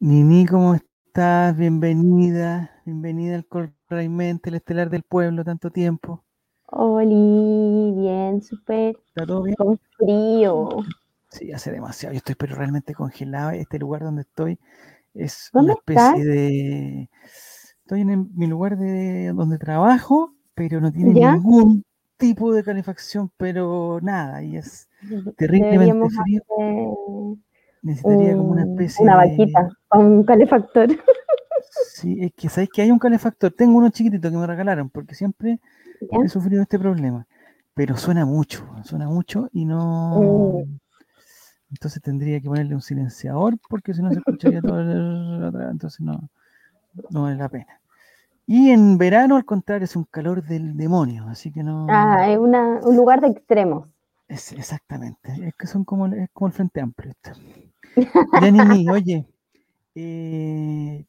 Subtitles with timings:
[0.00, 1.56] Nini, ¿cómo estás?
[1.56, 6.24] Bienvenida, bienvenida al Corraimente, el estelar del pueblo, tanto tiempo.
[6.72, 8.96] Oli, bien, súper.
[9.08, 9.56] ¿Está todo bien?
[9.56, 10.68] Con frío.
[11.30, 12.12] Sí, hace demasiado.
[12.14, 13.50] Yo estoy pero realmente congelado.
[13.50, 14.58] Este lugar donde estoy
[15.14, 16.24] es ¿Dónde una especie estás?
[16.24, 17.10] de.
[17.82, 21.32] Estoy en mi lugar de donde trabajo, pero no tiene ¿Ya?
[21.34, 21.84] ningún
[22.18, 24.88] tipo de calefacción, pero nada, y es
[25.36, 26.42] terriblemente Deberíamos frío.
[26.42, 27.38] hacer
[27.82, 29.30] Necesitaría como una un- especie una de.
[29.30, 30.88] vaquita con un calefactor.
[31.92, 33.52] Sí, es que sabéis que hay un calefactor.
[33.52, 35.58] Tengo uno chiquitito que me regalaron, porque siempre
[36.00, 36.18] ¿Ya?
[36.24, 37.26] he sufrido este problema.
[37.74, 40.20] Pero suena mucho, suena mucho y no.
[40.64, 40.78] Mm.
[41.70, 46.30] Entonces tendría que ponerle un silenciador, porque si no se escucharía todo el entonces no,
[47.10, 47.80] no vale la pena.
[48.46, 51.86] Y en verano, al contrario, es un calor del demonio, así que no.
[51.90, 53.88] Ah, es una- un lugar de extremos.
[54.28, 57.12] Es exactamente, es que son como, es como el Frente Amplio.
[57.12, 57.32] esto.
[58.42, 59.26] Ya Nini, oye,
[59.94, 61.06] eh,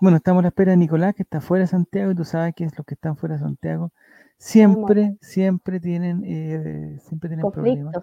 [0.00, 2.54] bueno, estamos a la espera de Nicolás, que está fuera de Santiago, y tú sabes
[2.54, 3.90] que es los que están fuera de Santiago
[4.38, 7.94] siempre, siempre tienen, eh, siempre tienen problemas.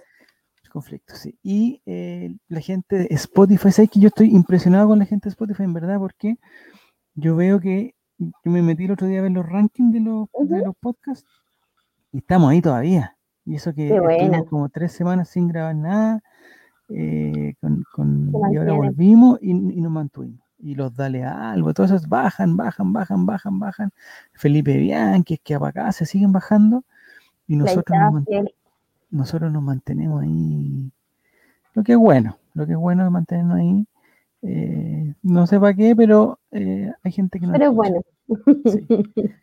[0.72, 1.20] Conflictos.
[1.20, 1.38] sí.
[1.44, 5.32] Y eh, la gente de Spotify, ¿sabes que yo estoy impresionado con la gente de
[5.32, 6.00] Spotify, en verdad?
[6.00, 6.38] Porque
[7.14, 10.30] yo veo que yo me metí el otro día a ver los rankings de los,
[10.48, 11.28] de los podcasts
[12.14, 13.18] y estamos ahí todavía.
[13.46, 16.22] Y eso que estuvimos como tres semanas sin grabar nada,
[16.90, 20.40] eh, con, con- Se y ahora volvimos y, y nos mantuvimos.
[20.60, 23.92] Y los dale a algo, todos esos bajan, bajan, bajan, bajan, bajan.
[24.34, 26.84] Felipe Bianchi, que para acá se siguen bajando
[27.48, 28.26] y nosotros nos,
[29.10, 30.92] nosotros nos mantenemos ahí.
[31.74, 33.88] Lo que es bueno, lo que es bueno es mantenernos ahí.
[34.44, 37.54] Eh, no sé para qué, pero eh, hay gente que no.
[37.54, 38.02] Pero bueno.
[38.66, 38.88] Sí.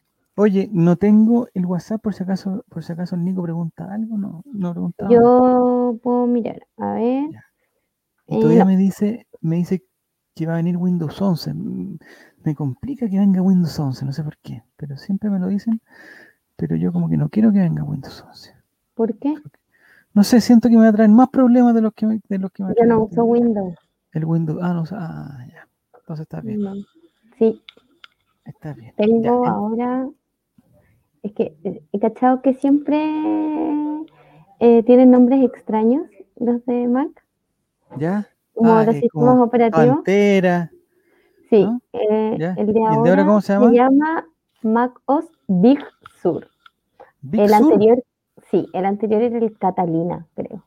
[0.41, 4.45] Oye, no tengo el WhatsApp por si acaso, por si acaso Nico pregunta algo, no,
[4.47, 5.11] no preguntaba.
[5.11, 6.65] Yo puedo mirar.
[6.77, 7.33] A ver.
[7.33, 7.45] Ya.
[8.29, 9.85] Y todavía eh, me dice, me dice
[10.37, 11.55] que va a venir Windows 11.
[11.55, 11.99] Mm,
[12.45, 15.81] Me complica que venga Windows 11, no sé por qué, pero siempre me lo dicen,
[16.55, 18.55] pero yo como que no quiero que venga Windows 11.
[18.95, 19.35] ¿Por qué?
[20.15, 22.39] No sé, siento que me va a traer más problemas de los que me, de
[22.39, 23.75] los que me Yo no uso Windows.
[24.13, 24.61] El Windows.
[24.63, 25.69] Ah, no, ah, ya.
[25.99, 26.75] Entonces está bien, No.
[27.39, 27.61] Sí,
[28.45, 28.95] está bien.
[28.97, 30.09] Tengo Ya, ahora,
[31.23, 31.57] es que
[31.93, 32.97] he cachado que siempre
[34.61, 36.03] eh, tienen nombres extraños
[36.37, 37.11] los de Mac,
[37.99, 38.29] ¿Ya?
[38.55, 39.97] como Ah, los sistemas como operativos.
[39.97, 40.71] Pantera.
[41.51, 41.81] Sí, ¿no?
[41.93, 42.55] eh, Ya.
[42.59, 44.27] el de ¿Y el ahora, de ahora cómo se llama?
[44.63, 45.79] Mac OS Big
[46.21, 46.49] Sur.
[47.23, 47.73] Big el Sur.
[47.73, 48.03] anterior,
[48.51, 50.65] sí, el anterior era el Catalina, creo.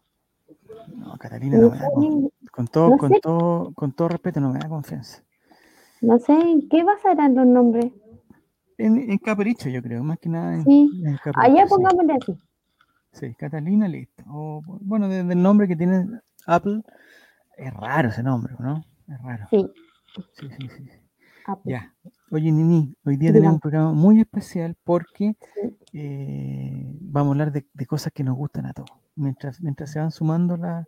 [0.96, 3.20] No, Catalina no me da con, con todo, no con sé.
[3.22, 5.24] todo, con todo respeto, no me da confianza.
[6.02, 7.92] no sé en qué basarán los nombres.
[8.86, 11.02] En, en Capricho, yo creo, más que nada en, Sí.
[11.06, 11.40] en Capricho.
[11.40, 11.70] Allá sí.
[11.70, 12.38] pongámosle así.
[13.14, 14.24] Sí, Catalina, listo.
[14.28, 16.06] O, bueno, desde el nombre que tiene
[16.48, 16.82] Apple,
[17.58, 18.84] es raro ese nombre, ¿no?
[19.08, 19.48] Es raro.
[19.50, 19.68] Sí,
[20.40, 20.90] Sí, sí, sí.
[21.48, 21.72] Apple.
[21.72, 21.94] Ya.
[22.32, 25.78] Oye, Nini, hoy día tenemos un programa muy especial porque Sí.
[25.94, 28.92] eh, vamos a hablar de, de cosas que nos gustan a todos.
[29.16, 30.86] Mientras, mientras se van sumando la-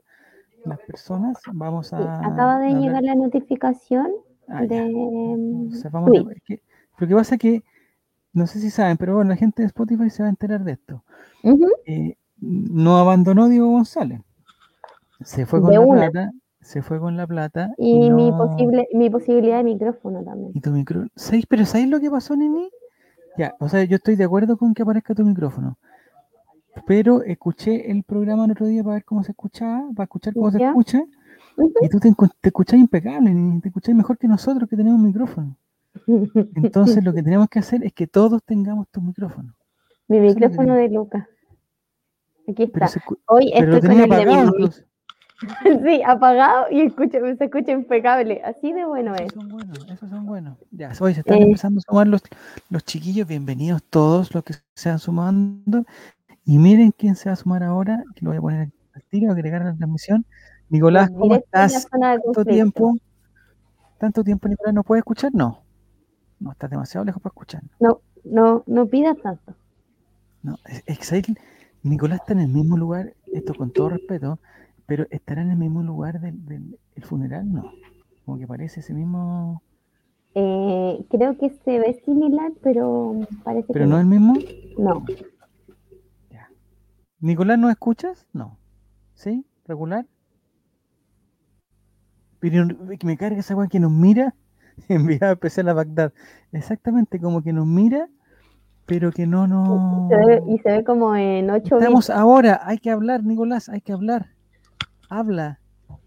[0.66, 2.20] las personas, vamos Sí, a.
[2.26, 4.08] acaba de a llegar la notificación
[4.48, 4.82] Ah, de
[5.70, 6.62] O sea, vamos es que-
[6.98, 7.64] lo que pasa es que,
[8.34, 10.74] no sé si saben, pero bueno, la gente de Spotify se va a enterar de
[10.74, 11.04] esto.
[11.86, 14.22] Eh, no abandonó Diego González.
[15.22, 16.12] Se fue con De la una.
[16.12, 20.52] plata, se fue con la plata Y mi, no- posible, mi posibilidad de micrófono también.
[20.54, 21.06] y tu micro.
[21.16, 21.46] ¿Sabéis?
[21.48, 22.70] Pero ¿sabéis lo que pasó, Nini?
[23.38, 25.78] Ya, o sea, yo estoy de acuerdo con que aparezca tu micrófono.
[26.88, 30.52] Pero escuché el programa el otro día para ver cómo se escuchaba, para escuchar cómo
[30.52, 31.04] se escucha,
[31.82, 32.12] y tú te,
[32.42, 35.56] te escuchás impecable, Nini, te escuchás mejor que nosotros que tenemos micrófono.
[36.08, 39.54] Entonces lo que tenemos que hacer es que todos tengamos tu micrófono.
[40.08, 41.28] mi micrófono de Lucas.
[42.48, 42.88] Aquí está.
[42.88, 44.70] se Hoy estoy con el de mi.
[45.84, 48.42] Sí, apagado y escucha, se escucha impecable.
[48.46, 49.24] Así de bueno es.
[49.24, 50.58] Esos son buenos, esos son buenos.
[50.72, 51.42] Ya, hoy se están Eh.
[51.44, 52.22] empezando a sumar los,
[52.70, 53.28] los chiquillos.
[53.28, 55.84] Bienvenidos todos los que se van sumando.
[56.46, 59.32] Y miren quién se va a sumar ahora, que lo voy a poner al tiro,
[59.34, 60.26] agregar a la transmisión.
[60.70, 61.88] Nicolás, ¿cómo estás?
[61.90, 62.96] ¿Tanto tiempo?
[63.98, 64.74] ¿Tanto tiempo, Nicolás?
[64.74, 65.32] ¿No puede escuchar?
[65.34, 65.63] No.
[66.44, 67.64] No, estás demasiado lejos para escuchar.
[67.80, 69.56] No, no, no pidas tanto.
[70.42, 71.24] No, es, es.
[71.84, 74.40] Nicolás está en el mismo lugar, esto con todo respeto,
[74.86, 77.72] pero estará en el mismo lugar del, del el funeral, no.
[78.26, 79.64] Como que parece ese mismo.
[80.36, 84.02] Eh, creo que se ve similar, pero parece Pero que no no.
[84.02, 84.34] el mismo.
[84.78, 85.06] No.
[86.30, 86.50] Ya.
[87.22, 88.28] Nicolás, ¿no escuchas?
[88.34, 88.58] No.
[89.14, 89.46] ¿Sí?
[89.66, 90.06] ¿Regular?
[92.40, 92.68] Pero
[93.00, 94.36] que me carga esa weá que nos mira,
[94.90, 96.14] enviada especial a Bagdad.
[96.52, 98.08] Exactamente, como que nos mira,
[98.86, 100.10] pero que no nos.
[100.10, 103.82] Se ve- y se ve como en 8 Estamos ahora, hay que hablar, Nicolás, hay
[103.82, 104.28] que hablar.
[105.10, 105.60] Habla.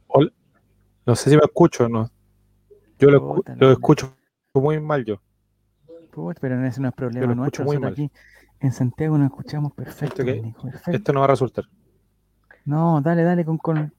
[0.09, 0.31] Hola.
[1.07, 2.11] No sé si me escucho o no.
[2.99, 4.13] Yo lo, escu- lo escucho
[4.55, 5.21] muy mal yo.
[6.11, 7.65] Puta, pero ese no es problema Yo lo nuestro.
[7.65, 7.93] muy mal.
[7.93, 8.11] aquí
[8.61, 10.43] en Santiago nos escuchamos perfecto, ¿Esto?
[10.43, 10.91] Nico, perfecto.
[10.93, 11.65] Esto no va a resultar.
[12.65, 13.93] No, dale, dale con, con,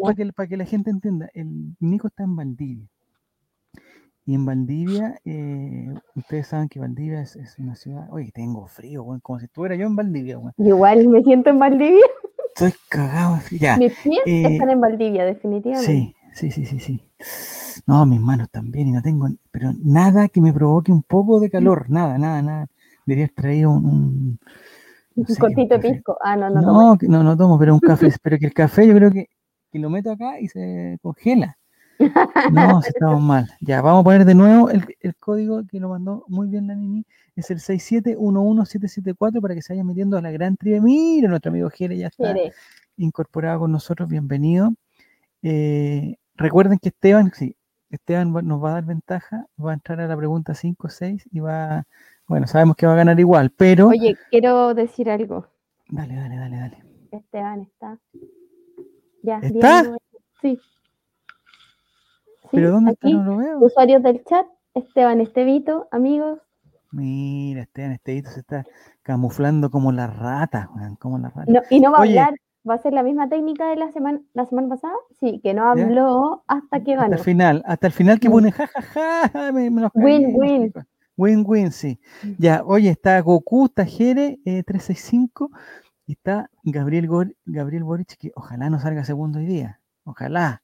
[0.02, 2.88] Para, que, para que la gente entienda, el Nico está en Valdivia.
[4.30, 8.08] Y en Valdivia, eh, ustedes saben que Valdivia es, es una ciudad.
[8.12, 10.54] Oye, tengo frío, weón, como si estuviera yo en Valdivia, weón.
[10.60, 12.06] Igual me siento en Valdivia.
[12.54, 13.40] Estoy cagado.
[13.60, 16.14] Ya, Mis pies eh, están en Valdivia, definitivamente.
[16.36, 17.02] sí, sí, sí, sí, sí.
[17.88, 21.50] No, mis manos también, y no tengo, pero nada que me provoque un poco de
[21.50, 22.68] calor, nada, nada, nada.
[23.08, 24.40] Deberías traer un, un-
[25.16, 25.94] no Un sé, un cortito café.
[25.94, 26.18] pisco.
[26.24, 28.86] Ah, no, no, No, que- no, no tomo, pero un café, pero que el café
[28.88, 29.28] yo creo que,
[29.72, 31.58] que lo meto acá y se congela.
[32.52, 33.50] No, estamos mal.
[33.62, 36.76] Ya, vamos a poner de nuevo el, el código que lo mandó muy bien la
[36.76, 37.06] Nini.
[37.36, 40.82] Es el 6711774 para que se vayan metiendo a la gran tribe.
[40.82, 42.34] Mira, nuestro amigo Jere ya está
[42.98, 44.10] incorporado con nosotros.
[44.10, 44.74] Bienvenido.
[45.42, 47.56] Eh, recuerden que Esteban, sí,
[47.90, 49.46] Esteban va- nos va a dar ventaja.
[49.64, 51.86] Va a entrar a la pregunta 5 o 6 y va,
[52.28, 53.88] bueno, sabemos que va a ganar igual, pero...
[53.88, 55.48] Oye, quiero decir algo.
[55.90, 56.84] Dale, dale, dale, dale.
[57.12, 57.98] Esteban está.
[59.24, 59.82] Ya, ¿Está?
[59.84, 59.98] viendo-
[60.42, 60.60] Sí.
[62.52, 63.24] ¿Pero dónde aquí, está?
[63.24, 63.60] No lo veo.
[63.60, 66.40] usuarios del chat, Esteban Estevito, amigos.
[66.92, 68.66] Mira, Esteban Estevito se está
[69.04, 70.70] camuflando como la rata,
[71.00, 71.52] como la rata.
[71.52, 72.20] No, y no va Oye.
[72.20, 75.40] a hablar, va a ser la misma técnica de la semana, la semana pasada, sí,
[75.44, 75.84] que no ¿Ya?
[75.84, 77.18] habló hasta que hasta ganó.
[77.18, 78.32] el final, hasta el final que Mm.
[78.32, 80.74] pone jajaja, me, me los Win, win.
[81.16, 82.00] Win, win, sí.
[82.38, 85.52] Ya, oye, está Goku, está Jere, eh, 365,
[86.08, 89.82] y está Gabriel, Gor- Gabriel Boric, que ojalá no salga segundo hoy día.
[90.06, 90.64] Ojalá.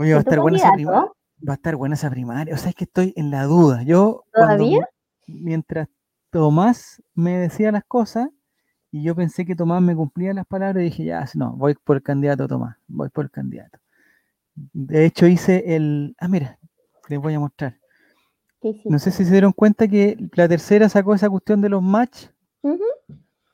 [0.00, 1.12] Oye, va a ¿Es tu estar buena esa primaria.
[1.46, 2.54] Va a estar buena esa primaria.
[2.54, 3.82] O sea, es que estoy en la duda.
[3.82, 4.78] Yo, ¿Todavía?
[5.26, 5.88] mi- mientras
[6.30, 8.30] Tomás me decía las cosas,
[8.90, 11.96] y yo pensé que Tomás me cumplía las palabras, y dije, ya, no, voy por
[11.96, 13.78] el candidato Tomás, voy por el candidato.
[14.54, 16.14] De hecho, hice el.
[16.18, 16.58] Ah, mira,
[17.08, 17.78] les voy a mostrar.
[18.86, 22.28] No sé si se dieron cuenta que la tercera sacó esa cuestión de los match.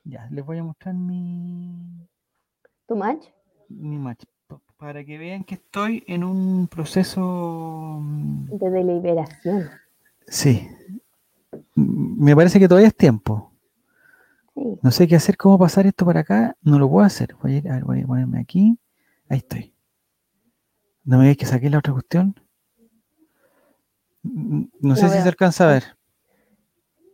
[0.05, 2.07] Ya, les voy a mostrar mi,
[2.87, 3.25] ¿Tu match?
[3.67, 4.23] mi match.
[4.77, 7.99] Pa- Para que vean que estoy en un proceso.
[8.01, 9.69] mm, De deliberación.
[10.27, 10.67] Sí.
[11.75, 13.51] Me parece que todavía es tiempo.
[14.53, 14.61] Sí.
[14.81, 16.55] No sé qué hacer, cómo pasar esto para acá.
[16.61, 17.35] No lo puedo hacer.
[17.41, 18.77] Voy a, ir, a ver, voy a ponerme aquí.
[19.29, 19.73] Ahí estoy.
[21.03, 22.35] No me digas que saqué la otra cuestión.
[24.23, 25.83] No sé si se alcanza a ver.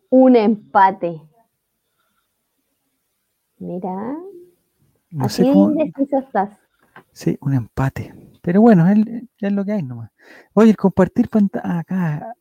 [0.09, 1.21] Un empate.
[3.59, 4.15] Mira,
[5.11, 5.71] No así sé cómo.
[5.71, 6.49] indeciso estás.
[7.11, 8.13] Sí, un empate.
[8.41, 8.97] Pero bueno, es,
[9.39, 10.11] es lo que hay nomás.
[10.53, 11.79] Oye, el compartir pantalla.
[11.79, 12.35] acá,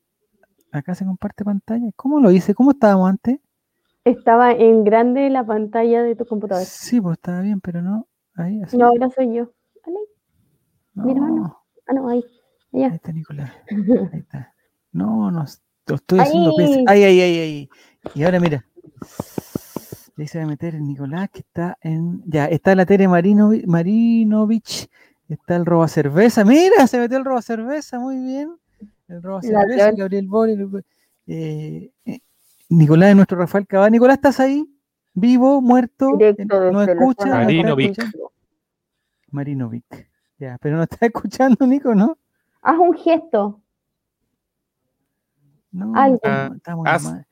[0.72, 1.90] acá se comparte pantalla.
[1.96, 2.54] ¿Cómo lo hice?
[2.54, 3.38] ¿Cómo estábamos antes?
[4.04, 6.64] Estaba en grande la pantalla de tu computador.
[6.64, 8.08] Sí, pues estaba bien, pero no.
[8.34, 8.76] Ahí, así.
[8.76, 9.52] No, ahora soy yo.
[9.86, 9.98] Vale.
[10.94, 11.58] mira, No, mano.
[11.86, 12.24] Ah, no, ahí.
[12.72, 13.52] Ahí está Nicolás.
[13.70, 14.54] Ahí está.
[14.90, 15.44] No, no,
[15.86, 16.52] lo estoy haciendo.
[16.58, 16.84] Ahí.
[16.88, 17.70] Ay, ay, ay, ay.
[18.14, 18.64] Y ahora mira.
[20.22, 22.22] Ahí se va a meter el Nicolás que está en.
[22.26, 24.88] Ya, está la Tere Marinovi- Marinovich.
[25.28, 26.44] Está el roba cerveza.
[26.44, 28.54] Mira, se metió el roba cerveza, muy bien.
[29.08, 29.90] El roba La cerveza.
[29.90, 30.52] Gabriel Bori.
[30.52, 30.84] el-
[31.26, 32.20] eh, eh,
[32.68, 33.90] Nicolás es nuestro Rafael Cabal.
[33.90, 34.64] Nicolás, ¿estás ahí?
[35.12, 35.60] ¿Vivo?
[35.60, 36.10] ¿Muerto?
[36.12, 37.22] ¿No escucha?
[37.24, 37.98] zona ¿No Marinovic.
[39.32, 40.08] Marinovic.
[40.38, 42.16] Ya, pero no está escuchando, Nico, ¿no?
[42.62, 43.60] Haz un gesto.
[45.72, 46.14] No, Algo.
[46.16, 47.26] estamos, estamos Haz-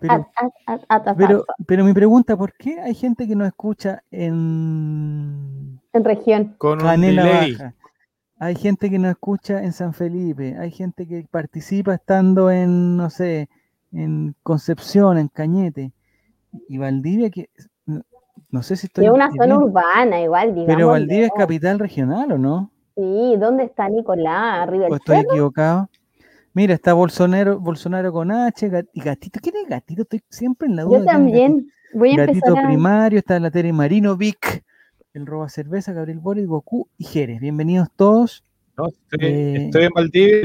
[0.00, 3.46] Pero- at- at- at- at- at- Pero, mi pregunta, ¿por qué hay gente que nos
[3.48, 6.54] escucha en, En región.
[6.58, 7.52] Con un Canela delay.
[7.52, 7.74] Baja.
[8.40, 13.10] Hay gente que nos escucha en San Felipe, hay gente que participa estando en, no
[13.10, 13.48] sé,
[13.92, 15.92] en Concepción, en Cañete.
[16.68, 17.50] Y Valdivia, que
[17.86, 18.02] no,
[18.50, 19.06] no sé si estoy.
[19.06, 20.74] Es una bien, zona urbana, igual, digamos.
[20.74, 22.70] pero Valdivia es capital regional, ¿o no?
[22.96, 24.62] Sí, ¿dónde está Nicolás?
[24.62, 25.88] Arriba ¿O del estoy equivocado?
[26.58, 30.02] Mira, está Bolsonaro, Bolsonaro con H, y gatito, ¿quién es gatito?
[30.02, 30.98] Estoy siempre en la duda.
[30.98, 31.70] Yo también.
[31.94, 32.66] Voy a Gatito empezar a.
[32.66, 34.64] Primario, está la Tere Marino, Vic,
[35.14, 37.40] el Roba Cerveza, Gabriel Boris, Goku y Jerez.
[37.40, 38.44] Bienvenidos todos.
[38.76, 40.44] No, estoy, Eh, estoy en Valdivia.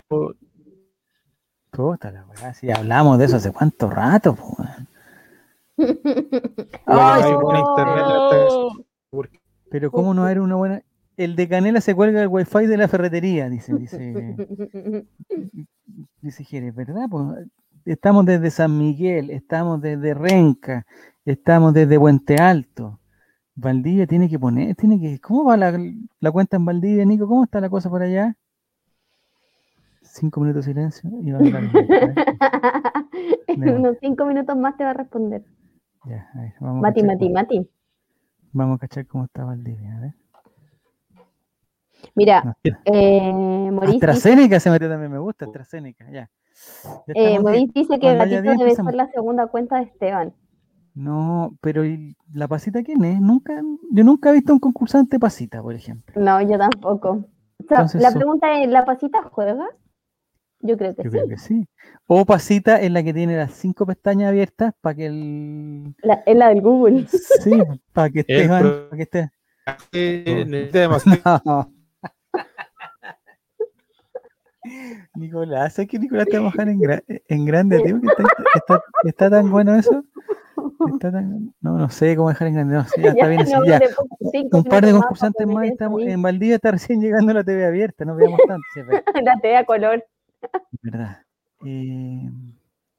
[1.72, 4.55] Puta la weá, si hablamos de eso hace cuánto rato, po.
[6.86, 7.41] Ay, ¡Oh!
[7.41, 9.32] buen internet
[9.72, 10.84] Pero cómo no era una buena.
[11.17, 14.36] El de Canela se cuelga el wifi de la ferretería, dice, dice,
[16.22, 17.05] dice Jerez, ¿verdad?
[17.10, 17.48] Pues,
[17.86, 20.86] estamos desde San Miguel, estamos desde Renca,
[21.25, 23.00] estamos desde Puente Alto.
[23.55, 25.20] Valdivia tiene que poner, tiene que.
[25.20, 25.79] ¿Cómo va la,
[26.20, 27.27] la cuenta en Valdivia, Nico?
[27.27, 28.36] ¿Cómo está la cosa por allá?
[30.01, 31.63] Cinco minutos de silencio y va a hablar
[33.48, 33.75] en Dale.
[33.77, 35.43] unos cinco minutos más te va a responder.
[36.05, 37.70] Ya, a ver, vamos Mati, Mati, cómo- Mati.
[38.51, 40.13] Vamos a cachar cómo está Valdivia, a ver.
[42.15, 42.53] Mira, No,
[42.86, 43.32] eh,
[43.72, 46.29] Maurice dice, AstraZeneca se metió también, me gusta AstraZeneca, ya.
[47.08, 48.91] Eh, Maurice dice que Gatito debe empezamos.
[48.91, 50.34] ser la segunda cuenta de Esteban.
[50.93, 53.20] No, pero ¿y la pasita quién es?
[53.20, 53.60] Nunca,
[53.91, 56.13] yo nunca he visto un concursante pasita, por ejemplo.
[56.22, 57.10] No, yo tampoco.
[57.10, 59.65] O sea, Entonces la pregunta es, ¿la pasita juega?
[60.60, 61.17] Yo creo que Yo sí.
[61.17, 61.67] creo que sí.
[62.05, 66.38] O pasita es la que tiene las cinco pestañas abiertas para que el La- es
[66.38, 67.08] la del Google.
[67.08, 67.51] sí,
[67.91, 69.32] para que Esteban, para que esté.
[69.93, 71.74] Eh, necesita demasiado- No.
[75.15, 78.00] Nicolás, ¿sabes que Nicolás te va a bajar en, gra- en grande, tío?
[78.01, 78.24] Que está,
[78.55, 80.03] está, está tan bueno eso.
[80.93, 82.75] Está tan- no, no sé cómo dejar en grande.
[82.75, 83.79] No, sí, ya está bien así, no, ya.
[83.79, 85.65] le pongo cinco Un par de concursantes más.
[85.67, 88.63] Estamos, en Valdivia está recién llegando la TV abierta, no veamos tanto.
[89.24, 90.05] La TV a color.
[90.82, 91.17] verdad.
[91.65, 92.29] Eh,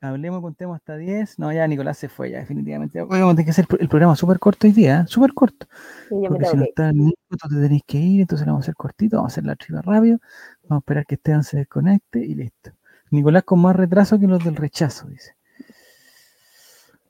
[0.01, 1.39] hablemos, contemos hasta 10.
[1.39, 3.01] No, ya Nicolás se fue, ya definitivamente.
[3.01, 5.05] Hoy vamos a tener que hacer el programa súper corto hoy día, ¿eh?
[5.07, 5.67] súper corto.
[6.09, 8.65] Sí, Porque si no está el Nico, tú te tenés que ir, entonces lo vamos
[8.65, 10.19] a hacer cortito, vamos a hacer la triba rápido,
[10.69, 12.73] vamos a esperar que Esteban se desconecte y listo.
[13.11, 15.37] Nicolás con más retraso que los del rechazo, dice.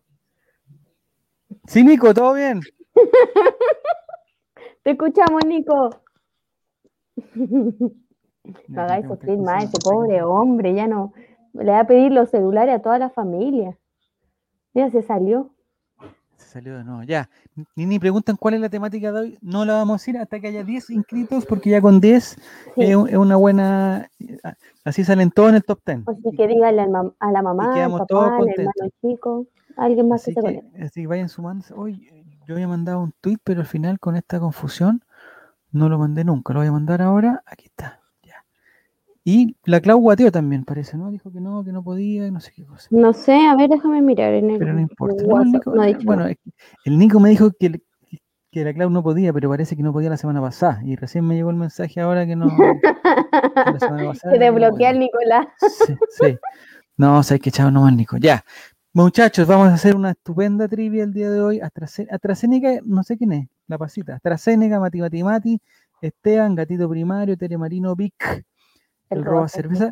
[1.65, 2.61] Sí, Nico, todo bien.
[4.83, 5.89] Te escuchamos, Nico.
[8.67, 11.13] No hagáis sufrir más sí, ese sí, pobre hombre, ya no.
[11.53, 13.75] Le va a pedir los celulares a toda la familia.
[14.75, 15.54] Ya se salió.
[16.37, 17.03] Se salió de nuevo.
[17.03, 17.29] Ya.
[17.75, 19.37] Ni, ni preguntan cuál es la temática de hoy.
[19.41, 22.23] No la vamos a ir hasta que haya 10 inscritos, porque ya con 10
[22.75, 22.81] Sí.
[22.83, 24.09] es, un- es una buena.
[24.83, 25.99] Así salen todos en el top 10.
[26.07, 29.45] Así que díganle a la mamá, al papá, al hermano chico,
[29.77, 30.83] alguien más Así que se que, conecte.
[30.83, 31.65] así que vayan sumando.
[31.75, 32.09] Hoy
[32.47, 35.03] yo había mandado un tweet, pero al final con esta confusión
[35.71, 36.53] no lo mandé nunca.
[36.53, 37.41] Lo voy a mandar ahora.
[37.45, 37.99] Aquí está.
[39.27, 41.10] Y la Clau guateó también, parece, ¿no?
[41.10, 42.88] Dijo que no, que no podía, y no sé qué cosa.
[42.91, 45.15] No sé, a ver, déjame mirar en el, Pero no importa.
[45.24, 45.53] el No, el WhatsApp.
[45.65, 46.38] Nico- No eh, bueno, es
[46.86, 47.82] el Nico me dijo que,
[48.51, 50.79] que- la Clau no podía, pero parece que no podía la semana pasada.
[50.86, 52.46] Y recién me llegó el mensaje ahora que no.
[52.46, 55.00] la semana pasada Se que no desbloquea el.
[55.00, 55.48] Nicolás.
[55.88, 56.38] Sí, sí.
[56.96, 58.17] No, sabes que chavo nomás, Nico.
[58.17, 58.44] Ya.
[58.94, 61.60] Muchachos, vamos a hacer una estupenda trivia el día de hoy.
[61.60, 64.15] Astraze- AstraZeneca, no sé quién es, la pasita.
[64.15, 65.60] AstraZeneca, Mati Mati Mati,
[66.00, 68.46] Esteban, Gatito Primario, Telemarino, Vic.
[69.09, 69.91] El roba cerveza.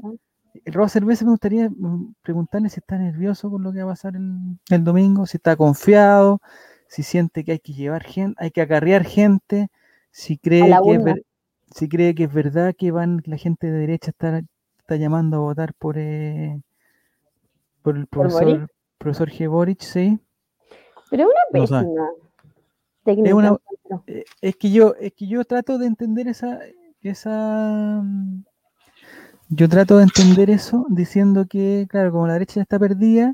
[0.66, 3.94] El roba cerveza me gustaría mm, preguntarle si está nervioso con lo que va a
[3.94, 6.42] pasar el, el domingo, si está confiado,
[6.88, 9.70] si siente que hay que llevar gente, hay que acarrear gente,
[10.12, 11.26] si cree que es ver-
[11.72, 14.44] si cree que es verdad que van la gente de derecha está,
[14.78, 16.62] está llamando a votar por eh,
[17.82, 18.46] por el ¿Por Boric?
[18.46, 19.50] profesor profesor G.
[19.50, 20.20] Boric, sí.
[21.10, 22.10] Pero es una pésima.
[23.06, 23.58] Es una-.
[24.08, 26.60] Eh, Es que yo, es que yo trato de entender esa,
[27.02, 28.04] esa.
[29.56, 33.34] Yo trato de entender eso diciendo que, claro, como la derecha ya está perdida,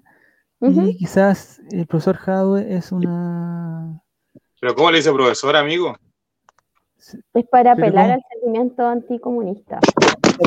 [0.61, 4.01] y quizás el profesor Jadwe es una.
[4.59, 5.95] Pero ¿cómo le dice profesor, amigo?
[7.33, 8.13] Es para apelar ¿cómo?
[8.15, 9.79] al sentimiento anticomunista.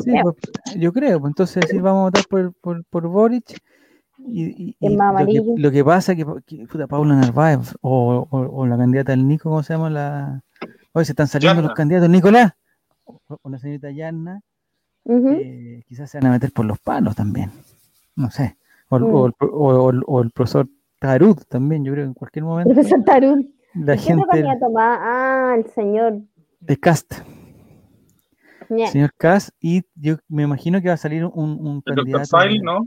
[0.05, 0.37] Sí, pues,
[0.77, 3.59] yo creo, pues entonces decir vamos a votar por, por, por Boric.
[4.19, 5.55] Y, y- Es y más lo, que, amarillo.
[5.57, 9.49] lo que pasa que, que puta, Paula Narváez o, o- o la candidata del Nico,
[9.49, 9.89] ¿cómo se llama?
[9.91, 10.43] La...
[10.93, 12.53] Hoy se están saliendo los candidatos, Nicolás,
[13.05, 14.41] o, o la señorita Yanna,
[15.05, 17.51] Eh, quizás se van a meter por los palos también.
[18.17, 18.57] No sé.
[18.89, 19.15] O, el- Mm.
[19.15, 20.69] o el, pro- o- o- o el profesor
[20.99, 23.55] Tarud también, yo creo que en cualquier momento Profesor Tarun.
[23.75, 24.49] la ¿Y ¿Qué otro gente?
[24.79, 26.21] Ah, el señor.
[26.61, 27.15] de Cast,
[28.69, 28.87] Ñe.
[28.89, 32.19] señor Cast, y yo me imagino que va a salir un, un El candidato.
[32.23, 32.87] doctor File, ¿no?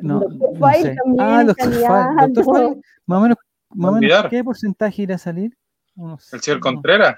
[0.00, 0.94] No, Doctor no sé.
[0.96, 1.86] también Ah, doctor File.
[2.32, 3.38] Doctor File, más o menos,
[3.70, 4.26] más o menos.
[4.30, 5.56] ¿qué porcentaje irá a salir?
[5.96, 7.16] Unos, El señor unos- Contreras.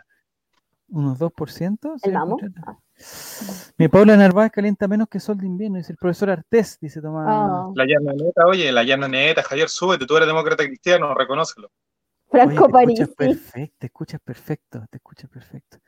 [0.89, 1.95] unos 2%.
[2.03, 2.41] ¿El vamos?
[2.41, 2.77] Contreras.
[3.79, 7.27] Mi Paula Narváez calienta menos que sol de invierno, dice el profesor Artés, dice Tomás.
[7.29, 11.71] Ah, La llana neta, oye, la llana neta, Javier, súbete, tú eres demócrata cristiano, reconócelo.
[12.29, 13.03] Oye, Franco te Parisi.
[13.03, 15.79] escuchas perfecto, te escuchas perfecto, te escuchas perfecto.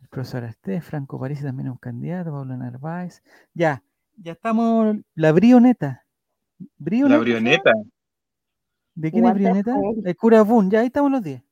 [0.00, 3.22] El profesor Artés, Franco Parisi también es un candidato, Paula Narváez.
[3.54, 3.82] Ya,
[4.16, 6.04] ya estamos, la brioneta.
[6.78, 7.16] ¿Brioneta?
[7.16, 7.72] La brioneta.
[8.94, 9.74] ¿De quién es Brioneta?
[10.04, 11.42] El cura Boon, ya ahí estamos los 10.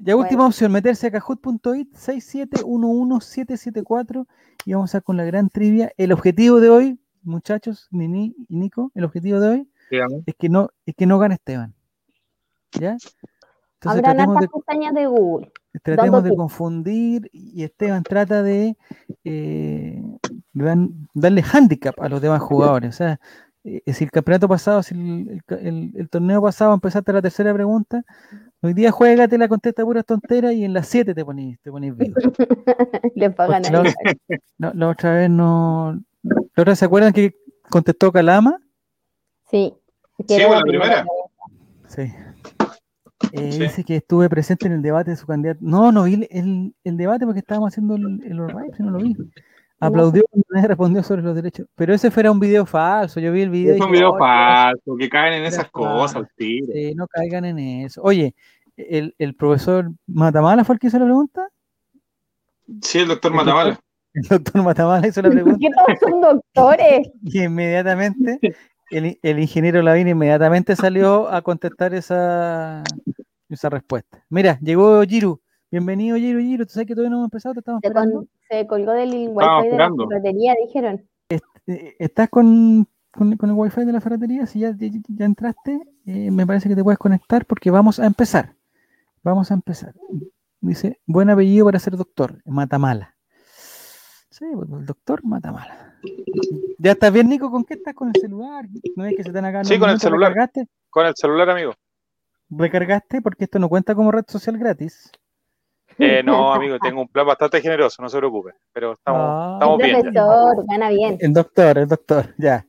[0.00, 4.26] Ya última opción, meterse a cajut.it 6711774
[4.64, 5.92] y vamos a con la gran trivia.
[5.96, 10.22] El objetivo de hoy, muchachos, Nini y Nico, el objetivo de hoy Dígame.
[10.26, 11.74] es que no, es que no gane Esteban.
[12.78, 12.96] ¿Ya?
[13.80, 15.52] Entonces tratemos de, pestañas de Google.
[15.82, 18.76] tratemos de confundir y Esteban trata de
[19.24, 20.02] eh,
[20.52, 22.94] dan- darle handicap a los demás jugadores.
[22.94, 23.20] O sea,
[23.64, 28.04] eh, si el campeonato pasado, si el, el- el torneo pasado empezaste la tercera pregunta,
[28.62, 31.96] hoy día juégate la contesta puras tonteras y en las siete te ponís, te ponís
[31.96, 32.14] vivo.
[33.14, 33.92] Les pagan ahí.
[34.58, 36.00] la, la otra vez no.
[36.22, 37.34] La otra vez, ¿se acuerdan que
[37.70, 38.58] contestó Calama?
[39.50, 39.72] Sí.
[40.26, 41.06] Sí, bueno, la primera.
[41.86, 42.02] Sí.
[42.02, 43.58] Eh, Sí.
[43.60, 45.58] Dice que estuve presente en el debate de su candidato.
[45.62, 49.16] No, no vi el, el- debate porque estábamos haciendo el, el All-Right, no lo vi.
[49.80, 51.66] Aplaudió cuando nadie respondió sobre los derechos.
[51.74, 53.20] Pero ese fuera un video falso.
[53.20, 53.74] Yo vi el video.
[53.74, 56.66] Es un video "Oye, falso, que caen en esas cosas, tiro.
[56.74, 58.02] eh, no caigan en eso.
[58.02, 58.34] Oye,
[58.76, 61.48] el, el profesor Matamala fue el que hizo la pregunta.
[62.82, 63.80] Sí, el doctor El Matamala.
[64.14, 65.58] El doctor Matamala hizo la pregunta.
[65.58, 67.08] Porque todos son doctores.
[67.22, 68.40] Y inmediatamente
[68.90, 72.82] el, el ingeniero Lavín inmediatamente salió a contestar esa,
[73.48, 74.24] esa respuesta.
[74.28, 75.40] Mira, llegó Giru.
[75.70, 76.66] Bienvenido, Giru, Giru.
[76.66, 78.26] Tú sabes que todavía no hemos empezado, te estamos esperando.
[78.48, 81.08] Se colgó del wifi de la ferretería, dijeron.
[81.66, 84.46] ¿Estás con, con- con el wifi de la ferretería?
[84.46, 88.06] Si ya, ya, ya entraste, eh, me parece que te puedes conectar porque vamos a
[88.06, 88.54] empezar.
[89.22, 89.94] Vamos a empezar.
[90.60, 93.14] Dice, buen apellido para ser doctor, Matamala.
[94.30, 95.94] Sí, pues, el doctor Matamala.
[96.78, 97.50] ¿Ya estás bien, Nico?
[97.50, 97.94] ¿Con qué estás?
[97.94, 98.66] ¿Con el celular?
[98.96, 100.30] ¿No es que se te acabado Sí, con el celular.
[100.30, 100.68] ¿Recargaste?
[100.90, 101.74] Con el celular, amigo.
[102.50, 103.20] ¿Recargaste?
[103.20, 105.10] Porque esto no cuenta como red social gratis.
[105.98, 108.52] Eh, no, amigo, tengo un plan bastante generoso, no se preocupe.
[108.72, 109.52] Pero estamos, Ah.
[109.54, 109.96] estamos bien.
[109.96, 110.02] ya.
[110.02, 111.16] Profesor, gana bien.
[111.20, 112.64] El doctor, el doctor, ya.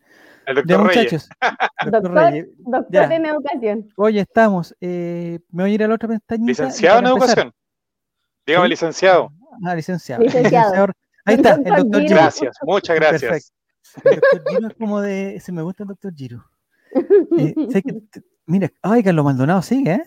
[0.48, 1.04] El Ya, doctor Reyes.
[1.04, 1.30] muchachos.
[1.86, 2.48] Doctor Doctor, Reyes.
[2.58, 3.16] doctor Ya.
[3.16, 3.90] en educación.
[3.96, 4.76] Hoy estamos.
[4.82, 6.48] eh, me voy a ir a la otra pestañita.
[6.64, 7.54] Licenciado en empezar- educación.
[8.48, 8.70] Dígame, ¿Sí?
[8.72, 9.30] licenciado.
[9.64, 10.24] Ah, licenciado.
[10.24, 10.88] Licenciado.
[11.26, 12.16] Ahí está, el Doctor doctor Giro.
[12.16, 13.22] Gracias, muchas gracias.
[14.02, 14.10] Perfecto.
[14.10, 15.40] El doctor Giro es como de.
[15.40, 16.44] Se me gusta el doctor Giro.
[17.38, 20.04] Eh, sé que te- mira, ay, Carlos Maldonado sigue, ¿eh?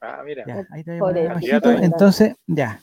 [0.00, 0.44] Ah, mira.
[0.46, 1.84] Ya, ahí te voy a Fíjate.
[1.84, 2.80] Entonces, ya.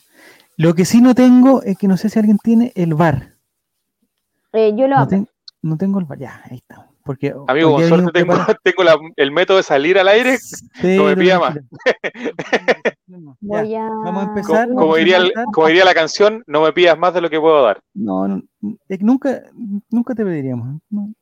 [0.56, 3.34] Lo que sí no tengo es que no sé si alguien tiene el bar.
[4.52, 5.28] Eh, yo lo No, ten-
[5.62, 6.18] no tengo el bar.
[6.18, 6.88] Ya, ahí está.
[7.04, 8.10] Porque Amigo, con suerte
[8.64, 10.38] tengo, la- el método de salir al aire.
[10.38, 11.56] Sí, no me pida más.
[13.40, 13.88] Voy a...
[13.88, 14.68] vamos a empezar.
[14.68, 17.62] como diría el- como diría la canción, no me pidas más de lo que puedo
[17.62, 17.80] dar.
[17.94, 18.42] No, no,
[18.88, 19.42] es que nunca,
[19.90, 20.80] nunca te pediríamos.
[20.90, 21.12] no.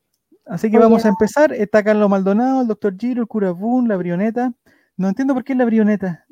[0.46, 1.52] Así que vamos a empezar.
[1.54, 4.52] Está Carlos Maldonado, el doctor Giro, el cura Boone, la brioneta.
[4.96, 6.24] No entiendo por qué es la brioneta.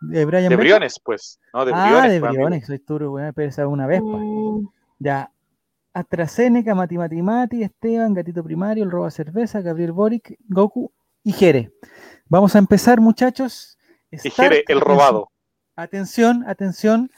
[0.00, 0.56] De Brian De.
[0.56, 1.38] Briones, pues.
[1.52, 2.12] No, de ah, Briones.
[2.12, 2.32] de pues.
[2.32, 4.00] Briones, soy turo, weón, pero esa es una vez.
[4.02, 4.22] pues.
[4.22, 4.66] Mm,
[4.98, 5.30] Ya.
[5.96, 10.90] AstraZeneca, Mati Mati Mati, Esteban, Gatito Primario, el Roba Cerveza, Gabriel Boric, Goku
[11.22, 11.72] y Jere.
[12.28, 13.78] Vamos a empezar, muchachos.
[14.10, 15.30] Y Jere, el robado.
[15.76, 17.10] Atención, atención.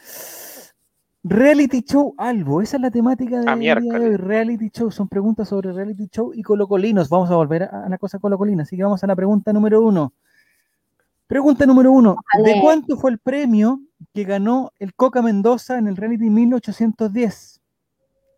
[1.25, 4.21] Reality show Albo, esa es la temática de Ah, miércoles.
[4.21, 7.09] Reality show, son preguntas sobre reality show y colocolinos.
[7.09, 9.81] Vamos a volver a a la cosa colocolina, así que vamos a la pregunta número
[9.83, 10.12] uno.
[11.27, 12.17] Pregunta número uno.
[12.45, 13.81] ¿De cuánto fue el premio
[14.15, 17.61] que ganó el Coca Mendoza en el reality 1810?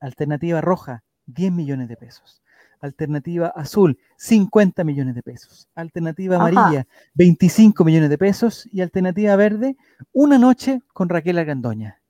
[0.01, 2.43] Alternativa roja, 10 millones de pesos.
[2.81, 5.69] Alternativa azul, 50 millones de pesos.
[5.75, 6.47] Alternativa Ajá.
[6.47, 8.67] amarilla, 25 millones de pesos.
[8.73, 9.77] Y alternativa verde,
[10.13, 12.01] una noche con Raquel Argandoña.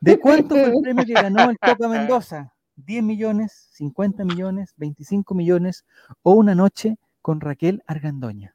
[0.00, 2.54] ¿De cuánto fue el premio que ganó el Coca Mendoza?
[2.74, 5.84] 10 millones, 50 millones, 25 millones
[6.22, 8.54] o una noche con Raquel Argandoña.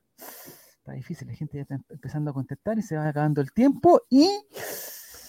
[0.83, 4.01] Está difícil, la gente ya está empezando a contestar y se va acabando el tiempo.
[4.09, 4.27] Y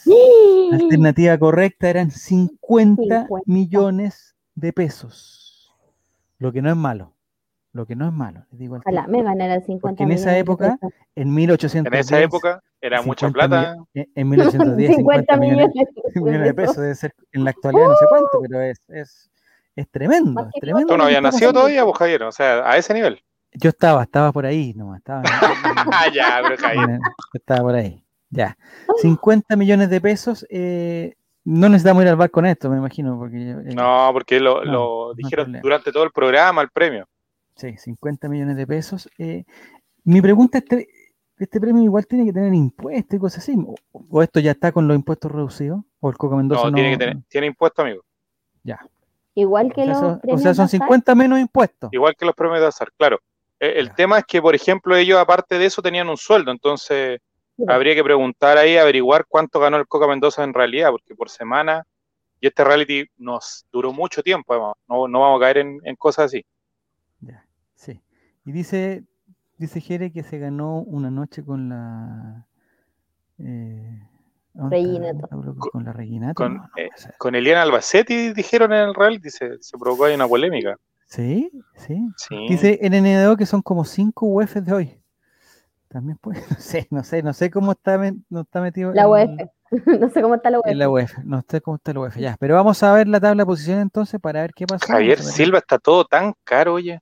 [0.05, 3.43] la alternativa correcta eran 50, 50.
[3.47, 5.73] millones de pesos.
[6.39, 7.13] Lo que no es malo.
[7.73, 8.45] Lo que no es malo.
[8.51, 10.93] les digo Ojalá me ganara 50 Porque en esa millones de época, pesos.
[11.15, 11.95] En 1810.
[11.95, 13.73] En esa época era mucha 50 plata.
[13.77, 15.69] millo- En en 1810, 50 millones,
[16.17, 16.77] millones de pesos.
[16.79, 19.31] Debe ser en la actualidad no sé cuánto, pero es, es,
[19.77, 20.49] es tremendo.
[20.53, 22.25] Es tremendo Tú no habías nacido todavía, pues Javier.
[22.25, 23.21] O sea, a ese nivel.
[23.55, 24.99] Yo estaba, estaba por ahí nomás.
[24.99, 25.23] Estaba,
[25.93, 26.55] Ah, ya, pero
[27.35, 28.03] estaba por ahí.
[28.31, 28.57] Ya.
[29.01, 30.47] 50 millones de pesos.
[30.51, 31.15] eh,
[31.45, 33.19] no necesitamos ir al bar con esto, me imagino.
[33.19, 37.07] Porque, eh, No, porque lo, No, dijeron durante todo el programa, el premio.
[37.55, 39.09] Sí, 50 millones de pesos.
[39.19, 39.45] Eh,
[40.05, 40.89] mi pregunta es, ¿este,
[41.39, 43.55] ¿este premio igual tiene que tener impuestos y cosas así?
[43.59, 43.75] ¿O,
[44.11, 45.81] o esto ya está con los impuestos reducidos?
[46.01, 46.75] ¿O el Coca Mendoza No, no?
[46.77, 48.03] tiene que tener, tiene impuesto, amigo.
[48.65, 48.81] Ya.
[49.35, 50.69] Igual O que sea, los son, o sea, son Bazar.
[50.81, 51.91] 50 menos impuestos.
[51.93, 53.19] Igual que los premios de azar, claro.
[53.61, 53.95] Eh, El Ya.
[53.95, 57.21] tema es que, por ejemplo, ellos aparte de eso tenían un sueldo, entonces
[57.57, 57.65] Sí.
[57.69, 61.87] habría que preguntar ahí, averiguar cuánto ganó el Coca Mendoza en realidad, porque por semana,
[62.41, 64.75] y este reality nos duró mucho tiempo, además.
[64.89, 66.45] no, no vamos a caer en, en cosas así.
[67.21, 68.01] Ya, sí.
[68.45, 69.05] Y dice,
[69.57, 72.45] dice Jere que se ganó una noche con la.
[73.39, 74.01] Eh,
[74.53, 74.89] ¿dónde está?
[74.93, 75.25] Reginato.
[75.25, 76.35] ¿Está bloco- Con la Reginato.
[76.35, 76.91] Con, No, no eh.
[77.19, 80.77] Con Eliana Albacete dijeron en el reality, se, se provocó ahí una polémica.
[81.15, 82.09] Sí, sí.
[82.17, 82.47] Sí.
[82.49, 85.01] Dice en NNDO que son como 5 UEFs de hoy.
[85.89, 87.99] También puede, no sé, no sé, no sé cómo está,
[88.29, 89.31] no está metido La en- UEF.
[90.01, 90.67] no sé cómo está la UEF.
[90.73, 91.19] en la UEF.
[91.25, 92.17] No sé cómo está la UEF.
[92.17, 94.87] Ya, pero vamos a ver la tabla de posiciones entonces para ver qué pasa.
[94.87, 95.37] Javier Vamos a ver.
[95.37, 97.01] Silva está todo tan caro, oye.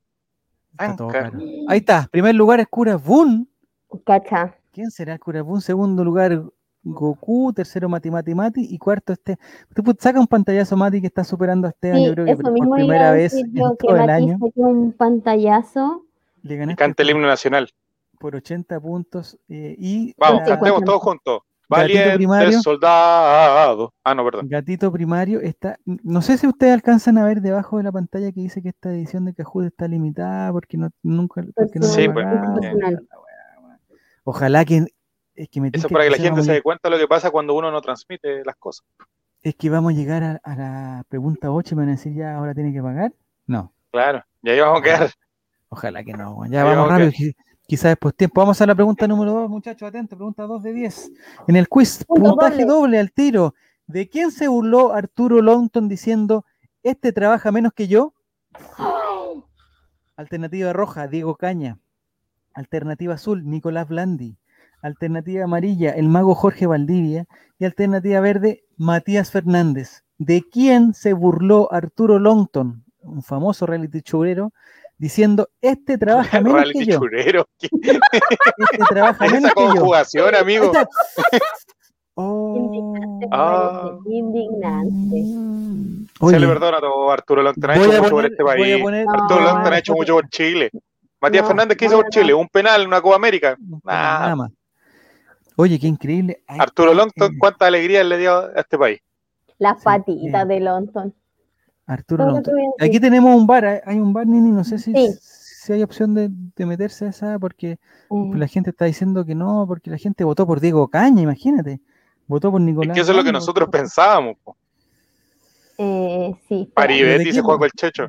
[0.77, 1.09] Tan caro.
[1.09, 1.39] caro.
[1.69, 2.09] Ahí está.
[2.11, 3.49] Primer lugar es Curabun.
[4.07, 4.55] Cacha.
[4.73, 5.61] ¿Quién será el Curabun?
[5.61, 6.43] Segundo lugar,
[6.83, 7.53] Goku.
[7.53, 8.67] Tercero, Mati Mati Mati.
[8.71, 9.39] Y cuarto, este.
[9.75, 11.99] Tú, pues, saca un pantallazo, Mati, que está superando a Esteban.
[11.99, 16.05] Sí, yo creo que por primera vez en que todo el Mati año un pantallazo.
[16.43, 17.69] le Y ganaste canta el himno nacional.
[18.19, 19.39] por 80 puntos.
[19.49, 21.41] eh, y Vamos, cantemos todos juntos.
[21.69, 22.61] Gatito Valiente primario.
[22.61, 23.95] soldado.
[24.05, 24.47] Ah, no, perdón.
[24.49, 25.79] Gatito primario está.
[25.87, 28.91] No sé si ustedes alcanzan a ver debajo de la pantalla que dice que esta
[28.93, 32.27] edición de Kahoot está limitada porque no nunca porque no la Sí, pues.
[34.25, 34.85] Ojalá que
[35.35, 37.31] es que me Eso para que la gente se dé cuenta de lo que pasa
[37.31, 38.85] cuando uno no transmite las cosas.
[39.43, 42.15] es que vamos a llegar a, a la pregunta 8 y me van a decir
[42.15, 43.13] ya ahora tiene que pagar.
[43.47, 45.11] No, Claro, y ahí vamos a quedar.
[45.69, 46.45] ojalá que no.
[46.47, 47.35] Ya Ahí vamos rápido, qui-
[47.67, 48.41] quizás después tiempo.
[48.41, 51.13] Vamos a la pregunta número 2, muchachos, atentos, pregunta 2 de 10.
[51.49, 52.67] En el quiz, puntaje doble.
[52.67, 53.55] doble al tiro.
[53.87, 56.45] ¿De quién se burló Arturo Longton diciendo
[56.83, 58.15] este trabaja menos que yo?
[60.17, 61.79] Alternativa roja, Diego Caña.
[62.55, 64.37] Alternativa azul, Nicolás Blandi.
[64.83, 67.25] Alternativa amarilla, el mago Jorge Valdivia.
[67.59, 70.03] Y alternativa verde, Matías Fernández.
[70.19, 74.53] ¿De quién se burló Arturo Longton, un famoso reality churero,
[74.99, 76.99] diciendo este trabaja menos que Reality yo?
[76.99, 77.47] churero.
[77.59, 79.69] ¿Qué- Este trabaja Esa menos que yo.
[79.71, 80.73] conjugación, amigo.
[82.15, 82.95] Oh.
[82.95, 83.97] Indignante, Ah.
[84.05, 85.25] indignante.
[86.31, 87.71] Se le perdona a todo Arturo Longton.
[87.71, 88.83] Ha hecho mucho por este país.
[88.83, 90.71] poner- Arturo No, Longton ha hecho mucho por Chile.
[91.23, 92.11] Matías No, Fernández, ¿qué hizo no, por.
[92.11, 92.35] Chile?
[92.35, 93.57] ¿Un penal, una Copa América?
[93.83, 94.51] Nada más.
[95.57, 96.43] Oye, qué increíble.
[96.47, 99.01] Ay, Arturo Longton, eh, ¿cuánta alegría le dio a este país?
[99.59, 100.47] Las Sí, patitas eh.
[100.49, 101.15] de Longton.
[101.87, 102.55] Arturo Longton.
[102.81, 105.13] Aquí tenemos un bar, hay- hay un bar, Nini, no sé si, Sí.
[105.21, 107.79] si hay opción de, de meterse a esa, porque Eh,
[108.35, 111.81] la gente está diciendo que no, porque la gente votó por Diego Caña, imagínate.
[112.27, 112.95] Votó por Es Nicolás.
[112.95, 114.37] que eso es lo que nosotros pensábamos.
[114.43, 114.57] po.
[115.79, 116.71] eh, sí.
[116.75, 117.63] Paribet, ¿de dice po?
[117.65, 118.09] el Checho.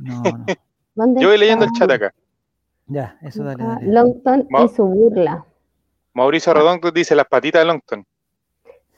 [0.00, 0.46] No, no.
[0.94, 2.12] ¿dónde Yo voy leyendo el chat acá.
[2.86, 3.92] Ya, eso dale, Ah, dale.
[3.92, 5.44] Longton y su burla.
[6.14, 8.04] Mauricio Redondo dice las patitas de Longton.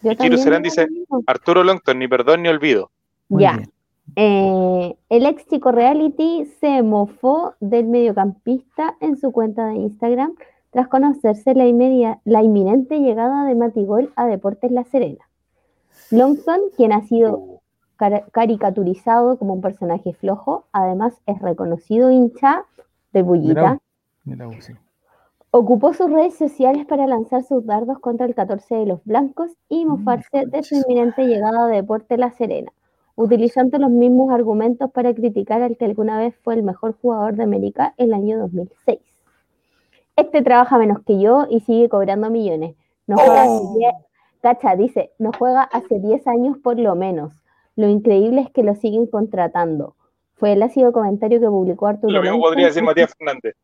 [0.03, 0.87] Yo Y Serán dice-.
[1.27, 2.91] Arturo Longton, ni perdón ni olvido.
[3.29, 3.61] Muy ya.
[4.15, 10.35] Eh, el ex chico reality se mofó del mediocampista en su cuenta de Instagram
[10.71, 15.25] tras conocerse la, inmedia- la inminente llegada de Matigol a Deportes La Serena.
[16.11, 17.61] Longton, quien ha sido
[18.31, 22.65] caricaturizado como un personaje flojo, además es reconocido hincha
[23.13, 23.81] de Bullita,
[24.25, 24.75] Mira, mira, sí.
[25.51, 29.87] Ocupó sus redes sociales para lanzar sus dardos contra el 14 de los blancos y
[29.87, 32.73] mofarse de su inminente llegada a Deporte La Serena,
[33.15, 37.45] utilizando los mismos argumentos para criticar al que alguna vez fue el mejor jugador de
[37.45, 38.99] América el año 2006.
[40.17, 42.75] Este trabaja menos que yo y sigue cobrando millones.
[43.07, 43.75] No juega hace Oh.
[43.79, 43.95] 10
[44.47, 47.33] Cacha dice, no juega hace 10 años por lo menos.
[47.75, 49.97] Lo increíble es que lo siguen contratando.
[50.35, 53.57] Fue el ácido comentario que publicó Arturo Lo mismo podría decir Matías Fernández.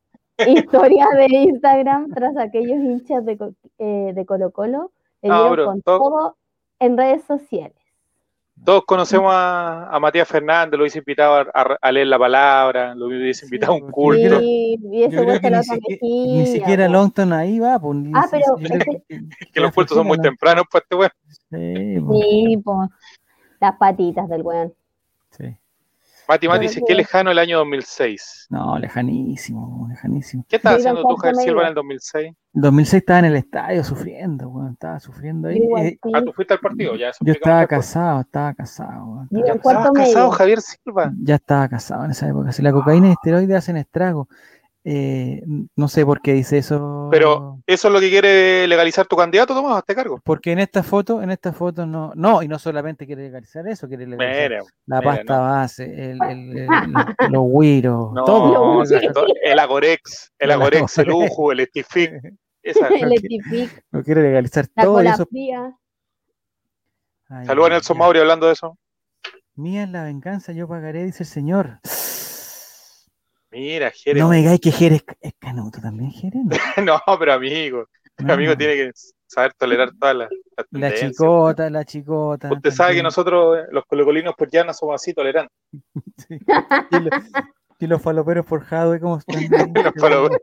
[0.50, 3.38] Historia de Instagram tras aquellos hinchas de,
[3.78, 4.90] eh, de Colo Colo
[5.22, 6.36] le No, bro, con todo- todo
[6.80, 7.76] en redes sociales.
[8.64, 12.94] Todos conocemos a, a Matías Fernández, lo hubiese invitado a, a- a leer la palabra,
[12.94, 14.20] lo hubiese invitado a un porque culto.
[14.36, 16.92] creo- Y, que la ni, siquiera, mejilla, ni siquiera po.
[16.92, 17.78] Longton ahí va.
[17.80, 19.02] Pues, Ah, pero ese-
[19.52, 21.10] Que los cultos son muy tempranos para este weón.
[21.50, 22.88] Sí, pues, Sí, po.
[23.60, 24.72] Las patitas del weón.
[26.28, 28.46] Mati Mati dice, que- qué lejano el año 2006.
[28.50, 30.44] No, lejanísimo, lejanísimo.
[30.48, 32.26] ¿Qué en haciendo tú, Javier Silva, en el 2006?
[32.54, 35.56] En 2006 estaba en el estadio sufriendo, weón, estaba sufriendo ahí.
[35.58, 36.10] Igual, Eh, sí.
[36.14, 37.08] Ah, tú fuiste al partido, ya.
[37.10, 40.30] eso yo estaba casado, estaba casado, en ¿Estabas cuarto casado.
[40.30, 41.12] Javier Silva?
[41.22, 42.52] Ya estaba casado en esa época.
[42.52, 44.28] Si la cocaína y esteroides hacen estrago.
[44.84, 45.40] Eh,
[45.76, 47.08] no sé por qué dice eso.
[47.12, 50.20] Pero, ¿eso es lo que quiere legalizar tu candidato, Tomás, a este cargo?
[50.24, 53.86] Porque en esta foto, en esta foto no, no, y no solamente quiere legalizar eso,
[53.86, 55.42] quiere legalizar la pasta no.
[55.42, 56.68] base, el, el- el-
[57.30, 58.82] los güiros, no, todo.
[59.42, 61.10] el Agorex, el Agorex, el.
[61.12, 62.12] Uju, el Estific,
[62.62, 62.88] esa.
[62.88, 65.28] El Estipic, No quiere legalizar la todo eso.
[67.46, 67.98] Saludos a Nelson.
[67.98, 68.76] Mauri hablando de eso.
[69.54, 71.78] Mía es la venganza, yo pagaré, dice el señor.
[73.52, 74.20] Mira, Jerez.
[74.22, 76.42] No me digáis que Jerez es, es canuto también, Jerez.
[76.44, 76.50] No,
[77.06, 77.86] No, pero amigo,
[78.18, 78.58] No, amigo no.
[78.58, 78.90] tiene que
[79.26, 81.12] saber tolerar todas las, La tendencias.
[81.12, 82.50] chicota, la chicota.
[82.52, 83.04] Usted sabe que también.
[83.04, 85.54] nosotros, eh, los colocolinos, pues ya no somos así tolerantes.
[86.28, 86.38] Sí.
[86.90, 87.10] Y, lo-
[87.80, 88.98] y los faloperos forjados.
[89.00, 89.42] ¿cómo están?
[89.74, 90.40] Los faloperos.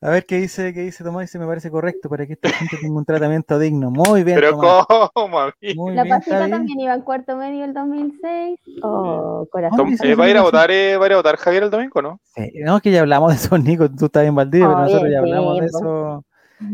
[0.00, 2.76] A ver qué dice, qué dice Tomás, dice, me parece correcto para que esta gente
[2.80, 3.90] tenga un tratamiento digno.
[3.90, 4.84] Muy bien, Pero Tomás.
[5.14, 5.52] ¿cómo?
[5.74, 8.58] Muy La bien, pasita también iba en cuarto medio el 2006.
[8.82, 9.78] Oh, corazón.
[9.78, 11.62] ¿Dónde Tom- eh, ¿Va a ir a votar, eh, va a ir a votar Javier
[11.64, 12.20] el domingo, no?
[12.34, 13.88] Sí, no, que ya hablamos de eso, Nico.
[13.90, 16.24] Tú estás en Valdivia, pero nosotros ya hablamos de eso.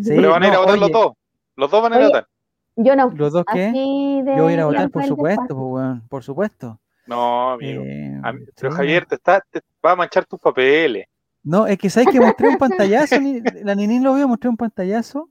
[0.02, 1.12] Sí, Pero van a ir a votar los dos.
[1.56, 2.28] Los dos van a ir a Oye, votar.
[2.76, 3.10] Yo no.
[3.16, 3.72] ¿Los dos qué?
[3.74, 6.78] Yo voy a ir a votar, por supuesto, pues, por supuesto.
[7.06, 7.82] No, amigo.
[7.84, 8.20] Eh,
[8.54, 11.06] Pero sí, Javier, te, está, te va a manchar tus papeles.
[11.44, 14.56] No, es que sabes que mostré un pantallazo, ni- la Ninín lo vio, mostré un
[14.56, 15.28] pantallazo.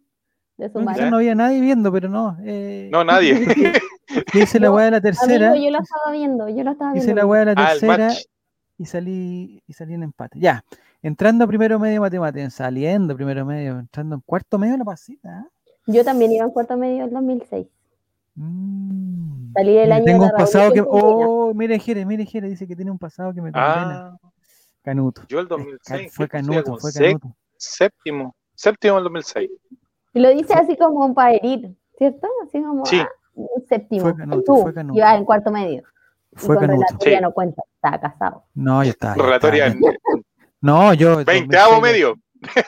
[0.58, 1.12] De su No, madre.
[1.12, 2.36] no había nadie viendo, pero no.
[2.44, 3.46] Eh, No, nadie.
[4.32, 6.92] que hice la weá de la tercera, Amigo, yo lo estaba viendo, yo lo estaba
[6.98, 7.22] hice viendo.
[7.22, 8.10] la weá de la Ah, tercera
[8.80, 10.40] y salí y salí en empate.
[10.40, 10.64] Ya,
[11.04, 15.30] entrando a primero medio de matemáticas, saliendo primero medio, entrando en cuarto medio la pasita.
[15.30, 15.48] ¿ah?
[15.86, 17.68] Yo también iba en cuarto medio el 2006.
[18.36, 19.54] Mm.
[19.54, 20.84] Salí del año Tengo de un pasado que.
[20.88, 24.08] Oh, mire, Jere, mire, Jere, dice que tiene un pasado que me condena.
[24.14, 24.18] Ah,
[24.88, 25.22] Canuto.
[25.28, 26.14] yo el Es ca- 2006.
[26.16, 27.28] Fue canuto, fue canuto.
[27.58, 28.36] Séptimo.
[28.56, 29.50] Séptimo el 2006.
[30.14, 32.28] Y lo dice así como para herir, ¿cierto?
[32.44, 33.00] Así como Sí.
[33.00, 34.02] ah, un séptimo.
[34.04, 34.98] Fue canuto, Tú, fue canuto.
[34.98, 35.84] ibas en cuarto medio.
[36.32, 36.86] Y Fue con canuto.
[36.88, 37.24] relatoria Sí.
[37.24, 38.44] no cuenta, estaba casado.
[38.54, 40.26] No, ya Relatoria estaba- en
[40.62, 41.18] No, yo.
[41.18, 42.16] 20 20 medio.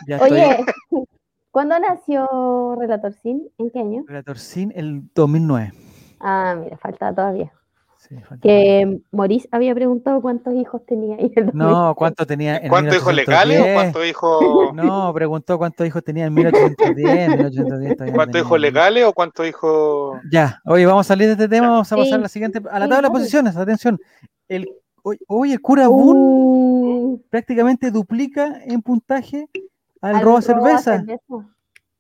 [0.07, 0.31] Ya estoy.
[0.31, 0.65] Oye,
[1.51, 3.49] ¿cuándo nació Relator Sin?
[3.57, 4.03] ¿En qué año?
[4.07, 5.73] Relator Sin el 2009.
[6.19, 7.51] Ah, mira, falta todavía.
[8.09, 11.15] Sí, Que Maurice había preguntado cuántos hijos tenía.
[11.53, 13.75] No, ¿cuánto tenía en ¿Cuántos hijos legales o 1810?
[13.75, 17.29] cuántos hijos, No, preguntó cuántos hijos tenía en 1810.
[17.29, 20.19] 1810 todavía no cuántos hijos legales o cuántos hijos.
[20.31, 22.01] Ya, oye, vamos a salir de este tema, vamos a Sí.
[22.01, 23.99] pasar a la siguiente, a la Sí, tabla de posiciones, atención.
[24.47, 24.67] El,
[25.27, 29.47] oye, el cura Boone Uh, prácticamente duplica en puntaje
[30.01, 31.21] al, al roba cerveza, cerveza.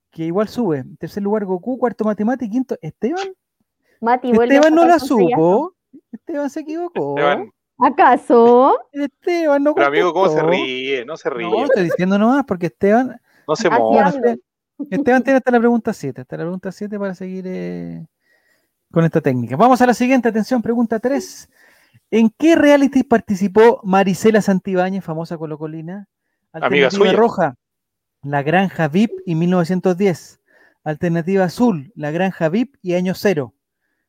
[0.09, 0.79] que igual sube.
[0.79, 3.27] En tercer lugar, Goku, cuarto matemática, quinto, Esteban.
[4.01, 5.73] Mati Esteban no la supo.
[6.11, 7.17] Esteban se equivocó.
[7.17, 8.77] Esteban, ¿Acaso?
[8.91, 11.05] Esteban no pero amigo, ¿cómo se ríe?
[11.05, 11.49] No se ríe.
[11.49, 14.13] No, estoy diciendo nomás porque Esteban No se moja.
[14.89, 18.05] Esteban tiene hasta la pregunta 7, hasta la pregunta 7 para seguir eh,
[18.91, 19.55] con esta técnica.
[19.57, 21.49] Vamos a la siguiente, atención, pregunta 3.
[22.11, 26.07] ¿En qué reality participó Marisela Santibáñez, famosa colocolina?
[26.53, 27.13] Amiga Alternativa suya.
[27.13, 27.55] roja,
[28.23, 30.39] La Granja VIP y 1910.
[30.83, 33.53] Alternativa azul, La Granja VIP y Año Cero.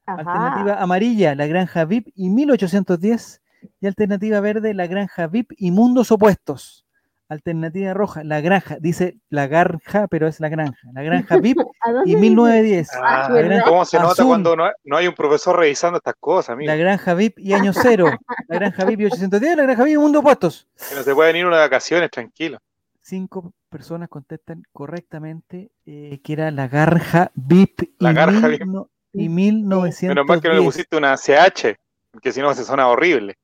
[0.06, 3.42] Alternativa amarilla, La Granja VIP y 1810.
[3.80, 6.86] Y alternativa verde, La Granja VIP y Mundos Opuestos.
[7.28, 10.80] Alternativa roja, La Granja, dice La Granja, pero es La Granja.
[10.92, 12.20] La Granja VIP ¿A dónde y dice?
[12.22, 12.88] 1910.
[12.94, 13.62] Ah, Ah.
[13.64, 14.26] ¿Cómo se nota Azul.
[14.26, 16.68] cuando no hay, no hay un profesor revisando estas cosas, amigo?
[16.70, 18.06] La Granja VIP y Año Cero.
[18.48, 19.56] La Granja VIP y 810.
[19.56, 20.68] La Granja VIP y Mundos Opuestos.
[20.88, 22.58] Que no se pueden ir una de vacaciones, tranquilo.
[23.02, 28.66] Cinco personas contestan correctamente eh, que era La Granja VIP y, La Granja mil VIP.
[28.66, 30.09] no- y 1910.
[30.09, 31.77] Menos mal que no le pusiste una CH,
[32.11, 33.37] porque si no se suena horrible.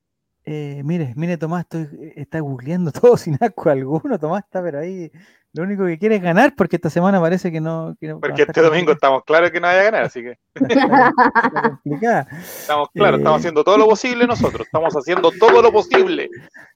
[0.45, 4.19] Eh, mire, mire, Tomás, estoy, está googleando todo sin asco alguno.
[4.19, 5.11] Tomás está, pero ahí
[5.57, 7.97] Lo único que quiere es ganar porque esta semana parece que no.
[7.99, 10.39] que Porque este domingo estamos claros que no vaya a ganar, así que
[11.85, 13.21] estamos claros, Eh.
[13.23, 16.29] estamos haciendo todo lo posible nosotros, estamos haciendo todo lo posible.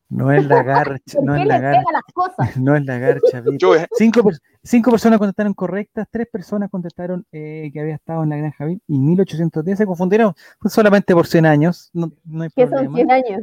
[0.08, 2.56] No es la garcha, no ¿Por es qué la garcha, las cosas?
[2.56, 3.42] no es la garcha.
[3.58, 8.24] Yo, eh, Cinco, per- cinco personas contestaron correctas, tres personas contestaron eh, que había estado
[8.24, 12.42] en la granja Vic y 1810 se confundieron fue solamente por 100 años, no, no
[12.42, 12.96] hay Que son problema.
[12.96, 13.42] 100 años.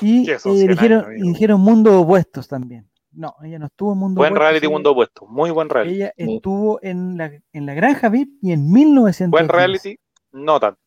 [0.00, 2.86] Y, ¿Qué son eh, 100 dijeron, años, y dijeron mundo opuestos también.
[3.16, 4.42] No, ella no estuvo en mundo buen opuestos.
[4.48, 5.94] reality ella- mundo opuesto, muy buen reality.
[5.96, 9.30] Ella estuvo en la, en la granja VIP y en 1910.
[9.30, 9.98] Buen reality,
[10.32, 10.80] no tanto.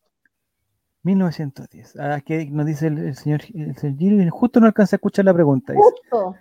[1.03, 1.95] 1910.
[1.99, 4.97] Ah, que nos dice el, el señor, el señor Giro y justo no alcanza a
[4.97, 5.73] escuchar la pregunta.
[5.73, 5.83] dice.
[5.83, 6.35] Justo.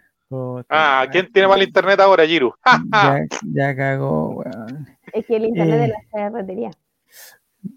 [0.68, 1.06] Ah.
[1.10, 2.52] ¿quién tiene mal internet ahora, Giru?
[2.60, 3.18] ¡Ja, ja!
[3.20, 3.26] Ya,
[3.70, 4.86] ya cagó, weón.
[5.12, 5.80] Es que el internet Eh.
[5.80, 6.70] de la ferretería.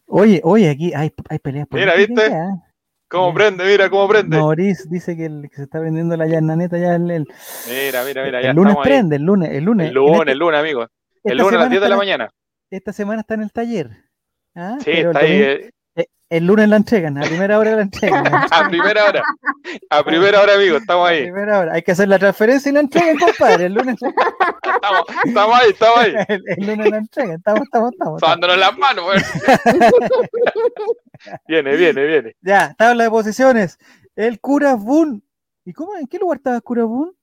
[0.07, 2.29] Oye, oye, aquí hay, hay peleas Mira, políticas ¿viste?
[2.29, 2.70] ya, ¿eh?
[3.11, 3.65] ¿Cómo prende?
[3.65, 4.37] Mira cómo prende.
[4.37, 7.27] Maurice dice que, el- que se está prendiendo la llananeta ya el, el,
[7.67, 8.91] Mira, mira, mira, el ya lunes estamos ahí.
[8.93, 9.85] prende, el lunes, el lunes.
[9.85, 10.87] El En lunes, este- el lunes, amigo.
[11.23, 12.29] El lunes a las semana 10 de la mañana.
[12.71, 13.89] Esta semana está en el taller.
[14.55, 14.77] ¿ah?
[14.79, 15.69] Sí, Pero el está ahí
[16.31, 18.23] el lunes la entregan, a primera hora la entregan.
[18.51, 19.23] a primera hora.
[19.89, 21.23] A primera hora, amigo, estamos A ahí.
[21.23, 21.73] primera hora.
[21.73, 23.65] Hay que hacer la transferencia y la entregan, compadre.
[23.65, 26.13] El lunes, Estamos, estamos ahí, estamos ahí.
[26.29, 27.35] el, el lunes la entregan.
[27.35, 28.21] Estamos, estamos, estamos.
[28.21, 29.05] Dándonos las manos.
[31.47, 32.35] Viene, viene, viene.
[32.41, 33.77] Ya, tabla de posiciones.
[34.15, 35.23] El Cura Boon.
[35.65, 35.95] ¿Y cómo?
[35.97, 37.13] ¿En qué lugar estaba el Cura Boon?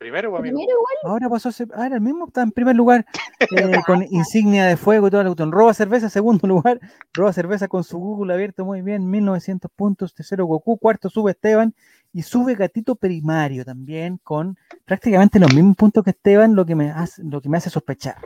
[0.00, 0.56] Primero, amigo.
[0.56, 1.12] Primero igual.
[1.12, 3.04] Ahora pasó a ser, ah, era el mismo, está en primer lugar,
[3.54, 5.44] eh, con insignia de fuego y todo el auto.
[5.50, 6.80] Roba cerveza, segundo lugar,
[7.12, 11.74] roba cerveza con su Google abierto muy bien, 1900 puntos, tercero Goku, cuarto sube Esteban
[12.14, 16.90] y sube Gatito Primario también con prácticamente los mismos puntos que Esteban, lo que me
[16.90, 18.16] hace, lo que me hace sospechar.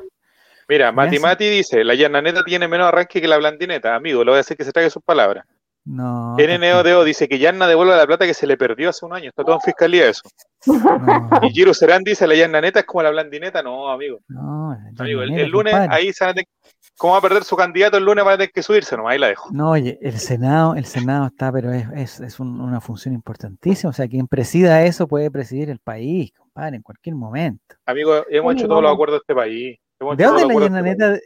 [0.68, 1.18] Mira, Mati.
[1.18, 3.96] Mati dice, la llananeta tiene menos arranque que la blandineta.
[3.96, 5.44] Amigo, le voy a decir que se trague sus palabras.
[5.86, 9.28] No, NNODO dice que Yanna devuelve la plata que se le perdió hace un año.
[9.28, 10.22] Está todo en fiscalía eso.
[10.66, 13.62] no, Y Giro Serán dice, la llananeta es como la blandineta.
[13.62, 14.18] No, amigo.
[14.28, 15.94] no, Amigo, el, lunes compadre.
[15.94, 16.48] ahí se van a tener-
[16.96, 18.24] ¿Cómo va a perder su candidato el lunes?
[18.24, 19.12] Va a tener que subirse nomás.
[19.12, 19.50] Ahí la dejo.
[19.52, 23.90] No, oye, el Senado, el Senado está, pero es, es, es un- una función importantísima.
[23.90, 27.74] O sea, quien presida eso puede presidir el país, compadre, en cualquier momento.
[27.84, 29.78] Amigo, hemos hecho todos los acuerdos de este país.
[30.00, 31.20] Hemos ¿De dónde todos es los la este llananeta?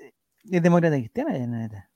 [0.51, 1.88] ¿Es demócrata cristiana la llananeta?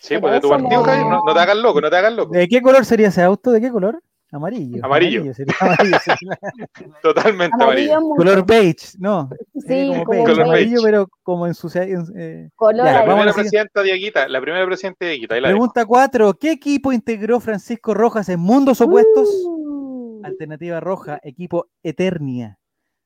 [0.00, 1.06] Sí, pues de tu partido, no- Javier.
[1.06, 2.32] No, no te hagas loco, no te hagas loco.
[2.34, 3.52] ¿De qué color sería ese auto?
[3.52, 4.02] ¿De qué color?
[4.32, 4.84] Amarillo.
[4.84, 5.32] Amarillo.
[5.32, 6.38] sería amarillo, sería.
[7.02, 9.30] Totalmente Amarillo color beige, no.
[9.54, 10.82] Sí, sería como como beige, Color amarillo, beige.
[10.84, 11.86] pero como ensuciado.
[12.16, 12.48] eh.
[12.56, 15.28] Color Ya, La primera presidenta Dieguita, la primera presidenta dejo.
[15.28, 16.34] Pregunta 4.
[16.34, 19.28] ¿Qué equipo integró Francisco Rojas en Mundos Opuestos?
[19.46, 22.58] Uh, Alternativa roja, equipo Eternia.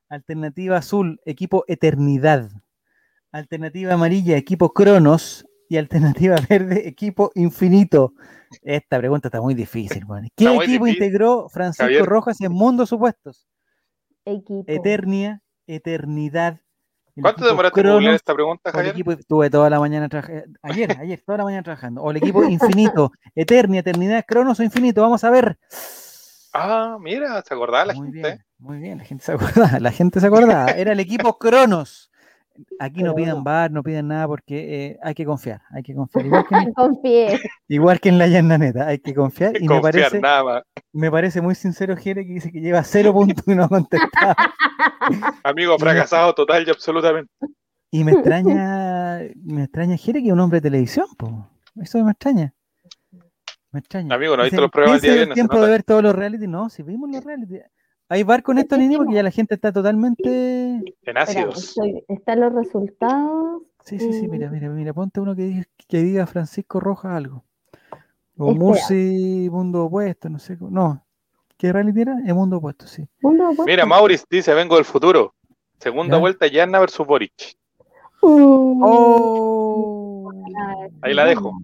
[0.09, 2.49] Alternativa azul, equipo Eternidad.
[3.33, 5.45] Alternativa amarilla, equipo Cronos.
[5.69, 8.15] Y alternativa verde, equipo Infinito.
[8.63, 10.05] Esta pregunta está muy difícil.
[10.37, 12.07] ¿Qué Está equipo integró Francisco Javier.
[12.07, 13.47] Rojas en Mundos Opuestos?
[14.25, 14.65] equipo.
[14.67, 16.61] Eternia, Eternidad.
[17.17, 18.93] el ¿Cuánto equipo demoraste en googlear esta pregunta, Javier?
[18.95, 20.59] equipo, estuve toda la mañana trabajando.
[20.63, 22.03] Ayer, ayer, toda la mañana trabajando.
[22.03, 25.03] O el equipo Infinito, Eternia, Eternidad, Cronos o Infinito.
[25.03, 25.59] Vamos a ver.
[26.55, 28.21] Ah, mira, se acordaba la muy gente.
[28.29, 30.71] bien, muy bien, la gente se acordaba, la gente se acordaba.
[30.71, 32.11] Era el equipo Cronos.
[32.79, 33.45] Aquí no pidan Cronos.
[33.45, 36.27] bar, no pidan nada porque eh, hay que confiar, hay que confiar.
[36.27, 36.73] Igual que en,
[37.69, 39.53] igual que en la llananeta, hay que confiar.
[39.61, 43.13] Y me Confiar, parece, nada me parece muy sincero Jere que dice que lleva cero
[43.13, 44.35] puntos y no ha contestado.
[45.45, 47.31] Amigo fracasado total y absolutamente.
[47.91, 51.49] Y me extraña, me extraña Jere que es un hombre de televisión, po.
[51.77, 52.53] Eso me extraña.
[53.71, 54.15] Me extraña.
[54.15, 55.35] Amigo, ¿no Dice, viste los programas día "¿Piensa el viernes?
[55.35, 55.71] Se tiempo de nota".
[55.73, 56.47] ver todos los reality?
[56.47, 57.61] No, si vimos los reality.
[58.11, 58.97] ¿Hay bar con esto, Nini?
[58.97, 60.83] Porque ya la gente está totalmente...
[61.03, 61.77] En ácidos.
[62.09, 63.63] están los resultados.
[63.85, 67.45] Sí, sí, sí, mira, mira, mira, ponte uno que diga, que diga Francisco Rojas algo.
[68.37, 68.59] O Espera.
[68.65, 70.57] Murci, Mundo Opuesto, no sé.
[70.61, 71.05] No,
[71.57, 72.17] ¿qué reality era?
[72.27, 73.07] El Mundo Opuesto, sí.
[73.21, 73.65] Mundo opuesto.
[73.65, 75.35] Mira, Maurice dice, vengo del futuro.
[75.79, 76.21] Segunda Ya.
[76.21, 77.57] vuelta, Yanna versus Boric.
[78.23, 80.31] Uh, ¡Oh!
[81.03, 81.61] Ahí la dejo.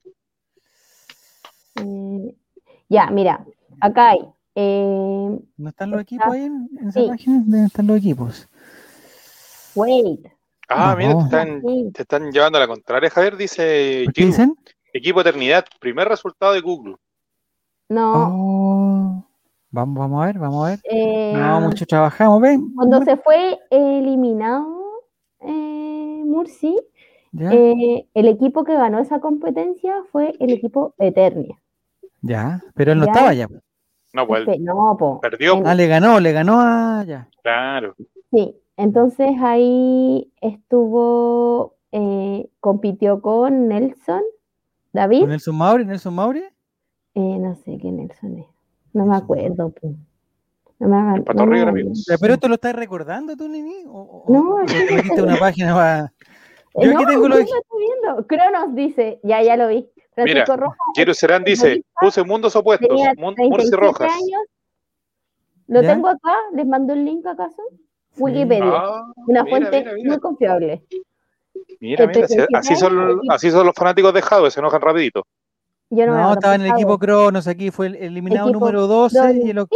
[1.77, 2.35] eh,
[2.89, 3.45] ya, mira,
[3.81, 4.34] acá hay.
[4.55, 7.09] Eh, ¿No están los Está- equipos ahí en, en esa sí.
[7.09, 7.39] página?
[7.41, 8.49] ¿Dónde están los equipos?
[9.75, 10.27] wait.
[10.69, 13.37] Ah, mira, te están, Sí, te están llevando a la contraria, Javier.
[13.37, 14.57] Dice ¿Por ¿Qué dicen?
[14.93, 16.97] equipo Eternidad, primer resultado de Google.
[17.89, 18.13] no.
[18.15, 19.25] Oh,
[19.71, 20.81] vamos, vamos a ver, vamos a ver.
[20.85, 22.73] eh, No, mucho trabajamos, ven.
[22.75, 24.81] Cuando se fue eliminado
[25.41, 26.77] eh, Murci,
[27.33, 31.61] Ya, eh, el equipo que ganó esa competencia fue el equipo Eternia.
[32.23, 33.13] ya, pero él no ya.
[33.13, 33.49] estaba ya.
[34.15, 35.21] No, pues Este, no, po.
[35.21, 35.55] perdió.
[35.59, 37.05] En- Ah, le ganó, le ganó a.
[37.07, 37.29] Ya.
[37.43, 37.95] Claro.
[38.31, 44.23] Sí, entonces ahí estuvo, eh, compitió con Nelson,
[44.93, 45.85] David, ¿Con Nelson Mauri?
[45.85, 46.45] ¿Nelson Mauri?
[47.17, 48.47] eh, no sé qué Nelson es,
[48.93, 49.71] no me acuerdo.
[49.71, 49.95] po.
[50.81, 51.25] No me hagan.
[51.35, 51.85] No me
[52.21, 53.85] ¿Pero esto lo estás recordando tú, Nini?
[53.87, 56.13] ¿O, o- No, o te metiste una página para...
[56.75, 58.27] Eh, Yo no, aquí tengo lo yo de- lo estoy viendo.
[58.27, 59.89] Cronos dice, ya, ya lo vi.
[60.15, 64.13] Francisco Mira, Rojas Giro Serán dice, puse mundos opuestos, tenía Mun- 37 Murci Rojas.
[64.13, 64.43] años.
[65.67, 65.95] Lo ¿Ya?
[65.95, 67.63] tengo acá, les mando el link acaso.
[68.17, 70.09] Wikipedia, Ah, una mira, fuente mira, mira.
[70.11, 70.85] muy confiable.
[71.81, 75.27] Mira, mira, si- así son, así son los fanáticos de Jadwe, se enojan rapidito.
[75.91, 79.41] Yo no, estaba en el equipo Cronos, aquí fue el eliminado Equipo número 12 doble.
[79.45, 79.67] y el,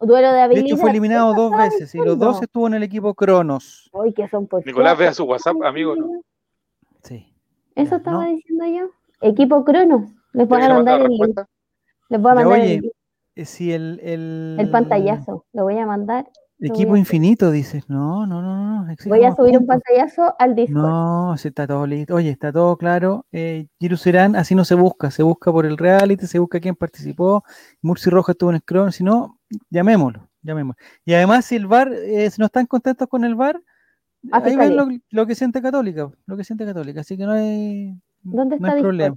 [0.00, 2.18] Duelo de de hecho fue eliminado dos veces y los.
[2.18, 3.88] 12 estuvo en el equipo Cronos.
[3.92, 5.94] Uy, que son por Nicolás, vea su WhatsApp, amigo.
[5.94, 6.22] ¿no?
[7.02, 7.32] Sí.
[7.76, 8.30] Eso Ya, estaba no.
[8.30, 8.90] diciendo yo.
[9.22, 10.10] Equipo Cronos.
[10.32, 11.40] Les voy a ¿Quieres que le mande mandar el link.
[12.08, 12.92] Les voy a Ya, mandar oye, el, link,
[13.34, 15.46] Eh, Si el, el, el pantallazo.
[15.52, 16.28] Lo voy a mandar.
[16.60, 17.88] Equipo a- infinito, dices.
[17.88, 18.94] No, no, no, no.
[19.06, 20.82] Voy a subir un pantallazo al Discord.
[20.82, 22.14] No, si está todo listo.
[22.14, 23.26] Oye, está todo claro.
[23.32, 25.10] Eh, Giru Serán, así no se busca.
[25.10, 27.42] Se busca por el reality, se busca quién participó.
[27.80, 28.94] Murci Rojas estuvo en Cronos.
[28.96, 29.38] Si no,
[29.70, 30.28] llamémoslo.
[30.42, 30.80] llamémoslo.
[31.04, 33.60] Y además, si el VAR, eh, si no están contentos con el VAR,
[34.30, 36.10] A ahí ven lo, lo que siente Católica.
[36.26, 37.00] Lo que siente Católica.
[37.00, 38.82] Así que no hay, ¿Dónde no está hay Discord?
[38.82, 39.16] problema.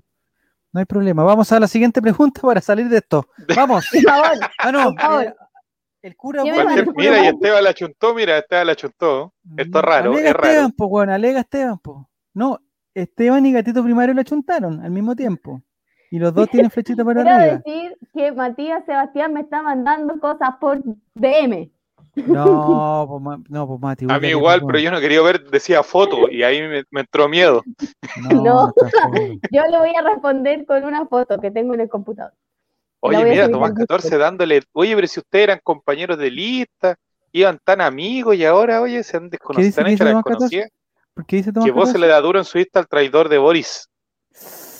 [0.74, 1.24] No hay problema.
[1.24, 3.28] Vamos a la siguiente pregunta para salir de esto.
[3.56, 3.86] Vamos.
[3.92, 4.38] Por favor.
[4.60, 4.84] Ah, no.
[4.92, 5.24] Por favor.
[5.24, 5.36] eh,
[6.02, 6.44] el cura.
[6.44, 9.34] Bueno, Cualquier- mira, y Esteban la chuntó, mira, Esteban la chuntó.
[9.58, 10.48] Esto es raro, Alega es raro.
[10.50, 12.10] Esteban, po, weón, alega Esteban, po.
[12.34, 12.60] No,
[12.94, 15.62] Esteban y Gatito Primario la chuntaron al mismo tiempo.
[16.12, 17.62] Y los dos tienen flechita para Quiero arriba.
[17.66, 20.82] decir que Matías Sebastián me está mandando cosas por
[21.16, 21.72] DM.
[22.16, 24.06] No, pues, no, pues Mati.
[24.10, 27.28] A mí igual, pero yo no quería ver, decía foto, y ahí me, me entró
[27.28, 27.64] miedo.
[28.22, 28.74] No.
[29.52, 32.34] Yo le voy a responder con una foto que tengo en el computador.
[33.02, 36.96] Oye, mira, Tomás al 14 dándole, oye, pero si ustedes eran compañeros de lista,
[37.32, 40.12] iban tan amigos y ahora, oye, se han desconocido, se han que hecho dice la
[40.12, 40.56] Tomás 14?
[40.56, 40.80] desconocida.
[41.14, 42.00] ¿Por qué dice Tomás Que vos se 14?
[42.00, 43.90] le da duro en su lista al traidor de Boris,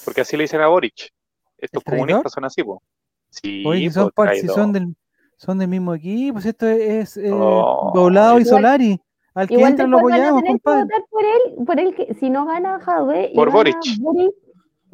[0.06, 1.12] porque así le dicen a Boric.
[1.58, 2.08] Estos ¿El traidor?
[2.08, 2.82] comunistas son así, po.
[3.30, 4.96] Sí, Oye, si son, si son, del,
[5.38, 9.02] son del mismo equipo, pues esto es, eh, Oh, Doblado y Solari.
[9.34, 10.84] Al que entra lo apoyamos, compadre.
[10.84, 13.76] votar por él, por él que si no gana Jadwe y Por Boric.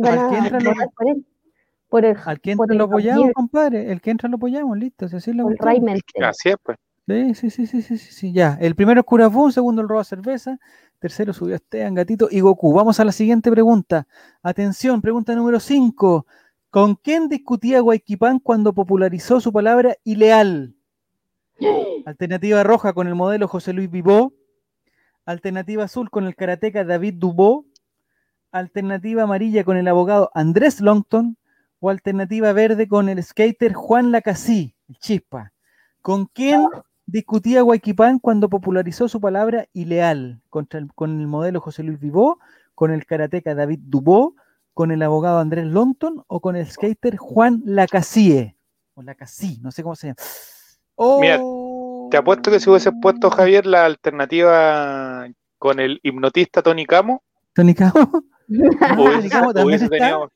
[0.03, 1.25] Al que a entra lo- por él.
[1.89, 3.91] Por el, Al que por entra el lo apoyamos, compadre.
[3.91, 5.07] El que entra lo apoyamos, listo.
[5.07, 6.23] si así Mentel.
[6.23, 6.77] Así es, pues.
[7.07, 8.57] Sí, sí, sí, sí, sí, sí, sí, ya.
[8.61, 10.57] El primero es Curafún, segundo el roba cerveza,
[10.99, 12.73] tercero subió Esteban, Gatito y Goku.
[12.73, 14.07] Vamos a la siguiente pregunta.
[14.41, 16.25] Atención, pregunta número 5.
[16.71, 20.73] ¿Con quién discutía Guayquipán cuando popularizó su palabra ileal?
[22.05, 24.31] Alternativa roja con el modelo José Luis Vivó.
[25.25, 27.65] Alternativa azul con el karateca David Dubó.
[28.53, 31.37] Alternativa amarilla con el abogado Andrés Longton.
[31.81, 35.51] O alternativa verde con el skater Juan Lacasí, el chispa.
[36.01, 36.67] ¿Con quién
[37.05, 40.41] discutía Guayquipán cuando popularizó su palabra ileal?
[40.49, 42.39] Contra el- con el modelo José Luis Vivó,
[42.75, 44.35] con el karateca David Dubó,
[44.81, 48.55] con el abogado Andrés Longton o con el skater Juan Lacassie.
[48.95, 51.19] O Lacasí, no sé cómo se llama.
[51.21, 51.39] Mira.
[52.09, 55.27] Te apuesto que si hubiese puesto Javier la alternativa
[55.59, 57.21] con el hipnotista Tony Camo,
[57.53, 57.93] Tony Camo.
[58.49, 59.97] Hubiese, Tony Camo también hubiese está.
[59.97, 60.31] tenido.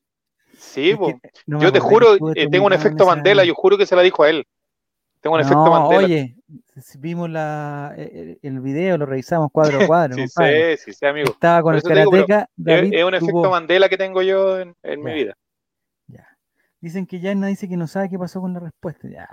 [0.59, 1.07] Sí, Es po.
[1.07, 3.95] que no me yo te juro, eh, tengo un efecto Mandela, yo juro que se
[3.95, 4.45] la dijo a él.
[5.25, 6.05] Tengo un efecto No, Mandela.
[6.05, 6.35] Oye,
[6.99, 10.13] vimos la, el, el video, lo revisamos cuadro a cuadro.
[10.13, 11.31] sí sé, sí sé, amigo.
[11.31, 13.49] Estaba con Por el karateca Es, David es un efecto.
[13.49, 15.33] Mandela que tengo yo en, en mi vida.
[16.05, 16.27] Ya.
[16.79, 19.07] Dicen que Yanna dice que no sabe qué pasó con la respuesta.
[19.09, 19.27] Ya.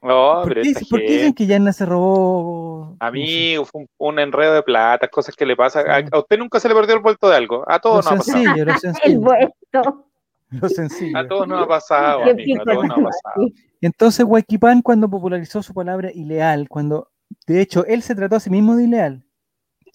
[0.00, 2.96] No, ¿Por, pero qué, por qué dicen que Yanna se robó?
[3.00, 5.90] Amigo, fue un, un enredo de plata, cosas que le pasan.
[5.90, 6.06] A, Sí.
[6.12, 7.62] a usted nunca se le perdió el vuelto de algo.
[7.70, 8.38] A todos nos ha pasado.
[8.56, 9.20] El sencillo.
[9.20, 10.07] vuelto.
[10.62, 11.16] Lo sencillo.
[11.18, 12.60] A todos nos ha pasado, Qué amigo.
[12.60, 13.34] A pico todos nos ha tan pasado.
[13.46, 13.54] así.
[13.80, 17.10] Entonces, Huayquipán, cuando popularizó su palabra ileal, cuando
[17.46, 19.24] de hecho él se trató a sí mismo de ileal,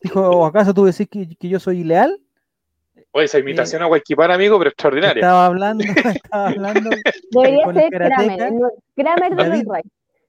[0.01, 2.19] dijo: ¿O acaso tú decís que, que yo soy ileal?
[3.11, 5.21] Oye, esa imitación a Guayquipán, amigo, pero extraordinaria.
[5.21, 5.83] Estaba hablando,
[6.15, 6.89] estaba hablando.
[7.31, 8.01] Debería Con el ser
[8.95, 9.31] Kramer.
[9.31, 9.67] de David-.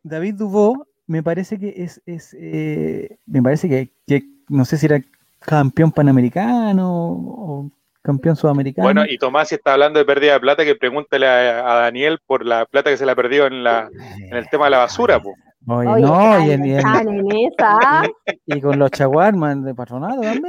[0.02, 4.86] David Dubó, me parece que es, es eh, me parece que, que no sé si
[4.86, 5.00] era
[5.40, 7.70] campeón panamericano o
[8.04, 8.84] campeón sudamericano.
[8.86, 12.18] Bueno, y Tomás, si está hablando de pérdida de plata, que pregúntele a, a Daniel
[12.26, 13.88] por la plata que se le ha perdido en, la,
[14.30, 15.20] en el tema de la basura.
[15.20, 15.32] po.
[15.66, 17.78] Oye, Oye, no, y, están- en- y en- están en esa.
[18.46, 20.44] y con los chaguarman de patronato también,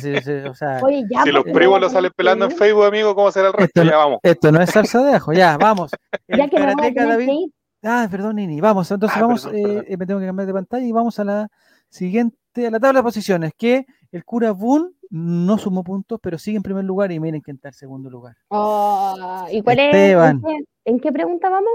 [0.00, 1.22] sí, o sea, Oye, ya.
[1.24, 2.52] Si los pues, primos lo salen pelando en.
[2.52, 3.82] Facebook, amigo, ¿cómo será el resto?
[3.82, 4.20] Esto Ya vamos.
[4.22, 5.90] esto no es salsa de ajo, ya, vamos.
[6.26, 7.50] El Ya que me voy a karateca tener David-.
[7.84, 8.60] Ah, perdón, Nini.
[8.62, 9.84] Vamos, entonces Ah, vamos, perdón, eh, perdón.
[9.86, 11.48] eh, me tengo que cambiar de pantalla y vamos a la
[11.90, 16.56] siguiente, a la tabla de posiciones, que el cura Boone no sumó puntos, pero sigue
[16.56, 18.36] en primer lugar y miren que está en segundo lugar.
[18.48, 20.36] Oh, ¿Y cuál Esteban.
[20.36, 20.42] es?
[20.42, 21.70] ¿En qué, en qué pregunta vamos?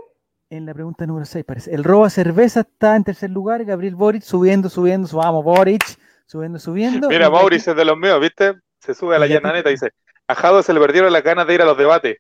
[0.50, 1.74] En la pregunta número 6 parece.
[1.74, 5.84] El roba cerveza está en tercer lugar, Gabriel Boric subiendo, subiendo, su- vamos Boric,
[6.28, 7.10] subiendo, subiendo.
[7.10, 8.54] Mira, Mauricio es de los míos, ¿viste?
[8.80, 9.92] Se sube a la llananeta y dice,
[10.28, 12.18] a Jado se le perdieron las ganas de ir a los debates.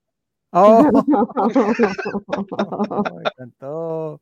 [0.56, 0.84] Oh,
[3.16, 4.20] me encantó.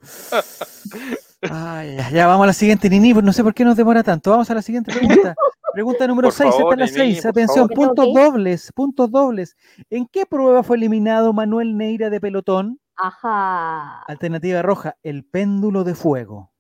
[1.49, 3.13] Ay, ya, ya, vamos a la siguiente, Nini.
[3.13, 4.31] pues No sé por qué nos demora tanto.
[4.31, 5.35] Vamos a la siguiente pregunta.
[5.74, 6.55] Pregunta número Por 6.
[6.55, 7.22] favor, esta es la Nini, 6.
[7.24, 7.74] por Atención, favor.
[7.95, 9.55] puntos dobles, puntos dobles.
[9.89, 12.80] ¿En qué prueba fue eliminado Manuel Neira de pelotón?
[12.97, 14.01] Ajá.
[14.03, 16.51] Alternativa roja, el péndulo de fuego.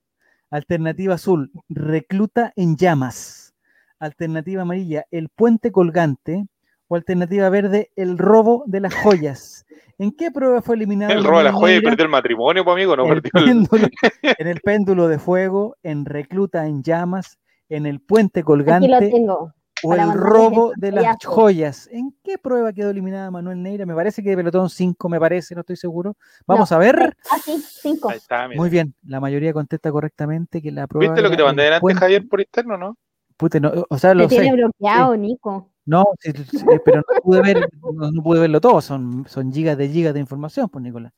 [0.49, 3.53] Alternativa azul, recluta en llamas.
[3.99, 6.45] Alternativa amarilla, el puente colgante.
[6.87, 9.65] O alternativa verde, el robo de las joyas.
[9.97, 11.13] ¿En qué prueba fue eliminado?
[11.13, 13.31] El robo de la Manuel joya y perdió el matrimonio, pues amigo, no El perdió
[13.45, 13.45] el...
[13.65, 13.89] péndulo-
[14.39, 17.39] en el péndulo de fuego, en recluta en llamas,
[17.71, 19.53] en el puente Aquí lo colgante tengo.
[19.83, 21.87] o el robo el de las joyas.
[21.91, 23.85] ¿En qué prueba quedó eliminada Manuel Neira?
[23.85, 26.15] Me parece que de pelotón 5, me parece, no estoy seguro.
[26.45, 27.15] Vamos a ver.
[27.31, 28.09] Ah, sí, cinco.
[28.09, 28.59] Ahí está, mira.
[28.59, 31.13] Muy bien, la mayoría contesta correctamente que la prueba.
[31.13, 32.97] ¿Viste lo que te mandé el delante, puente- Javier, por interno, no?
[33.37, 34.53] Puta, no, o sea, Te lo tiene sé.
[34.53, 35.71] bloqueado, Nico.
[35.85, 39.51] No, sí, sí, sí, pero no pude ver, no, no pude verlo todo, son, son
[39.51, 41.11] gigas de gigas de información, pues Nicolás.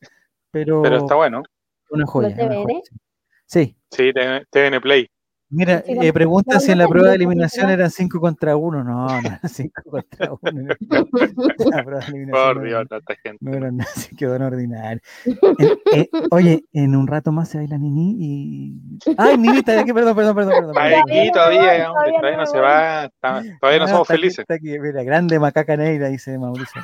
[0.50, 1.42] Pero, Pero está bueno.
[1.90, 2.28] una joya.
[2.34, 2.82] una joya, sí.
[3.46, 4.12] Sí, Sí,
[4.50, 5.06] TVN Play.
[5.54, 7.72] Mira, eh, pregunta si en la prueba de eliminación ¿no?
[7.72, 8.84] eran 5 contra 1.
[8.84, 10.74] No, no eran 5 contra 1.
[11.70, 13.38] La prueba de eliminación Por no Dios, tanta gente.
[13.40, 13.78] no eran
[14.18, 15.00] quedó en ordinario.
[15.24, 18.98] En- eh, oye, en un rato más se baila Nini y.
[19.16, 19.72] ¡Ay, Ninita!
[19.72, 19.94] ¿de qué?
[19.94, 20.52] Perdón, perdón, perdón.
[20.52, 21.02] perdón, Está perdón.
[21.04, 23.88] Todavía aquí no todavía, hombre, todavía todavía no no se va, está- todavía no Ah,
[23.88, 24.38] somos está aquí, felices.
[24.40, 26.80] está aquí, mira, grande macaca negra, dice Mauricio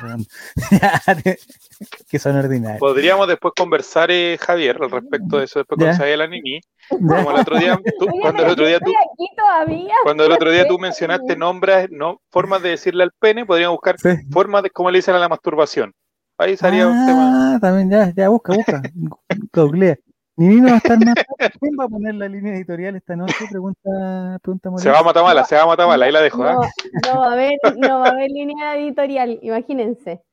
[2.09, 2.79] que son ordinarios.
[2.79, 5.85] Podríamos después conversar, eh, Javier, al respecto de eso, después Ya.
[5.85, 6.61] cuando se vaya la Nini.
[6.89, 9.93] Como el otro día, tú- cuando el pero otro día tú, estoy aquí todavía.
[10.03, 13.99] cuando el otro día tú mencionaste nombres, no, formas de decirle al pene, podríamos buscar
[13.99, 14.09] Sí.
[14.31, 15.93] formas de cómo le dicen a la masturbación.
[16.37, 17.55] Ahí sería un tema.
[17.55, 18.81] Ah, también ya, ya busca, busca.
[19.53, 19.97] Googlea.
[20.37, 21.13] Va a estar más.
[21.59, 23.35] ¿Quién va a poner la línea editorial esta noche?
[23.49, 26.43] Pregunta, pregunta Se va a Matamala, se va a Matamala, ahí la dejo.
[26.43, 26.53] ¿ah?
[26.53, 30.23] No, no va a haber, no va a haber línea editorial, imagínense.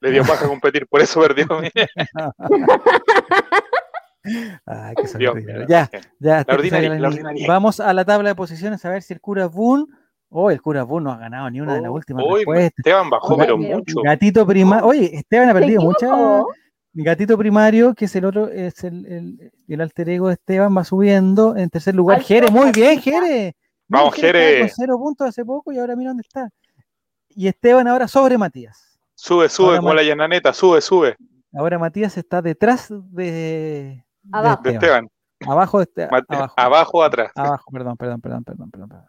[0.00, 1.46] Le dio paja a competir, por eso perdió.
[4.66, 5.34] Ay, qué Dios
[5.68, 6.44] Ya, ya.
[6.48, 7.46] ordinaria, la ordinaria.
[7.48, 9.86] Vamos a la tabla de posiciones a ver si el cura Boone.
[10.28, 12.72] Oh, el cura Boone no ha ganado ni una de las últimas Uy, respuestas.
[12.78, 14.00] Esteban bajó, pero mucho.
[14.02, 14.86] Gatito primario.
[14.86, 16.08] Oye, Esteban ha ¿Se perdido mucha.
[16.92, 20.84] Gatito primario, que es el otro, es el, el, el alter ego de Esteban, va
[20.84, 21.56] subiendo.
[21.56, 22.50] En tercer lugar, Jere.
[22.50, 23.00] Muy bien.
[23.00, 23.56] Jere.
[23.88, 24.60] Vamos, Jere.
[24.60, 26.48] Con cero puntos hace poco y ahora mira dónde está.
[27.28, 28.98] Y Esteban ahora sobre Matías.
[29.14, 31.16] Sube, sube, Ahora como más- la llananeta, sube, sube.
[31.52, 34.62] Ahora Matías está detrás de, de Abajo.
[34.62, 35.08] De Esteban.
[35.46, 36.52] Abajo este, abajo.
[36.54, 37.32] abajo, atrás.
[37.34, 38.88] Abajo, perdón, perdón, perdón, perdón, perdón.
[38.90, 39.06] perdón.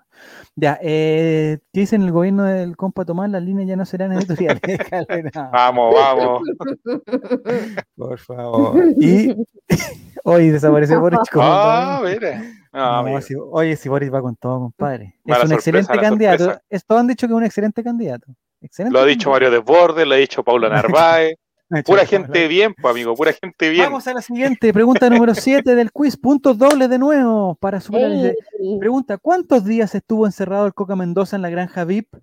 [0.55, 3.29] Ya, eh, ¿qué dicen el gobierno del compa Tomás?
[3.29, 4.61] Las líneas ya no serán editoriales.
[5.51, 6.41] Vamos, vamos.
[7.97, 8.81] por favor.
[8.97, 9.35] Y
[10.23, 12.09] hoy desapareció Boris Ah, todo.
[12.09, 12.39] mira.
[12.71, 13.21] No, No, amigo.
[13.21, 15.15] si- oye, si Boris va con todo, compadre.
[15.25, 16.61] Es Mala un sorpresa, excelente candidato.
[16.69, 18.27] Esto han dicho que es un excelente candidato.
[18.61, 19.31] Excelente Lo ha dicho candidato.
[19.31, 21.35] Mario Desbordes, lo ha dicho Paula Narváez.
[21.71, 23.85] Dicho Pura gente bien, pues, amigo, pura gente bien.
[23.85, 26.17] Vamos a la siguiente, pregunta número 7 del quiz.
[26.17, 28.35] Puntos dobles de nuevo para superar.
[28.77, 32.13] Pregunta, ¿cuántos días estuvo encerrado el Coca Mendoza en la granja VIP?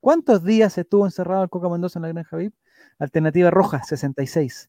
[0.00, 2.54] ¿Cuántos días estuvo encerrado el Coca Mendoza en la granja VIP?
[2.98, 4.68] Alternativa roja, 66.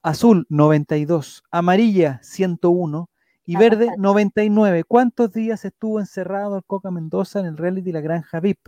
[0.00, 1.42] Azul, 92.
[1.50, 3.10] Amarilla, 101.
[3.46, 4.00] Y verde, bastante.
[4.00, 4.84] 99.
[4.84, 8.60] ¿Cuántos días estuvo encerrado el Coca Mendoza en el reality La Granja VIP?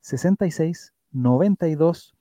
[0.00, 2.14] 66, 92,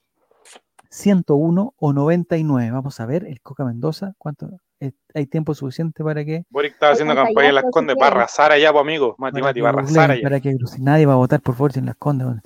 [0.89, 2.71] 101 o 99.
[2.71, 4.13] Vamos a ver el Coca Mendoza.
[4.17, 4.49] ¿Cuánto?
[4.79, 8.51] eh, ¿Hay tiempo suficiente para que Boric estaba haciendo campaña en las Condes para arrasar
[8.51, 9.15] allá, pues, amigo.
[9.17, 10.21] Mati, para Mati, para arrasar allá.
[10.21, 12.27] para que nadie va a votar por Boris en las condes.
[12.27, 12.41] bueno.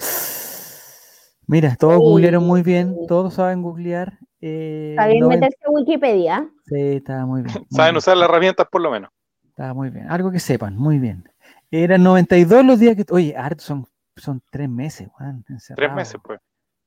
[1.47, 2.03] Mira, todos Sí.
[2.03, 4.17] googlearon muy bien, todos saben googlear.
[4.39, 6.49] Eh, Está noven- meterse a Wikipedia.
[6.65, 7.53] Sí, estaba muy bien.
[7.57, 9.11] muy Saben bien, usar las herramientas por lo menos.
[9.49, 10.09] Estaba muy bien.
[10.09, 11.25] Algo que sepan, muy bien.
[11.69, 13.05] Eran 92 los días que.
[13.11, 13.85] Oye, harto son,
[14.15, 15.43] son tres meses, Juan.
[15.75, 16.39] Tres meses, pues.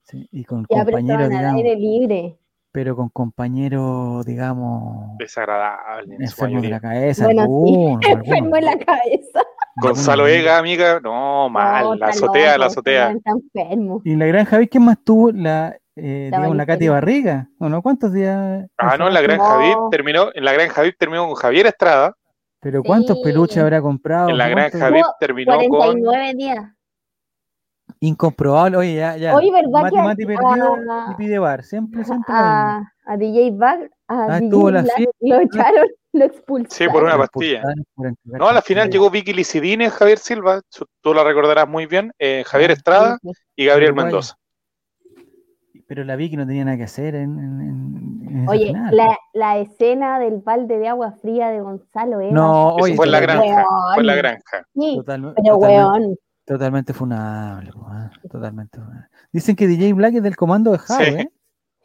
[0.04, 1.56] Sí, y con compañeros, al digamos.
[1.56, 2.38] aire libre.
[2.72, 5.16] Pero con compañeros, digamos.
[5.18, 7.24] Desagradable en su Enfermos de la cabeza.
[7.24, 7.74] Bueno, sí,
[8.10, 9.42] Enfermo en la cabeza.
[9.76, 10.26] Gonzalo.
[10.26, 13.12] Ega, amiga, no, mal, No, la azotea, la azotea.
[13.12, 14.00] Está enfermo.
[14.04, 15.30] Y en la granja, ¿ves quién más tuvo?
[15.32, 16.88] La, eh, digamos, la Katy.
[16.88, 17.48] Barriga.
[17.58, 17.80] ¿O no?
[17.80, 18.66] ¿Cuántos días?
[18.76, 19.20] Ah, no, en la?
[19.22, 19.58] Granja No.
[19.60, 22.14] VIP terminó, en la Granja VIP terminó con Javier Estrada,
[22.60, 23.24] Pero ¿cuántos Sí.
[23.24, 24.30] peluches habrá comprado?
[24.30, 24.48] en la.
[24.48, 26.64] Granja VIP terminó con 49 días.
[28.06, 28.76] Incomprobable.
[28.78, 29.34] Oye, ya, ya.
[29.34, 31.62] Oye, ¿verdad Mati que Mati a- perdió a- y pide bar.
[31.64, 32.34] Siempre, siempre.
[32.36, 36.70] A, a DJ Bag, a Ah, DJ la Black, lo echaron, lo expulsaron.
[36.70, 37.62] Sí, por una pastilla.
[38.24, 40.60] No, a la final llegó Vicky Licidine, Javier Silva,
[41.00, 43.30] tú la recordarás muy bien, eh, Javier Ah, Estrada sí.
[43.56, 43.94] y Gabriel.
[43.94, 44.36] Mendoza.
[45.86, 47.60] Pero la Vicky no tenía nada que hacer en, en-
[48.40, 48.96] en- Oye, final.
[48.96, 52.32] la, la escena del balde de agua fría de Gonzalo Eva.
[52.32, 54.66] No, Eso oye, fue en la granja, fue en la granja.
[54.74, 56.16] Sí, total- pero totalmente, weón.
[56.44, 57.70] Totalmente funable.
[58.30, 59.06] Totalmente funable.
[59.32, 61.02] Dicen que DJ Black es del comando de Sí.
[61.02, 61.30] ¿eh?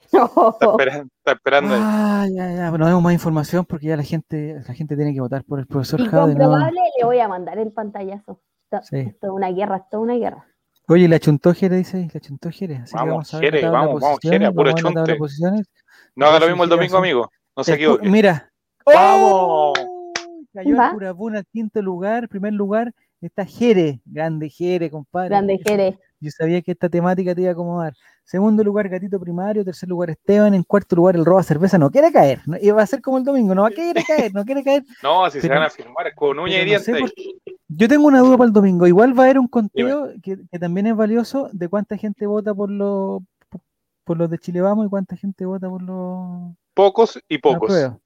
[0.12, 1.10] Está esperando.
[1.20, 1.82] Está esperando ahí.
[1.84, 2.70] Ah, ya, ya.
[2.72, 5.68] Bueno, demos más información porque ya la gente, la gente tiene que votar por el
[5.68, 6.34] profesor Jade.
[6.36, 6.44] ¿no?
[6.44, 8.42] Incomprobable, le voy a mandar el pantallazo.
[8.72, 8.98] Esto, Sí.
[8.98, 10.46] es una guerra, esto es una guerra.
[10.88, 12.78] Oye, la chuntó Jere, dice ahí, la chuntó Jere.
[12.78, 15.64] Así que Vamos, vamos a ver Jere, vamos, vamos, Jere, a puro vamos chunte.
[16.16, 17.32] No haga lo mismo el domingo, amigo.
[17.56, 18.10] No se equivoque.
[18.10, 18.52] Mira.
[18.86, 19.74] ¡Vamos!
[20.52, 20.88] Cayó ¿Va?
[20.88, 22.28] el Curapún al quinto lugar.
[22.28, 22.94] Primer lugar
[23.28, 24.00] está Jere.
[24.06, 25.30] Grande Jere, compadre.
[25.30, 25.96] Grande Jerez.
[26.22, 27.94] Yo sabía que esta temática te iba a acomodar.
[28.26, 29.64] Segundo lugar, Gatito Primario.
[29.64, 30.54] Tercer lugar, Esteban.
[30.54, 31.78] En cuarto lugar, el Roba Cerveza.
[31.78, 32.42] No quiere caer.
[32.46, 33.56] No- y va a ser como el domingo.
[33.56, 34.34] No va a querer caer.
[34.34, 34.84] No quiere caer.
[35.04, 37.14] No, si se van a firmar es con uña y pero no sé diente.
[37.46, 38.86] por Yo tengo una duda para el domingo.
[38.86, 42.54] Igual va a haber un conteo que, que también es valioso de cuánta gente vota
[42.54, 43.22] por los
[44.04, 47.72] por los de Chile Vamos y cuánta gente vota por los Pocos y pocos.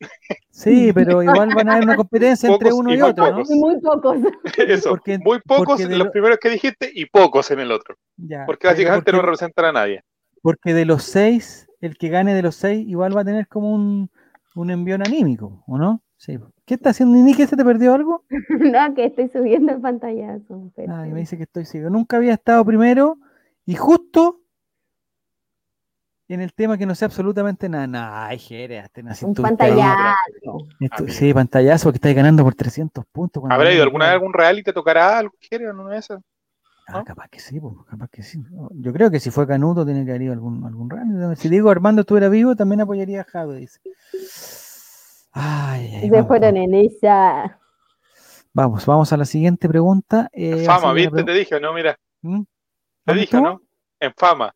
[0.49, 3.41] Sí, pero igual van a haber una competencia entre uno y otro, ¿no?
[3.47, 4.17] Y muy pocos.
[4.67, 4.91] Eso.
[4.91, 7.95] Porque- muy pocos en los lo- primeros que dijiste y pocos en el otro.
[8.17, 10.03] Ya, Porque básicamente no porque, representan a nadie.
[10.43, 13.73] porque de los seis, el que gane de los seis igual va a tener como
[13.73, 14.11] un,
[14.55, 16.01] un envión anímico, ¿o no?
[16.17, 16.37] Sí.
[16.65, 17.33] ¿Qué está haciendo, Nini?
[17.33, 18.23] ¿Que se te perdió algo?
[18.49, 20.71] no, que estoy subiendo el pantallazo.
[20.87, 21.89] Ay, me dice que estoy ciego.
[21.89, 23.17] Nunca había estado primero
[23.65, 24.39] y justo
[26.33, 27.87] en el tema que no sé absolutamente nada.
[27.87, 30.15] No, ay, Jere, hasta nací Un pantallazo.
[30.79, 31.13] Esto- Amigo.
[31.13, 33.43] sí, pantallazo, porque estáis ganando por 300 puntos.
[33.49, 34.63] ¿Habrá ido alguna vez algún reality?
[34.63, 35.33] ¿Te tocará algo?
[35.49, 36.21] ¿Quieres o no es eso?
[36.87, 37.05] Ah, ¿no?
[37.05, 38.43] capaz que sí, po, capaz que sí.
[38.71, 41.35] Yo creo que si fue Canuto tiene que haber ido algún, algún rally.
[41.37, 43.79] Si digo Armando estuviera vivo, también apoyaría a Jado, dice.
[45.31, 47.59] Ay, ay, Se vamos, fueron en esa.
[48.53, 50.29] vamos, vamos a la siguiente pregunta.
[50.33, 51.23] eh, Fama, que ¿viste?
[51.23, 51.73] Te dije, ¿no?
[51.73, 52.41] Mira, ¿Mm?
[52.41, 52.47] te
[53.05, 53.41] ¿Dónde dije?
[53.41, 53.61] ¿no?
[53.99, 54.53] En fama.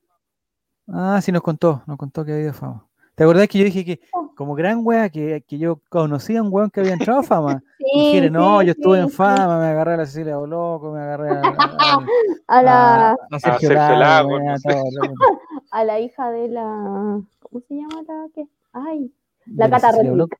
[0.87, 2.85] Ah, sí, nos contó, nos contó que había fama.
[3.15, 3.99] ¿Te acordás que yo dije que,
[4.35, 7.63] como gran wea, que, que yo conocía a un weón que había entrado a fama?
[7.77, 10.37] Sí, Y dije, no, sí, yo estuve en sí, fama, me agarré a la Cecilia
[10.37, 11.99] Boloco, me agarré a, a-
[12.47, 14.69] A la, a- a Sergio Lago, no sé.
[15.71, 17.21] a la hija de la.
[17.39, 18.47] ¿Cómo se llama la que?
[18.73, 19.11] Ay,
[19.45, 20.11] la Cata Cecilia Rentic.
[20.11, 20.37] Boloco.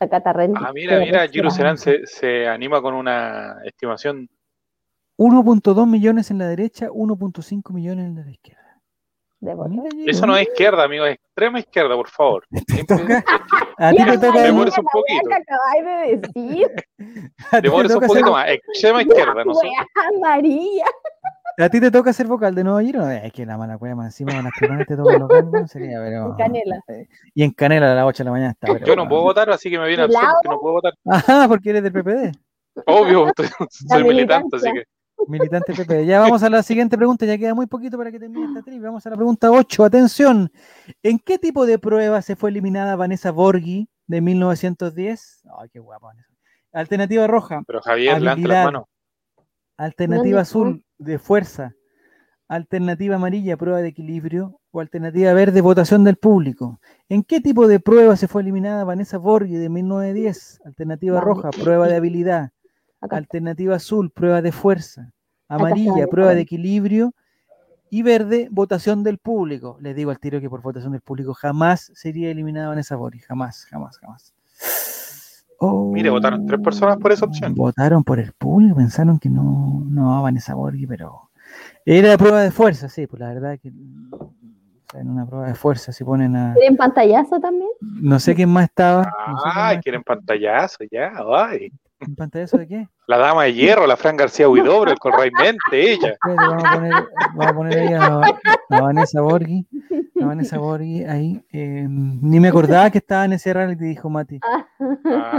[0.00, 0.62] La Cata Rentic.
[0.66, 1.28] Ah, mira, mira.
[1.28, 4.28] Giro Serán se, se anima con una estimación.
[5.18, 8.59] 1.2 millones en la derecha, 1.5 millones en la izquierda.
[9.40, 9.70] De voto.
[10.06, 12.44] Eso no es izquierda, amigo, es extrema izquierda, por favor.
[12.68, 12.96] Siempre
[13.78, 15.28] a ti te toca, un poquito.
[15.28, 16.66] que acabáis de decir.
[17.50, 18.48] a ti te demórese un toca poquito ser- más.
[18.50, 19.68] Extrema izquierda, no sé.
[20.20, 20.84] María.
[21.58, 23.08] a ti te toca ser vocal de Nuevo Giro.
[23.08, 26.26] Es que la mala cueva más encima van a escribir te toca local, sería, pero-
[26.26, 26.80] En Canela.
[27.34, 28.66] Y en Canela a las 8 de la mañana está.
[28.74, 30.92] pero Yo no puedo votar, así que me viene sur porque no puedo votar.
[31.06, 32.32] Ajá, porque eres del PPD.
[32.86, 33.26] Obvio,
[33.70, 34.84] soy militante, así que.
[35.28, 36.06] Militante PP.
[36.06, 38.88] Ya vamos a la siguiente pregunta, ya queda muy poquito para que termine esta trivia.
[38.88, 39.84] Vamos a la pregunta 8.
[39.84, 40.50] Atención.
[41.02, 45.42] ¿En qué tipo de prueba se fue eliminada Vanessa Borghi de 1910?
[45.58, 46.08] Ay, qué guapa.
[46.08, 46.28] Vanessa.
[46.72, 48.54] Alternativa roja, Pero Javier, levanta Habilidad.
[48.54, 48.84] las manos.
[49.76, 51.74] alternativa ¿Dónde azul de fuerza,
[52.48, 56.80] alternativa amarilla prueba de equilibrio o alternativa verde votación del público.
[57.08, 60.60] ¿En qué tipo de prueba se fue eliminada Vanessa Borghi de 1910?
[60.64, 62.50] Alternativa roja, prueba de habilidad.
[63.00, 63.16] Acá.
[63.16, 65.10] Alternativa azul, prueba de fuerza.
[65.48, 67.14] Amarilla, prueba de equilibrio.
[67.92, 69.76] Y verde, votación del público.
[69.80, 73.18] Les digo al tiro que por votación del público jamás sería eliminada Vanessa Borghi.
[73.18, 74.32] Jamás, jamás, jamás.
[75.92, 77.54] Mire, votaron tres personas por esa opción.
[77.54, 81.30] Votaron por el público, pensaron que no, no Vanessa Borghi, pero
[81.84, 86.04] era prueba de fuerza, sí, pues la verdad que en una prueba de fuerza se
[86.04, 86.54] ponen a.
[86.54, 87.68] ¿Quieren pantallazo también?
[87.80, 89.02] No sé quién más estaba.
[89.28, 91.70] no sé más- quieren pantallazo, ya, ay.
[92.00, 92.88] ¿En pantallazo de qué?
[93.06, 96.16] La dama de hierro, la Fran García Huidobro, el Colray Mente, ella.
[96.26, 96.92] Vamos a poner,
[97.34, 98.20] vamos a poner ahí a,
[98.70, 99.66] a Vanessa Borghi.
[100.22, 101.42] A Vanessa Borghi ahí.
[101.52, 104.40] eh, ni me acordaba que estaba en ese reality, dijo Mati.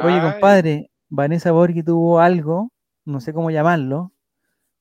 [0.04, 2.70] Oye, Ay, compadre, Vanessa Borghi tuvo algo,
[3.06, 4.12] no sé cómo llamarlo.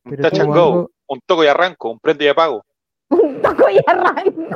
[0.04, 2.62] Un pero touch and tuvo go, algo- un toco y arranco, un prende y apago.
[3.08, 4.54] Un toco y arranco.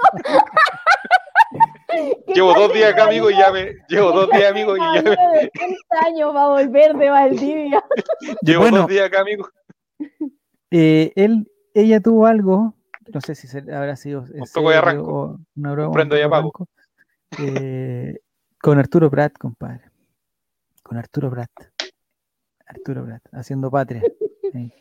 [1.88, 3.74] ¿Qué Llevo dos días acá, amigo, y ya me.
[3.88, 5.02] Llevo dos días, amigo, y ya me.
[5.02, 5.76] caballero de 30
[6.06, 7.84] años va a volver de Valdivia.
[8.42, 8.78] Llevo Bueno.
[8.78, 9.48] dos días acá, amigo.
[10.70, 12.74] Eh, él, ella tuvo algo,
[13.12, 15.38] no sé si se- habrá sido Un toco de arranco.
[15.56, 16.52] una broma, prendo y toco de apago.
[16.52, 16.68] arranco,
[17.60, 18.18] eh,
[18.60, 19.90] con Arturo Prat, compadre.
[20.82, 21.50] Con Arturo Prat.
[22.66, 24.02] Arturo Prat, haciendo patria.
[24.52, 24.72] Sí.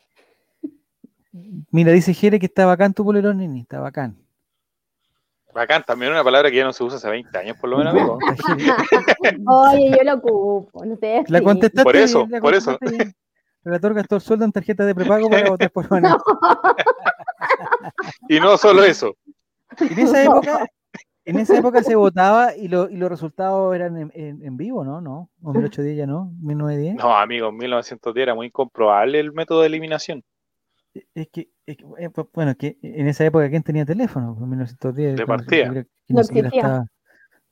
[1.71, 4.17] Mira, dice Jere que está bacán tu polerón, Nini, está bacán.
[5.53, 7.93] Bacán, también una palabra que ya no se usa hace 20 años, por lo menos,
[7.93, 8.17] amigo.
[9.47, 10.85] Oye, yo lo ocupo.
[10.85, 11.23] No sé.
[11.27, 12.77] La contestaste Por eso, bien, por eso.
[12.81, 13.13] bien.
[13.63, 16.17] Relator gastó el sueldo en tarjeta de prepago para votar por Vanessa.
[18.29, 19.15] Y no solo eso.
[19.79, 20.65] En esa época,
[21.25, 24.83] en esa época se votaba y, lo- y los resultados eran en, en- en vivo,
[24.83, 24.99] ¿no?
[25.01, 25.29] ¿No?
[25.41, 26.31] ¿O 1810 ya no?
[26.41, 26.95] ¿1910?
[26.95, 30.23] No, amigo, en 1910 era muy incomprobable el método de eliminación.
[30.93, 34.37] Es que, es que, eh, pues, bueno, que en esa época, ¿quién tenía teléfono?
[34.39, 35.15] En 1910.
[35.15, 35.65] De partida.
[35.65, 36.85] yo creo que No ni, siquiera está,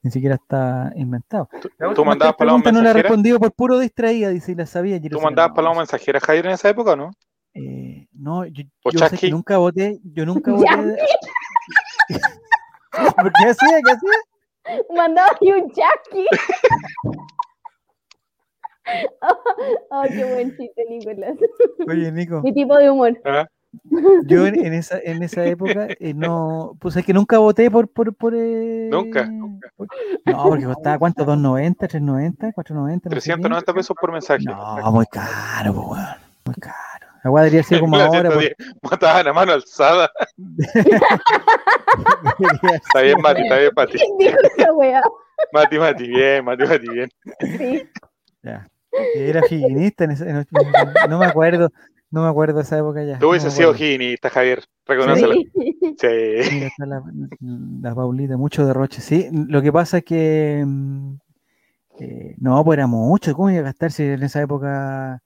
[0.04, 1.50] ni siquiera está inventado.
[1.62, 3.04] ¿Tú, tú mandabas palabras pregunta no la mensajeras?
[3.04, 4.98] respondido por puro distraída, dice, y la sabía.
[4.98, 7.12] y ¿Tú mandabas palabras mensajeras, Javier, en esa época o no?
[7.54, 10.68] eh, no, yo, ¿O yo sé que nunca voté, yo nunca voté.
[13.16, 13.80] ¿Por qué hacía?
[13.86, 14.86] ¿Qué hacía?
[14.96, 16.28] Mandaba un Jackie.
[19.92, 21.36] oh, qué buen chiste, Nicolás.
[21.88, 23.20] Oye, Nico, Mi tipo de humor.
[23.26, 23.48] ¿Ah?
[24.26, 27.88] yo en, en esa, en esa época eh, no, pues es que nunca voté por,
[27.88, 29.70] por, por eh, Nunca, nunca.
[29.78, 29.88] por-
[30.26, 33.12] no, porque costaba cuánto, 2.90, 3.90, 4.90, no sé qué.
[33.12, 34.44] 390 pesos por mensaje.
[34.44, 36.06] No, muy caro, po, weón,
[36.46, 36.76] muy caro.
[37.24, 38.30] La weá debería ser como La ahora.
[38.32, 38.48] pues.
[38.58, 40.12] 110, Mataban a mano alzada.
[42.74, 43.98] Está bien, Mati, está bien, Mati.
[45.54, 47.10] Mati, Mati, bien, Mati, Mati, bien.
[47.58, 47.90] Sí.
[48.44, 48.68] Ya.
[49.16, 50.46] Era higienista en ese, en-
[51.10, 51.70] no me acuerdo,
[52.10, 53.18] no me acuerdo de esa época ya.
[53.20, 53.86] Tú no hubieses sido acuerdo.
[53.86, 54.64] higienista, Javier.
[54.86, 55.34] Reconócelo.
[55.34, 55.52] Sí.
[56.00, 56.08] Sí.
[56.54, 57.04] Mira, está la,
[57.82, 59.02] la Paulita, mucho derroche.
[59.02, 61.14] Sí, lo que pasa es que mm,
[62.00, 63.34] eh, no, pues era mucho.
[63.34, 65.22] ¿Cómo iba a gastarse en esa época?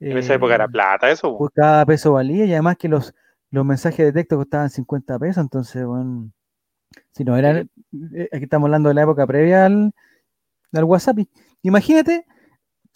[0.00, 1.36] En esa época era eh, plata, eso.
[1.38, 3.14] pues cada peso valía y además que los,
[3.50, 6.30] los mensajes de texto costaban 50 pesos, entonces, bueno,
[7.12, 9.92] si no era, eh, aquí estamos hablando de la época previa al,
[10.72, 11.18] al WhatsApp.
[11.62, 12.26] Imagínate,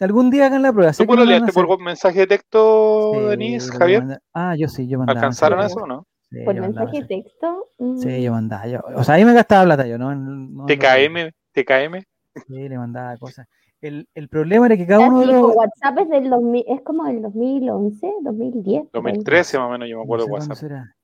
[0.05, 0.92] algún día hagan la prueba.
[0.92, 4.01] ¿Tú lo pololeaste por mensaje de texto, Sí, Denise, Javier?
[4.01, 5.18] manda- Ah, yo sí, yo mandaba.
[5.20, 6.07] ¿Alcanzaron eso o no?
[6.30, 7.66] Sí, Por mensaje de texto.
[7.78, 8.66] mm, Sí, yo mandaba.
[8.66, 10.66] Yo, o sea, ahí me gastaba plata yo, ¿no?
[10.66, 12.03] TKM, TKM.
[12.46, 13.46] Sí, le mandaba cosas.
[13.80, 15.55] El, el problema era que cada uno de sí, los.
[15.57, 18.82] WhatsApp es del 2000, es como del 2011, 2010.
[18.90, 19.03] por ahí.
[19.14, 20.57] 2013 más o menos, yo me no acuerdo sé de WhatsApp.
[20.57, 20.94] será.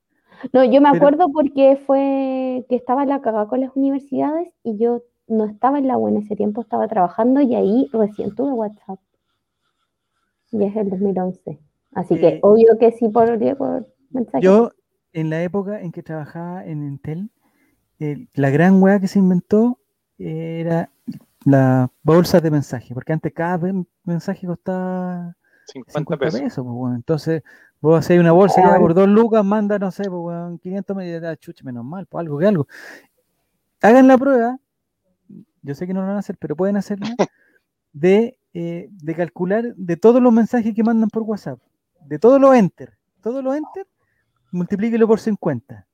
[0.53, 4.77] No, yo me Pero- acuerdo porque fue que estaba la cagada con las universidades y
[4.77, 8.51] yo no estaba en la U en ese tiempo, estaba trabajando y ahí recién tuve
[8.53, 8.99] WhatsApp.
[10.51, 11.59] Y es el 2011.
[11.93, 14.43] Así que Eh, obvio que sí por, por mensaje.
[14.43, 14.71] Yo,
[15.13, 17.29] en la época en que trabajaba en Intel,
[17.99, 19.79] el- la gran weá que se inventó
[20.17, 20.89] era
[21.45, 23.59] la bolsa de mensaje, porque antes cada
[24.03, 25.35] mensaje costaba
[25.67, 26.41] 50 50 pesos.
[26.41, 26.95] pesos, pues.
[26.95, 27.43] Entonces,
[27.81, 31.19] vos hacéis una bolsa ya por dos lucas, manda, no sé, pues, weón, 500 me
[31.19, 32.67] da chucha, menos mal, pues algo que algo.
[33.81, 34.57] Hagan la prueba,
[35.65, 37.07] yo sé que no lo van a hacer, pero pueden hacerla,
[37.91, 41.59] de, eh, de calcular de todos los mensajes que mandan por WhatsApp,
[42.01, 43.87] de todos los enter, todos los enter,
[44.51, 45.85] multiplíquelo por 50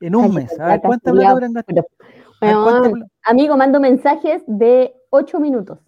[0.00, 0.58] en un Ay, mes.
[0.60, 1.86] A ver cuánta plata habrán gastado.
[2.40, 2.90] Cuánta
[3.24, 5.78] amigo, mando mensajes de 8 minutos.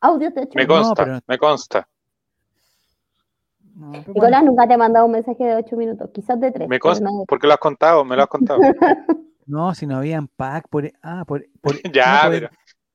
[0.00, 0.86] Audios de 8 Me minutos.
[0.88, 1.88] consta, pero- me consta.
[3.74, 6.50] No, pero Nicolás bueno, nunca te ha mandado un mensaje de 8 minutos, quizás de
[6.50, 6.68] 3.
[6.68, 8.60] Me consta, porque lo has contado, me lo has contado.
[9.46, 12.50] no, si no habían pack, por, ah, por, por- ya, no, pues, pero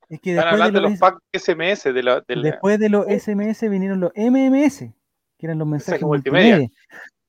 [0.09, 2.41] es que están después de hablando de los los packs SMS, de la, de la-
[2.51, 4.79] Después de los SMS vinieron los MMS,
[5.37, 6.57] que eran los mensajes Mensaje multimedia.
[6.57, 6.77] multimedia.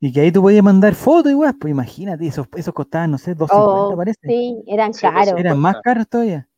[0.01, 3.35] Y que ahí tú podías mandar fotos igual, pues imagínate, esos, esos costaban, no sé,
[3.37, 4.19] 250 Oh, parece.
[4.27, 5.35] sí, eran Sí, caros.
[5.39, 6.49] Eran más caros todavía.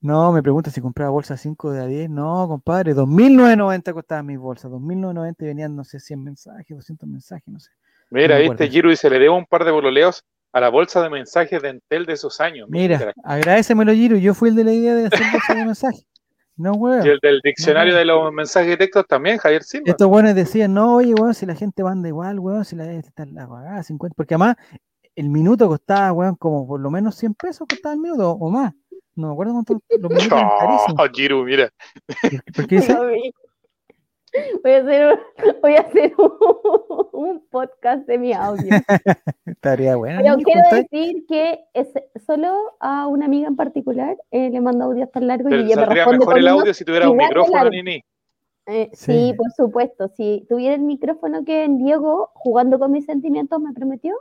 [0.00, 2.08] No, me pregunta si compraba bolsa 5 de a 10.
[2.08, 4.70] No, compadre, 2.990 costaban mis bolsas.
[4.70, 7.70] 2.990 y venían, no sé, 100 mensajes, 200 mensajes, no sé.
[8.08, 8.68] Mira, no viste.
[8.68, 12.06] Giro dice, le debo un par de bololeos a la bolsa de mensajes de Entel
[12.06, 12.68] de esos años.
[12.70, 14.16] Mira, agradecemelo, Giro.
[14.16, 16.06] Yo fui el de la idea de hacer bolsa de mensajes.
[16.56, 17.06] No, Y weón.
[17.06, 17.98] el del diccionario No.
[18.00, 19.84] de los mensajes de texto también, Javier Silva.
[19.86, 23.08] Estos buenos decían, no, oye, weón, si la gente manda igual, weón, si la gente
[23.08, 24.56] está la cagada, 50, porque además
[25.16, 28.74] el minuto costaba, weón, como por lo menos 100 pesos costaba el minuto o más.
[29.16, 30.40] No me acuerdo cuánto, los minutos.
[30.98, 31.70] Oh, Giro, mira.
[32.06, 32.96] ¿Por- ¿Por qué dice?
[34.62, 35.18] Voy a hacer, un,
[35.62, 38.64] voy a hacer un, un podcast de mi audio.
[39.46, 40.20] Estaría bueno.
[40.22, 41.88] Pero quiero decir que es
[42.26, 45.86] solo a una amiga en particular eh, le mando audios tan largos y ella me
[45.86, 47.70] responde mejor el audio si tuviera un micrófono, largo.
[47.70, 48.02] Nini.
[48.66, 49.12] eh, Sí.
[49.12, 50.08] sí, por supuesto.
[50.16, 54.14] Si tuviera el micrófono que en Diego, jugando con mis sentimientos, me prometió.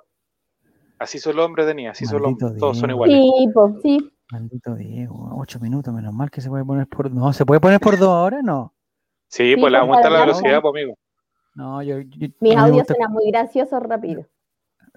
[0.98, 2.60] Así son los hombres de Nini, así son los Maldito hombres.
[2.60, 3.16] Todos son iguales.
[3.16, 4.12] Sí, pues sí.
[4.32, 7.10] Maldito Diego, 8 minutos, menos mal que se puede poner por.
[7.12, 8.42] No, ¿se puede poner por dos ahora?
[8.42, 8.74] No.
[9.30, 10.98] Sí, Sí, pues le aumenta la velocidad, pues, amigo.
[11.56, 12.00] No, yo.
[12.00, 14.26] yo- Mis a, audios gusta, suenan muy graciosos rápido.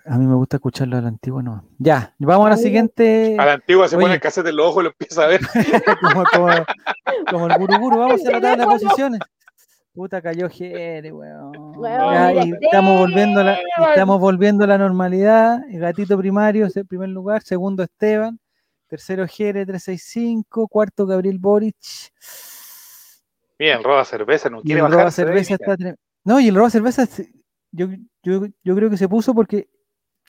[0.06, 1.64] a mí me gusta escucharlo al antiguo, no.
[1.78, 3.36] Ya, vamos a la siguiente.
[3.38, 4.04] A la antigua se Oye.
[4.04, 5.40] pone el cassette en los ojos y lo empieza a ver.
[6.00, 6.48] como, como,
[7.30, 9.20] como el guruguru, vamos a la tabla de posiciones.
[9.94, 11.76] Puta, cayó Jere, weón.
[11.78, 13.58] Weón, Ya, mira, y estamos volviendo, a la,
[13.90, 15.62] estamos volviendo a la normalidad.
[15.68, 18.40] El gatito primario es el primer lugar, segundo Esteban,
[18.86, 21.76] tercero Jere 365, cuarto Gabriel Boric.
[23.62, 24.98] Bien, roba cerveza, no Y quiere el bajar.
[24.98, 25.94] roba cerveza está tre-
[26.24, 27.06] No, y el roba cerveza,
[27.70, 27.86] yo,
[28.24, 29.68] yo, yo creo que se puso porque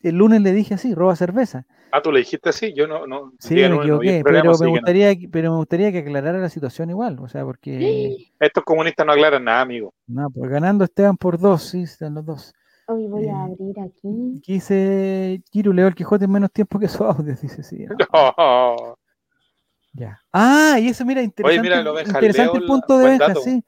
[0.04, 1.66] el lunes le dije así, roba cerveza.
[1.92, 3.34] Ah, tú le dijiste así, yo no, no.
[3.40, 4.72] Sí, me no el equivoqué, programa, pero me que no.
[4.72, 9.04] gustaría, que- pero me gustaría que aclarara la situación igual, o sea, porque Estos comunistas
[9.04, 9.96] no aclaran nada, amigo.
[10.06, 12.54] no, pues ganando Esteban por dos, sí, están los dos.
[12.88, 14.42] Hoy voy Eh, a abrir aquí.
[14.46, 17.86] Dice Kiru, leo el Quijote en menos tiempo que su audio, dice sí.
[18.12, 18.93] Oh,
[19.94, 20.20] ya.
[20.32, 23.42] Ah, y eso, mira, interesante, mira, lo Benja, interesante el la- punto de dato.
[23.42, 23.64] sí.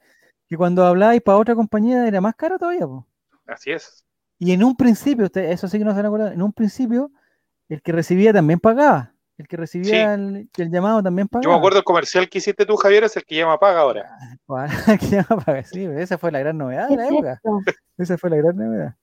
[0.48, 3.06] Que cuando hablabais para otra compañía era más caro todavía, po.
[3.46, 4.04] así es.
[4.38, 7.10] Y en un principio, usted, eso sí que no se han acordado, en un principio,
[7.68, 9.12] el que recibía también pagaba.
[9.38, 11.44] El que recibía el, el llamado también pagaba.
[11.44, 14.06] Yo me acuerdo el comercial que hiciste tú, Javier, es el que llama paga ahora.
[14.46, 17.40] Para que llama paga, sí, esa fue la gran novedad ¿Qué de la época.
[17.98, 18.94] Esa fue la gran novedad.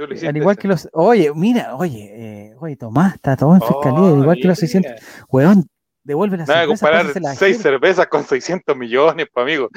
[0.00, 0.62] Al igual ese.
[0.62, 0.88] que los.
[0.92, 2.10] Oye, mira, oye,
[2.50, 4.68] eh, oye, Tomás, está todo en fiscalía, Oh, igual que los mira.
[4.68, 4.92] 600.
[5.28, 5.68] Weón,
[6.08, 7.06] devuelve las Nada comparar
[7.36, 9.68] seis cervezas con 600 millones, pues, amigo.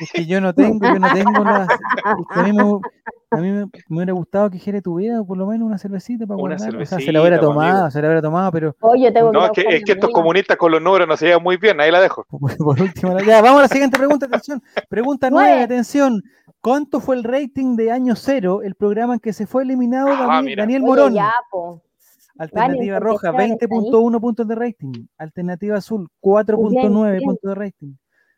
[0.00, 1.68] Es que yo no tengo, yo no tengo las.
[1.68, 1.76] es
[2.32, 2.62] que a mí, me,
[3.32, 6.40] a mí me, me hubiera gustado que Jere tuviera por lo menos una cervecita para
[6.40, 6.80] Una guardar.
[6.80, 7.90] O sea, se la hubiera pues, tomado, amigo.
[7.90, 10.10] se la hubiera tomado, pero Oye, yo tengo No, es que, es la que estos
[10.10, 12.24] comunistas con los números no se llevan muy bien, ahí la dejo.
[12.30, 13.18] por, por último.
[13.20, 14.62] Ya, vamos a la siguiente pregunta, atención.
[14.88, 16.22] Pregunta nueve, atención.
[16.60, 20.26] ¿Cuánto fue el rating de año cero, el programa en que se fue eliminado Ah,
[20.36, 20.56] Daniel.
[20.58, 21.14] Daniel Oye, Morón?
[21.14, 21.82] ya, po.
[22.38, 23.70] Alternativa roja, Esteban está ahí.
[23.70, 24.92] 20.1 puntos de rating.
[25.18, 27.22] Alternativa azul, 4.9 bien.
[27.24, 27.94] puntos de rating.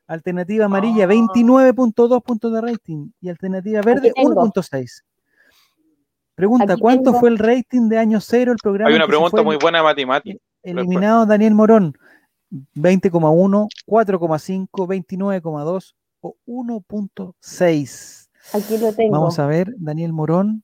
[0.06, 1.08] Alternativa amarilla, Ah.
[1.08, 3.08] 29.2 puntos de rating.
[3.20, 4.30] Y alternativa verde, tengo.
[4.34, 5.02] 1.6.
[6.34, 7.20] Pregunta, Aquí ¿cuánto tengo.
[7.20, 8.90] fue el rating de año cero el programa?
[8.90, 10.38] Hay una pregunta muy buena de matemática.
[10.64, 11.94] Eliminado Daniel Morón,
[12.74, 18.28] 20,1, 4,5, 29,2 o 1.6.
[18.52, 19.12] Aquí lo tengo.
[19.12, 20.62] Vamos a ver, Daniel Morón.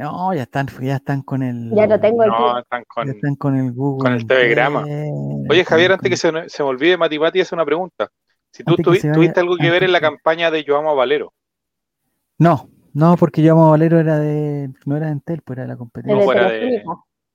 [0.00, 1.70] No, ya están, ya están con el.
[1.74, 2.30] Ya lo tengo aquí.
[2.30, 3.06] No, están con.
[3.06, 4.02] Ya están con el Google.
[4.02, 4.82] con el telegrama.
[4.82, 8.08] Oye, Javier, con- antes que se, me- se me olvide, Matipati hace una pregunta.
[8.52, 10.94] Si tú tuvi- vaya- tuviste algo que ver en la campaña de Yo Amo a
[10.94, 11.32] Valero.
[12.38, 14.70] No, no, porque yo amo a Valero era de.
[14.86, 16.16] No era de Entel, pues era de la de, competencia.
[16.18, 16.82] No fuera de-.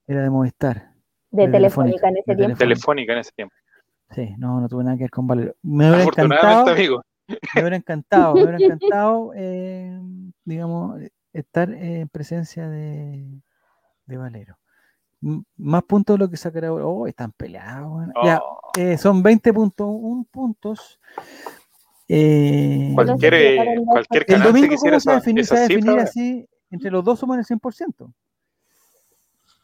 [0.07, 0.91] Era de Movistar.
[1.32, 2.57] De de Telefónica en ese de tiempo.
[2.57, 3.55] Telefónica en ese tiempo.
[4.11, 5.53] Sí, no, no tuve nada que ver con Valero.
[5.63, 6.76] Me hubiera Afortunadamente, encantado.
[6.76, 7.01] amigo.
[7.55, 9.99] Me hubiera encantado, me hubiera encantado, eh,
[10.43, 10.99] digamos,
[11.39, 13.25] estar en presencia de,
[14.05, 14.57] de Valero.
[15.21, 16.86] M- más puntos de lo que sacará ahora.
[16.86, 18.07] Oh, están peleados.
[18.23, 20.99] Ya, Oh, eh, son 20.1 puntos.
[22.07, 25.21] Eh, cualquier, eh, el cualquier el canal domingo, que quisiera ¿cómo se va a esa,
[25.25, 25.45] definir?
[25.45, 28.13] Se esa va a definir cifra, así, entre los dos suman el 100%.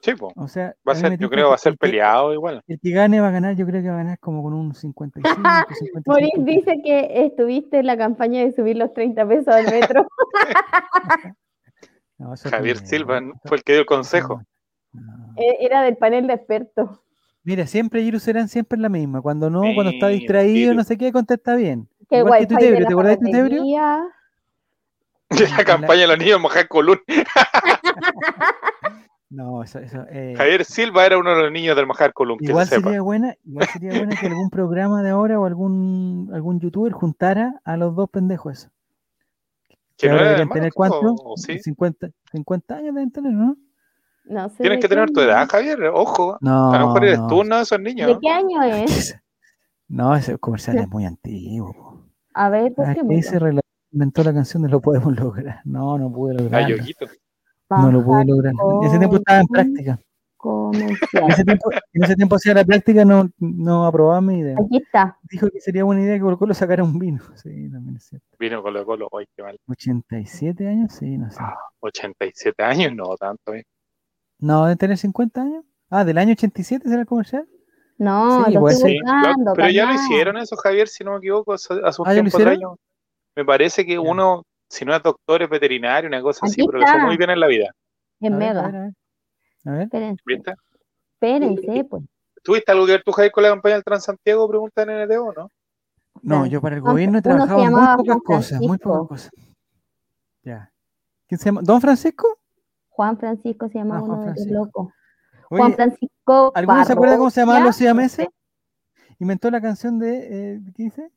[0.01, 0.32] sí, po.
[0.36, 2.63] O sea, va a ser, yo creo va a que ser el que- peleado igual.
[2.67, 4.74] El que gane va a ganar, yo creo que va a ganar como con un
[4.74, 6.01] 55, 55.
[6.07, 10.07] Moris dice que estuviste en la campaña de subir los 30 pesos al metro.
[12.22, 14.43] No, eso Javier fue- Silva fue el que dio el consejo.
[14.93, 15.34] No.
[15.38, 16.89] Eh, Era del panel de expertos.
[17.43, 19.22] Mira, siempre Giru serán siempre la misma.
[19.22, 20.74] Cuando no, cuando está distraído, Giru.
[20.76, 21.88] no sé qué, contesta bien.
[22.09, 23.63] Que Igual que Tutebrio, ¿te la acordás de Tutebrio?
[25.57, 26.99] la campaña de los niños mojar colún.
[29.30, 32.47] No, eso, eso, eh, Javier Silva era uno de los niños del mojar colún, que
[32.47, 32.82] igual sepa.
[32.84, 37.61] sería buena, igual sería buena que algún programa de ahora o algún algún youtuber juntara
[37.63, 38.72] a los dos pendejos esos.
[40.02, 40.99] Que ahora deben hermano, tener cuánto?
[40.99, 41.60] o- o sí.
[41.60, 43.56] 50, 50 años deben tener, ¿no?
[44.26, 44.58] No sé.
[44.64, 45.84] Tienes que tener qué tu edad, Javier.
[45.93, 46.38] Ojo.
[46.41, 47.28] No, a lo mejor eres no.
[47.28, 48.08] tú uno de esos niños.
[48.08, 49.16] ¿De qué año es?
[49.88, 52.06] No, ese comercial es muy antiguo.
[52.34, 53.60] A ver, ¿por ese rela-
[53.91, 55.62] inventó la canción de Lo Podemos Lograr.
[55.66, 56.68] No, no pude Ah.
[56.68, 57.08] Yoguito.
[57.70, 58.54] No lo pude lograr.
[58.82, 59.99] En ese tiempo estaba en con-
[60.44, 64.56] En ese tiempo, en ese tiempo hacía la práctica, no, no aprobaba mi idea.
[64.64, 65.18] Aquí está.
[65.30, 67.22] Dijo que sería buena idea que Colo Colo sacara un vino.
[67.36, 68.28] Sí, también es cierto.
[68.39, 69.08] Vino Colo Colo.
[69.18, 69.60] Ay, qué mal.
[69.68, 71.38] 87 años, sí, no sé.
[71.42, 73.54] Ah, 87 años, no tanto.
[73.54, 73.66] eh.
[74.39, 75.64] No, debe tener 50 años.
[75.89, 77.48] Ah, del año 87 será el comercial.
[77.98, 79.54] No, Sí, lo estoy Sí, buscando.
[79.54, 82.24] pero ya lo hicieron eso, Javier, si no me equivoco, hace hace un ¿Ah, ya
[82.24, 82.54] lo tiempo atrás.
[82.56, 82.60] hicieron?
[82.60, 82.78] yo-
[83.36, 86.86] Me parece que uno, si no es doctor, es veterinario, una cosa así, pero le
[86.86, 87.06] fue está.
[87.06, 87.72] muy bien en la vida.
[88.22, 88.92] En A ver, Mega.
[89.66, 89.82] A ver.
[89.84, 90.53] Espérense, ¿Viste?
[91.14, 92.03] espérense, pues.
[92.43, 94.47] ¿Tuviste algo que ver tú, Javier, con la campaña del Transantiago?
[94.49, 95.49] Pregunta en NTO, ¿no?
[96.24, 99.32] No, yo para el gobierno he trabajado en muy pocas cosas, muy pocas cosas.
[100.43, 100.72] Ya.
[101.28, 101.62] ¿Quién se llama?
[101.64, 102.28] ¿Don Francisco?
[102.89, 104.64] Juan Francisco se llama Ah, Juan uno de los Francisco.
[104.66, 104.88] locos.
[105.49, 106.51] Oye, Juan Francisco.
[106.55, 108.28] ¿alguno se acuerda cómo se llamaban los siameses?
[109.20, 111.12] Inventó la canción de, eh, ¿qué dice?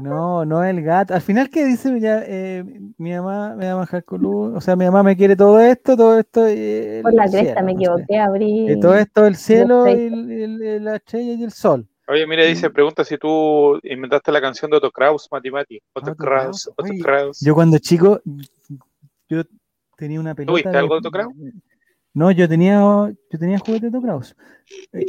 [0.00, 1.12] No, no el gato.
[1.14, 2.00] Al final, ¿qué dice?
[2.00, 2.64] Ya, eh,
[2.96, 4.04] mi mamá me va a bajar.
[4.10, 6.48] O sea, mi mamá me quiere todo esto, todo esto.
[6.50, 7.84] y Por la cresta cielo, me no sé.
[7.84, 8.72] equivoqué, abrí.
[8.72, 11.86] Y todo esto, el cielo, y el- el- el- la estrella y el sol.
[12.08, 15.78] Oye, mira, dice, pregunta si tú inventaste la canción de Otto Kraus, Matimati.
[15.92, 17.40] Otto Otto Kraus, Otto oye, Kraus.
[17.40, 18.20] Yo cuando chico,
[19.28, 19.42] yo
[19.96, 20.52] tenía una pelota.
[20.52, 21.34] ¿Tuviste algo de Otto Kraus?
[22.14, 24.34] No, yo tenía, yo tenía juguete de Otto Kraus.
[24.92, 25.04] Eh,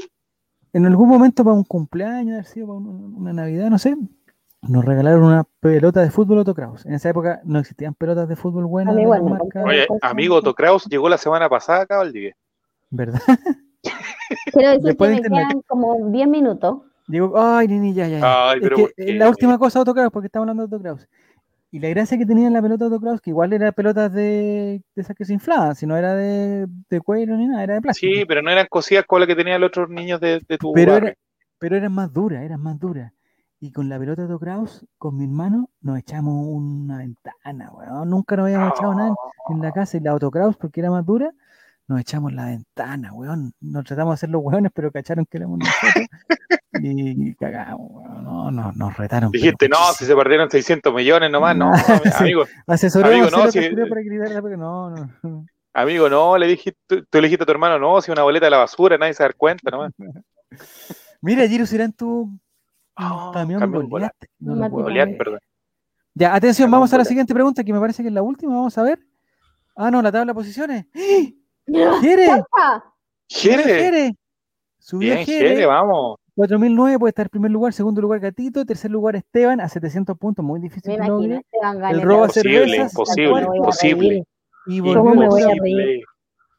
[0.73, 3.95] en algún momento para un cumpleaños, haber sido para un- una Navidad, no sé,
[4.69, 6.85] nos regalaron una pelota de fútbol Otto Kraus.
[6.85, 8.93] En esa época no existían pelotas de fútbol buenas.
[8.93, 9.69] A mí de igual la me marca, compraron.
[9.69, 12.35] Oye, amigo Otto Kraus llegó la semana pasada acá, Valdivia.
[12.89, 13.19] ¿verdad?
[14.53, 15.47] Quiero decir Después que de me internet.
[15.49, 16.77] quedan como 10 minutos.
[17.07, 18.19] Digo, ay, Nini, ya, ya.
[18.19, 18.55] ya.
[19.15, 21.07] La última cosa de Otto Kraus, porque estamos hablando de Otto Kraus.
[21.71, 24.11] Y la gracia que tenía en la pelota de Otto Kraus, que igual era pelotas
[24.13, 27.73] de, de esas que se inflaban, si no era de, de cuero ni nada, era
[27.75, 28.13] de plástico.
[28.13, 30.71] Sí, pero no eran cosidas como las que tenían los otros niños de, de tu
[30.73, 31.09] pero, barrio.
[31.09, 31.17] era,
[31.59, 33.11] pero eran más duras, eran más duras.
[33.59, 38.09] Y con la pelota de Kraus, con mi hermano, nos echamos una ventana, weón.
[38.09, 39.15] Nunca nos habíamos echado nada
[39.49, 39.97] en, la casa.
[39.97, 41.31] Y la Otto Kraus, porque era más dura,
[41.87, 43.53] nos echamos la ventana, weón.
[43.59, 46.05] Nos tratamos de hacer los weones, pero cacharon que éramos nosotros.
[46.83, 48.23] y cagamos, weón.
[48.23, 49.31] No, no, nos retaron.
[49.31, 51.71] pero Dijiste, no, si se perdieron 600 millones nomás, no,
[52.19, 54.89] amigo, Asesoramos Amigo, no, si- para gritarla, pero no,
[55.23, 55.45] no.
[55.73, 58.45] amigo, no, le dijiste, tú, tú le dijiste a tu hermano, no, si una boleta
[58.45, 59.93] de la basura, nadie se da cuenta nomás.
[61.21, 62.29] Mira, Giro Serán tuvo
[62.97, 64.11] Ah, camión camión Goliat.
[64.39, 65.17] No lo Martín puedo Goliat, creer.
[65.17, 65.39] perdón.
[66.15, 67.07] Ya, atención, Camión vamos a la Goliat.
[67.07, 68.55] siguiente pregunta, que me parece que es la última.
[68.55, 68.99] Vamos a ver.
[69.75, 70.85] Ah, no, la tabla de posiciones.
[72.01, 72.43] ¡Jere!
[73.29, 74.15] Jere, Jere!
[74.79, 75.49] Subió bien, Jere.
[75.49, 76.17] Jere, vamos.
[76.35, 80.45] 4009 puede estar en primer lugar, segundo lugar Gatito, tercer lugar Esteban a 700 puntos,
[80.45, 81.05] muy difícil logre.
[81.25, 84.23] imagino Esteban El robo Imposible, cervezas, imposible, imposible.
[84.67, 85.85] Y ¿Cómo volvió, me voy a Imposible.
[85.85, 86.03] reír?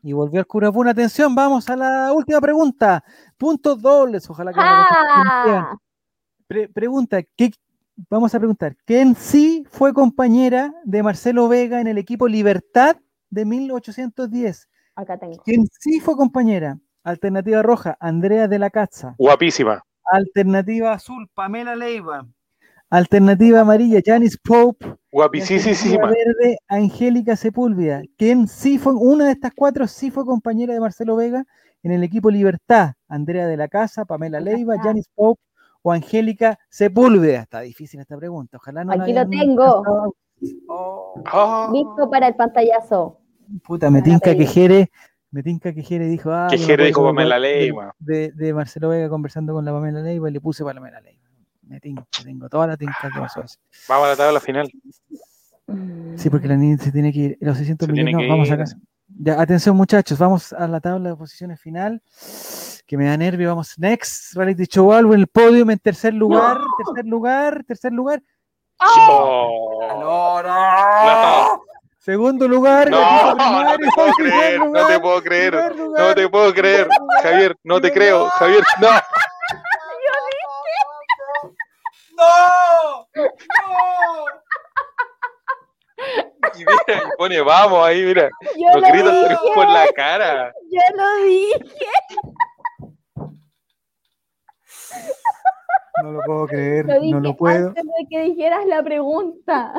[0.02, 0.88] y volvió al Curapún.
[0.88, 3.02] Atención, vamos a la última pregunta.
[3.36, 4.60] Puntos dobles, ojalá que.
[4.62, 5.76] ¡Ah!
[6.48, 7.50] Pre- pregunta, ¿qué,
[8.08, 12.96] vamos a preguntar, ¿quién sí fue compañera de Marcelo Vega en el equipo Libertad
[13.28, 14.66] de 1810?
[14.94, 15.42] Acá tengo.
[15.44, 16.78] ¿Quién sí fue compañera?
[17.04, 19.14] Alternativa roja, Andrea de la Cazza.
[19.18, 19.82] Guapísima.
[20.10, 22.26] Alternativa azul, Pamela Leiva.
[22.88, 24.86] Alternativa amarilla, Janice Pope.
[25.12, 26.06] Guapísima.
[26.06, 28.00] verde, Angélica Sepúlveda.
[28.16, 31.44] ¿Quién sí fue, una de estas cuatro sí fue compañera de Marcelo Vega
[31.82, 32.94] en el equipo Libertad?
[33.06, 34.78] Andrea de la Casa, Pamela Leiva.
[34.82, 35.42] Janice Pope
[35.82, 37.40] o Angélica Sepúlveda.
[37.42, 38.56] Está difícil esta pregunta.
[38.58, 39.82] Ojalá no la Aquí lo tengo.
[40.68, 43.18] Oh, Listo para el pantallazo.
[43.64, 44.46] puta, me tinca que.
[44.46, 44.90] Jere,
[45.30, 47.94] me tinca que Jere dijo, ah, Que Jere dijo de- Pamela Leiva.
[47.98, 51.18] De, de Marcelo Vega conversando con la Pamela Leiva y le puse Pamela Leiva.
[51.62, 53.58] Me tinca, tengo toda la tinca que pasó eso.
[53.88, 54.70] vamos a la tabla final.
[56.16, 57.38] Sí, porque la niña se tiene que ir.
[57.40, 58.54] Los 600 Se tiene millones, vamos ir.
[58.54, 58.64] acá.
[59.20, 62.00] Ya, atención muchachos, vamos a la tabla de posiciones final.
[62.86, 63.48] Que me da nervio.
[63.48, 68.22] Vamos, next, reality show algo en el podio, en tercer lugar, tercer lugar, tercer lugar.
[68.78, 69.98] Oh.
[70.00, 71.62] No, no.
[71.98, 75.76] Segundo lugar, No, gatito no primario, te puedo creer, no te lugar, puedo creer, primer
[75.76, 78.32] no lugar, te puedo creer, lugar, Javier, no te creo, lugar.
[78.38, 78.88] Javier, no.
[82.16, 83.08] ¡No!
[83.14, 83.28] ¡No!
[86.54, 90.52] Y mira, y pone vamos ahí, mira, Yo los lo gritos dije, por la cara.
[90.70, 91.86] yo lo dije.
[96.02, 99.74] No lo puedo creer, Lo dije no lo puedo, antes de que dijeras la pregunta.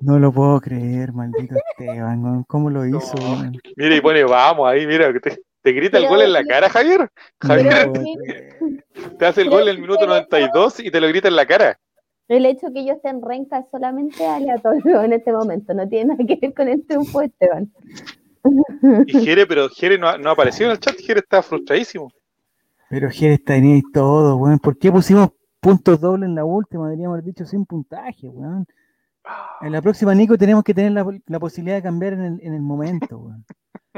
[0.00, 3.14] no lo puedo creer, maldito Esteban, ¿cómo lo hizo?
[3.20, 3.52] No.
[3.76, 6.70] Mira, y pone vamos ahí, mira, que te, te grita el gol en la cara,
[6.70, 7.10] Javier.
[7.38, 7.92] Javier,
[9.18, 11.36] te hace el Pero gol en el minuto pero- 92 y te lo grita en
[11.36, 11.78] la cara.
[12.30, 15.74] El hecho que yo esté en renca es solamente aleatorio en este momento.
[15.74, 17.72] No tiene nada que ver con el triunfo de Esteban.
[19.06, 22.08] Y Jere, pero Jere no, ha- no ha aparecido en el chat, Jere está frustradísimo.
[22.88, 24.60] Pero Jerez está ahí y todo, weón.
[24.60, 26.84] ¿Por qué pusimos puntos dobles en la última?
[26.84, 28.64] Deberíamos haber dicho sin puntaje, weón.
[29.60, 32.54] En la próxima, Nico, tenemos que tener la, la posibilidad de cambiar en el, en
[32.54, 33.44] el momento, weón.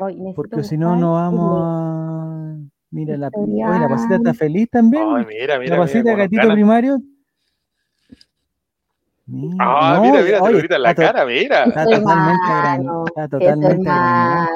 [0.01, 2.57] Hoy Porque si no, no vamos a.
[2.91, 5.05] Mira, la, oye, la pasita está feliz también.
[5.07, 5.76] Ay, mira, mira.
[5.76, 6.99] la pasita mira, gatito primario.
[9.27, 11.64] Mira, Ah, no, mira, mira, te lo oye, grita en la to- cara, mira.
[11.64, 13.05] Está totalmente agranado.
[13.07, 14.49] Está totalmente hermano.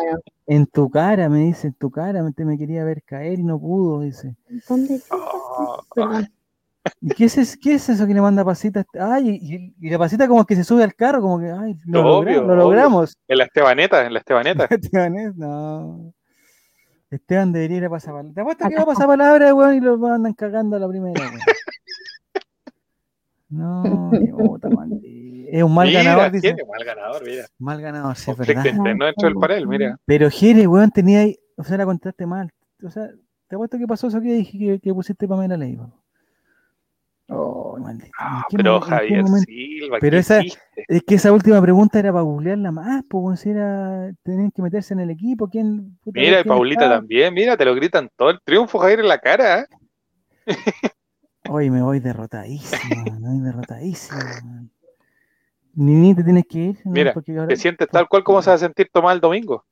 [0.49, 3.45] En tu cara, me dice, en tu cara, me, te me quería ver caer y
[3.45, 4.35] no pudo, dice.
[4.69, 5.01] ¿Dónde.
[7.01, 8.85] ¿Y qué es, es- qué es eso que le manda pasita?
[8.99, 12.43] Ay, y, la pasita como que se sube al carro, como que, ay, lo, Obvio,
[12.43, 12.57] logra- lo obvio.
[12.57, 13.17] logramos.
[13.29, 14.67] En la Estebaneta, en la Estebaneta.
[14.71, 16.13] Esteban es, no.
[17.11, 18.33] Esteban debería ir a pasar palabra.
[18.35, 21.21] Te apuesto que va a pasar palabra, weón, y lo andan cagando a la primera,
[21.21, 21.41] weón.
[23.49, 24.69] No, puta.
[25.49, 26.53] Es un mal mira, ganador, dice.
[26.55, 27.45] tiene mal ganador, mira.
[27.59, 28.77] Mal ganador, sí, es Conflicto verdad.
[28.79, 29.97] interno dentro del panel, mira.
[30.05, 32.53] Pero Jere, weón, tenía ahí, o sea, la contaste mal.
[32.83, 33.09] O sea,
[33.47, 35.89] te apuesto que pasó eso que dije que, que pusiste Pamela Leiva.
[37.29, 38.07] Oh, maldito.
[38.07, 39.47] ¿en Ah, pero Javier momento?
[39.47, 40.61] Silva, Pero ¿qué esa- hiciste?
[40.89, 44.95] Es que esa última pregunta era para googlearla más, pues si era, tenían que meterse
[44.95, 45.97] en el equipo, quién.
[46.03, 46.99] puta, Mira, y Paulita estaba.
[47.01, 49.61] también, mira, te lo gritan todo el triunfo, Javier, en la cara.
[49.61, 49.67] ¿eh?
[51.51, 54.21] Hoy me voy derrotadísimo, me voy derrotadísimo.
[54.45, 54.71] man.
[55.75, 56.79] Nini, te tienes que ir.
[56.85, 56.93] ¿no?
[56.93, 59.65] Mira, Porque ahora- Te sientes tal cual como se va a sentir Tomás el domingo.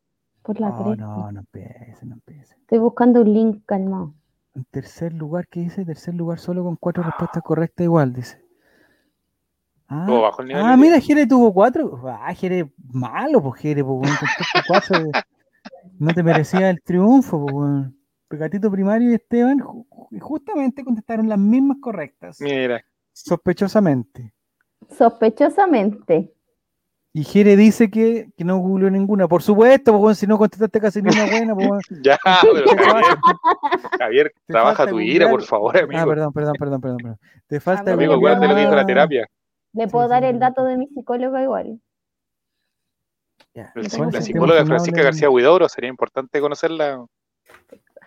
[0.42, 0.98] Por la Oh, tres.
[0.98, 2.54] no, no empiece, no empiece.
[2.60, 4.14] Estoy buscando un link calmado.
[4.54, 5.84] En tercer lugar, ¿qué dice?
[5.84, 8.40] Tercer lugar solo con cuatro respuestas correctas igual, dice.
[9.88, 12.00] Ah, Estuvo bajo el nivel ah, de mira, Jere tuvo cuatro.
[12.06, 14.10] Ah, Jere, malo, pues Jere, pues,
[14.66, 14.98] cuatro,
[15.98, 17.86] no te merecía el triunfo, pues,
[18.38, 24.32] Gatito Primario y Esteban ju- ju- justamente contestaron las mismas correctas, Mira, sospechosamente.
[24.90, 26.30] Sospechosamente.
[27.16, 29.28] Y Jere dice que, que no googleó ninguna.
[29.28, 32.76] Por supuesto, pues, weón, si no contestaste casi ni una buena, pues, ya, pero Te
[32.76, 33.18] Javier,
[33.98, 36.00] Javier, te trabaja tu ira, por favor, amigo.
[36.00, 37.18] Ah, perdón, perdón, perdón, perdón, perdón.
[37.46, 39.28] Te falta Amigo, acuérdate lo que dijo la terapia.
[39.74, 40.28] Le puedo sí, dar sí.
[40.28, 41.80] el dato de mi psicóloga igual.
[43.54, 45.02] Ya, El La psi- ¿cuál es La el psicóloga Francisca?
[45.02, 47.04] García Huidobro, sería importante conocerla.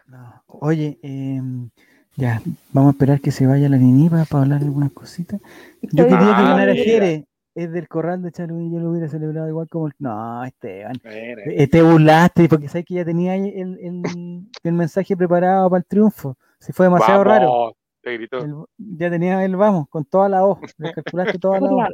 [0.08, 0.43] No.
[0.47, 1.70] Oye, em,
[2.16, 2.41] ya,
[2.72, 5.39] vamos a esperar que se vaya la Nini para, hablar algunas cositas.
[5.82, 6.84] Yo quería que ganara mira.
[6.84, 7.28] Jere.
[7.55, 9.93] Es del corral de Charly, yo lo hubiera celebrado igual como el...
[9.97, 10.95] No, Esteban.
[11.03, 15.86] Eh, Te burlaste porque sabes que ya tenía el, el- el mensaje preparado para el
[15.86, 16.38] triunfo.
[16.60, 17.49] Si fue demasiado raro.
[17.51, 18.38] vamos, Te gritó.
[18.45, 20.62] el- ya tenía el vamos, con toda la hoja.
[20.78, 21.89] Le calculaste toda la hoja.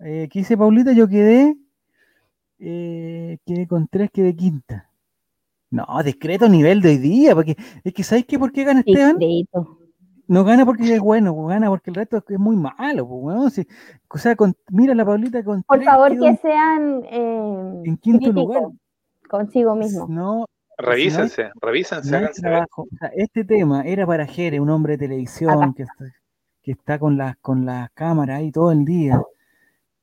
[0.00, 0.92] Eh, ¿Qué hice, Paulita?
[0.92, 1.56] Yo quedé.
[2.58, 4.87] eh, quedé con tres, quedé quinta.
[5.70, 8.38] No, discreto nivel de hoy día, porque es que ¿sabes qué?
[8.38, 9.18] ¿Por qué gana Esteban?
[9.18, 9.78] Discreto.
[10.26, 13.54] No gana porque es bueno, pues gana porque el resto es muy malo, pues.
[13.54, 13.66] Si-
[14.10, 18.30] o sea, con- mira la Paulita con Por favor, que en- sean eh, en quinto
[18.32, 18.62] lugar.
[19.28, 20.06] consigo mismo.
[20.08, 20.46] No,
[20.78, 22.50] Revísense, revísense, no hay háganse ver.
[22.52, 22.82] trabajo.
[22.82, 25.72] O sea, este tema era para Jere, un hombre de televisión Acá.
[25.76, 26.04] que está,
[26.62, 29.20] que está con las con las cámaras ahí todo el día.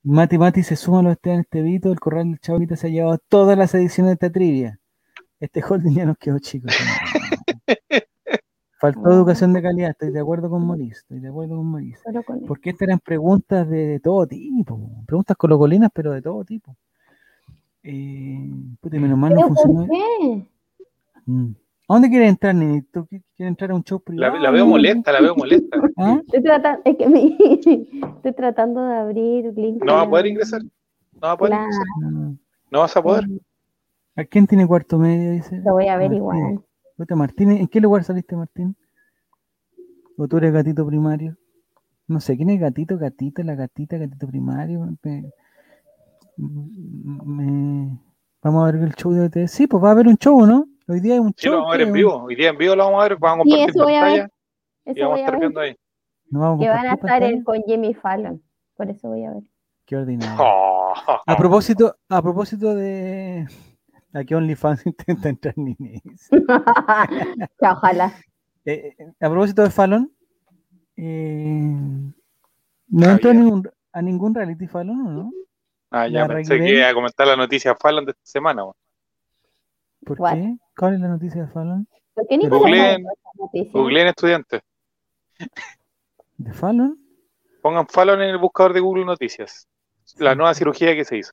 [0.03, 3.18] Mati Mati se suma a los Esteban Estevito, el corral del Chavita se ha llevado
[3.30, 4.80] todas las ediciones de esta trivia.
[5.40, 6.68] Este holding ya nos quedó chico.
[8.80, 12.02] Faltó educación de calidad, estoy de acuerdo con Maurice, estoy de acuerdo con Maurice.
[12.48, 16.76] Porque estas eran preguntas de, de todo tipo, preguntas colocolinas, pero de todo tipo.
[17.84, 18.50] Eh,
[18.82, 19.88] puta, menos mal no ¿Pero por funcionó.
[19.92, 20.48] qué?
[21.26, 21.52] Mm.
[21.88, 22.82] ¿A dónde quieres entrar, Nini?
[22.82, 24.40] ¿Tú qui- quieres entrar a un show La, privado?
[24.40, 25.78] la veo molesta, la veo molesta.
[25.98, 26.20] ¿Ah?
[26.26, 27.38] Estoy tratando, es que me-
[28.18, 29.84] estoy tratando de abrir link.
[29.84, 30.62] No va a poder ingresar.
[31.14, 31.64] No va a poder Claro.
[31.66, 31.86] ingresar.
[32.12, 32.38] No.
[32.72, 33.24] No vas a poder.
[34.16, 35.32] ¿A quién tiene cuarto medio?
[35.32, 35.57] Dice.
[35.66, 36.18] Lo voy a ver Martín.
[36.18, 36.66] igual.
[36.97, 38.76] Puta, Martín, ¿en qué lugar saliste, Martín?
[40.18, 41.36] ¿O tú eres gatito primario?
[42.07, 44.88] No sé, ¿quién es gatito, gatita, la gatita, gatito primario?
[45.03, 45.24] Me-
[47.26, 47.99] me-
[48.41, 49.47] Vamos a ver el show de OT.
[49.47, 50.68] Sí, pues va a haber un show, ¿no?
[50.88, 51.53] Hoy día hay un Sí, show.
[51.53, 52.16] lo vamos a ver en vivo.
[52.24, 53.18] Hoy día en vivo lo vamos a ver.
[53.18, 54.11] Vamos a Sí, compartir eso voy a ver.
[54.11, 54.30] pantalla
[54.86, 55.39] y Eso vamos a voy a estar ver.
[55.39, 55.76] viendo ahí.
[56.30, 57.28] ¿No vamos a Que van a estar pantalla?
[57.28, 58.43] en- con Jimmy Fallon.
[58.78, 59.43] Por eso voy a ver.
[59.86, 60.36] Qué ordinario.
[60.39, 60.93] Oh,
[61.26, 63.47] A propósito, a propósito de
[64.16, 66.01] a qué OnlyFans intenta entrar Nini.
[67.61, 68.16] Ya, ojalá.
[68.66, 70.11] Eh, eh, a propósito de Fallon,
[70.97, 72.11] eh,
[72.88, 75.32] no entró a ningún, a ningún reality Fallon, ¿o no?
[75.91, 78.63] Ah, ya La pensé que iba a comentar la noticia Fallon de esta semana.
[80.03, 80.34] ¿Por What?
[80.34, 80.57] qué?
[80.78, 81.88] ¿Cuál es la noticia de Fallon?
[82.13, 83.05] ¿Por qué Googleen-?
[83.72, 84.61] Googleen estudiantes.
[86.38, 86.97] ¿De Fallon?
[87.61, 89.68] Pongan Fallon en el buscador de Google Noticias.
[90.18, 91.32] La nueva cirugía que se hizo.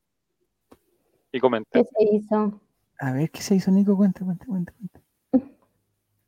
[1.30, 1.85] Y comenten.
[1.85, 2.62] ¿Qué se hizo?
[3.03, 3.97] A ver, ¿qué se hizo, Nico?
[3.97, 4.73] Cuenta, cuenta, cuenta.
[4.73, 5.01] cuenta.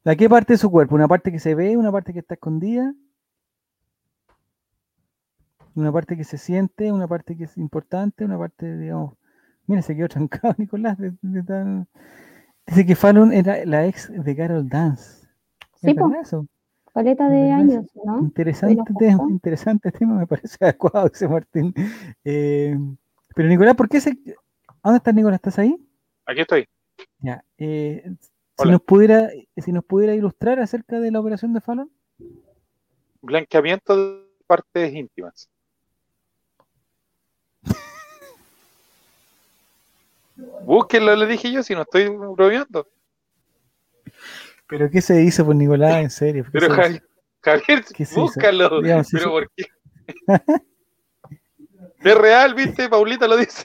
[0.03, 0.95] ¿La qué parte de su cuerpo?
[0.95, 1.77] ¿Una parte que se ve?
[1.77, 2.93] ¿Una parte que está escondida?
[5.75, 6.93] ¿Una parte que se siente?
[6.93, 8.25] ¿Una parte que es importante?
[8.25, 9.14] ¿Una parte, digamos...
[9.66, 10.99] Mira, se quedó trancado, Nicolás.
[10.99, 11.89] de- de tan-
[12.66, 15.29] Dice que Fallon era la ex de Carol Dance.
[15.77, 16.09] Sí, ¿Es po.
[16.09, 16.47] verdad eso?
[16.93, 18.20] Paleta de años, ¿no?
[18.20, 21.75] Interesante tema, interesante tema, me parece adecuado ese Martín.
[22.25, 22.77] Eh,
[23.35, 24.11] pero Nicolás, ¿por qué se...
[24.11, 25.37] ¿A ¿Dónde estás, Nicolás?
[25.39, 25.84] ¿Estás ahí?
[26.27, 26.66] Aquí estoy.
[27.18, 27.45] Ya.
[27.59, 28.03] eh,
[28.57, 31.91] si nos pudiera, si nos pudiera ilustrar acerca de la operación de Fallon.
[33.20, 35.49] Blanqueamiento de partes íntimas.
[40.64, 42.88] Búsquenlo, le dije yo, si no estoy bromeando.
[44.68, 45.96] ¿Pero qué se hizo por Nicolás?
[46.03, 46.45] En serio.
[46.45, 46.72] ¿qué Pero se?
[46.83, 47.03] Javier,
[47.42, 47.84] Javier
[48.14, 48.80] búscalo.
[48.83, 49.64] Digamos, si Pero se- ¿por qué?
[52.05, 53.64] Es real, viste, Paulita lo dice.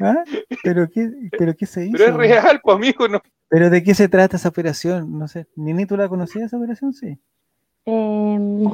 [0.00, 0.22] ¿Ah?
[0.62, 1.92] ¿Pero qué, ¿Pero qué se hizo?
[1.96, 3.20] Pero es real, pues amigo, no.
[3.48, 5.18] ¿Pero de qué se trata esa operación?
[5.18, 5.46] No sé.
[5.56, 6.92] ¿Nini, tú la conocías esa operación?
[6.92, 7.18] Sí.
[7.84, 8.64] Em,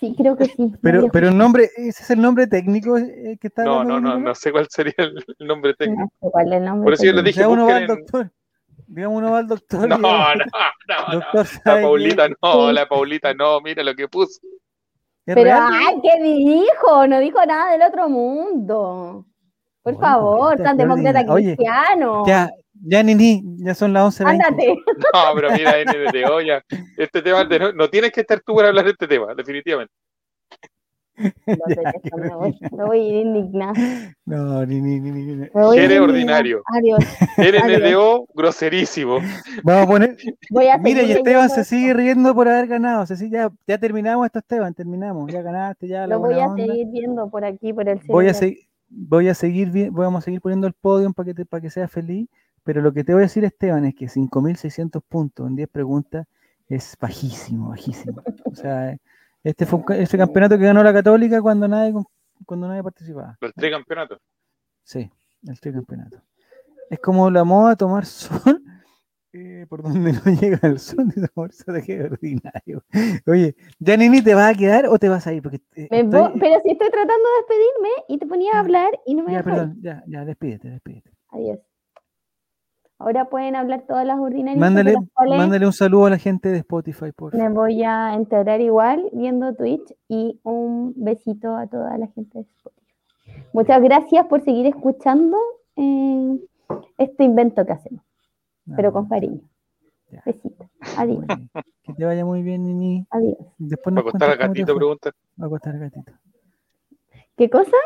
[0.00, 0.72] sí, creo que sí.
[0.82, 4.18] Pero, pero el nombre, ese es el nombre técnico eh, que está No, no, no,
[4.18, 5.14] no sé cuál sería el,
[5.46, 6.02] nombre técnico.
[6.02, 7.86] no sé cuál es el nombre Por eso yo le dije, Digamos uno va al
[7.86, 8.32] doctor.
[8.86, 9.88] Digamos uno va al doctor.
[9.88, 11.20] No, y- no, no, no.
[11.20, 11.82] doctor, La.
[11.82, 12.74] Paulita no, Sí.
[12.74, 14.40] la Paulita no, mira lo que puso.
[15.26, 15.62] ¿Es Pero, real?
[15.72, 17.06] ay, ¿qué dijo?
[17.06, 19.26] No dijo nada del otro mundo.
[19.84, 21.30] Por favor, tan demócrata.
[21.32, 22.24] Oye, cristiano.
[22.26, 22.50] Ya,
[22.86, 24.30] ya, Nini, ya son las 11.20.
[24.30, 24.68] Ándate.
[25.12, 26.62] No, pero mira, NDTO ya.
[26.96, 29.92] Este tema, de- no, no tienes que estar tú para hablar de este tema, definitivamente.
[31.16, 33.72] Ya, me voy, me voy a ir indignada.
[34.24, 36.02] No, ni, ni, ni, ni, indignada.
[36.02, 36.62] ordinario.
[36.66, 37.04] Adiós.
[37.38, 39.18] NNDO, groserísimo.
[39.62, 40.16] Vamos a poner.
[40.50, 43.06] Voy a Mira, y seguir Esteban se sigue riendo por haber ganado.
[43.06, 44.74] Se sigue- ya, ya terminamos esto, Esteban.
[44.74, 45.30] Terminamos.
[45.32, 46.00] Ya ganaste, ya.
[46.00, 46.64] la Lo voy a onda.
[46.64, 48.58] seguir viendo por aquí, por el Voy a, celular.
[48.96, 51.90] Voy a seguir vamos a seguir poniendo el podio para que, te- para que seas
[51.90, 52.28] feliz,
[52.62, 56.26] pero lo que te voy a decir, Esteban, es que 5.600 puntos en 10 preguntas
[56.68, 58.22] es bajísimo, bajísimo.
[58.44, 58.96] O sea,
[59.42, 61.92] este fue un ese campeonato que ganó la Católica cuando nadie,
[62.46, 63.36] cuando nadie participaba.
[63.40, 64.18] Los tres campeonatos.
[64.82, 65.10] Sí,
[65.46, 66.22] el tricampeonato.
[66.88, 68.62] Es como la moda tomar sol
[69.34, 72.82] eh, por donde no llega el sol y tomar sol, qué ordinario.
[73.26, 73.54] Oye,
[73.84, 75.42] Janini, ¿te vas a quedar o te vas a ir?
[75.42, 79.14] Porque eh, estoy- Pero si estoy tratando de despedirme y te ponía a hablar y
[79.14, 81.10] no me Ya, perdón, ya, ya, despídete, despídete.
[81.30, 81.58] Adiós.
[82.98, 86.18] Ahora pueden hablar todas las ordinarias de Mándale, las cuales mándale un saludo a la
[86.18, 87.34] gente de Spotify, por favor.
[87.48, 92.44] me voy a enterar igual viendo Twitch y un besito a toda la gente de
[92.44, 93.44] Spotify.
[93.52, 95.36] Muchas gracias por seguir escuchando
[95.76, 96.38] eh,
[96.96, 98.04] este invento que hacemos,
[98.76, 99.40] pero con cariño.
[100.10, 100.22] Ya.
[100.26, 100.70] Besito.
[100.96, 101.24] Adiós.
[101.82, 103.06] Que te vaya muy bien, Nini.
[103.10, 103.36] Adiós.
[103.58, 105.10] Después Va nos a costar al gatito, pregunta.
[105.40, 106.12] Va a costar al gatito.
[107.36, 107.76] ¿Qué cosa?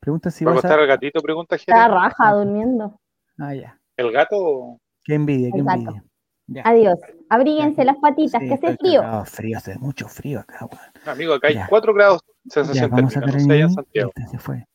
[0.00, 1.94] Pregunta si Va a costar al gatito, pregunta Está Jere.
[1.94, 3.00] raja durmiendo.
[3.38, 3.80] Ah, ya.
[3.96, 4.78] ¿El gato?
[5.04, 6.04] Qué envidia, qué envidia.
[6.46, 6.62] Ya.
[6.66, 6.98] Adiós.
[7.30, 9.24] Abríguense las patitas, Sí, que hace frío.
[9.24, 10.84] frío, hace mucho frío acá, weón.
[11.06, 11.66] Amigo, acá hay Ya.
[11.68, 13.26] 4 grados Ya, sensación vamos a térmica.
[13.38, 13.70] No a sé en.
[13.70, 14.12] Santiago.
[14.14, 14.66] Este se fue.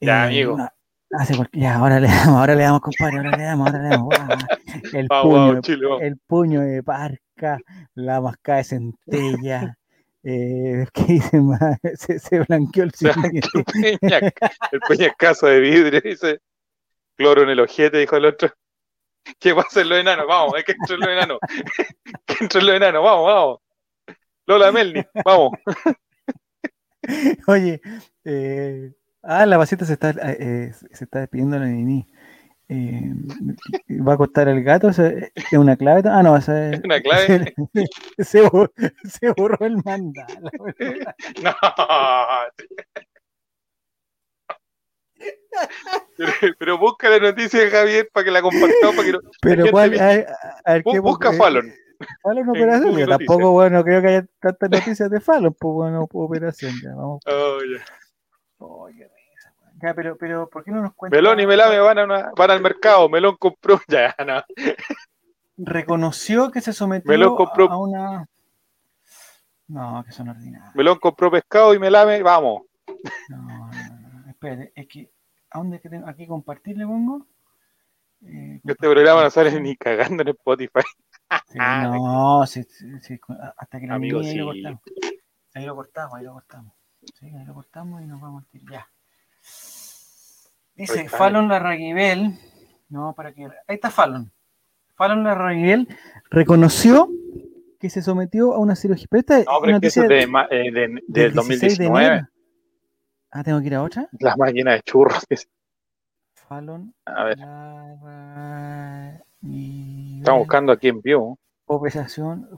[0.00, 0.54] Ya, Eh, amigo.
[0.54, 0.72] una-
[1.12, 4.08] hace Ya, ahora le damos, ahora le damos, compadre, ahora le damos, ahora le damos.
[4.08, 4.38] Guau,
[4.92, 7.58] El Vamos, puño, Chile, el puño de parca,
[7.94, 9.78] la mascada de centella.
[10.22, 11.78] Eh, ¿Qué dice más?
[11.94, 13.48] Se, se blanqueó el siguiente.
[13.54, 13.64] El
[13.98, 14.18] peña,
[14.72, 16.40] el peñascaso de vidrio, dice.
[17.16, 18.52] Cloro en el ojete, dijo el otro.
[19.38, 20.26] ¿Qué pasa en los enanos?
[20.26, 21.38] Vamos, hay que entrar en los enanos.
[22.26, 23.58] que entrar en los enanos, vamos, vamos.
[24.46, 25.52] Lola Melni, vamos.
[27.46, 27.80] Oye,
[28.24, 28.92] eh,
[29.26, 32.06] ah, la vasita se está, eh, eh, se está despidiendo la Nini.
[32.68, 33.12] Eh,
[34.06, 34.88] ¿Va a costar el gato?
[34.88, 36.02] ¿Esa ¿Es una clave?
[36.10, 36.80] Ah, no, esa es.
[36.82, 37.54] Una clave.
[38.18, 38.72] Se, borró,
[39.04, 40.50] se borró el mandala.
[41.42, 41.54] No.
[46.16, 48.96] Pero, pero busca la noticia de Javier para que la compartamos.
[48.96, 50.10] Para que no- Pero cuál, a
[50.64, 51.72] a ver, Bu- ¿qué busca eh, Fallon.
[52.22, 52.96] Fallon operación.
[52.98, 56.72] Yo tampoco, bueno, creo que haya tantas noticias de Fallon, pues bueno, operación.
[56.82, 57.22] Ya, vamos.
[57.26, 57.84] Oh, ya.
[58.58, 59.10] Oh, weón.
[59.86, 61.16] Ya, pero, pero, ¿por qué no nos cuenta?
[61.16, 63.08] Melón y Melame van, a una- van al mercado.
[63.08, 63.80] Melón compró.
[63.88, 64.42] Ya, no.
[65.58, 68.26] Reconoció que se sometió Melón compró- a una.
[69.68, 70.74] No, que son ordinarios.
[70.74, 72.62] Melón compró pescado y Melame, vamos.
[73.28, 75.10] No, no, no, no, espérate, es que,
[75.50, 76.08] ¿a dónde que tengo?
[76.08, 77.26] Aquí compartir le pongo.
[78.24, 80.80] Eh, Este programa no sale ni cagando en Spotify.
[81.48, 82.64] sí, no, sí,
[83.56, 84.80] hasta que la Amigo, ahí lo cortamos.
[85.54, 86.72] Ahí lo cortamos, ahí lo cortamos.
[87.18, 88.72] Sí, ahí lo cortamos y nos vamos a tirar.
[88.72, 88.88] Ya.
[90.76, 91.08] Dice.
[91.08, 92.38] Fallon Larraguibel.
[92.88, 93.44] No, para que.
[93.44, 94.30] Ahí está Fallon.
[94.94, 95.88] Fallon Larraguibel
[96.30, 97.08] reconoció
[97.80, 99.06] que se sometió a una cirugía.
[99.10, 101.84] Pero esta No, pero es que eso es de, eh, de- del del 16 de
[101.84, 102.06] 2019.
[102.06, 102.28] enero.
[103.30, 104.08] Ah, tengo que ir a otra.
[104.20, 105.24] La máquina de churros.
[106.34, 109.22] Fallon A ver, Larraguibel.
[110.18, 111.38] estamos buscando aquí en vivo.
[111.66, 112.48] Operación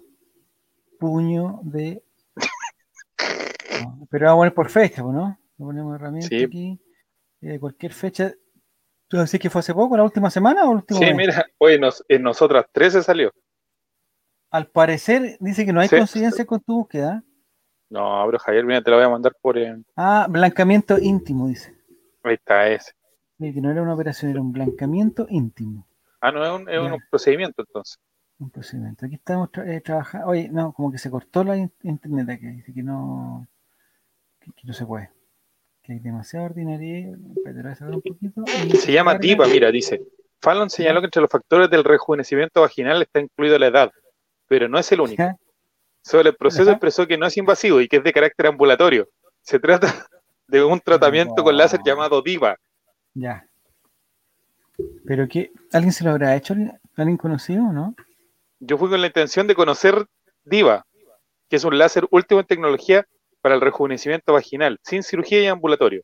[1.01, 2.03] puño de.
[3.85, 5.39] No, pero vamos a poner por fecha, pues, ¿no?
[5.57, 6.43] Le ponemos herramienta Sí.
[6.45, 6.81] aquí.
[7.41, 8.33] Eh, cualquier fecha.
[9.09, 11.17] ¿Tú decís que fue hace poco, la última semana o el último Sí, mes?
[11.17, 13.33] mira, hoy nos, en nosotras 13 salió.
[14.51, 15.97] Al parecer dice que no hay Sí.
[15.97, 17.23] coincidencia con tu búsqueda.
[17.91, 19.57] No, pero Javier, mira, te la voy a mandar por.
[19.59, 21.75] eh, Ah, blancamiento íntimo, dice.
[22.23, 22.93] ahí está ese.
[23.39, 25.87] Sí, que no era una operación, era un blancamiento íntimo.
[26.21, 26.95] Ah, no, es un, es Ya.
[26.95, 27.99] un procedimiento entonces.
[28.41, 29.07] Un procedimiento.
[29.07, 30.27] Aquí estamos tra- eh, trabajando.
[30.29, 32.47] Oye, no, como que se cortó la in- internet aquí.
[32.47, 33.47] Dice que no.
[34.41, 35.11] Que, que no se puede.
[35.89, 37.17] Que hay demasiada ordinaria.
[37.17, 38.43] Voy a sacar un poquito.
[38.79, 39.21] Se llama carga.
[39.23, 40.03] TIPA, mira, dice.
[40.43, 43.91] Fallon señaló que entre los factores del rejuvenecimiento vaginal está incluida la edad,
[44.47, 45.23] pero no es el único.
[46.03, 46.73] Sobre el proceso Ajá.
[46.73, 49.09] expresó que no es invasivo y que es de carácter ambulatorio.
[49.41, 49.87] Se trata
[50.47, 52.59] de un tratamiento con láser llamado DIVA.
[53.15, 53.47] Ya.
[55.07, 55.51] Pero que.
[55.73, 56.53] ¿Alguien se lo habrá hecho?
[56.53, 57.95] ¿Alguien- ¿Alguien conocido o no?
[58.61, 60.05] Yo fui con la intención de conocer
[60.45, 60.85] DIVA,
[61.49, 63.07] que es un láser último en tecnología
[63.41, 66.03] para el rejuvenecimiento vaginal, sin cirugía y ambulatorio.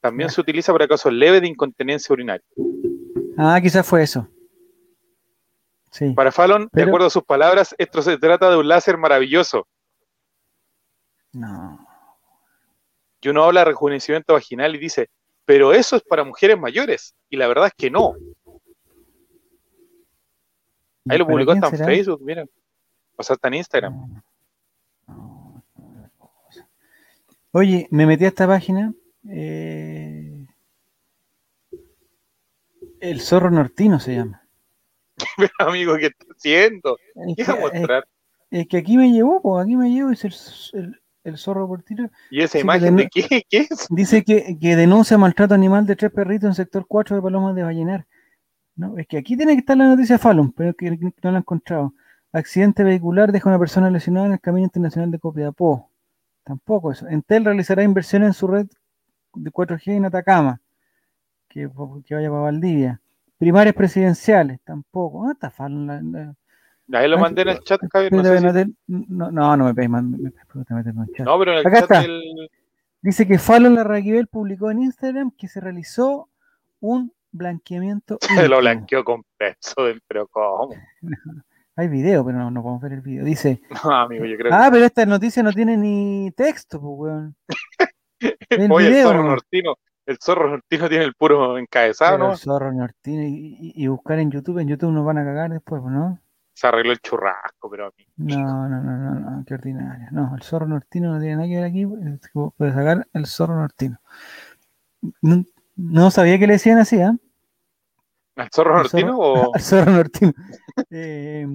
[0.00, 2.44] También se utiliza para casos leves de incontinencia urinaria.
[3.36, 4.28] Ah, quizás fue eso.
[5.90, 6.10] Sí.
[6.10, 9.66] Para Fallon, de acuerdo a sus palabras, esto se trata de un láser maravilloso.
[11.32, 11.86] No.
[13.20, 15.10] Y uno habla de rejuvenecimiento vaginal y dice,
[15.44, 17.16] pero eso es para mujeres mayores.
[17.28, 18.14] Y la verdad es que no.
[21.08, 21.84] Ahí lo ¿Para publicó hasta en?
[21.84, 22.44] Facebook, mira.
[23.16, 24.22] O sea, está en Instagram.
[25.08, 26.68] No, no, no, cosa.
[27.56, 28.92] Oye, me metí a esta página.
[29.30, 30.44] eh,
[33.00, 34.42] el zorro nortino se llama.
[35.38, 36.98] Pero amigo, ¿qué está haciendo?
[37.14, 38.06] Es ¿Qué que, mostrar?
[38.50, 40.34] es- es que aquí me llevó, pues aquí me llevó, es el,
[40.82, 42.10] el- el zorro portino.
[42.30, 43.22] ¿Y esa imagen de qué?
[43.50, 43.86] ¿Qué es?
[43.88, 47.62] Dice que, que denuncia maltrato animal de tres perritos en sector 4 de Palomas de
[47.62, 48.06] Vallenar.
[48.76, 51.40] No, es que aquí tiene que estar la noticia Fallon, pero que no la he
[51.40, 51.94] encontrado.
[52.32, 55.90] Accidente vehicular deja una persona lesionada en el Camino Internacional de Copiapó.
[56.46, 57.08] Tampoco eso.
[57.08, 58.66] Entel realizará inversiones en su red
[59.34, 60.60] de 4G en Atacama.
[61.48, 61.68] Que,
[62.06, 63.00] que vaya para Valdivia.
[63.36, 64.60] Primarias presidenciales.
[64.62, 65.18] Tampoco.
[65.26, 65.68] ¿Dónde está?
[65.68, 66.34] La- la-
[67.00, 68.12] Ahí lo mandé en el chat, Javier.
[68.12, 71.26] No, Espérate, sé si- no, no, no, no me man, me- en el chat.
[71.26, 72.00] no, pero en el Acá chat está.
[72.02, 72.50] del.
[73.02, 76.28] Dice que Fallon Larraquibel publicó en Instagram que se realizó
[76.78, 78.18] un blanqueamiento.
[78.20, 79.74] Se lo blanqueó con peso,
[80.06, 80.70] pero ¿cómo?
[81.78, 83.24] Hay video, pero no, no podemos ver el video.
[83.24, 87.36] Dice, No, amigo, yo creo ah, pero esta noticia no tiene ni texto, pues, weón.
[88.48, 89.28] el Oye, el video, zorro ¿no?
[89.28, 89.74] nortino.
[90.06, 92.32] El zorro nortino tiene el puro encabezado, ¿no?
[92.32, 95.92] el zorro nortino y, buscar en YouTube, en YouTube nos van a cagar después, pues,
[95.92, 96.20] ¿no?
[96.54, 98.06] Se arregló el churrasco, pero a mí.
[98.16, 100.06] No, no, no, no, no, qué ordinario.
[100.12, 101.84] No, el zorro nortino no tiene nada que ver aquí.
[101.84, 104.00] pues, Puedes sacar el zorro nortino.
[105.20, 105.44] No,
[105.74, 107.16] no sabía que le decían así, ¿ah?
[108.36, 109.54] ¿Al zorro El nortino o.?
[109.54, 110.32] Al zorro nortino.
[110.90, 111.46] Eh,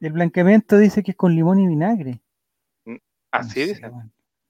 [0.00, 2.20] el blanqueamiento dice que es con limón y vinagre.
[3.32, 3.80] Así no dice.
[3.80, 3.90] sé.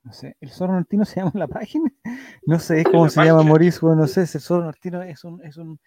[0.02, 1.90] No sé, ¿el zorro nortino se llama la página?
[2.46, 3.42] No sé cómo se llama.
[3.42, 5.78] Mauricio, weón, no sé, si el zorro nortino es un, es un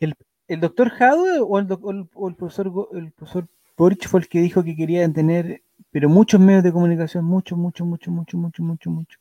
[0.00, 0.14] el,
[0.48, 3.46] el doctor Jadwe o el, doc- o el, o el profesor el profesor
[3.76, 7.86] Boric fue el que dijo que querían tener pero muchos medios de comunicación, muchos, muchos,
[7.86, 9.20] muchos, muchos, muchos, muchos, muchos,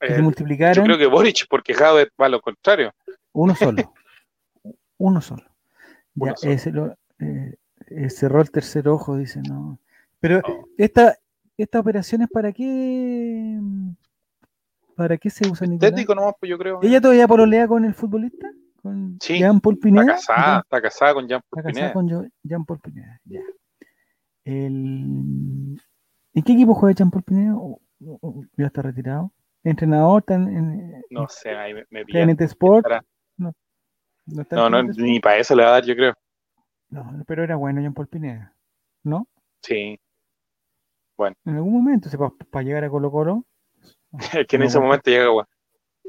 [0.00, 2.92] que se Eh, yo multiplicaran creo que Boric, porque Jade va a lo contrario.
[3.32, 3.92] uno solo.
[4.98, 5.42] uno solo.
[6.16, 7.54] Ya, ese lo- eh,
[7.88, 9.78] eh, cerró el tercer ojo, dice, no.
[10.20, 10.66] Pero Oh.
[10.78, 11.16] esta,
[11.56, 13.58] esta operación es para qué
[14.96, 15.90] ¿Para qué se usa Nicolás?
[15.92, 16.80] Estético nomás, pues yo creo.
[16.82, 18.48] ¿Ella todavía pololea con el futbolista?
[18.82, 20.14] ¿Con Sí, Jean Paul Pineda?
[20.14, 22.20] Está casada, está casada con Jean Está Paul casada Pineda.
[22.22, 23.20] con Jean Paul Pineda.
[23.26, 23.40] Ya.
[24.44, 25.78] El...
[26.34, 27.56] ¿En qué equipo juega Jean Paul Pineda?
[27.56, 29.32] ¿O- o- o ya está retirado?
[29.64, 30.20] ¿Entrenador?
[30.20, 32.86] ¿Está en, en, No sé, ahí me, me está Sport?
[33.36, 33.52] No,
[34.26, 36.14] no, No, no, ni para eso le va a dar, yo creo.
[36.90, 38.52] No, pero era bueno Jean Paul Pineda.
[39.02, 39.26] ¿No?
[39.62, 39.98] Sí.
[41.44, 42.10] En algún momento,
[42.50, 43.44] para llegar a Colo Colo.
[44.40, 44.88] Es que en No, ese bueno.
[44.88, 45.46] momento llega, weón.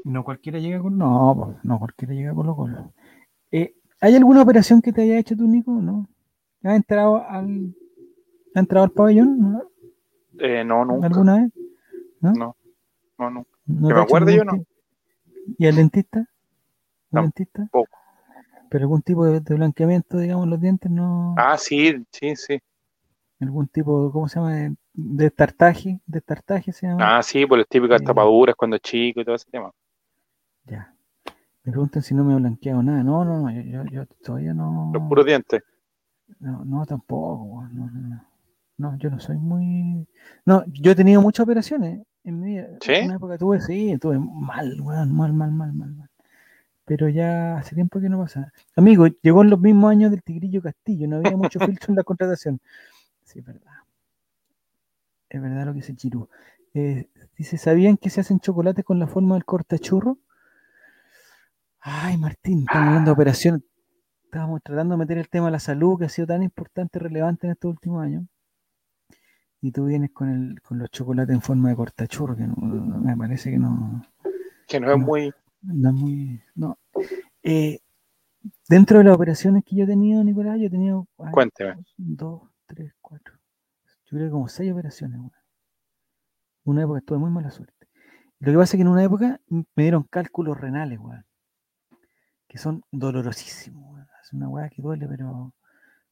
[0.04, 0.96] No cualquiera llega con.
[0.96, 2.92] No, no cualquiera llega a Colo.
[3.50, 5.72] Eh, ¿Hay alguna operación que te haya hecho tú, Nico?
[5.72, 6.06] ¿No?
[6.62, 7.74] ¿Has entrado al,
[8.54, 9.52] ¿has entrado al pabellón?
[9.52, 9.62] ¿No?
[10.38, 11.06] Eh, no, nunca.
[11.06, 11.52] ¿Alguna vez?
[12.20, 12.32] No,
[13.18, 13.50] no, nunca.
[13.66, 14.66] ¿No Que me acuerde yo, ti-
[15.58, 16.18] ¿Y al dentista?
[16.20, 16.26] ¿Al
[17.10, 17.68] No, dentista?
[17.72, 17.97] poco.
[18.70, 20.90] ¿Pero algún tipo de, de blanqueamiento, digamos, en los dientes?
[20.90, 21.34] ¿No?
[21.38, 22.58] Ah, sí, sí, sí.
[23.40, 24.74] ¿Algún tipo, ¿cómo se llama?
[24.92, 26.00] De, tartaje?
[26.06, 27.18] ¿De tartaje se llama?
[27.18, 28.04] Ah, sí, por las típicas Sí.
[28.04, 29.70] tapaduras cuando chico y todo ese tema.
[30.64, 30.92] Ya.
[31.62, 33.02] Me preguntan si no me he blanqueado nada.
[33.04, 34.90] No, no, no, yo, yo, todavía no.
[34.92, 35.62] Los puros dientes.
[36.40, 37.68] No, no, tampoco.
[37.72, 38.24] No, no, no.
[38.78, 40.06] No, yo no soy muy.
[40.44, 42.68] No, yo he tenido muchas operaciones en mi vida.
[42.80, 42.92] ¿Sí?
[42.94, 46.07] En una época tuve, sí, tuve mal, weón, mal, mal, mal, mal, mal.
[46.88, 48.50] Pero ya hace tiempo que no pasa.
[48.74, 52.02] Amigo, llegó en los mismos años del Tigrillo Castillo, no había mucho filtro en la
[52.02, 52.60] contratación.
[53.24, 53.72] Sí, es verdad.
[55.28, 56.28] Es verdad lo que dice Chiru.
[56.72, 60.16] Eh, dice, ¿sabían que se hacen chocolates con la forma del cortachurro?
[61.80, 63.60] Ay, Martín, estamos hablando de operaciones.
[64.24, 67.02] Estábamos tratando de meter el tema de la salud que ha sido tan importante y
[67.02, 68.24] relevante en estos últimos años.
[69.60, 73.16] Y tú vienes con, el, con los chocolates en forma de cortachurro, que no- me
[73.16, 74.02] parece que no,
[74.66, 75.34] Que no es muy.
[75.62, 76.40] No muy.
[76.54, 76.78] No.
[77.42, 77.80] Eh,
[78.68, 81.06] dentro de las operaciones que yo he tenido, Nicolás, yo he tenido.
[81.18, 81.84] ay, Cuénteme.
[81.96, 83.34] Dos, tres, cuatro.
[84.04, 85.32] Yo creo que como seis operaciones, weón.
[86.64, 87.88] Una época estuve muy mala suerte.
[88.40, 91.24] Lo que pasa es que en una época me dieron cálculos renales, weón.
[92.46, 94.06] Que son dolorosísimos, weón.
[94.22, 95.54] Es una weá que duele, pero.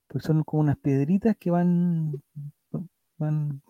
[0.09, 2.23] Pues son como unas piedritas que van.
[3.19, 3.63] van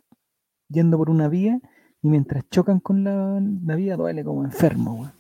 [0.68, 1.60] yendo por una vía
[2.02, 5.12] y mientras chocan con la, la vía duele como enfermo, weón.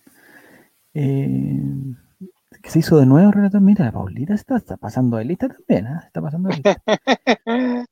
[0.98, 1.60] Eh,
[2.62, 3.60] que se hizo de nuevo, relator.
[3.60, 6.02] Mira, la Paulita está, está pasando de lista también, ¿ah?
[6.06, 6.82] Está pasando de lista.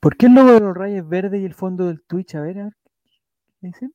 [0.00, 2.34] ¿Por qué el logo de los rayos verde y el fondo del Twitch?
[2.36, 2.72] A ver, a ver,
[3.60, 3.92] ¿qué dicen?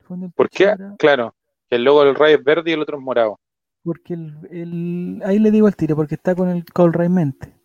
[0.00, 0.76] El fondo del ¿Por Twitch qué?
[0.98, 1.34] Claro.
[1.70, 3.38] El logo del Ray es verde y el otro es morado.
[3.84, 7.56] Porque el, el- ahí le digo al tiro, porque está con el Colray Mente.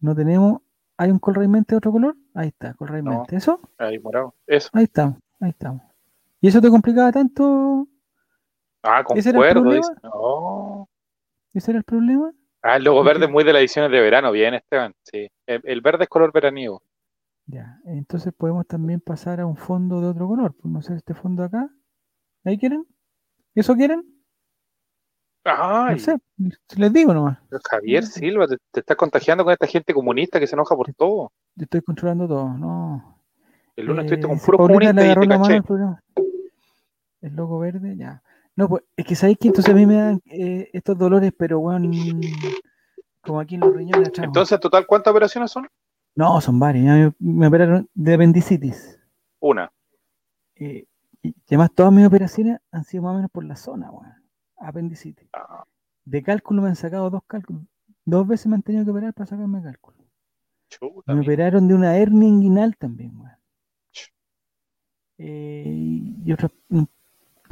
[0.00, 0.60] No tenemos.
[0.96, 2.16] ¿Hay un Colray Mente de otro color?
[2.34, 3.10] Ahí está, Colray No.
[3.12, 3.36] Mente.
[3.36, 3.60] ¿Eso?
[3.78, 4.34] Ahí, morado.
[4.46, 4.68] Eso.
[4.72, 5.82] Ahí estamos, ahí estamos.
[6.40, 7.86] ¿Y eso te complicaba tanto?
[8.82, 9.60] Ah, ¿Ese era el concuerdo.
[9.62, 9.86] problema?
[9.88, 10.00] Dice.
[10.02, 10.88] No.
[11.54, 12.32] ¿Ese era el problema?
[12.62, 14.30] Ah, el logo ¿Por verde es muy de las ediciones de verano.
[14.32, 14.92] Bien, Esteban.
[15.02, 15.28] Sí.
[15.46, 16.82] El, el verde es color veraniego.
[17.46, 20.54] Ya, entonces podemos también pasar a un fondo de otro color.
[20.54, 21.68] Pues no sé, este fondo acá.
[22.44, 22.86] ¿Ahí quieren?
[23.54, 24.04] ¿Eso quieren?
[25.44, 26.16] Ay, No sé,
[26.76, 27.38] les digo nomás.
[27.48, 30.92] pero Javier Silva, te, te estás contagiando con esta gente comunista que se enoja por
[30.94, 31.32] todo.
[31.56, 33.18] Yo estoy controlando todo, no.
[33.74, 35.60] El lunes Eh, estuviste con puros comunistas y te caché.
[37.22, 38.22] El logo verde, ya.
[38.56, 41.58] No, pues es que sabéis que entonces a mí me dan eh, estos dolores, pero
[41.58, 41.90] weón,
[43.22, 44.26] como aquí en los riñones atrás.
[44.26, 45.68] Entonces, en total, ¿cuántas operaciones son?
[46.14, 46.84] No, son varias.
[47.18, 49.00] Me, me operaron de apendicitis.
[49.40, 49.72] Una.
[50.56, 50.84] Eh,
[51.22, 54.12] y además todas mis operaciones han sido más o menos por la zona, weón.
[54.58, 55.28] Apendicitis.
[55.32, 55.64] Ah,
[56.04, 57.62] De cálculo me han sacado dos cálculos.
[58.04, 59.96] Dos veces me han tenido que operar para sacarme cálculo.
[60.68, 63.32] chuta, Me operaron de una hernia inguinal también, weón.
[65.18, 65.64] Eh,
[66.24, 66.88] y otras un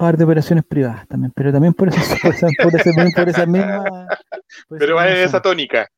[0.00, 2.34] par de operaciones privadas también, pero también por esas, por
[3.46, 4.10] mismas.
[4.68, 5.42] por Pero esa va misma en esa zona.
[5.42, 5.88] tónica.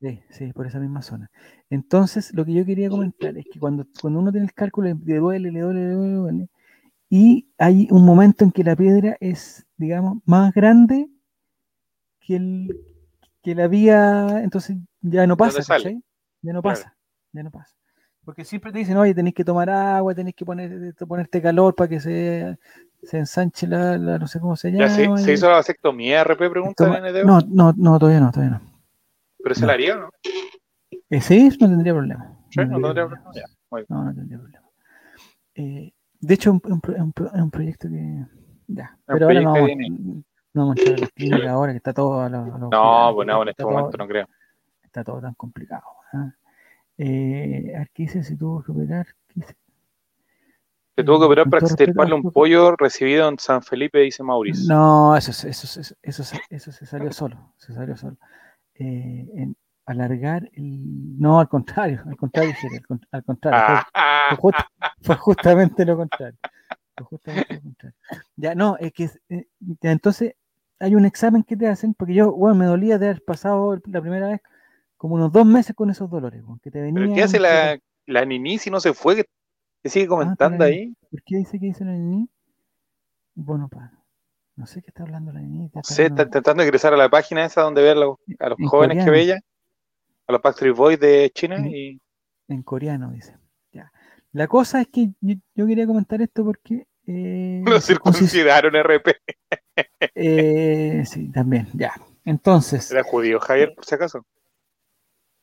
[0.00, 1.30] Sí, sí, por esa misma zona.
[1.68, 4.94] Entonces, lo que yo quería comentar es que cuando, cuando uno tiene el cálculo, le
[4.94, 6.48] le duele, le duele, le duele, le duele,
[7.10, 11.08] y hay un momento en que la piedra es, digamos, más grande
[12.20, 12.80] que, el,
[13.42, 15.60] que la vía, entonces ya no pasa.
[16.42, 16.96] Ya no pasa,
[17.32, 17.74] ya no pasa.
[18.24, 21.88] Porque siempre te dicen, oye, tenés que tomar agua, tenés que poner, ponerte calor para
[21.88, 22.56] que se,
[23.02, 24.86] se ensanche la, la- no sé cómo se llama.
[24.88, 27.24] Ya se, se hizo la vasectomía, RP, pregunta NDO.
[27.24, 28.62] no, no, no, todavía no, todavía no.
[29.42, 29.66] Pero se no.
[29.68, 30.10] la haría, ¿o ¿no?
[31.08, 32.36] Eh, sí, no tendría problema.
[32.50, 33.06] Sí, no tendría problema.
[33.06, 33.32] problema.
[33.34, 33.86] Ya, muy bien.
[33.88, 34.66] No, no tendría problema.
[35.54, 38.24] Eh, de hecho, es un, un un un proyecto que.
[38.68, 38.96] Ya.
[39.06, 40.22] Pero ahora no vamos, no
[40.62, 42.20] vamos a entrar a las clínicas ahora que está todo.
[42.20, 44.28] a los- a los No, pues no, en este todo- momento no creo.
[44.82, 45.82] Está todo tan complicado.
[46.12, 46.32] ¿ah?
[46.98, 48.22] Eh, a ver, ¿qué dice?
[48.22, 49.06] Si tuvo que operar.
[49.28, 49.54] ¿qué dice?
[50.96, 54.74] Se tuvo que operar para extirparle un pollo recibido en San Felipe, dice Mauricio.
[54.74, 57.54] No, eso, es- eso, es- eso, eso, se- salió solo.
[57.56, 58.16] Se salió solo.
[58.74, 59.56] Eh, en
[59.86, 61.18] alargar el.
[61.18, 62.02] No, al contrario.
[62.06, 63.82] Al contrario, al, con- al contrario.
[63.92, 64.66] fue- fue, just-
[65.02, 66.38] fue justamente lo contrario.
[66.96, 67.96] Fue justamente lo contrario.
[68.36, 69.46] Ya, no, es que eh,
[69.80, 70.34] ya, entonces
[70.80, 74.00] hay un examen que te hacen, porque yo, bueno, me dolía de haber pasado la
[74.00, 74.40] primera vez
[74.96, 77.14] como unos dos meses con esos dolores, que te ¿Pero venían.
[77.14, 79.16] qué hace la, la Nini si no se fue?
[79.16, 79.24] ¿Qué,
[79.82, 80.94] qué sigue comentando la ahí?
[81.10, 82.26] ¿Por qué dice que dice la niña?
[83.34, 83.92] Bueno, pa,
[84.56, 85.70] no sé qué está hablando la niña.
[85.74, 88.58] No sé, está intentando ingresar a la página esa donde ve a los, a los
[88.58, 89.12] En jóvenes que coreano.
[89.12, 89.40] veía,
[90.26, 92.00] a los Backstreet Boys de China En- y
[92.48, 93.36] En coreano, dice.
[93.72, 93.90] Ya.
[94.32, 96.86] La cosa es que yo, yo quería comentar esto porque.
[97.06, 99.16] Eh, lo circuncidaron RP.
[100.14, 101.92] eh, sí, también, ya.
[102.24, 104.24] Entonces, Era judío, Javier, por si acaso.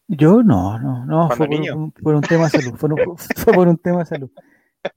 [0.08, 3.54] Yo no, no, no, fue por, un, por un tema de salud, fue, un- fue
[3.54, 4.30] por un tema de salud.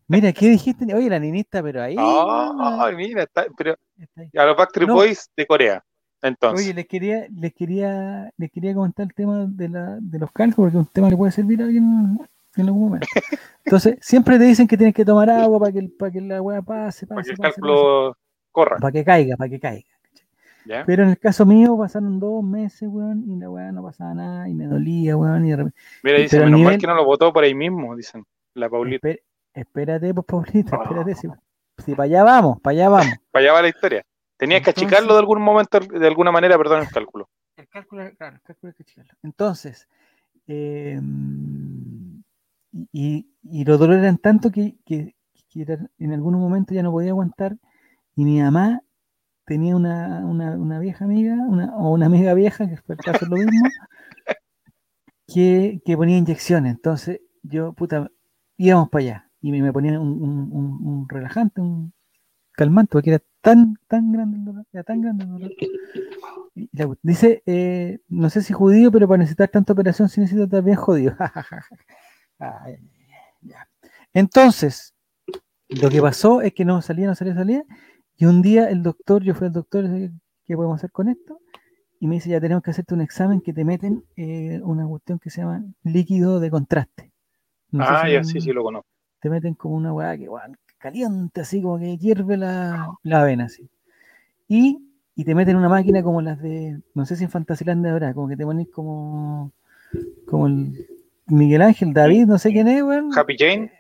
[0.07, 0.95] Mira, ¿qué dijiste?
[0.95, 1.97] Oye, la ninista, pero ahí.
[1.99, 4.31] Ay, mira, está- pero está ahí.
[4.39, 4.95] a los Backstreet No.
[4.95, 5.83] Boys de Corea.
[6.23, 10.31] Entonces, Oye, les quería, les quería, les quería comentar el tema de, la, de los
[10.33, 12.19] cálculos, porque es un tema que puede servir a alguien
[12.57, 13.07] en algún momento.
[13.65, 16.61] Entonces, siempre te dicen que tienes que tomar agua para que, para que la hueá
[16.63, 18.17] pase, para pase, que el pase, cálculo
[18.53, 18.77] corra.
[18.77, 19.89] para que caiga, para que caiga.
[20.65, 20.85] ¿Ya?
[20.87, 24.49] Pero en el caso mío pasaron dos meses, weón, y la weá no pasaba nada,
[24.49, 27.05] y me dolía, weón, y de repente Mira, dice, menos mal nivel- que no lo
[27.05, 28.25] votó por ahí mismo, dicen.
[28.55, 29.09] La Paulita.
[29.09, 29.23] Espe-
[29.55, 30.83] espérate, pues, Paulita, Ah.
[30.85, 31.15] espérate.
[31.15, 31.29] Si,
[31.85, 33.07] si para allá vamos, para allá vamos.
[33.31, 34.05] Para allá va la historia.
[34.37, 37.29] Tenías que achicarlo de algún momento, de alguna manera, perdón, el cálculo.
[37.57, 39.13] El cálculo, claro, el cálculo hay que checarlo.
[39.23, 39.87] Entonces,
[40.47, 40.99] eh,
[42.93, 45.15] y, y los dolores eran tanto que, que,
[45.99, 47.57] en algunos momentos ya no podía aguantar.
[48.17, 48.83] Y mi mamá
[49.51, 53.27] tenía una, una, una vieja amiga, una, o una amiga vieja, que fue el caso
[53.27, 53.53] lo mismo,
[55.27, 56.75] que, que ponía inyecciones.
[56.75, 58.11] Entonces, yo, puta,
[58.57, 59.31] íbamos para allá.
[59.41, 61.93] Y me, me ponían un, un- un- un relajante, un
[62.53, 65.53] calmante, porque era tan, tan grande el dolor, era tan grande el dolor.
[66.55, 70.21] Y la cu- dice, eh, no sé si judío, pero para necesitar tanta operación sí
[70.21, 71.17] necesito estar bien jodido.
[72.39, 72.79] Ay,
[73.43, 73.69] ya.
[74.15, 74.95] Entonces,
[75.69, 77.65] lo que pasó es que no salía, no salía, salía.
[78.21, 80.11] Y un día el doctor, yo fui al doctor, eh,
[80.47, 81.39] ¿qué podemos hacer con esto?
[82.01, 85.19] Y me dice, ya tenemos que hacerte un examen que te meten eh, una cuestión
[85.19, 87.13] que se llama líquido de contraste.
[87.71, 88.87] No ah, si ya sí, sí lo conozco.
[89.23, 90.29] te meten como una weá que
[90.77, 93.71] caliente, así como que hierve la, la avena, así.
[94.49, 98.13] Y, y te meten una máquina como las de, no sé si en Fantasyland habrá,
[98.13, 99.51] como que te pones como,
[100.27, 100.87] como el
[101.25, 103.17] Miguel Ángel, David, no sé quién es, weón.
[103.17, 103.73] Happy Jane,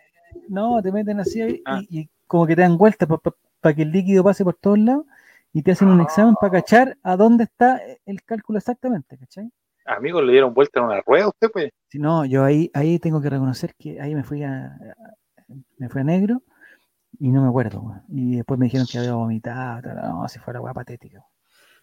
[0.48, 1.82] No, te meten así y, Ah.
[1.90, 3.20] y como que te dan vueltas para
[3.62, 5.04] que el líquido pase por todos lados
[5.52, 6.60] y te hacen un examen para Ah.
[6.60, 9.50] cachar a dónde está el cálculo exactamente, ¿cachai?
[9.86, 11.70] amigos, le dieron vuelta en una rueda a usted, pues.
[11.88, 15.88] Si no, yo ahí, ahí tengo que reconocer que ahí me fui a, a- me
[15.88, 16.42] fui a negro
[17.18, 17.94] y no me acuerdo.
[18.08, 21.24] Y después me dijeron que había vomitado, tal, no, si fuera weá patética.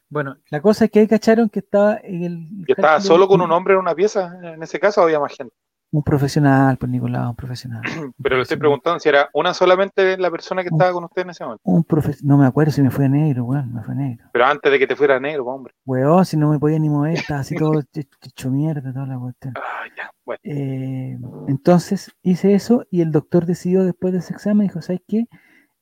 [0.10, 2.48] Bueno, la cosa es que ahí cacharon que estaba en el.
[2.66, 5.54] Yo estaba solo con un hombre en una pieza, en ese caso había más gente.
[5.98, 7.82] Un profesional, pues Nicolás, un profesional.
[8.22, 11.32] Pero le estoy preguntando si era una solamente la persona que estaba con usted en
[11.32, 11.62] ese momento.
[11.64, 14.30] Un profe no me acuerdo si me fue negro, weón, me fue negro.
[14.32, 15.74] Pero antes de que te fuera negro, pues, hombre.
[15.88, 19.56] Weón, si no me podía ni mover, estaba así todo hecho- mierda, toda la cuestión.
[19.58, 20.40] Ah, ya, bueno.
[20.44, 21.18] Eh,
[21.48, 25.26] entonces hice eso y el doctor decidió después de ese examen, dijo, ¿sabes qué?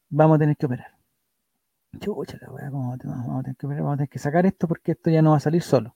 [0.09, 0.91] Vamos a tener que operar.
[1.99, 3.83] Chucha la weá, ¿cómo te- vamos a tener que operar?
[3.83, 5.95] Vamos a tener que sacar esto porque esto ya no va a salir solo.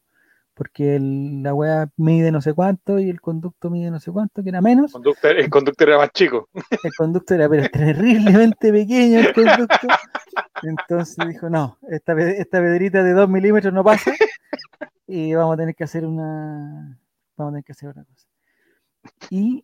[0.60, 4.44] Porque el- la weá mide no sé cuánto y el conducto mide no sé cuánto,
[4.44, 4.92] que era menos.
[4.92, 6.50] Conductor- el conductor era más chico.
[6.84, 9.88] El conducto era pero terriblemente pequeño el conducto.
[10.64, 14.12] Entonces dijo, no, esta, esta pedrita de 2 milímetros no pasa
[15.08, 17.00] y vamos a tener que hacer una...
[17.38, 18.28] Vamos a tener que hacer otra cosa.
[19.30, 19.64] Y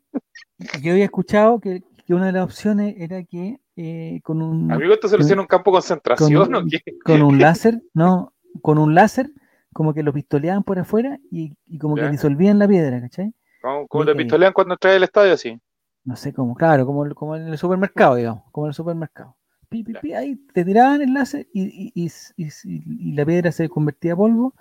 [0.81, 4.93] yo había escuchado que, que una de las opciones era que eh, con un Amigo,
[4.93, 6.81] esto se lo en un campo de concentración, con- ¿o qué?
[7.03, 9.29] con un láser, no, con un láser,
[9.75, 13.33] como que lo pistoleaban por afuera y, y como que disolvían la piedra, ¿cachai?
[13.59, 15.59] ¿Cómo, cómo te Eh, pistolean cuando traes el estadio así?
[16.03, 19.35] no sé cómo, claro, como, como en el supermercado, digamos, como en el supermercado.
[19.69, 24.13] Pi, pi, pi, ahí te tiraban el láser y, y- y- la piedra se convertía
[24.13, 24.53] a polvo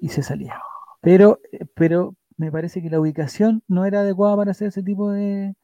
[0.00, 0.62] y se salía.
[1.02, 5.10] Pero, eh, pero me parece que la ubicación no era adecuada para hacer ese tipo
[5.12, 5.56] de.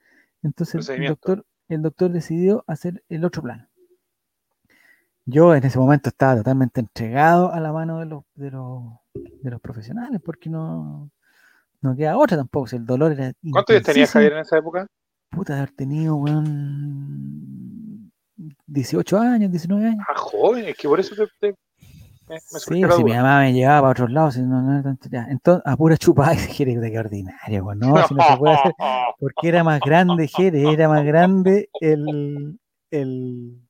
[0.43, 3.69] Entonces el doctor, el doctor decidió hacer el otro plano.
[5.25, 8.83] Yo en ese momento estaba totalmente entregado a la mano de los, de los,
[9.15, 11.11] de los profesionales, porque no,
[11.81, 12.67] no queda otra tampoco.
[12.67, 14.13] si el dolor era ¿Cuántos años tenía intensísimo.
[14.13, 14.87] Javier en esa época?
[15.31, 18.13] Puta, de haber tenido, weón,
[18.67, 20.05] 18 años, 19 años.
[20.09, 21.55] Ah, joven, es que por eso te, te-
[22.29, 24.83] me, me Sí, la si mi mamá me llevaba para otros lados, no, no era
[24.83, 25.27] tanto, ya.
[25.31, 28.75] Entonces, a pura chupada, Jerez, de qué ordinario, weón, no, si no se puede hacer,
[29.19, 32.59] porque era más grande Jerez, era más grande el,
[32.91, 33.61] el,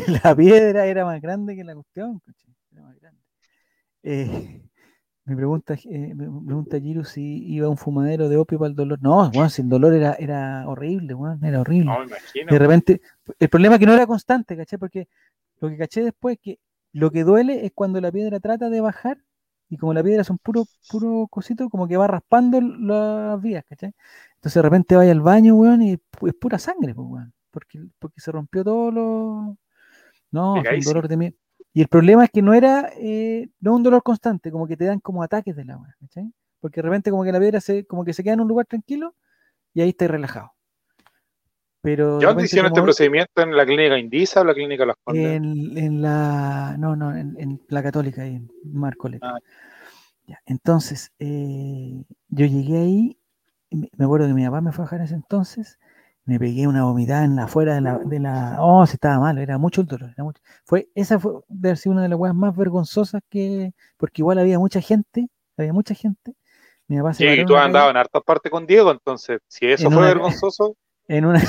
[0.24, 2.20] la piedra era más grande que la cuestión,
[2.72, 3.20] era más grande.
[4.02, 4.62] Eh,
[5.26, 8.76] me pregunta, eh, me pregunta Giru si iba a un fumadero de opio para el
[8.76, 8.98] dolor.
[9.00, 11.86] No, bueno, si el dolor era, era horrible, weón, era horrible.
[11.86, 12.52] No, imagino.
[12.52, 13.00] De repente,
[13.38, 14.78] el problema es que no era constante, ¿cachai?
[14.78, 15.08] Porque
[15.60, 16.58] lo que caché después es que
[16.92, 19.18] lo que duele es cuando la piedra trata de bajar
[19.70, 23.94] y como la piedra son puro, puro cosito, como que va raspando las vías, ¿cachai?
[24.36, 28.20] Entonces de repente vaya al baño, weón, y es pura sangre, pues, weón, porque, porque
[28.20, 29.56] se rompió todo lo...
[30.34, 31.36] No, fue un dolor de miedo.
[31.72, 34.84] Y el problema es que no era, eh, no un dolor constante, como que te
[34.84, 36.32] dan como ataques del agua, ¿cachai?
[36.60, 38.66] Porque de repente como que la piedra se, como que se queda en un lugar
[38.66, 39.14] tranquilo
[39.72, 40.52] y ahí está relajado.
[41.80, 43.42] Pero ¿Ya hicieron este procedimiento?
[43.42, 45.24] ¿En la clínica Indisa o la clínica Las Condes?
[45.24, 46.76] en, en la.
[46.78, 49.20] No, no, en, en la Católica, ahí, en Marcolet.
[49.22, 49.38] Ah.
[50.26, 53.18] Ya, entonces, eh, yo llegué ahí,
[53.70, 55.78] me acuerdo que mi papá me fue a dejar en ese entonces,
[56.26, 58.56] me pegué una vomitada en la afuera de la, de la.
[58.60, 60.10] Oh, si estaba mal, era mucho el dolor.
[60.14, 60.40] Era mucho.
[60.64, 63.72] Fue, esa fue de haber sido una de las weas más vergonzosas que.
[63.96, 65.28] Porque igual había mucha gente,
[65.58, 66.34] había mucha gente.
[66.88, 69.66] Mi papá se Sí, y tú has andado en hartas partes con Diego, entonces, si
[69.66, 70.76] eso En fue una- vergonzoso,
[71.08, 71.42] en una,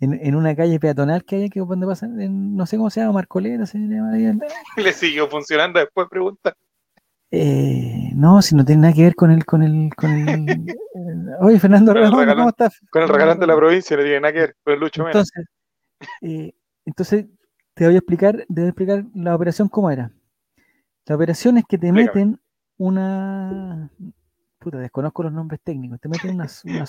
[0.00, 3.00] en, en una calle peatonal que hay aquí donde pasa, en- no sé cómo se
[3.00, 4.12] llama, Marcoleta, se llama
[4.76, 6.54] le siguió funcionando después, pregunta.
[7.30, 10.28] Eh, no, si no tiene nada que ver con el, con el, con el.
[10.94, 12.80] el- Oye, Fernando Con el Ramón, regalón- ¿cómo estás?
[12.90, 15.06] Con el regalante de la provincia no tiene nada que ver, con el Lucho.
[15.06, 15.44] Entonces,
[16.22, 16.52] eh,
[16.86, 17.26] entonces
[17.74, 20.10] te voy a explicar, te voy a explicar la operación cómo era.
[21.06, 22.20] La operación es que te Explícame.
[22.26, 22.40] meten
[22.78, 23.90] una,
[24.58, 26.84] puta, desconozco los nombres técnicos, te meten una, una,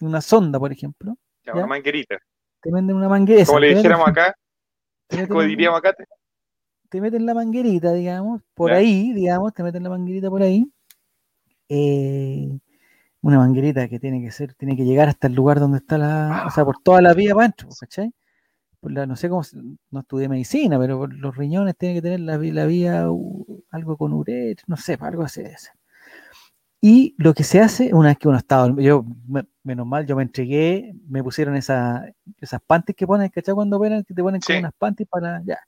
[0.00, 1.58] una sonda, por ejemplo, Ya, ya.
[1.58, 2.16] una manguerita.
[2.62, 4.34] te meten una manguera, Como le dijéramos acá,
[5.28, 6.04] como diríamos acá, te-
[6.90, 10.70] te meten la manguerita, digamos, por ahí, digamos, te meten la manguerita por ahí.
[11.68, 12.48] eh,
[13.22, 16.44] una manguerita que tiene que ser, tiene que llegar hasta el lugar donde está la,
[16.46, 18.12] o sea, por toda la vía para adentro, ¿cachai?
[18.80, 19.42] Por la- no sé cómo,
[19.92, 24.12] no estudié medicina, pero por los riñones tiene que tener la, vía, u- algo con
[24.14, 25.42] uret, no sé, algo así.
[25.42, 25.70] de eso.
[26.80, 30.14] Y lo que se hace, una vez que uno está yo, me- menos mal, yo
[30.16, 32.04] me entregué, me pusieron esa,
[32.40, 33.54] esas panties que ponen, ¿cachai?
[33.54, 34.60] Cuando operan, que te ponen como Sí.
[34.60, 35.58] unas panties para, ya,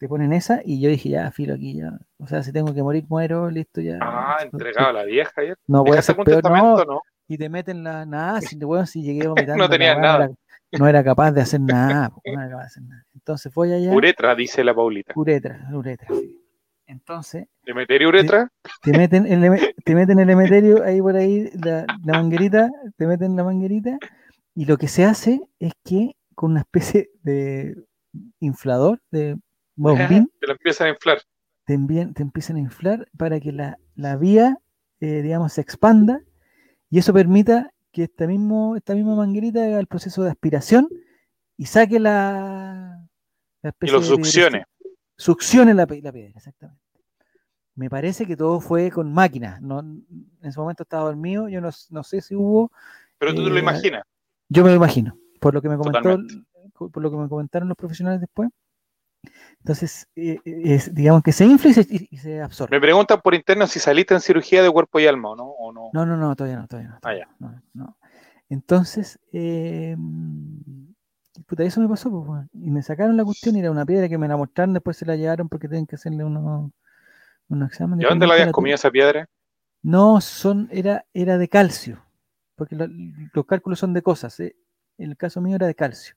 [0.00, 2.82] te ponen esa, y yo dije, ya, filo aquí, ya, o sea, si tengo que
[2.82, 3.98] morir, muero, listo, ya.
[4.00, 5.58] Ah, no- entregado a la vieja ayer.
[5.66, 7.02] No ¿Dejaste ser algún peor, no, testamento no?
[7.28, 10.18] y te meten la, nada, si, weón, si llegué vomitando, No tenías nada.
[10.18, 10.34] No era,
[10.78, 13.04] no era capaz de hacer nada, no era capaz de hacer nada.
[13.14, 15.12] Entonces voy allá, Uretra, dice la Paulita.
[15.14, 16.36] uretra, uretra, sí.
[16.86, 18.48] Entonces, ¿De meter uretra?
[18.82, 23.36] te meten el, te meten el emeterio ahí por ahí, la, la manguerita, te meten
[23.36, 23.98] la manguerita,
[24.54, 27.76] y lo que se hace es que con una especie de
[28.40, 29.36] inflador, de
[29.82, 31.22] bombín, Te la empiezan a inflar.
[31.64, 34.58] te, envían- te empiezan a inflar para que la, la vía,
[35.00, 36.20] eh, digamos, se expanda
[36.90, 40.88] y eso permita que esta, mismo, esta misma manguerita haga el proceso de aspiración
[41.56, 43.06] y saque la,
[43.62, 44.64] la Y especie lo de succione.
[45.16, 46.80] succione la, la piedra, exactamente.
[47.74, 49.58] Me parece que todo fue con máquina.
[49.62, 50.04] No, en
[50.42, 52.70] ese momento estaba dormido, yo no, no sé si hubo
[53.18, 54.02] Pero tú te lo Eh, imaginas.
[54.48, 56.34] Yo me lo imagino, por lo que me comentó, Totalmente.
[56.34, 56.92] por lo que me comentó, Totalmente.
[56.92, 58.50] por lo que me comentaron los profesionales después.
[59.60, 62.76] Entonces, eh, es, digamos que se infla y se, y- y se absorbe.
[62.76, 65.44] Me preguntan por interno si saliste en cirugía de cuerpo y alma o no.
[65.44, 65.90] O no.
[65.92, 66.96] No, no, no, todavía no, todavía no.
[66.96, 67.96] Ah, todavía no, no.
[68.48, 69.96] Entonces, eh,
[71.46, 74.18] puta, eso me pasó, pues, y me sacaron la cuestión y era una piedra que
[74.18, 76.70] me la mostraron, después se la llevaron porque tienen que hacerle unos,
[77.48, 78.04] unos exámenes.
[78.04, 79.28] ¿De dónde la habías comido esa piedra?
[79.82, 82.04] No, son, era, era de calcio,
[82.56, 82.86] porque lo-
[83.32, 84.38] los cálculos son de cosas.
[84.40, 84.56] ¿eh?
[84.98, 86.16] En el caso mío era de calcio.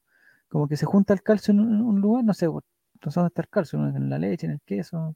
[0.50, 2.48] Como que se junta el calcio en un, en un lugar, no sé,
[3.06, 5.16] no sé dónde está el calcio, en la leche, en el queso,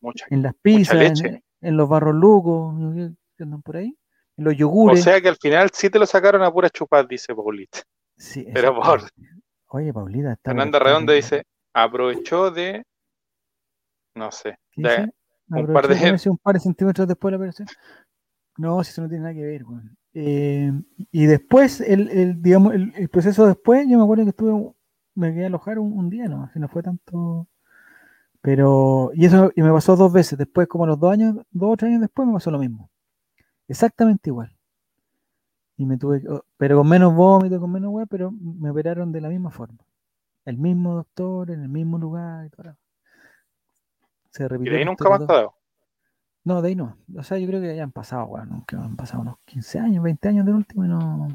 [0.00, 0.26] Mucha.
[0.30, 1.44] en las pizzas, en, leche.
[1.60, 2.74] en los barros lucos,
[3.36, 3.96] que andan por ahí,
[4.36, 5.02] en los O yogures.
[5.04, 7.80] sea que al final sí te lo sacaron a pura chupada, dice Paulita.
[8.16, 9.02] Sí, pero por-.
[9.68, 10.50] Oye, Paulita, está.
[10.50, 12.82] Fernanda Redondo dice, aprovechó de,
[14.14, 14.82] no sé, un
[15.72, 17.68] par de- un par de centímetros después de la operación.
[18.56, 19.62] No, si eso no tiene nada que ver.
[20.12, 20.72] Eh,
[21.12, 24.72] y después, el, el, digamos, el, el proceso después, yo me acuerdo que estuve,
[25.20, 27.48] me quedé a alojar un, un día, no, si no fue tanto.
[28.42, 30.38] Pero, y eso y me pasó dos veces.
[30.38, 32.90] Después, como a los dos años, dos o tres años después, me pasó lo mismo.
[33.68, 34.56] Exactamente igual.
[35.76, 39.20] Y me tuve, oh, pero con menos vómito, con menos weá, pero me operaron de
[39.20, 39.78] la misma forma.
[40.44, 42.76] El mismo doctor, en el mismo lugar y todo.
[44.30, 45.54] Se y repitió de ahí nunca más dos- te ha dado.
[46.44, 46.96] no, de ahí no.
[47.16, 50.02] O sea, yo creo que ya han pasado, weón, nunca han pasado unos 15 años,
[50.02, 51.28] 20 años del último y no,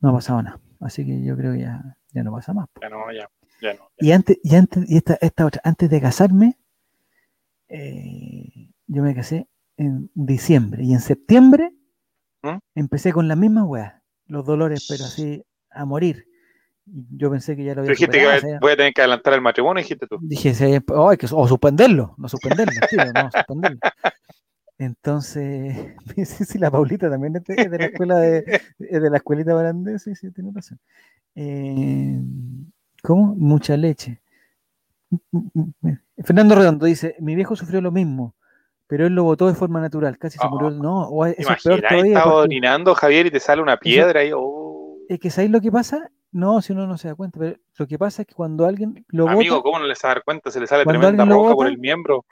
[0.00, 0.60] no ha pasado nada.
[0.80, 2.66] Así que yo creo que ya, ya no pasa más.
[2.80, 3.28] Ya no, ya,
[3.60, 3.90] ya no.
[3.98, 6.56] Y antes, y antes, y esta, esta otra, antes de casarme,
[7.68, 11.72] eh, yo me casé en diciembre y en septiembre
[12.42, 12.56] ¿Mm?
[12.74, 13.94] empecé con las mismas weas,
[14.26, 16.26] los dolores, pero así a morir.
[16.86, 18.76] Yo pensé que ya lo había dijiste que superado, voy o sea, a- voy a
[18.76, 20.18] tener que adelantar el matrimonio, dijiste tú.
[20.20, 23.78] Dije, si hay- oh, hay que, o suspenderlo, no suspenderlo, tío, no suspenderlo.
[24.78, 25.76] Entonces,
[26.26, 28.42] sí, sí, la Paulita también es de, la escuela de,
[28.78, 30.78] de la escuelita barandés, sí, sí, tiene razón.
[31.36, 32.18] Eh,
[33.02, 33.34] ¿Cómo?
[33.36, 34.20] Mucha leche.
[36.24, 38.34] Fernando Redondo dice, mi viejo sufrió lo mismo,
[38.86, 40.70] pero él lo votó de forma natural, casi se murió.
[40.70, 42.18] No, o eso es peor todavía.
[42.18, 44.32] estaba orinando Javier y te sale una piedra ahí.
[44.34, 44.96] oh.
[45.08, 46.10] es que ¿sabéis lo que pasa?
[46.32, 49.04] No, si uno no se da cuenta, pero lo que pasa es que cuando alguien
[49.08, 50.50] lo Amigo, ¿cómo no les vas a dar cuenta?
[50.50, 52.24] Se le sale Cuando tremenda alguien lo roca por bota, el miembro.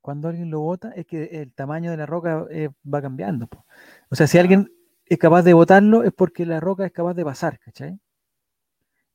[0.00, 3.46] cuando alguien lo vota, es que el tamaño de la roca eh, va cambiando.
[3.46, 3.66] po.
[4.10, 4.72] O sea, si alguien
[5.04, 7.98] es capaz de votarlo, es porque la roca es capaz de pasar, ¿cachai?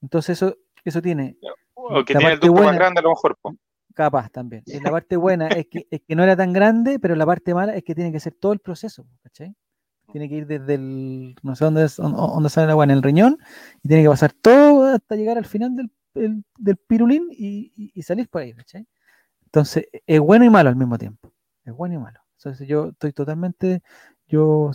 [0.01, 1.37] Entonces eso, eso tiene
[1.73, 3.37] O que La tiene el ducto más buena- grande a lo mejor.
[3.41, 3.55] po.
[3.93, 4.63] capaz también.
[4.79, 7.53] Y la parte buena es que, es que no era tan grande, pero la parte
[7.53, 9.55] mala es que tiene que ser todo el proceso, ¿cachai?
[10.11, 13.01] Tiene que ir desde el, no sé dónde, es- dónde sale el agua, en el
[13.03, 13.37] riñón,
[13.83, 17.91] y tiene que pasar todo hasta llegar al final del, el- del pirulín y, y-
[17.93, 18.87] y salir por ahí, ¿cachai?
[19.45, 21.31] Entonces, es bueno y malo al mismo tiempo.
[21.65, 22.19] Es bueno y malo.
[22.37, 23.81] Entonces, yo estoy totalmente,
[24.27, 24.71] yo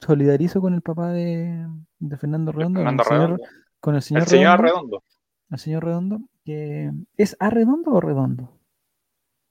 [0.00, 1.66] solidarizo con el papá de,
[1.98, 3.44] de Fernando Redondo, Fernando el señor, Redondo.
[3.80, 5.02] Con el señor El señor Redondo, Redondo.
[5.50, 8.58] el señor Redondo, que ¿es a Redondo o Redondo?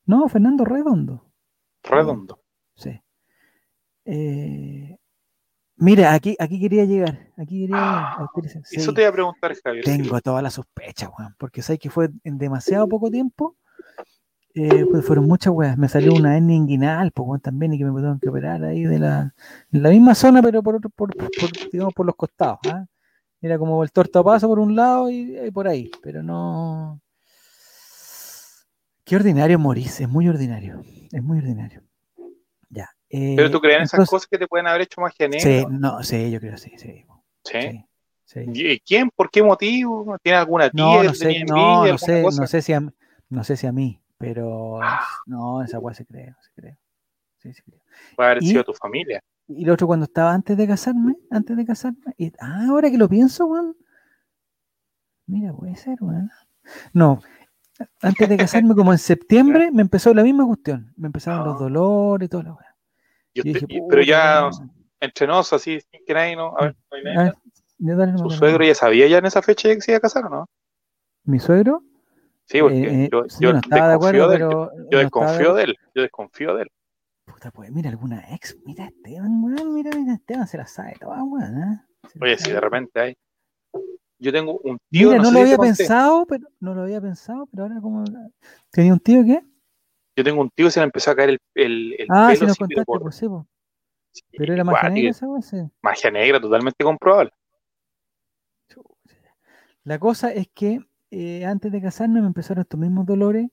[0.05, 1.31] No, Fernando Redondo.
[1.83, 2.41] Redondo.
[2.75, 3.01] Sí.
[4.05, 4.97] Eh,
[5.77, 7.31] mira, aquí, aquí quería llegar.
[7.37, 8.03] Aquí quería llegar.
[8.19, 8.27] Ah,
[8.71, 9.83] Eso te iba a preguntar, Javier.
[9.83, 11.35] tengo toda la sospecha, weón.
[11.37, 13.55] Porque sabes que fue en demasiado poco tiempo.
[14.57, 15.77] eh, pues fueron muchas weas.
[15.77, 18.99] Me salió una hernia inguinal, pues también, y que me tuvieron que operar ahí de
[18.99, 19.33] la,
[19.71, 22.59] en la misma zona, pero por otro, por, por- digamos, por los costados.
[22.69, 22.85] ¿ah?
[23.45, 26.99] Era como el tortapaso por un lado y, y por ahí, pero no.
[29.03, 30.81] Qué ordinario morirse, es muy ordinario.
[31.11, 31.83] Es muy ordinario.
[32.69, 32.89] Ya.
[33.07, 35.41] Pero eh, tú crees en esas entonces- cosas que te pueden haber hecho magia negra.
[35.41, 37.05] Sí, no, sí, yo creo sí, sí.
[37.43, 37.85] Sí.
[38.25, 38.61] sí, sí.
[38.71, 39.11] ¿Y quién?
[39.15, 40.17] ¿Por qué motivo?
[40.23, 42.81] ¿Tiene alguna tía No, no sé, no, envidia, no sé, no sé si a,
[43.29, 45.05] no sé si a mí, pero Ah.
[45.27, 46.77] no, esa weá se cree, se cree.
[47.37, 47.79] Sí, se cree.
[48.15, 49.21] Puede haber Y- sido tu familia.
[49.47, 52.97] Y lo otro cuando estaba antes de casarme, antes de casarme, y ah, ahora que
[52.97, 53.75] lo pienso, weón.
[55.27, 56.29] Mira, puede ser, weón.
[56.93, 57.19] No,
[58.01, 58.97] antes de casarme, como en
[59.63, 60.93] septiembre, me empezó la misma cuestión.
[60.97, 61.63] Me empezaron los Ah.
[61.63, 62.75] dolores y toda la weá.
[63.89, 64.49] Pero ya
[64.99, 66.55] entre nos, así, sin que nadie no.
[66.57, 67.33] A ver, no hay
[67.83, 68.17] nadie.
[68.17, 70.45] ¿Su suegro ya sabía ya en esa fecha que se iba a casar o no?
[71.25, 71.83] ¿Mi suegro?
[72.45, 74.41] Sí, porque Eh, eh, yo, yo no estaba de desconfío acuerdo, de él.
[74.41, 74.71] Pero.
[74.89, 75.75] yo no desconfío de él.
[75.93, 76.71] Yo desconfío de él.
[77.25, 78.55] Puta, pues mira alguna ex.
[78.65, 79.73] Mira Esteban, weón.
[79.73, 81.57] Mira, mira Esteban, se la sabe toda, weón.
[81.63, 81.81] ¿eh?
[82.21, 83.17] Oye, si de repente hay.
[84.19, 85.09] Yo tengo un tío.
[85.09, 88.03] Mira, no, lo si había pensado, pero no lo había pensado, pero ahora como.
[88.71, 89.41] ¿Tenía un tío que?
[90.15, 92.39] Yo tengo un tío que se le empezó a caer el, el, el Ah, pelo.
[92.39, 93.43] sí nos contaste, por- pues sí, pues.
[94.13, 95.57] sí, Pero era magia negra esa weón, sí.
[95.81, 97.31] Magia negra, totalmente comprobable.
[99.83, 100.79] La cosa es que
[101.11, 103.49] eh, antes de casarme me empezaron estos mismos dolores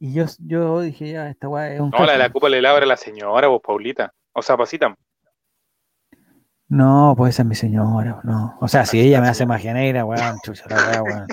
[0.00, 2.60] y yo, yo dije, ya, esta weá es un No, la de la culpa le
[2.60, 4.12] labra a la señora, vos, Paulita.
[4.32, 4.96] O sea, pasita.
[6.68, 8.56] No, pues esa es mi señora, no.
[8.60, 11.26] O sea, si ella me hace magia negra, weón, chucha la weá, weón.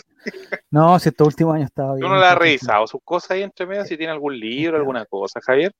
[0.71, 2.09] No, si estos últimos años estaba ¿Tú bien.
[2.11, 3.85] no le has revisado sus cosas ahí entre medio?
[3.85, 5.73] Si tiene algún libro, alguna cosa, Javier.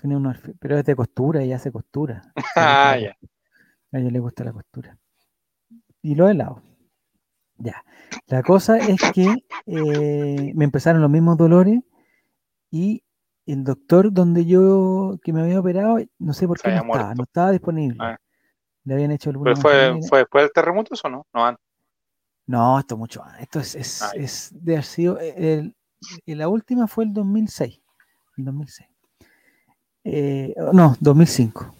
[0.00, 2.22] Tiene unos pero es de costura, ella hace costura.
[2.56, 3.16] Ah, ya.
[3.90, 4.96] la- A ella le gusta la costura.
[6.00, 6.62] Y los helados.
[7.60, 7.84] Ya.
[8.26, 11.80] La cosa es que eh, me empezaron los mismos dolores
[12.70, 13.02] y
[13.46, 16.86] el doctor donde yo, que me había operado, no sé por Se qué no estaba,
[17.04, 17.14] muerto.
[17.16, 17.96] no estaba disponible.
[18.00, 18.16] Ah.
[18.84, 21.26] Le habían hecho alguna ¿Pero fue, fue después del terremoto eso o no?
[21.34, 21.64] No, antes.
[22.46, 23.42] No, esto mucho antes.
[23.42, 25.20] Esto es, es, Ah, es de haber sido.
[25.20, 25.76] eh, el-
[26.24, 27.80] y la última fue el 2006.
[28.38, 28.88] El 2006.
[30.04, 31.74] Eh, no, 2005.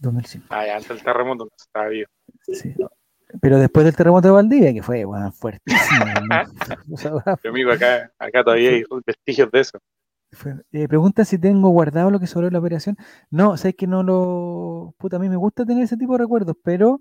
[0.00, 0.46] 2005.
[0.50, 2.08] Ah, ya, antes del terremoto no estaba vivo.
[2.42, 2.74] sí.
[3.40, 6.04] Pero después del terremoto de Valdivia, que fue bueno, fuertísimo.
[6.30, 6.94] ¿no?
[6.94, 7.12] O sea,
[7.42, 9.78] Pero amigo, acá, acá todavía hay vestigios de eso.
[10.32, 12.96] fue- eh, pregunta si tengo guardado lo que sobró de la operación.
[13.30, 14.94] No, sé que no lo.
[14.98, 17.00] Puta, a mí me gusta tener ese tipo de recuerdos, pero.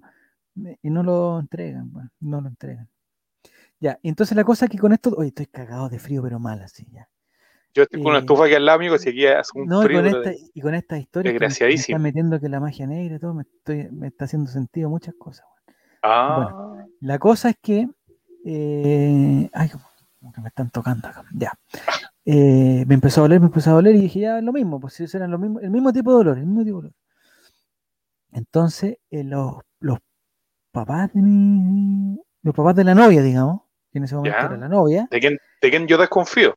[0.56, 2.90] me- Y no lo entregan, bueno, no lo entregan.
[3.80, 5.14] Ya, entonces la cosa es que con esto.
[5.18, 7.08] Oye, estoy cagado de frío, pero mal así ya.
[7.74, 9.84] Yo estoy con una Eh, estufa aquí al lado, amigo, si aquí hace un No,
[9.84, 9.98] y frío.
[10.02, 11.98] con, pero esta, de- y con esta historia que me, me desgraciadísimo.
[11.98, 15.14] están metiendo que la magia negra y todo, me, estoy, me está haciendo sentido muchas
[15.16, 15.46] cosas.
[16.08, 17.88] Ah, La cosa es que.
[18.46, 19.86] eh, ay, como-
[20.34, 21.24] que me están tocando acá.
[21.34, 21.52] Ya.
[22.26, 24.94] Eh, me empezó a doler, me empezó a doler y dije, ya, lo mismo, pues
[24.96, 26.94] si eran lo mismo, el mismo tipo de dolor, el mismo tipo de dolor.
[28.32, 30.00] Entonces, eh, los, los
[30.72, 32.20] papás de mi.
[32.42, 33.62] Los papás de la novia, digamos,
[33.92, 34.46] que en ese momento Ya.
[34.48, 36.56] era la novia, ¿de quién, ¿de quién yo desconfío?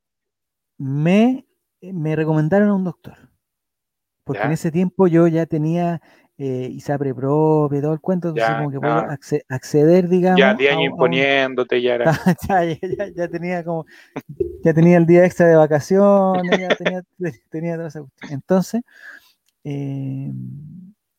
[0.76, 1.46] me,
[1.80, 3.16] me recomendaron a un doctor.
[4.24, 4.54] Porque en Ya.
[4.54, 6.00] ese tiempo yo ya tenía
[6.38, 10.38] eh, ISAPRE propia y todo el cuento, entonces Ya, como que puedo acce- acceder, digamos.
[10.38, 12.12] Ya 10 a un- años imponiéndote, ya era.
[12.48, 13.86] ya, ya, ya- tenía como,
[14.62, 17.02] ya tenía el día extra de vacaciones, ya tenía,
[17.50, 18.04] tenía toda esa.
[18.30, 18.82] Entonces,
[19.64, 20.30] eh,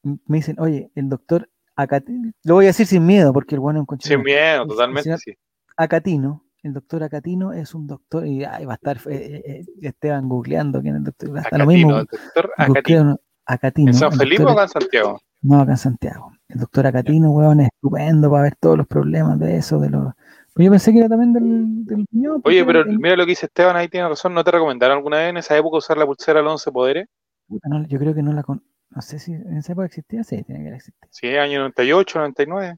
[0.03, 3.79] me dicen, oye, el doctor Acatino, lo voy a decir sin miedo, porque el bueno
[3.79, 4.15] es un conchito.
[4.15, 5.33] Sin miedo, el totalmente, sí.
[5.77, 10.27] Acatino, el doctor Acatino es un doctor, y ay, va a estar eh, eh, Esteban
[10.29, 11.95] googleando quién es el doctor, va a estar lo mismo.
[11.97, 13.19] Acatino, doctor Acatino.
[13.53, 13.89] Acatino.
[13.91, 15.21] ¿En San el Felipe o acá en Santiago?
[15.41, 16.31] No, acá en Santiago.
[16.47, 20.13] El doctor Acatino, weón, es estupendo para ver todos los problemas de eso, de los.
[20.53, 23.23] Pues yo pensé que era también del, del riñón, porque Oye, pero el- mira lo
[23.25, 24.33] que dice Esteban, ahí tiene razón.
[24.33, 27.07] ¿No te recomendaron alguna vez en esa época usar la pulsera los 11 poderes?
[27.47, 28.63] no, yo creo que no la con.
[28.91, 31.07] No sé si en esa época existía, sí, tiene que haber existido.
[31.11, 32.75] Sí, año 98, 99.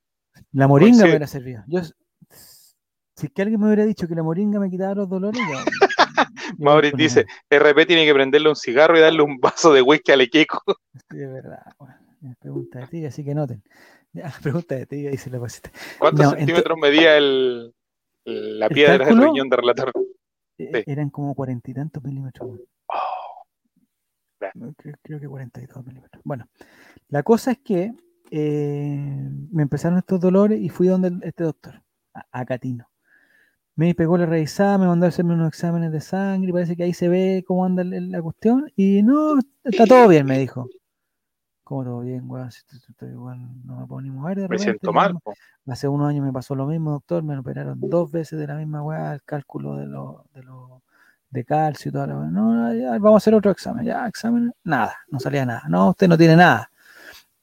[0.51, 1.03] La moringa sí.
[1.03, 1.63] me hubiera servido.
[1.67, 5.41] Yo, si es que alguien me hubiera dicho que la moringa me quitaba los dolores,
[5.49, 6.00] yo.
[6.59, 10.21] Maurice dice, RP tiene que prenderle un cigarro y darle un vaso de whisky al
[10.21, 10.59] equipo.
[11.09, 11.61] Sí, de verdad.
[12.21, 13.63] Es Pregunta de ti, así que noten.
[14.13, 15.71] Ya, pregunta de ti, dice la pasita.
[15.99, 17.73] ¿Cuántos No, centímetros medía el,
[18.25, 19.91] el- la ¿El piedra del riñón de relator?
[20.57, 22.59] Eh, Eran como cuarenta y tantos milímetros.
[22.87, 23.43] Oh,
[24.77, 26.21] Creo, creo que 42 milímetros.
[26.25, 26.45] Bueno,
[27.07, 27.93] la cosa es que
[28.31, 31.81] eh, me empezaron estos dolores y fui donde este doctor,
[32.13, 32.90] a, a Catino.
[33.81, 36.83] Me pegó la revisada, me mandó a hacerme unos exámenes de sangre y parece que
[36.83, 38.71] ahí se ve cómo anda la cuestión.
[38.75, 40.67] Y no, está todo bien, me dijo.
[41.63, 42.51] ¿Cómo todo bien, weón?
[42.51, 42.59] Si
[42.89, 44.63] estoy, igual, no me puedo ni mover de me repente.
[44.65, 45.17] siento no, mal.
[45.23, 45.33] po.
[45.65, 47.23] Hace unos años me pasó lo mismo, doctor.
[47.23, 50.83] Me operaron dos veces de la misma weá, el cálculo de los de, lo-
[51.31, 52.27] de calcio y toda la weá.
[52.29, 53.83] No, no, ya, vamos a hacer otro examen.
[53.83, 55.63] Ya, examen, nada, no salía nada.
[55.67, 56.69] No, usted no tiene nada.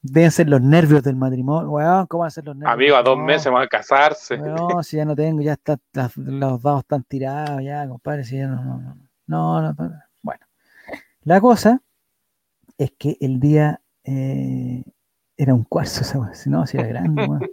[0.01, 1.69] Deben ser los nervios del matrimonio.
[1.71, 2.73] Weón, ¿cómo van a ser los nervios?
[2.73, 4.35] Amigo, a dos No, meses van a casarse.
[4.37, 8.37] weón, si ya no tengo, ya está, las- los dados están tirados, ya, compadre, si
[8.37, 8.97] ya no, no, no.
[9.27, 9.91] No, no, no.
[10.23, 10.45] Bueno,
[11.23, 11.81] la cosa
[12.77, 14.83] es que el día eh,
[15.37, 16.03] era un cuarzo,
[16.33, 17.27] si no, si era grande.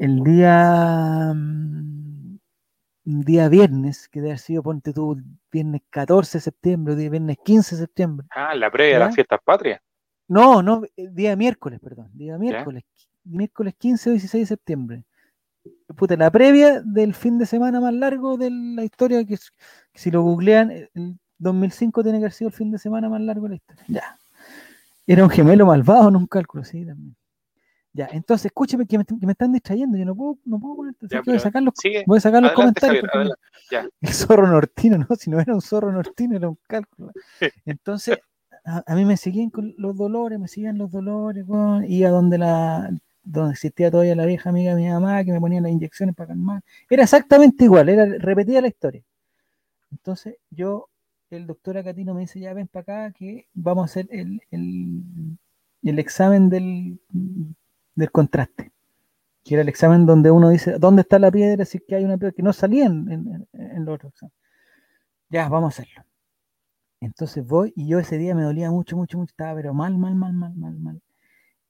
[0.00, 2.40] El día, un
[3.04, 5.16] día viernes, que debe haber sido, ponte tú,
[5.50, 8.26] viernes 14 de septiembre, viernes 15 de septiembre.
[8.30, 9.80] Ah, la previa de las fiestas patrias.
[10.28, 12.84] No, no, el día miércoles, perdón, día miércoles,
[13.24, 15.04] miércoles 15 o 16 de septiembre.
[15.96, 19.38] Puta, la previa del fin de semana más largo de la historia, que,
[19.94, 23.20] si lo googlean, el- el 2005 tiene que haber sido el fin de semana más
[23.20, 23.84] largo de la historia.
[23.88, 24.18] Ya.
[25.06, 27.16] Era un gemelo malvado en un cálculo, sí, también.
[27.94, 30.94] Ya, entonces, escúcheme que me, que me están distrayendo, yo no puedo, no puedo poner,
[31.02, 31.74] así Ya, voy a sacar los,
[32.06, 33.10] voy a sacar los Adelante, comentarios.
[33.10, 33.34] Javier,
[33.70, 33.92] adelante.
[34.02, 35.16] el zorro nortino, ¿no?
[35.16, 37.12] Si no era un zorro nortino, era un cálculo.
[37.64, 38.18] Entonces,
[38.86, 41.84] a, mí me seguían con los dolores, me seguían los dolores, weón.
[41.90, 42.90] Iba donde la
[43.22, 46.28] donde existía todavía la vieja amiga de mi mamá que me ponía las inyecciones para
[46.28, 46.62] calmar.
[46.88, 49.02] Era exactamente igual, era repetida la historia.
[49.90, 50.88] Entonces, yo,
[51.30, 55.02] el doctor Acatino me dice, ya ven para acá que vamos a hacer el, el,
[55.82, 57.00] el examen del,
[57.94, 58.72] del contraste.
[59.44, 61.64] Que era el examen donde uno dice, ¿dónde está la piedra?
[61.64, 63.98] Si es que hay una piedra que no salía en, en, en los.
[65.30, 66.04] Ya, vamos a hacerlo.
[67.00, 70.14] Entonces voy y yo ese día me dolía mucho, mucho, mucho, estaba pero mal, mal,
[70.14, 71.00] mal, mal, mal, mal.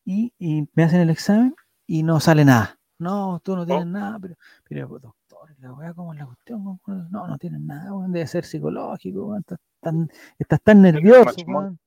[0.05, 1.55] y, y me hacen el examen
[1.87, 2.79] y no sale nada.
[2.99, 3.89] No, tú no tienes Oh.
[3.89, 4.35] nada, pero,
[4.69, 6.81] pero doctor, la weá, ¿cómo es la cuestión?
[7.11, 11.79] No, no tienes nada, weón, debe ser psicológico, weón, estás tan, estás tan nervioso, weón.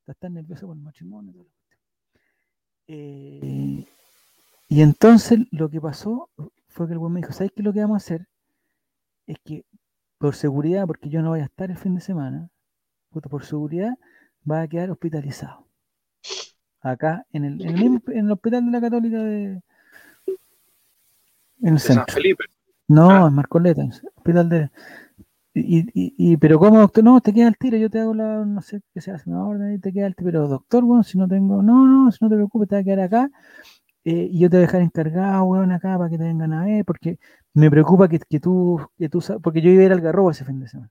[0.00, 1.46] Estás tan nervioso por el matrimonio.
[2.88, 3.86] Eh,
[4.68, 6.28] y entonces lo que pasó
[6.68, 8.28] fue que el weón me dijo, ¿sabes qué lo que vamos a hacer?
[9.26, 9.64] Es que
[10.18, 12.48] por seguridad, porque yo no voy a estar el fin de semana,
[13.12, 13.94] puta, por seguridad,
[14.50, 15.66] va a quedar hospitalizado.
[16.80, 19.44] Acá, en el, en el mismo- en el hospital de la Católica de.
[21.60, 22.14] En el De San centro.
[22.14, 22.44] Felipe.
[22.88, 23.28] No, Ah.
[23.28, 24.70] en Marcoleta, en el hospital de.
[25.54, 27.04] Y, y, y- pero ¿cómo, doctor?
[27.04, 29.44] No, te queda el tiro, yo te hago la, no sé qué se hace, una
[29.46, 30.26] orden y te queda el tiro.
[30.30, 32.84] Pero doctor, bueno, si no tengo, no, no, si no te preocupes, te va a
[32.84, 33.30] quedar acá.
[34.04, 36.64] eh, y yo te voy a dejar encargado, weón, acá para que te vengan a
[36.64, 37.18] ver, porque
[37.54, 40.44] me preocupa que, que tú, que tú, porque yo iba a ir al Garrobo ese
[40.44, 40.90] fin de semana.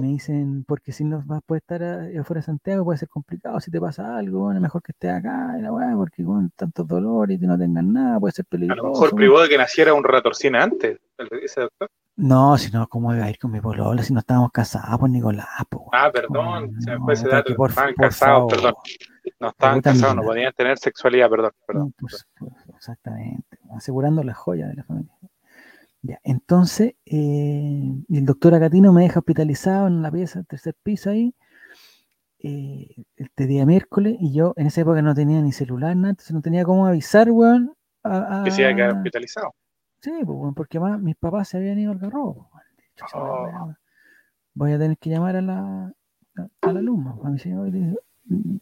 [0.00, 3.08] Me dicen, porque si no vas a estar a- eh, fuera de Santiago, puede ser
[3.08, 3.60] complicado.
[3.60, 6.86] Si te pasa algo, bueno, es mejor que estés acá, la weá, porque con tantos
[6.86, 8.82] dolores y que no tengas nada, puede ser a peligroso.
[8.82, 9.16] lo mejor weón".
[9.16, 11.88] privó de que naciera un ratorcina antes, el- ese doctor.
[12.16, 15.10] No, si no, ¿cómo iba a ir con mi polola si no estábamos casados, pues
[15.10, 15.48] Nicolás?
[15.68, 17.56] Pues, Ah, perdón, se me no, fue ese puta, dato.
[17.56, 18.50] por, Estaban casados, favor.
[18.54, 18.74] perdón.
[19.40, 21.50] No estaban casados, no podían tener sexualidad, perdón.
[21.66, 21.86] perdón.
[21.88, 25.12] No, pues, pues, exactamente, asegurando la joya de la familia.
[26.06, 31.34] Ya, entonces, eh, el doctor Acatino me deja hospitalizado en la pieza, tercer piso ahí,
[32.40, 36.34] eh, este día miércoles, y yo en esa época no tenía ni celular, nada, entonces
[36.34, 37.74] no tenía cómo avisar, weón.
[38.02, 39.54] A, Que se iba a quedar a- hospitalizado.
[40.02, 42.50] Sí, pues, weón, porque más mis papás se habían ido al garrobo.
[43.14, 43.72] Oh.
[44.52, 45.58] Voy a tener que llamar a la,
[46.36, 47.72] a, a la alumna, a mi señora,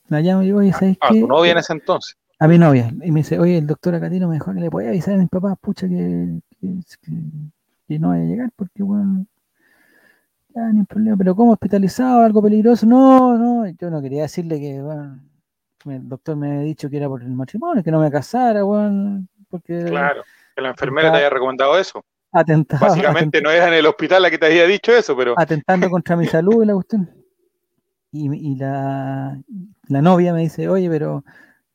[0.09, 1.21] la llamo y digo, oye, ¿sabes Ah, qué?
[1.23, 2.17] tu novia en ese entonces.
[2.39, 2.89] a mi novia.
[3.03, 5.29] Y me dice, oye, el doctor Acatino me dijo que le podía avisar a mis
[5.29, 6.41] papás, pucha, que,
[7.01, 9.27] que, no vaya a llegar, porque, bueno,
[10.55, 11.17] ya ni un problema.
[11.17, 12.23] Pero ¿cómo hospitalizado?
[12.23, 12.87] ¿Algo peligroso?
[12.87, 15.21] No, no, yo no quería decirle que, bueno,
[15.87, 19.27] el doctor me había dicho que era por el matrimonio, que no me casara, bueno,
[19.49, 20.23] porque Claro,
[20.55, 22.05] que la enfermera te haya recomendado eso.
[22.33, 25.91] atentaba, Básicamente no era en el hospital la que te había dicho eso, pero atentando
[25.91, 27.11] contra mi salud y la cuestión.
[28.13, 29.39] Y, y la,
[29.89, 31.25] la novia me dice, oye, pero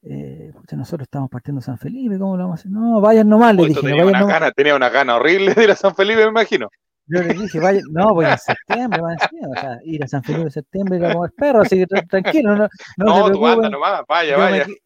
[0.09, 2.71] eh, nosotros estamos partiendo San Felipe, ¿cómo lo vamos a hacer?
[2.71, 5.63] No, vayan nomás, le dije, no tenías vayan una gana, tenía una gana horrible de
[5.63, 6.69] ir a San Felipe, me imagino.
[7.09, 10.43] Yo le dije, vaya, no, voy en septiembre, septiembre, o sea, ir a San Felipe
[10.43, 12.63] en septiembre, a comer perro, así que tra- tranquilo, no,
[12.97, 14.65] no, No, no tú anda nomás, vaya, yo, vaya.
[14.65, 14.77] que-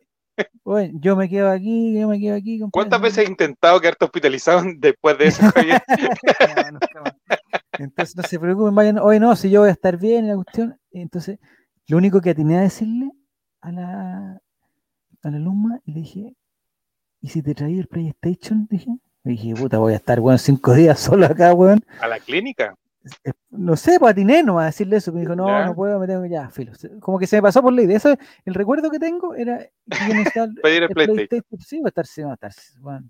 [0.64, 2.60] bueno, yo me quedo aquí, yo me quedo aquí.
[2.60, 5.41] compadre, ¿Cuántas no- veces has intentado quedarte hospitalizado después de eso?
[6.93, 7.14] No, más.
[7.80, 10.35] Entonces no se preocupen, vayan, hoy no, si yo voy a estar bien en la
[10.35, 10.77] cuestión.
[10.91, 11.39] Entonces,
[11.88, 13.10] lo único que atiné a decirle
[13.61, 14.41] a la,
[15.23, 16.34] a la alumna, y le dije,
[17.22, 18.68] ¿y si te traía el PlayStation?
[18.69, 18.89] Dije,
[19.23, 21.84] y dije, puta, voy a estar, weón, cinco días solo acá, weón.
[21.99, 22.76] ¿A la clínica?
[23.23, 25.11] Eh, No sé, pues atiné nomás a decirle eso.
[25.11, 25.65] Me dijo, no, Ya.
[25.65, 26.72] no puedo, me tengo que ya, filo.
[26.99, 27.98] Como que se me pasó por la idea.
[27.98, 28.15] Eso,
[28.45, 31.27] el recuerdo que tengo era que necesitaba Pedir el el PlayStation.
[31.27, 31.61] PlayStation.
[31.61, 33.10] Sí, va a estar, sí, va a estar, bueno.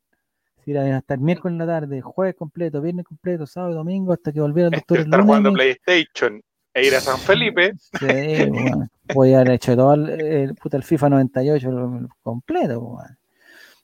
[0.63, 4.13] Sí, era hasta el miércoles en la tarde, jueves completo, viernes completo, sábado y domingo,
[4.13, 5.25] hasta que volviera el doctor Estar lunes.
[5.25, 6.41] jugando PlayStation
[6.73, 7.73] e ir a San Felipe.
[7.77, 8.05] Sí,
[8.49, 12.97] bueno, voy a haber hecho todo el, el- puta, el FIFA 98 lo- lo completo.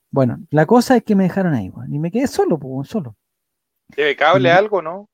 [0.09, 3.15] Bueno, la cosa es que me dejaron ahí, y me quedé solo, pues, solo.
[3.95, 5.09] ¿Lleve cable, Y- algo, no?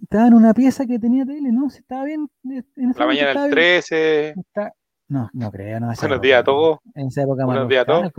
[0.00, 1.68] Estaba en una pieza que tenía tele, ¿no?
[1.70, 2.28] Si estaba bien.
[2.44, 3.50] En La mañana del bien.
[3.50, 4.28] 13.
[4.36, 4.72] Está-
[5.08, 5.92] No, no creo, no.
[6.00, 6.78] Buenos días a todos.
[6.94, 8.12] En esa época Buenos días a todos.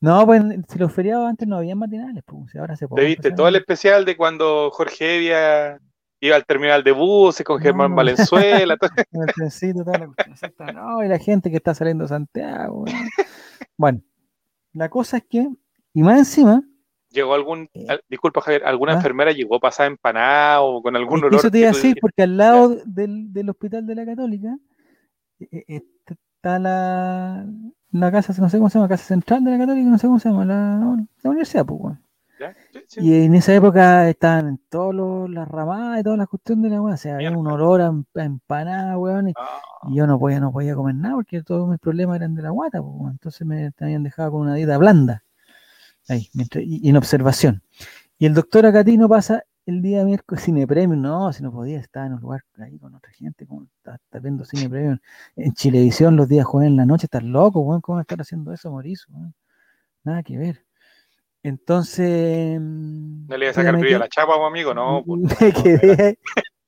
[0.00, 3.46] No, pues si los feriados antes no había matinales, pues ahora se ¿Te viste todo
[3.48, 5.80] el especial de cuando Jorge Evia
[6.22, 7.96] iba al terminal de buses con Germán no.
[7.96, 8.76] Valenzuela?
[8.76, 8.90] todo-
[9.26, 10.64] el trencito, toda la cuestión, exacto.
[10.72, 12.84] No, y la gente que está saliendo de Santiago.
[13.76, 14.00] Bueno,
[14.72, 15.48] la cosa es que,
[15.92, 16.62] y más encima,
[17.10, 17.84] ¿Llegó algún, Eh.
[17.90, 18.96] al- disculpa Javier, alguna Ah.
[18.96, 21.34] enfermera llegó pasada empanada o con algún olor?
[21.34, 24.56] eso te iba a decir, porque al lado del, del hospital de la Católica
[25.40, 27.44] eh, eh, está la,
[27.90, 30.18] la casa, no sé cómo se llama, casa central de la Católica, no sé cómo
[30.20, 32.02] se llama, la, la universidad, pues, weón.
[32.42, 32.56] ¿Ya?
[32.72, 33.00] Sí, sí.
[33.00, 36.82] Y en esa época estaban en todas las ramadas y todas las cuestiones de la
[36.82, 36.94] weá.
[36.94, 39.28] O sea, había un olor a, em- a empanada, weón.
[39.30, 42.34] Y, Ah, y yo no podía, no podía comer nada porque todos mis problemas eran
[42.34, 43.10] de la guata, pues.
[43.12, 45.24] Entonces me habían dejado con una dieta blanda.
[46.08, 47.62] Ahí, mientras- y, y en observación.
[48.18, 51.00] Y el doctor Acatino pasa el día miércoles cine premium.
[51.02, 54.18] No, si no podía, estaba en un lugar ahí con otra gente, como está, está
[54.20, 54.98] viendo cine premium
[55.36, 58.70] en Chilevisión los días jueves en la noche, estás loco, weón, ¿cómo estar haciendo eso,
[58.72, 59.08] Mauricio?
[60.04, 60.64] Nada que ver.
[61.42, 62.60] Entonces.
[62.60, 65.52] no le iba a sacar me brillo a la chapa, pues, amigo, no, pues, me
[65.52, 66.18] quedé,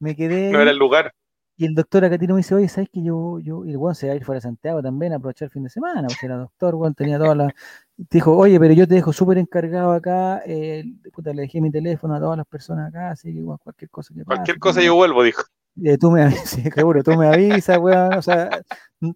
[0.00, 0.50] me quedé.
[0.52, 1.12] no era el lugar.
[1.56, 4.08] Y el doctor Acatino me dice, oye, ¿sabes que yo, yo, y el weón se
[4.08, 6.08] va a ir fuera de Santiago también a aprovechar el fin de semana?
[6.08, 7.52] Porque era doctor, weón, tenía todas las.
[7.96, 10.42] Dijo, oye, pero yo te dejo súper encargado acá.
[10.46, 10.82] eh,
[11.12, 14.12] puta, le dejé mi teléfono a todas las personas acá, así que weón, cualquier cosa
[14.12, 14.34] que pase.
[14.36, 15.42] Cualquier tú cosa me- yo vuelvo, dijo.
[15.84, 18.14] eh, tú me avisas, seguro, tú me avisas, weón.
[18.14, 18.50] O sea,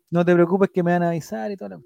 [0.09, 1.81] no te preocupes que me van a avisar y toda la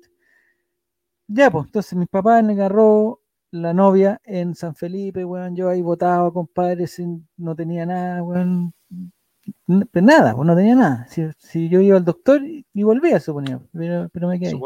[1.29, 3.22] ya, pues, entonces mis papás le agarró
[3.53, 8.73] la novia en San Felipe, weón, yo ahí votaba, compadre, sin, no tenía nada, weón,
[9.93, 11.07] pues nada, pues no tenía nada.
[11.09, 14.61] Si, si yo iba al doctor y, volvía, suponía, pero, pero me quedé ahí.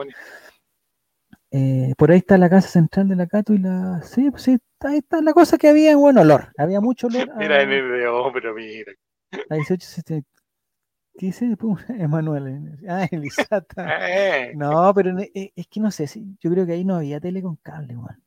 [1.50, 4.02] Eh, por ahí está la casa central de la Cato y la.
[4.02, 6.52] Sí, pues sí, ahí está la cosa que había buen olor.
[6.58, 7.30] Había mucho olor.
[7.30, 8.92] a- Mira en el de pero mira.
[9.50, 10.24] a 18, este,
[11.18, 11.56] ¿Qué dice?
[11.98, 12.46] Emanuel.
[12.48, 12.86] eh.
[12.88, 13.86] Ah, Elisata.
[14.10, 16.06] Eh, No, pero es que no sé,
[16.40, 18.22] yo creo que ahí no había tele con cable, weón.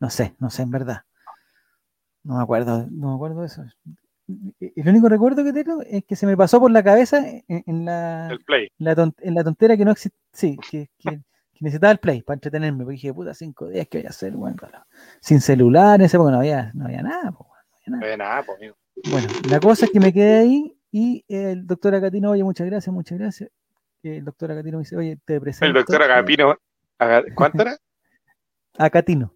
[0.00, 1.02] No sé, no sé, en verdad.
[2.22, 3.62] No me acuerdo, no me acuerdo de eso.
[4.60, 7.44] Eh, El único recuerdo que tengo es que se me pasó por la cabeza en,
[7.66, 8.68] en la, el play.
[8.78, 11.20] la ton- en la tontera que no existe, sí, que, que-
[11.54, 14.34] que necesitaba el play para entretenerme, porque dije, puta, cinco días, ¿qué voy a hacer?
[14.60, 14.86] Para-
[15.20, 17.46] Sin celular, en ese no había, no había nada, po,
[17.86, 18.00] no había nada.
[18.00, 18.76] No ve nada, amigo.
[19.10, 22.92] Bueno, la cosa es que me quedé ahí y el doctor Acatino, oye, muchas gracias,
[22.92, 23.50] muchas gracias.
[24.02, 25.66] El doctor Acatino me dice, oye, te presento.
[25.66, 26.56] El doctor Agapino.
[26.98, 27.76] Aga- ¿Cuánto era?
[28.78, 29.32] Acatino.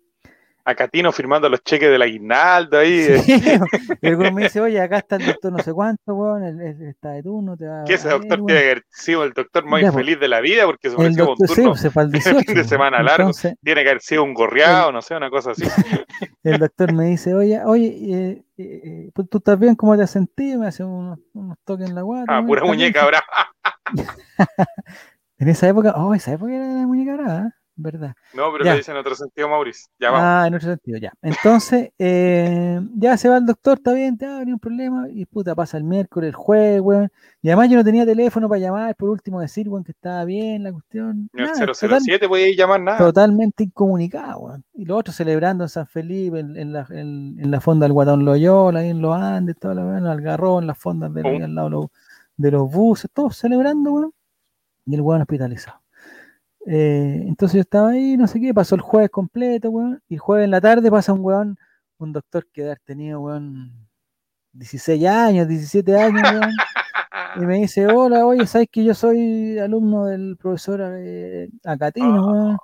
[0.65, 2.93] Acatino firmando los cheques del aguinaldo ahí.
[3.09, 3.19] eh.
[3.19, 3.33] Sí,
[4.03, 7.57] el me dice, oye, acá está el doctor no sé cuánto, weón, está de turno,
[7.57, 8.47] te va Que ese a doctor weón".
[8.47, 10.03] tiene que haber sido el doctor más Ya, pues.
[10.03, 11.71] infeliz de la vida porque se El ofreció sí, turno.
[11.71, 12.53] pues, se fue al fin 18.
[12.55, 13.23] de semana largo.
[13.29, 15.65] Entonces, Tiene que haber sido un gorreado, no sé, una cosa así.
[16.45, 19.75] el doctor me dice, oye, oye, eh, eh, eh, pues, ¿tú estás bien?
[19.75, 20.61] ¿Cómo te has sentido?
[20.61, 22.37] Me hace unos, unos toques en la guata.
[22.37, 22.93] Ah, pura ¿estás bien?".
[22.93, 23.25] muñeca brava.
[25.39, 27.51] En esa época, oh, esa época era la muñeca brava.
[27.83, 28.15] ¿Verdad?
[28.35, 28.73] No, pero Ya.
[28.73, 29.91] lo dice en otro sentido, Mauricio.
[29.99, 30.25] Ya vamos.
[30.27, 31.13] Ah, en otro sentido, ya.
[31.23, 35.07] Entonces, eh, ya se va el doctor, está bien, te ni un problema.
[35.11, 37.11] Y puta, pasa el miércoles, el jueves, weón.
[37.43, 40.63] Y además yo no tenía teléfono para llamar, por último decir, weón, que estaba bien
[40.63, 41.29] la cuestión.
[41.33, 42.99] Ni el Nada, total- 007 podía ir llamar nada.
[42.99, 44.65] totalmente incomunicado, weón.
[44.75, 47.93] Y los otros celebrando en San Felipe, en, en la, en, en la fonda del
[47.93, 50.07] Guatón Loyola, ahí en los Andes, toda la weón,
[50.63, 51.45] en las fondas de, Oh.
[51.45, 51.87] al lado de los,
[52.37, 54.13] de los buses, todos celebrando, weón.
[54.87, 55.80] Y el weón hospitalizado.
[56.67, 60.03] Eh, entonces yo estaba ahí, no sé qué, pasó el jueves completo, weón.
[60.09, 61.59] Y el jueves en la tarde pasa un weón,
[61.99, 63.73] un doctor que debe haber tenido, weón,
[64.53, 66.53] 16 años, 17 años, weón.
[67.37, 72.33] Y me dice, hola, oye, ¿sabes que yo soy alumno del profesor eh, Acatino, Ah.
[72.33, 72.57] weón?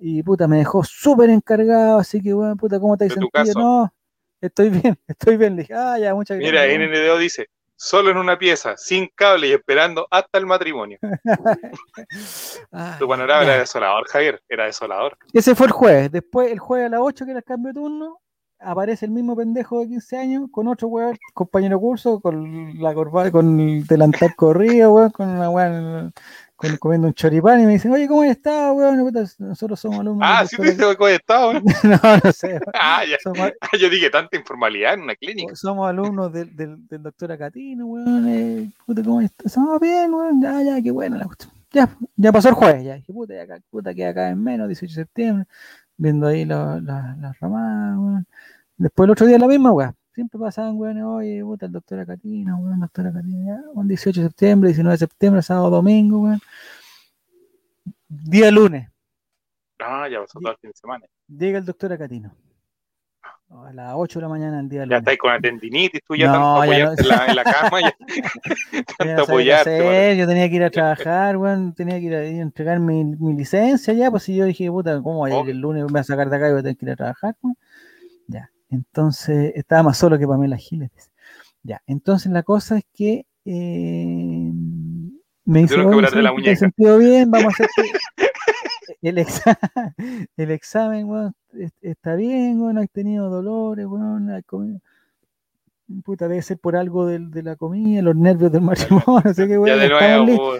[0.00, 3.54] Y puta, me dejó súper encargado, así que, weón, puta, ¿cómo te has sentido?
[3.60, 3.92] No,
[4.40, 5.56] estoy bien, estoy bien.
[5.56, 6.78] Le dije, ah, ya, muchas Mira, gracias.
[6.78, 6.90] weón".
[6.92, 7.46] NNDO dice,
[7.80, 10.98] solo en una pieza, sin cable y esperando hasta el matrimonio.
[12.72, 13.52] Ah, Tu panorama ya.
[13.52, 15.16] era desolador, Javier, era desolador.
[15.32, 16.10] Ese fue el jueves.
[16.12, 18.20] Después, el jueves a las 8, que era el cambio de turno,
[18.60, 23.30] aparece el mismo pendejo de 15 años con otro weón, compañero curso, con la corbata,
[23.30, 26.12] con el delantal corrido, weón, con una weón,
[26.80, 29.12] comiendo un choripán y me dicen, oye, ¿cómo has estado, weón?
[29.38, 30.28] Nosotros somos alumnos.
[30.28, 31.62] Ah, sí, te dice que estado, ¿eh?
[31.84, 32.60] no, no sé.
[32.74, 33.16] Ah, ya.
[33.22, 35.54] Somos, Yo dije tanta informalidad en una clínica.
[35.54, 38.28] somos alumnos del, del, del doctor Acatino, weón.
[38.28, 39.46] Eh, puta, ¿cómo estás?
[39.46, 40.42] Estamos bien, weón.
[40.42, 41.52] Ya, ya, qué buena la cuestión.
[41.70, 42.94] Ya, ya pasó el jueves, ya.
[42.96, 45.46] Dije, puta, ya acá, puta, queda acá en menos, 18 de septiembre.
[45.96, 48.26] Viendo ahí la- la- las ramadas, weón.
[48.76, 49.94] Después el otro día la misma, weón.
[50.18, 53.62] Siempre pasaban, weón, oye, puta, el doctor Acatino, weón, doctor Acatino, ya.
[53.72, 56.40] Un 18 de septiembre, 19 de septiembre, sábado, domingo, weón.
[58.08, 58.90] Día lunes.
[59.78, 61.06] Ah, ya pasó todo el fin de semana.
[61.28, 62.34] Llega el doctor Acatino.
[63.48, 64.98] A las 8 de la mañana el día Ya lunes.
[64.98, 67.80] estáis con la tendinitis, tú ya No, tanto ya apoyarte en, la, en la cama,
[67.80, 67.96] ya,
[68.98, 69.76] tanto apoyarte.
[69.76, 73.34] hacer, yo tenía que ir a trabajar, weón, tenía que ir a, entregar mi, mi
[73.34, 75.84] licencia ya, pues si yo dije, puta, ¿cómo voy a ir el lunes?
[75.84, 77.56] Me voy a sacar de acá y voy a tener que ir a trabajar, weón?
[78.70, 80.90] Entonces estaba más solo que Pamela Giles.
[81.62, 84.52] Ya, entonces la cosa es que eh,
[85.44, 86.56] me dice, que oye, operarte la ¿sabes que te muñeca".
[86.58, 87.30] sentido bien?
[87.30, 87.84] Vamos a hacer
[89.02, 91.08] el, exa- el examen,
[91.54, 94.80] es- está bien, weón, has tenido dolores, has comido-
[96.04, 99.46] Puta, debe ser por algo del- de la comida, los nervios del matrimonio, no sé
[99.48, 100.52] qué, Ya de nuevo.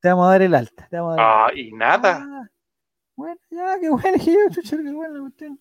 [0.00, 2.18] te vamos a dar el alta, te vamos a dar el Ah, y nada.
[2.28, 2.48] Ah,
[3.16, 5.60] bueno, ya, qué bueno, que yo, chucha, qué buena la cuestión.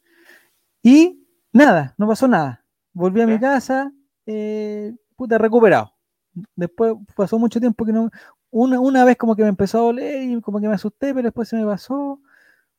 [0.82, 1.23] Y
[1.54, 2.64] nada, no pasó nada.
[2.94, 3.92] Volví a mi casa,
[4.26, 5.94] eh, puta, recuperado.
[6.56, 8.10] Después pasó mucho tiempo que no.
[8.50, 11.24] Una, una vez como que me empezó a doler y como que me asusté, pero
[11.24, 12.20] después se me pasó.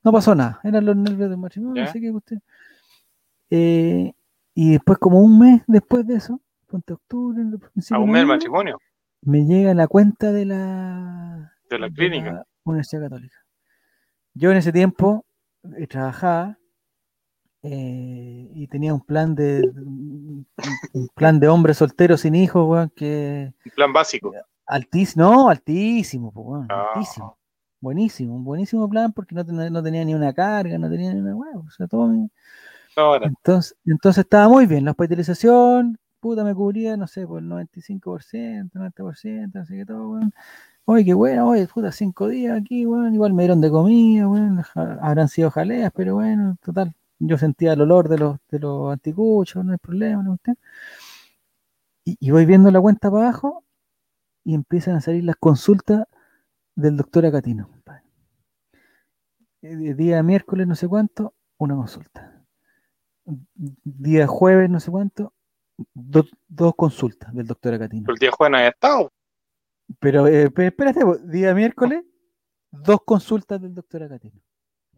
[0.02, 0.60] No pasó nada.
[0.62, 2.42] Eran los nervios del matrimonio, sé qué cuestión.
[3.50, 4.12] Eh,
[4.54, 7.98] y después, como un mes después de eso, ponte octubre, A de un mes el
[7.98, 8.78] noviembre, matrimonio
[9.24, 12.46] me llega la cuenta de la, de la clínica.
[12.64, 13.36] Universidad Católica.
[14.34, 15.24] Yo en ese tiempo
[15.78, 16.58] eh, trabajaba
[17.66, 19.62] eh, y tenía un plan de
[20.92, 24.32] un plan de hombre soltero sin hijos, weón, que Un plan básico.
[24.66, 26.88] altísimo, no, altísimo, pues, weón, Ah.
[26.94, 27.38] altísimo.
[27.80, 31.34] Buenísimo, un buenísimo plan porque no, no tenía ni una carga, no tenía ni una
[31.34, 32.12] weón, o sea, todo
[32.96, 34.84] Ahora, entonces, entonces estaba muy bien.
[34.84, 40.10] La hospitalización, puta, me cubría, no sé, por el 95%, 90%, no sé qué todo,
[40.10, 40.32] weón.
[40.86, 44.62] Oye, qué bueno, oye, puta, cinco días aquí, weón, igual me dieron de comida, weón,
[45.00, 49.64] habrán sido jaleas, pero bueno, total, yo sentía el olor de los, de los anticuchos,
[49.64, 50.54] no hay problema, no usted.
[52.04, 53.64] Y, y voy viendo la cuenta para abajo
[54.44, 56.04] y empiezan a salir las consultas
[56.74, 57.70] del doctor Acatino.
[59.62, 62.44] Eh, Día miércoles, no sé cuánto, una consulta.
[63.54, 65.32] Día jueves, no sé cuánto,
[65.94, 68.04] do- dos consultas del doctor Acatino.
[68.04, 69.12] Pero el día jueves no había estado.
[69.98, 72.04] Pero, eh, pero espérate, día miércoles,
[72.70, 74.40] dos consultas del doctor Acatino.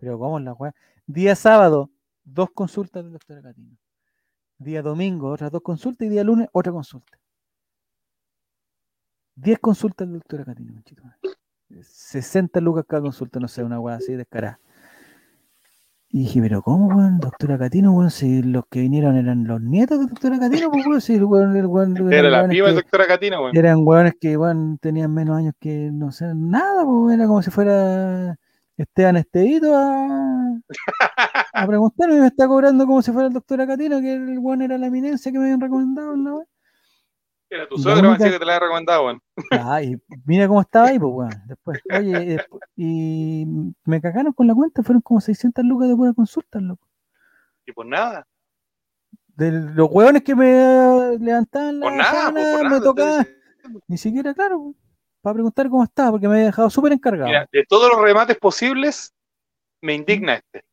[0.00, 0.74] Pero ¿cómo es la weá?
[1.06, 1.90] Día sábado,
[2.26, 3.76] dos consultas del doctor Acatino.
[4.58, 7.18] Día domingo, otras dos consultas y día lunes, otra consulta.
[9.34, 11.18] Diez consultas del doctor Acatino, conchito madre.
[11.82, 14.60] 60 lucas cada consulta, no sé, una weá así descarada.
[16.08, 17.18] Y dije, pero ¿cómo, weón?
[17.18, 21.00] Doctor Acatino, weón, si los que vinieron eran los nietos del doctor Acatino, pues, weón,
[21.00, 23.56] si el weón, el weón- Era la weones piba del que- doctor Acatino, weón.
[23.56, 27.50] eran hueones que weón, tenían menos años que no sé, nada, pues era como si
[27.50, 28.38] fuera
[28.76, 30.58] Esteban Estevito a,
[31.54, 34.62] a preguntarme y me está cobrando como si fuera el doctor Acatino, que el weón
[34.62, 36.46] era la eminencia que me habían recomendado wea.
[37.48, 39.22] Era tu suegro, única- así que te la he recomendado, weón.
[39.52, 39.96] Ah, y
[40.26, 41.30] mira cómo estaba ahí, pues weón.
[41.46, 42.38] Después, oye,
[42.76, 43.46] y,
[43.84, 46.86] me cagaron con la cuenta, fueron como 600 lucas de pura consulta, loco.
[47.64, 48.26] Y por nada.
[49.28, 53.28] De los hueones que me levantaban la Por nada, sábana, pues, por me tocaban,
[53.86, 54.74] ni siquiera, claro,
[55.26, 57.26] para preguntar cómo estaba, porque me había dejado súper encargado.
[57.26, 59.12] Mira, de todos los remates posibles,
[59.82, 60.64] me indigna este.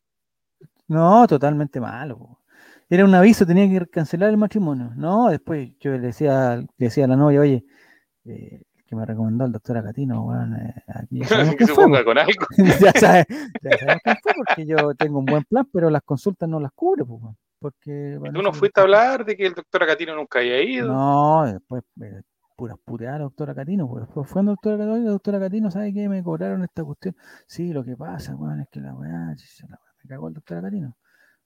[0.87, 2.19] No, totalmente malo.
[2.19, 2.39] po.
[2.87, 4.91] Era un aviso, tenía que cancelar el matrimonio.
[4.95, 7.65] No, después yo le decía, le decía a la novia, oye,
[8.25, 10.75] eh, que me recomendó el doctor Acatino, weón, eh,
[11.09, 11.27] ya
[11.57, 12.05] que se fue, ponga po.
[12.05, 12.45] con algo.
[12.79, 13.25] ya, sabe-
[13.63, 17.35] ya fue, porque yo tengo un buen plan, pero las consultas no las cubre, po,
[17.57, 20.93] porque Y tú no fuiste a hablar de que el doctor Acatino nunca había ido.
[20.93, 22.21] No, después eh,
[22.63, 26.07] puras puteadas la doctora Catino, pues fue el doctor Catino, la doctora Catino, ¿sabe qué?
[26.07, 27.13] Me cobraron esta cuestión.
[27.45, 30.95] Sí, lo que pasa, weón, es que la weá, me cagó el doctor Catino.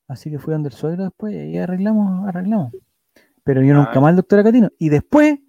[0.07, 2.71] Así que fui donde el suegro después y ahí arreglamos, arreglamos.
[3.43, 3.99] Pero yo nunca Ah.
[4.01, 4.69] más el doctor Catino.
[4.77, 5.39] Y después,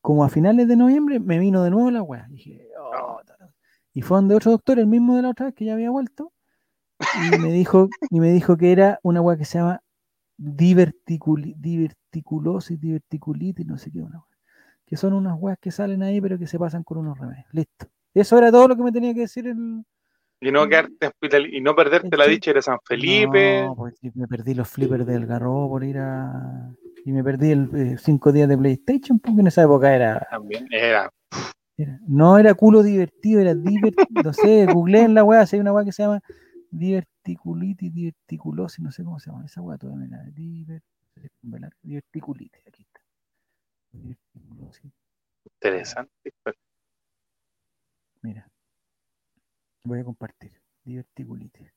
[0.00, 2.26] como a finales de noviembre, me vino de nuevo la weá.
[2.28, 3.20] Dije, oh,
[3.92, 6.32] y fue donde otro doctor, el mismo de la otra vez que ya había vuelto,
[7.32, 9.80] y me dijo, y me dijo que era una weá que se llama
[10.36, 14.33] diverticuli- diverticulosis, diverticulitis, no sé qué, una weá.
[14.86, 17.46] Que son unas weas que salen ahí, pero que se pasan con unos remedios.
[17.52, 17.86] Listo.
[18.12, 19.84] Eso era todo lo que me tenía que decir el.
[20.40, 23.62] Y no quedarte hospital y no perderte la dicha de San Felipe.
[23.66, 26.70] No, pues me perdí los flippers del Garrobo por ir a.
[27.06, 30.66] Y me perdí el eh, cinco días de PlayStation, porque en esa época era, También
[30.70, 31.10] era.
[31.76, 34.22] era- No era culo divertido, era divertido.
[34.22, 36.20] No sé, googleé en la wea, si hay una wea que se llama
[36.70, 39.44] diverticulitis, diverticulosis, no sé cómo se llama.
[39.46, 40.24] Esa wea todavía me la.
[40.24, 40.82] diver-
[41.82, 42.86] diverticulitis, aquí
[45.60, 46.12] Interesante.
[48.22, 48.48] Mira,
[49.84, 50.52] voy a compartir.
[50.84, 51.72] Diverticulitis.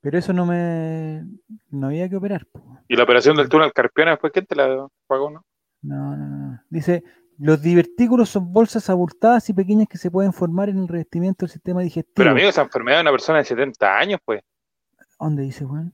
[0.00, 1.24] Pero eso no me.
[1.70, 2.46] No había que operar.
[2.46, 2.78] po.
[2.88, 5.30] Y la operación del túnel Carpiana, después, ¿quién te la pagó?
[5.30, 5.44] No?
[5.82, 6.60] No, no, no.
[6.70, 7.02] Dice:
[7.38, 11.50] Los divertículos son bolsas abultadas y pequeñas que se pueden formar en el revestimiento del
[11.50, 12.14] sistema digestivo.
[12.16, 14.42] Pero amigo, esa enfermedad de una persona de 70 años, pues.
[15.18, 15.92] ¿Dónde dice, Juan?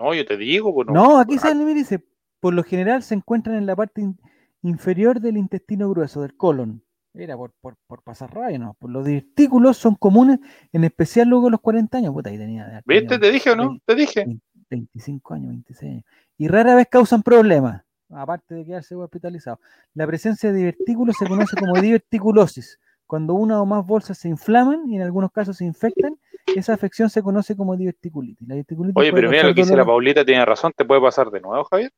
[0.00, 0.94] No, yo te digo, pues no.
[0.94, 2.04] No, aquí sale, mira, dice:
[2.40, 4.18] Por lo general se encuentran en la parte in-
[4.62, 6.82] inferior del intestino grueso, del colon.
[7.14, 8.74] Era por, por, por pasar rabia, ¿no?
[8.78, 10.38] Por los divertículos son comunes,
[10.72, 12.14] en especial luego de los 40 años.
[12.14, 12.82] Puta, ahí tenía.
[12.86, 13.18] ¿Viste?
[13.18, 13.78] ¿Te dije o no?
[13.84, 14.24] Te dije.
[14.24, 16.04] 20, 25 años, 26 años.
[16.38, 19.60] Y rara vez causan problemas, aparte de quedarse hospitalizado.
[19.94, 22.78] La presencia de divertículos se conoce como diverticulosis.
[23.06, 26.16] Cuando una o más bolsas se inflaman y en algunos casos se infectan,
[26.56, 28.48] esa afección se conoce como diverticulitis.
[28.48, 31.30] La diverticulitis Oye, pero mira lo que dice la Paulita, tiene razón, te puede pasar
[31.30, 31.92] de nuevo, Javier.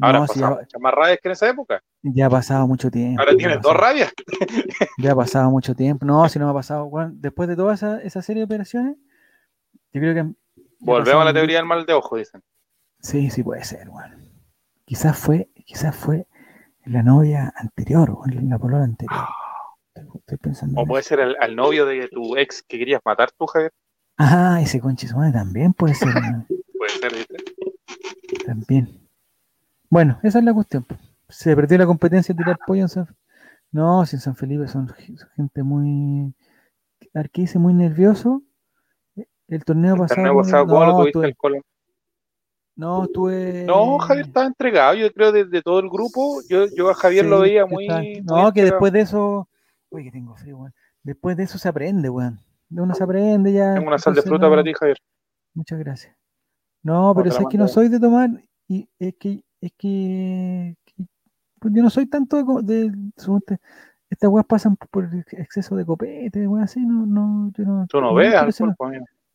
[0.00, 0.26] Ahora No,
[0.62, 1.82] ya, más rabias que en esa época.
[2.02, 3.20] ya ha pasado mucho tiempo.
[3.20, 4.12] Ahora tienes dos rabias.
[4.98, 6.04] Ya ha pasado mucho tiempo.
[6.04, 6.86] No, si no me ha pasado.
[6.88, 8.96] bueno, después de toda esa, esa serie de operaciones,
[9.92, 10.32] yo creo que.
[10.80, 12.42] Volvemos a la teoría del mal de ojo, dicen.
[13.00, 14.16] Sí, sí puede ser, bueno.
[14.84, 16.26] Quizás fue, quizás fue
[16.84, 19.24] la novia anterior, o la polola anterior.
[19.94, 20.80] Estoy, estoy pensando.
[20.80, 21.10] O puede eso.
[21.10, 23.72] ser al, al novio de tu ex que querías matar tú, Javier.
[24.16, 26.08] Ah, ese madre también puede ser,
[26.78, 28.44] Puede ser, ¿viste?
[28.44, 29.07] también.
[29.90, 30.84] Bueno, esa es la cuestión.
[30.84, 30.96] po.
[31.28, 33.06] Se perdió la competencia de tirar pollo en San
[33.72, 34.88] No, si en San Felipe son
[35.36, 36.34] gente muy.
[37.14, 37.58] a ver, ¿Qué dice?
[37.58, 38.42] Muy nervioso.
[39.48, 40.16] El torneo El pasado.
[40.22, 41.62] torneo pasado, ¿cómo lo no, tuviste el colon?
[42.76, 43.64] no, estuve.
[43.66, 44.94] No, Javier estaba entregado.
[44.94, 47.84] Yo creo desde todo el grupo, yo, yo a Javier lo veía muy.
[47.86, 48.64] está- muy No, que entregado.
[48.70, 49.48] después de eso.
[49.90, 50.74] Uy, que tengo frío, weón.
[51.02, 52.38] Después de eso se aprende, weón.
[52.68, 53.74] De uno se aprende ya.
[53.74, 54.98] Tengo una sal de fruta no- para ti, Javier.
[55.54, 56.14] Muchas gracias.
[56.82, 58.28] No, pero la sabes que no soy de tomar.
[58.68, 61.04] Y es que, es que, que-
[61.58, 63.58] pues yo no soy tanto de, de-
[64.10, 67.86] estas weas pasan por el exceso de copete, weas así, no, no, yo no.
[67.88, 68.90] Tú no no ves por al no- cuerpo.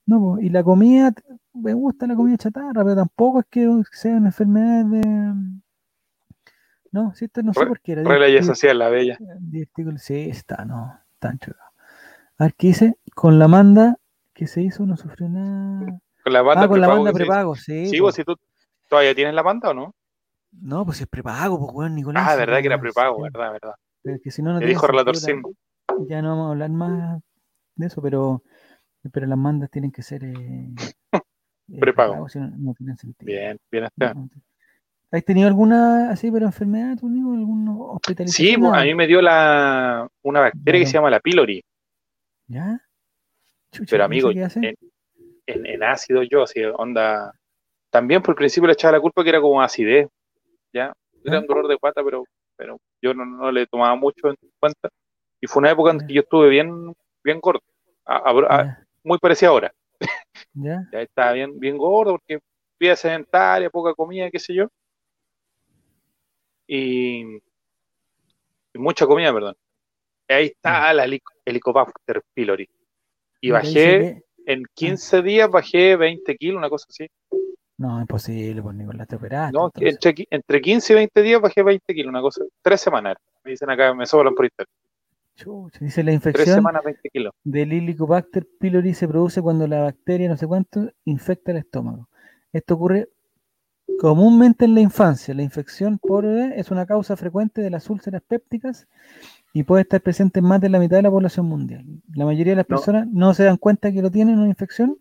[0.05, 1.13] No, po, y la comida,
[1.53, 5.33] me gusta la comida chatarra, pero tampoco es que sean enfermedades de.
[6.91, 8.03] No, si esto no sé por qué era.
[8.03, 8.33] Regla y
[8.73, 9.17] la bella.
[9.97, 11.71] Sí, está, no, está enchufado.
[12.37, 12.97] A ver, ¿qué dice?
[13.15, 13.97] Con la manda
[14.33, 15.99] que se hizo no sufrió nada.
[16.23, 17.87] Con la banda ah, con la banda prepago, sí.
[17.87, 18.35] Sí, vos si tú
[18.89, 19.95] todavía tienes la banda o no.
[20.61, 22.29] No, pues es prepago, pues weón, Nicolás.
[22.31, 23.75] Ah, verdad que era prepago, verdad, verdad.
[24.01, 25.53] Pero que si no, no tiene dijo Relator sentido,
[25.87, 26.07] Sim.
[26.07, 27.21] Ya no vamos a hablar más
[27.75, 28.43] de eso, pero,
[29.11, 30.69] pero las mandas tienen que ser eh,
[31.73, 32.27] eh, Prepago.
[32.29, 33.27] si no, no tienen sentido.
[33.27, 34.13] Bien, bien está.
[34.13, 34.29] no
[35.11, 37.33] ¿Has tenido alguna así, pero enfermedad, tú, Nico?
[37.33, 38.47] ¿Alguna hospitalización?
[38.47, 41.63] Sí, pues, a mí me dio la una bacteria que se llama la pylori.
[42.47, 42.81] ¿Ya?
[43.71, 44.59] Chucha, Pero ¿y amigo, qué hace?
[44.59, 44.75] en,
[45.45, 47.31] en- en ácido yo, así, onda.
[47.91, 50.07] También por principio le echaba la culpa que era como acidez,
[50.73, 50.91] ¿ya?
[51.23, 52.25] Era un dolor de guata, pero,
[52.57, 54.89] pero yo no, no le tomaba mucho en cuenta.
[55.39, 56.93] Y fue una época en que yo estuve bien,
[57.23, 57.61] bien gordo,
[58.05, 58.31] a- a-
[59.03, 59.73] muy parecida ahora.
[60.53, 60.83] ¿Ya?
[60.93, 62.39] Ya estaba bien, bien gordo porque
[62.79, 64.67] vida sedentaria, poca comida, qué sé yo.
[66.67, 67.21] Y,
[68.73, 69.55] y mucha comida, perdón.
[70.29, 72.69] Y ahí está la helic- Helicobacter pylori.
[73.41, 77.07] Y bajé, en 15 días bajé 20 kilos, una cosa así.
[77.77, 79.57] No, imposible, pues Nicolás, te operaste.
[79.57, 79.95] No, entonces.
[80.05, 82.43] entre, entre 15 y 20 días bajé 20 kilos, una cosa.
[82.61, 83.15] Tres semanas.
[83.43, 84.69] Me dicen acá, me sobran por internet.
[85.35, 87.33] Chucha, dice la Tres infección semanas, 20 kilos.
[87.43, 92.07] del Helicobacter pylori se produce cuando la bacteria, no sé cuánto, infecta el estómago.
[92.51, 93.09] Esto ocurre
[93.99, 95.33] comúnmente en la infancia.
[95.33, 98.87] La infección por es una causa frecuente de las úlceras pépticas
[99.53, 101.83] y puede estar presente en más de la mitad de la población mundial.
[102.15, 102.75] La mayoría de las No.
[102.75, 104.97] personas no se dan cuenta que lo tienen una infección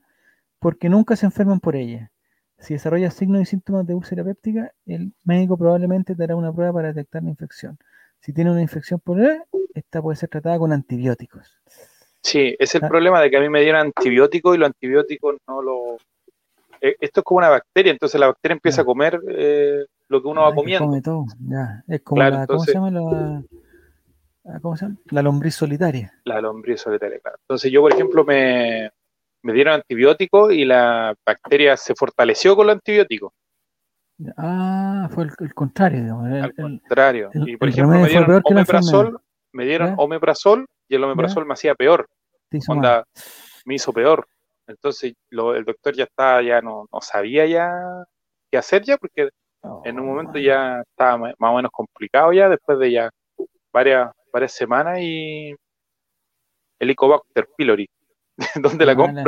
[0.58, 2.10] porque nunca se enferman por ella.
[2.62, 6.72] Si desarrolla signos y síntomas de úlcera péptica, el médico probablemente te hará una prueba
[6.72, 7.76] para detectar la infección.
[8.20, 9.42] Si tiene una infección por E,
[9.74, 11.58] esta puede ser tratada con antibióticos.
[12.22, 12.88] Sí, es el Ah.
[12.88, 15.96] problema de que a mí me dieron antibióticos y los antibióticos no lo...
[16.80, 20.28] eh, esto es como una bacteria, entonces la bacteria empieza a comer eh, lo que
[20.28, 20.86] uno Ah, va comiendo.
[20.86, 21.82] come todo, ya.
[21.88, 23.44] Es como Claro, la, ¿cómo se entonces- llama?
[24.44, 24.96] La, ¿cómo se llama?
[25.10, 26.12] La lombriz solitaria.
[26.24, 27.38] La lombriz solitaria, claro.
[27.42, 28.90] Entonces yo, por ejemplo, me,
[29.42, 33.32] me dieron antibióticos y la bacteria se fortaleció con los antibióticos.
[34.36, 36.26] Ah, fue el, el contrario, digamos.
[36.28, 37.30] el- Al el- contrario.
[37.32, 39.18] el- y por el ejemplo, me dieron omeprazol,
[39.52, 42.08] me dieron omeprazol y el omeprazol me hacía peor.
[42.50, 42.72] hizo.
[42.72, 43.04] Onda,
[43.64, 44.26] me hizo peor.
[44.66, 47.72] Entonces lo- el doctor ya estaba, ya no, no sabía ya
[48.50, 49.30] qué hacer ya, porque
[49.84, 50.42] en un Oh, momento man.
[50.42, 53.10] ya estaba más o menos complicado ya, después de ya
[53.72, 55.54] varias, varias semanas y
[56.78, 57.88] Helicobacter pylori.
[58.62, 59.24] ¿Dónde la compro.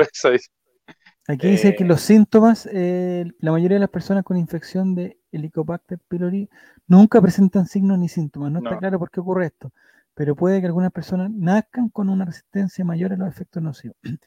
[1.27, 5.19] Aquí dice que eh, los síntomas, eh, la mayoría de las personas con infección de
[5.33, 6.51] Helicobacter pylori
[6.87, 8.53] nunca presentan signos ni síntomas.
[8.53, 9.73] No está claro por qué ocurre esto,
[10.13, 13.97] pero puede que algunas personas nazcan con una resistencia mayor a los efectos nocivos.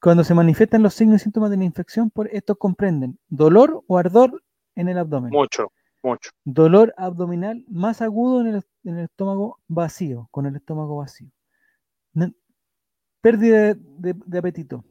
[0.00, 3.98] Cuando se manifiestan los signos y síntomas de la infección, por estos comprenden dolor o
[3.98, 4.42] ardor
[4.76, 6.30] en el abdomen, Mucho, mucho.
[6.44, 11.30] dolor abdominal más agudo en el, en el estómago vacío, con el estómago vacío,
[13.24, 14.84] pérdida de, de- de apetito,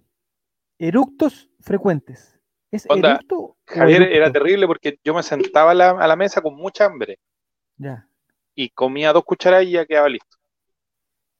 [0.80, 2.40] eructos frecuentes.
[2.72, 6.42] ¿Es Onda, eructo Javier era terrible porque yo me sentaba a la, a la mesa
[6.42, 7.20] con mucha hambre
[7.78, 8.08] Ya,
[8.56, 10.38] y comía dos cucharadas y ya quedaba listo.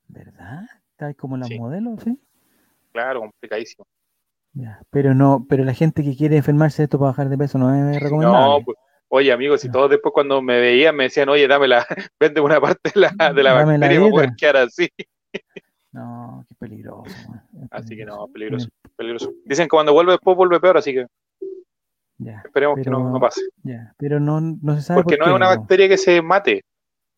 [0.08, 0.62] ¿verdad?
[0.92, 1.58] Está como la Sí.
[1.58, 2.20] modelo, ¿sí?
[2.92, 3.86] Claro, complicadísimo.
[4.54, 7.58] Ya, pero no, pero la gente que quiere enfermarse de esto para bajar de peso
[7.58, 8.60] no es recomendable.
[8.60, 8.78] No, pues,
[9.10, 9.74] oye, amigos, si No.
[9.74, 11.86] todos después cuando me veían me decían, oye, dame la,
[12.20, 14.90] vende una parte de la, de la Dame bacteria para poder quedar así.
[15.94, 17.06] No, qué peligroso.
[17.30, 18.68] man, Así que no, peligroso.
[18.98, 19.32] peligroso.
[19.46, 21.06] Dicen que cuando vuelve después vuelve peor, así que
[22.18, 23.42] Ya, esperemos que no, no pase.
[23.64, 26.64] ya, pero no, no se sabe Porque por no es una bacteria que se mate,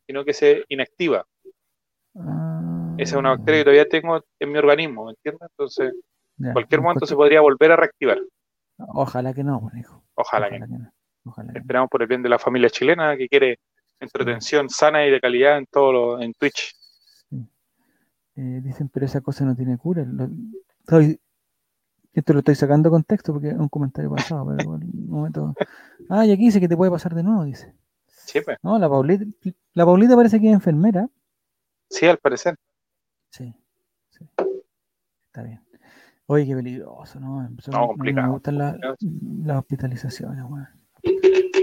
[0.05, 1.25] sino que se inactiva.
[2.17, 5.49] Ah, Esa es una bacteria que todavía tengo en mi organismo, ¿me entiendes?
[5.51, 5.93] Entonces,
[6.39, 8.19] en cualquier en momento se podría volver a reactivar.
[8.77, 10.03] Ojalá que no, pues, hijo.
[10.15, 10.67] Ojalá que no.
[10.67, 10.91] no.
[11.25, 11.59] Ojalá que no.
[11.61, 13.59] Esperamos por el bien de la familia chilena que quiere
[14.01, 16.75] entretención sana y de calidad en todo lo, en Twitch.
[18.37, 20.03] Eh, dicen, pero esa cosa no tiene cura.
[20.05, 20.29] Lo-
[20.81, 21.19] estoy-
[22.13, 25.53] esto lo estoy sacando de contexto porque es un comentario pasado, pero por un momento.
[26.09, 27.73] Ah, y aquí dice que te puede pasar de nuevo, dice.
[28.07, 28.57] Sí, pues.
[28.63, 29.25] No, la Paulita,
[29.73, 31.07] la Paulita parece que es enfermera.
[31.89, 32.55] Sí, al parecer.
[33.29, 33.53] Sí,
[34.09, 34.25] sí.
[35.27, 35.61] Está bien.
[36.27, 37.47] Oye, qué peligroso, ¿no?
[37.71, 38.77] No, complicado, Me gustan la-
[39.43, 40.43] las hospitalizaciones.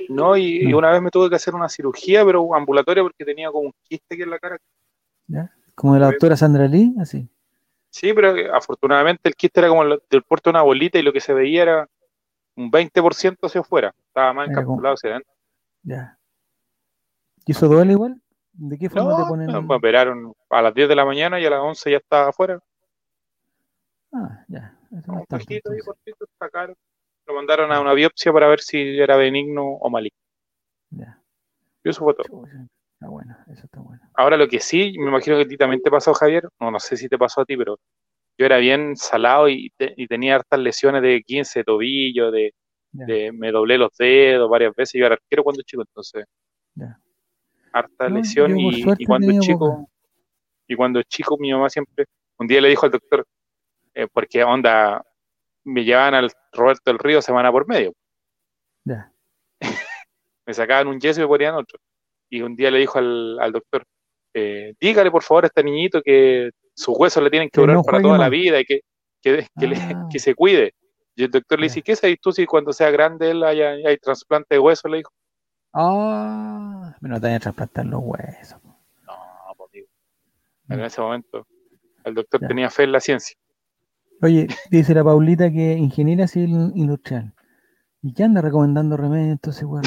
[0.08, 3.66] No, y, una vez me tuve que hacer una cirugía, pero ambulatoria, porque tenía como
[3.68, 4.58] un quiste aquí en la cara.
[5.26, 5.50] ¿Ya?
[5.74, 7.28] Como de la doctora Sandra Lee, así.
[7.90, 11.02] Sí, pero eh, afortunadamente el quiste era como el- del puerto de una bolita y
[11.02, 11.88] lo que se veía era
[12.56, 13.94] un 20% hacia afuera.
[14.06, 15.32] Estaba más encapsulado hacia adentro.
[15.82, 16.18] Ya.
[17.44, 18.20] ¿Y eso duele igual?
[18.52, 19.66] ¿De qué forma No, te ponen?
[19.66, 22.60] me operaron a las 10 de la mañana y a las 11 ya estaba afuera.
[24.12, 24.76] Ah, ya.
[24.96, 25.78] Eso no Un poquito ahí,
[26.38, 26.76] sacaron.
[27.26, 30.18] Lo mandaron a una biopsia para ver si era benigno o maligno.
[30.90, 31.18] Ya.
[31.84, 32.44] Y eso fue todo.
[33.02, 34.00] Está bueno, eso está bueno.
[34.14, 36.78] Ahora lo que sí, me imagino que a ti también te pasó, Javier, no, no
[36.78, 37.80] sé si te pasó a ti, pero
[38.38, 42.54] yo era bien salado y, te- y tenía hartas lesiones de 15 de tobillo, de,
[43.32, 46.26] me doblé los dedos varias veces, yo era arquero cuando chico, entonces
[46.76, 46.96] ya.
[47.72, 49.88] harta No, lesión y, cuando chico,
[50.68, 52.04] y cuando chico mi mamá siempre,
[52.38, 53.26] un día le dijo al doctor,
[53.94, 55.04] eh, porque onda,
[55.64, 57.92] me llevaban al Roberto del Río semana por medio,
[58.84, 59.12] Ya.
[60.46, 61.80] me sacaban un yeso y me ponían otro.
[62.34, 63.84] Y un día le dijo al, al doctor,
[64.32, 67.76] eh, dígale por favor a este niñito que sus huesos le tienen que Que durar
[67.76, 68.80] no para toda la vida y que,
[69.20, 70.08] que, que le- Ah.
[70.10, 70.72] que se cuide.
[71.14, 73.98] Y el doctor le dice, ¿qué sabes tú si cuando sea grande él haya, hay
[73.98, 74.90] trasplante de huesos?
[74.90, 75.10] Le dijo,
[75.74, 78.58] Ah, me no te vayan a trasplantar los huesos.
[78.64, 79.12] no,
[79.56, 79.86] pues amigo.
[80.68, 80.72] Mm.
[80.72, 81.46] En ese momento
[82.04, 82.48] el doctor Ya.
[82.48, 83.36] tenía fe en la ciencia.
[84.22, 87.34] Oye, dice la Paulita que ingeniera civil industrial.
[88.00, 89.84] ¿Y qué anda recomendando remedios entonces, weón?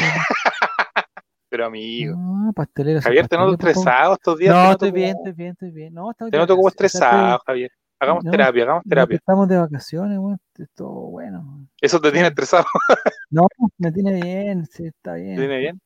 [1.55, 4.53] Pero amigo, No, sí, Javier, te noto estresado estos días.
[4.53, 5.93] te No, estoy como- bien, estoy bien, estoy bien.
[5.93, 7.71] No, Te noto como estresado, Javier.
[7.97, 9.15] Hagamos No, terapia, hagamos terapia.
[9.15, 10.37] Estamos de vacaciones, weón.
[10.75, 11.65] Todo bueno.
[11.79, 12.65] Eso te tiene estresado.
[13.29, 15.37] No, me tiene bien, sí, está bien.
[15.37, 15.81] tiene bien?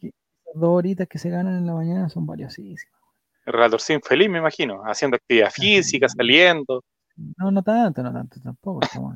[0.56, 3.00] dos horitas que se ganan en la mañana son valiosísimas.
[3.46, 6.84] El relatorcín feliz, me imagino, haciendo actividad física, saliendo.
[7.38, 8.80] No, no tanto, no tanto tampoco.
[8.82, 9.16] estamos-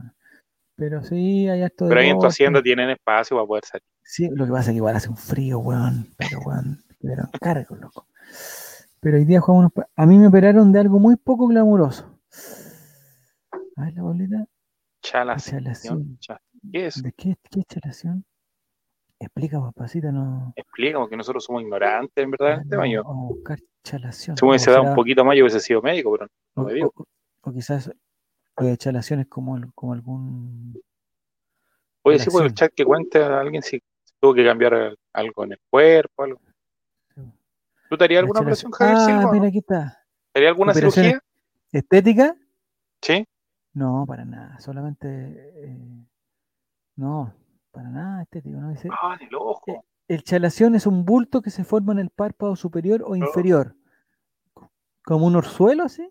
[0.75, 1.89] Pero sí, hay de.
[1.89, 3.83] Pero ahí en tu hacienda tienen espacio para poder salir.
[4.03, 6.07] Sí, lo que pasa es que igual hace un frío, weón.
[6.17, 8.07] Pero, weón, pero cargo, loco.
[8.99, 12.19] Pero hoy día jugamos unos A mí me operaron de algo muy poco glamuroso.
[13.75, 14.45] A ver, la bolita.
[15.01, 15.59] Chalación.
[15.63, 16.17] Chalación.
[16.19, 16.41] Cha-
[16.71, 17.03] ¿Qué es?
[17.03, 18.25] ¿De qué, qué es chalación?
[19.19, 20.53] Explica, papacita, no.
[20.55, 23.03] Explica, que nosotros somos ignorantes, en verdad, en este no, baño.
[23.03, 24.37] Vamos a buscar chalación.
[24.37, 26.65] Si me hubiese O dado un poquito más, yo hubiese sido médico, pero no o,
[26.65, 26.87] me dio.
[26.95, 27.05] o-
[27.41, 27.91] o quizás
[28.57, 30.81] lo de chalación es como, como algún.
[32.03, 32.55] Oye, sí, por el chalación.
[32.55, 33.81] chat que cuente a alguien si
[34.19, 36.39] tuvo que cambiar algo en el cuerpo, algo.
[37.89, 38.71] ¿Tú te harías alguna operación.
[38.71, 39.31] Javier Ah, Silva?
[39.31, 39.99] mira, aquí está.
[40.31, 41.19] ¿Te harías alguna cirugía?
[41.71, 42.35] ¿Estética?
[43.01, 43.25] Sí.
[43.73, 44.59] No, para nada.
[44.59, 45.07] Solamente.
[45.09, 46.05] eh,
[46.95, 47.33] no,
[47.71, 48.57] para nada estético.
[48.57, 48.69] ¿no?
[48.69, 49.85] Dice, Ah, en el ojo.
[50.07, 53.75] El chalación es un bulto que se forma en el párpado superior o inferior.
[55.05, 56.09] Como un orzuelo, ¿sí?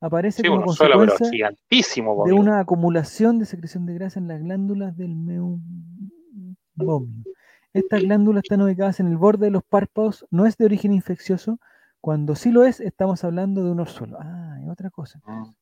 [0.00, 4.28] Aparece Sí, como suelo, consecuencia gigantísimo, po, de una acumulación de secreción de grasa en
[4.28, 7.24] las glándulas del meubomio.
[7.72, 11.58] Estas glándulas están ubicadas en el borde de los párpados, no es de origen infeccioso.
[12.00, 14.18] Cuando sí lo es, estamos hablando de un orzuelo.
[14.20, 15.20] Ah, y otra cosa.
[15.24, 15.52] Mm.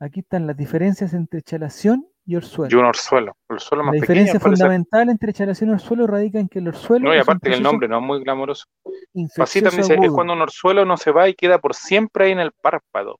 [0.00, 2.76] Aquí están las diferencias entre chalación y orzuelo.
[2.76, 3.36] Y un orzuelo.
[3.48, 7.08] El orzuelo La más diferencia fundamental entre chalación y orzuelo radica en que el orzuelo
[7.08, 8.66] No, y aparte que el nombre no es muy glamoroso.
[9.14, 12.32] Infeccioso me dice, es cuando un orzuelo no se va y queda por siempre ahí
[12.32, 13.18] en el párpado.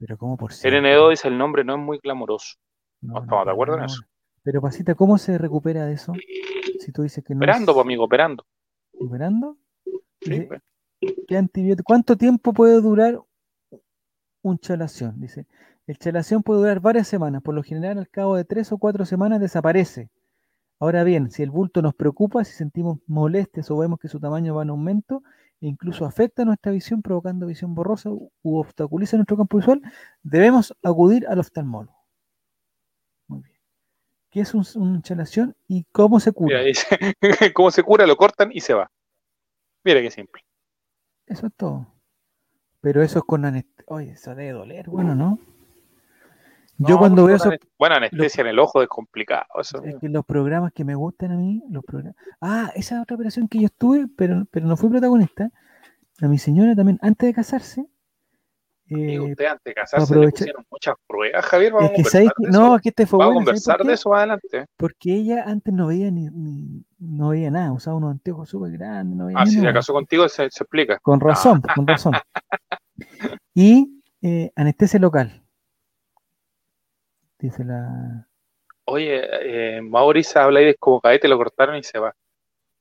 [0.00, 0.50] Pero ¿cómo por?
[0.50, 2.56] N2 dice el nombre no es muy glamoroso.
[3.02, 3.92] No, no estamos de acuerdo en nada.
[3.92, 4.02] eso.
[4.42, 6.12] Pero Pasita, ¿cómo se recupera de eso?
[6.80, 8.46] Si tú dices que no Operando, es pues, amigo, operando.
[8.98, 9.56] operando,
[10.22, 10.62] Sí, pues.
[11.28, 11.84] ¿qué antibiótico?
[11.86, 13.20] ¿Cuánto tiempo puede durar
[14.42, 15.20] un chalación?
[15.20, 15.46] Dice,
[15.86, 19.04] el chalación puede durar varias semanas, por lo general al cabo de tres o cuatro
[19.04, 20.10] semanas desaparece.
[20.78, 24.54] Ahora bien, si el bulto nos preocupa, si sentimos molestias o vemos que su tamaño
[24.54, 25.22] va en aumento
[25.60, 29.82] e incluso afecta nuestra visión provocando visión borrosa u u obstaculiza nuestro campo visual,
[30.22, 31.96] debemos acudir al oftalmólogo.
[33.28, 33.56] Muy bien.
[34.30, 36.60] ¿Qué es un, un chalación y cómo se cura?
[36.62, 36.72] Mira,
[37.54, 38.06] ¿cómo se cura?
[38.06, 38.90] Lo cortan y se va.
[39.84, 40.42] Mira qué simple.
[41.26, 41.86] Eso es todo.
[42.80, 43.84] Pero eso es con anestesia.
[43.88, 45.38] Oye, eso debe doler, bueno, ¿no?
[46.82, 49.44] Yo No, cuando veo eso, Bueno, anestesia en el ojo es complicado.
[49.60, 49.82] Eso.
[49.84, 52.16] es que los programas que me gustan a mí, los programas.
[52.40, 55.50] Ah, esa es otra operación que yo estuve, pero, pero no fui protagonista.
[56.22, 57.86] A mi señora también, antes de casarse.
[58.88, 61.72] Eh, usted antes de casarse le pusieron muchas pruebas, Javier.
[61.74, 62.60] Vamos es que a conversar que- de eso.
[62.60, 63.46] no, es que este fue Vamos a bueno.
[63.46, 64.66] ¿sabéis por conversar de eso adelante.
[64.76, 69.16] Porque ella antes no veía ni, ni- no veía nada, usaba unos anteojos súper grandes,
[69.16, 70.98] no veía Ah, ni si se casó contigo, se, se explica.
[71.02, 72.14] Con razón, con razón.
[73.54, 75.42] Y eh, anestesia local.
[77.40, 78.26] Dice la.
[78.84, 82.14] Oye, eh, Maurice habla de como cadete, lo cortaron y se va.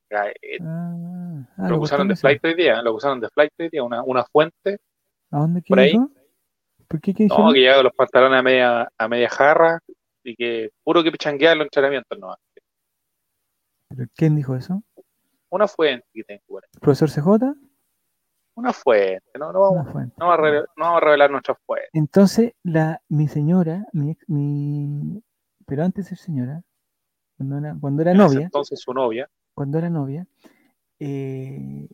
[0.09, 0.57] Caete.
[0.61, 2.83] Ah, ah, lo lo usaron de flight hoy día, ¿eh?
[2.83, 4.79] lo usaron de flight hoy día, una, una fuente.
[5.31, 5.93] ¿A dónde por ahí.
[6.87, 7.53] ¿Por qué qué No, dijeron?
[7.53, 9.79] que llega los pantalones a media, a media jarra
[10.23, 12.35] y que puro que pichanguea los entrenamientos, no.
[13.87, 14.81] ¿Pero ¿Quién dijo eso?
[15.49, 16.69] Una fuente que tengo por ahí.
[16.73, 17.53] ¿El profesor CJ?
[18.59, 20.13] Una fuente, no, no vamos, fuente.
[20.17, 21.89] no vamos a revelar, no vamos a revelar nuestras fuentes.
[21.93, 25.23] Entonces, la, mi señora, mi, mi,
[25.65, 26.61] pero antes de ser señora,
[27.37, 30.27] cuando era, cuando era En novia, Entonces su novia, cuando era novia,
[30.99, 31.87] eh,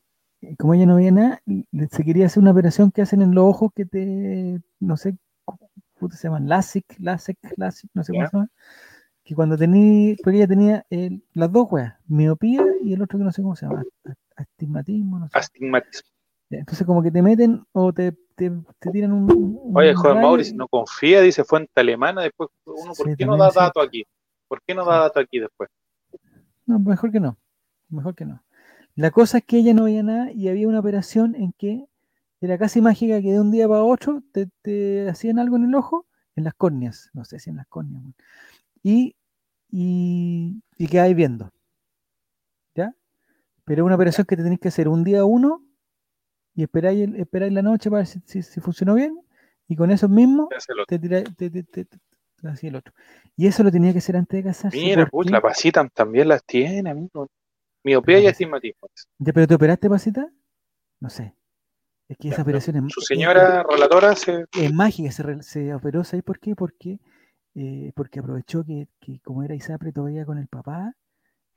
[0.57, 3.43] como ella no veía nada, le- se quería hacer una operación que hacen en los
[3.45, 6.47] ojos que te, no sé, ¿cómo se llaman?
[6.49, 8.49] LASIK, LASIK, LASIK, no sé cómo se llama.
[9.23, 13.25] Que cuando tenía, porque ella tenía el- las dos weas, miopía y el otro que
[13.25, 13.83] no sé cómo se llama,
[14.35, 15.37] astigmatismo, no sé.
[15.37, 16.09] Astigmatismo.
[16.49, 19.31] Entonces como que te meten o te, te, te tiran un...
[19.31, 23.15] un Oye, joven rayo Mauricio, y- no confía, dice fuente alemana, después uno, ¿por Sí,
[23.17, 23.59] qué no da cierto.
[23.61, 24.05] datos aquí?
[24.47, 25.69] ¿Por qué no da datos aquí después?
[26.65, 27.37] No, mejor que no.
[27.89, 28.43] Mejor que no.
[28.95, 31.85] La cosa es que ella no veía nada y había una operación en que
[32.41, 35.75] era casi mágica que de un día para otro te, te hacían algo en el
[35.75, 36.05] ojo,
[36.35, 38.03] en las córneas, no sé si en las córneas,
[38.83, 39.15] y,
[39.69, 41.51] y, y quedáis viendo.
[42.75, 42.93] ¿Ya?
[43.65, 45.63] Pero una operación que te tenés que hacer un día uno
[46.55, 49.19] y esperáis, el- esperáis la noche para ver si, si- si funcionó bien
[49.67, 51.87] y con eso mismo es te tiráis te, te,
[52.61, 52.93] el otro.
[53.35, 54.77] Y eso lo tenía que hacer antes de casarse.
[54.77, 57.27] Mira, puch, la pasita también las tiene, amigo.
[57.83, 58.87] Miopía y astigmatismo.
[59.19, 60.29] ¿Ya, pero te operaste, pasita?
[60.99, 61.35] No sé.
[62.07, 64.41] Es que esa operación es, Su es- señora relatora se.
[64.41, 66.55] es- es mágica, se, se operó, ¿sabes por qué?
[66.55, 66.99] Porque,
[67.55, 70.93] eh, porque aprovechó que, que como era ISAPRE todavía con el papá,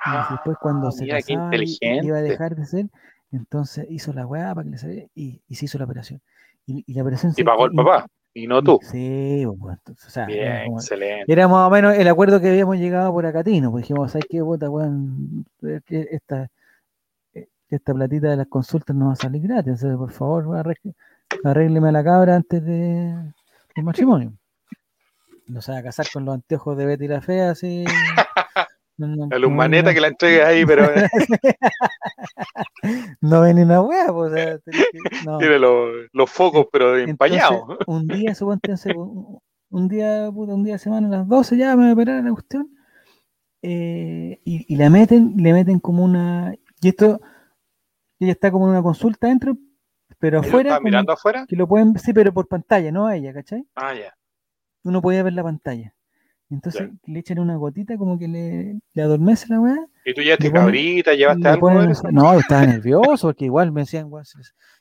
[0.07, 1.57] y después cuando Ah, se mira, qué casaba
[2.03, 2.87] iba a dejar de ser,
[3.33, 6.21] entonces hizo la weá para que le saliera y, y se hizo la operación.
[6.67, 8.79] Y, y la operación Y se pagó el papá, y no tú.
[8.83, 11.33] Sí, pues, entonces, o sea, era Bien, como- excelente.
[11.33, 14.41] era más o menos el acuerdo que habíamos llegado por Acatino, pues dijimos, ¿sabes qué,
[14.43, 15.47] puta, weón?
[15.89, 16.49] Esta,
[17.35, 20.95] eh, esta platita de las consultas no va a salir gratis, entonces, por favor, arregle-
[21.45, 23.15] arrégleme a la cabra antes de,
[23.75, 24.33] del matrimonio.
[25.49, 27.83] No se va a casar con los anteojos de Betty la Fea, así.
[28.99, 30.85] La no maneta que la entregues ahí, pero
[33.21, 35.39] no ven ni una pues, o sea, tenés que- no.
[35.39, 37.63] tiene los, los focos, pero empañados.
[37.87, 39.39] Un día, suponte, un,
[39.71, 42.25] un día, puta, un día de semana a las 12 ya me voy a operar
[42.25, 42.69] la cuestión.
[43.63, 46.55] eh, y, y la meten, le meten como una.
[46.81, 47.21] Y esto,
[48.21, 49.57] ella está como en una consulta dentro,
[50.19, 51.45] pero ¿Y lo afuera, como mirando afuera?
[51.49, 53.67] que lo pueden sí, pero por pantalla, no a ella, ¿cachai?
[53.75, 54.15] Ah, ya.
[54.85, 55.95] Uno podía ver la pantalla.
[56.51, 59.77] Entonces le echan una gotita como que le, le adormece la weá.
[60.05, 61.13] ¿Y tú llevaste Le ponen- cabrita?
[61.15, 61.61] ¿Llevaste le algo?
[61.61, 64.25] ponen no, estaba nervioso porque igual me decían, weón,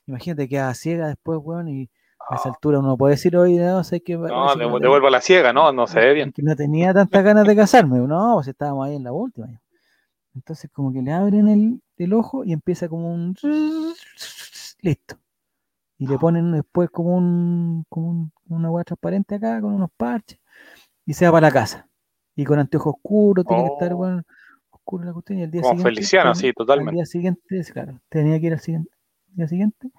[0.06, 1.90] imagínate que ciega después, weón, y
[2.30, 4.00] a esa altura uno puede decir hoy, no, sé
[4.32, 4.54] Ah.
[4.56, 6.32] No, devu- devuelvo a la ciega, no, no se ve bien.
[6.32, 9.48] que no tenía tantas ganas de casarme, no, pues estábamos ahí en la última.
[10.34, 13.34] Entonces como que le abren el, el ojo y empieza como un
[14.80, 15.16] listo.
[15.98, 20.38] Y le ponen después como un, como un- una hueá transparente acá con unos parches
[21.08, 21.88] y se va para la casa.
[22.36, 23.96] Y con anteojos oscuros, tiene que estar Oh.
[23.96, 24.24] weón,
[24.70, 25.90] oscuro la cuestión y el día Como siguiente.
[25.96, 26.90] Feliciano, ten- sí, totalmente.
[26.90, 28.90] Al día siguiente, claro, tenía que ir al siguiente,
[29.28, 29.90] día siguiente.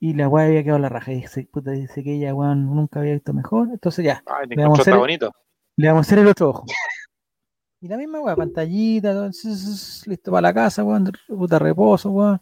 [0.00, 1.12] Y la weá había quedado la raja.
[1.12, 3.68] Y dice, puta, dice que ella, weón, nunca había visto mejor.
[3.72, 5.32] Entonces ya, Ay, Le vamos hacer- bonito.
[5.76, 6.64] le vamos a hacer el otro ojo.
[7.78, 9.26] Y la misma weá, pantallita, todo,
[10.06, 12.40] listo para la casa, weón, puta reposo, weón.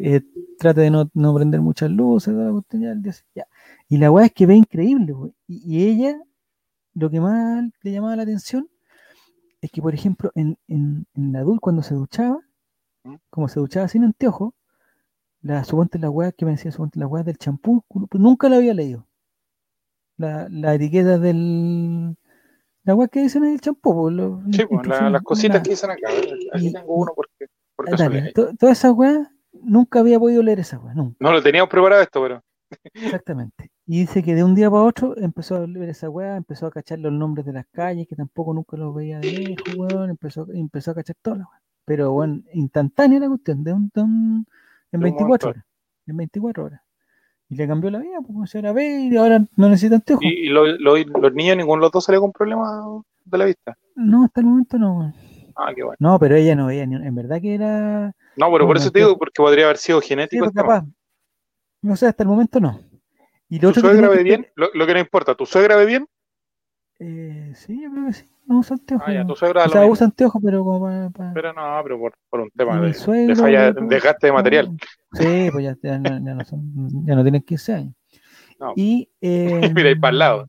[0.00, 0.22] Eh,
[0.58, 3.02] trate de no, no prender muchas luces, toda la cuestión, ya, el
[3.34, 3.46] ya.
[3.88, 5.34] Y la weá es que ve increíble, weón.
[5.48, 6.16] Y, y ella,
[6.94, 8.68] lo que más le llamaba la atención
[9.60, 12.38] es que, por ejemplo, en, en, en la adulta, cuando se duchaba,
[13.04, 13.14] ¿Mm?
[13.30, 14.54] como se duchaba sin anteojo,
[15.40, 18.56] la, suponte la weá que me decía, suponte la weá del champú, pues nunca la
[18.56, 19.06] había leído.
[20.16, 22.16] La, la etiqueta del.
[22.84, 25.90] La weá que dicen en el champú, lo- Sí, pues, la- las cositas que dicen
[25.90, 26.08] acá.
[26.52, 30.42] Aquí Y- tengo uno porque, por Ah, dale, to- Todas esas weas, nunca había podido
[30.42, 31.16] leer esa weá, nunca.
[31.18, 32.42] No lo teníamos preparado esto, pero.
[32.94, 33.70] Exactamente.
[33.86, 36.70] Y dice que de un día para otro empezó a leer esa weá, empezó a
[36.70, 40.46] cachar los nombres de las calles, que tampoco nunca los veía de lejos, weón, empezó,
[40.52, 41.62] empezó a cachar todas las weas.
[41.84, 44.46] Pero bueno, instantánea la cuestión, de un, de un-
[44.92, 45.48] en un 24 momento.
[45.48, 45.64] horas.
[46.06, 46.80] En 24 horas.
[47.48, 50.24] Y le cambió la vida, pues se ahora ve y ahora no necesita anteojos.
[50.24, 52.70] ¿Y, y lo- lo- los niños, ninguno de los dos salió con problemas
[53.24, 53.76] de la vista?
[53.96, 55.14] No, hasta el momento no, weón.
[55.56, 55.96] Ah, qué bueno.
[55.98, 58.14] No, pero ella no veía, ni- en verdad que era.
[58.36, 60.44] No, pero por eso te digo, porque podría haber sido genético.
[60.44, 60.84] pues capaz.
[61.82, 62.78] No sé, hasta el momento no.
[63.52, 64.46] Y lo ¿Tu otro suegra tenía ve que bien?
[64.54, 66.08] Lo, lo que no importa, ¿tu suegra ve bien?
[67.00, 68.26] Eh, sí, yo creo que sí.
[68.46, 69.06] No usa anteojos.
[69.06, 71.34] Ah, ya, tu suegra o sea, usa anteojos, pero como para.
[71.34, 74.74] Pero no, pero por, por un tema de, suegro, de falla, loco, de material.
[75.12, 77.94] Sí, pues ya, ya no, ya no son, ya no tienen 15 años.
[78.58, 78.72] No.
[78.74, 79.10] Y.
[79.20, 80.48] Eh, Mira ahí para el lado.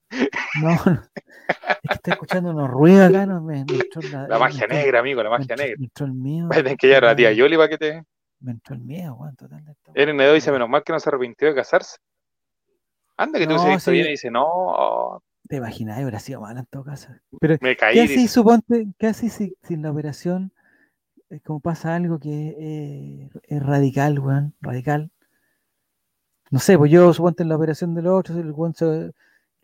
[0.62, 1.02] No, no.
[1.04, 5.22] Es que estoy escuchando unos ruidos acá, no me, me la, La magia negra, amigo,
[5.22, 5.76] la magia negra.
[5.78, 6.48] Me entró el miedo.
[6.48, 8.04] Tener que llevar a la tía Yoli para que te.
[8.40, 9.62] Me entró el miedo, weón, total.
[9.94, 11.98] Eren Edo dice, menos mal que no se arrepintió de casarse.
[13.18, 13.92] Anda que tú se sí.
[13.92, 17.10] bien y dice, no, oh, Te imaginas, hubiera sido mal en todo caso.
[17.40, 17.96] Pero, me caí.
[17.96, 18.28] ¿qué así, dice.
[18.28, 20.52] suponte, qué así si, si en la operación
[21.30, 25.12] es como pasa algo que eh, es radical, weón, radical?
[26.52, 28.86] No sé, pues yo suponte en la operación del otro, el weón se,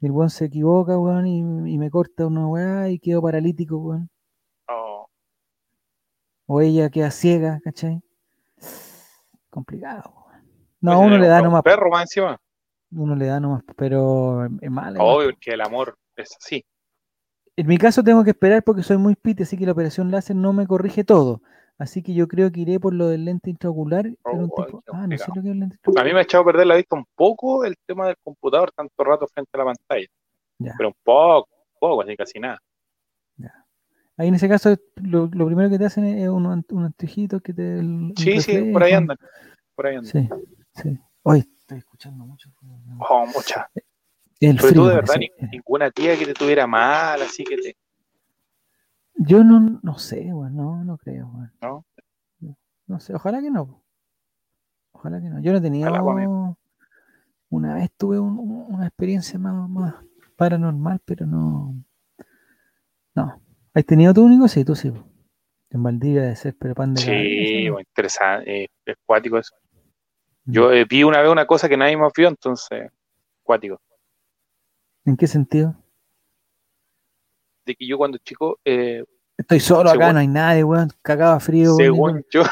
[0.01, 1.39] el weón se equivoca, weón, y,
[1.73, 4.09] y me corta una weá y quedo paralítico, weón.
[4.67, 5.07] Oh,
[6.47, 8.01] O ella queda ciega, ¿cachai?
[9.49, 10.13] complicado.
[10.27, 10.43] weón.
[10.81, 12.39] No, a uno le da Un nomás, perro más encima.
[12.91, 15.03] Uno le da nomás, pero es malo.
[15.03, 16.63] Obvio, que el amor es así.
[17.55, 20.35] En mi caso tengo que esperar porque soy muy pite, así que la operación láser
[20.35, 21.41] no me corrige todo.
[21.77, 24.05] Así que yo creo que iré por lo del lente intraocular.
[24.07, 26.05] un Oh, Ah, no sé lo que es el lente A intraocular.
[26.05, 29.03] mí me ha echado a perder la vista un poco el tema del computador tanto
[29.03, 30.07] rato frente a la pantalla.
[30.59, 30.73] Ya.
[30.77, 32.59] Pero un poco, un poco, así casi nada.
[34.17, 37.79] Ahí en ese caso, lo, lo primero que te hacen es unos anteojitos que te.
[37.79, 39.15] un Sí, sí, por ahí andan.
[39.75, 40.11] Por ahí andan.
[40.11, 40.29] Sí,
[40.75, 40.99] sí.
[41.23, 42.49] Hoy estoy escuchando mucho.
[43.07, 43.69] Oh, mucha.
[44.39, 44.81] El Pero frío.
[44.81, 47.77] tú de verdad, ni- ninguna tía que te tuviera mal, así que te.
[49.15, 51.51] Yo no, no sé, weón, no, no creo, weón.
[51.61, 51.85] ¿No?
[52.87, 53.83] No sé, ojalá que no.
[54.93, 55.39] Ojalá que no.
[55.41, 55.91] Yo no tenía.
[55.91, 56.55] Ojalá,
[57.51, 59.95] Una vez tuve un- un- una experiencia más, más
[60.35, 61.75] paranormal, pero no.
[63.15, 63.41] No.
[63.73, 64.47] ¿Has tenido tú único?
[64.47, 64.91] Sí, tú sí.
[65.71, 69.53] En Valdivia de ser, pero pan de Sí, bueno, interesante, eh, es cuático eso.
[70.51, 72.91] Yo eh, vi una vez una cosa que nadie más vio, entonces,
[73.43, 73.79] cuático.
[75.05, 75.75] ¿En qué sentido?
[77.65, 79.03] De que yo cuando chico, eh,
[79.37, 80.89] Estoy solo acá, no hay nadie, weón.
[81.01, 81.75] Cagaba frío.
[81.75, 82.43] según yo,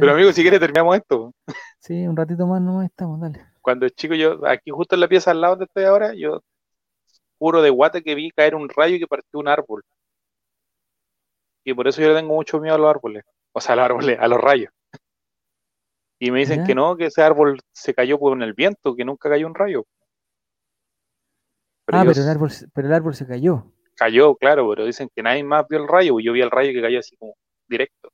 [0.00, 1.32] pero amigo, si quieres terminamos esto.
[1.78, 3.44] Sí, un ratito más nomás estamos, dale.
[3.60, 6.42] Cuando chico yo, aquí justo en la pieza al lado donde estoy ahora, yo
[7.38, 9.84] juro de guata que vi caer un rayo que partió un árbol.
[11.64, 13.24] Y por eso yo le tengo mucho miedo a los árboles.
[13.52, 14.72] O sea, a los árboles, a los rayos.
[16.24, 16.64] Y me dicen Ya.
[16.66, 19.84] que no, que ese árbol se cayó por el viento, que nunca cayó un rayo.
[21.84, 23.72] Pero ah, pero el, árbol, se- pero el árbol se cayó.
[23.96, 26.20] cayó, claro, pero dicen que nadie más vio el rayo.
[26.20, 27.34] y Yo vi el rayo que cayó así como
[27.66, 28.10] directo.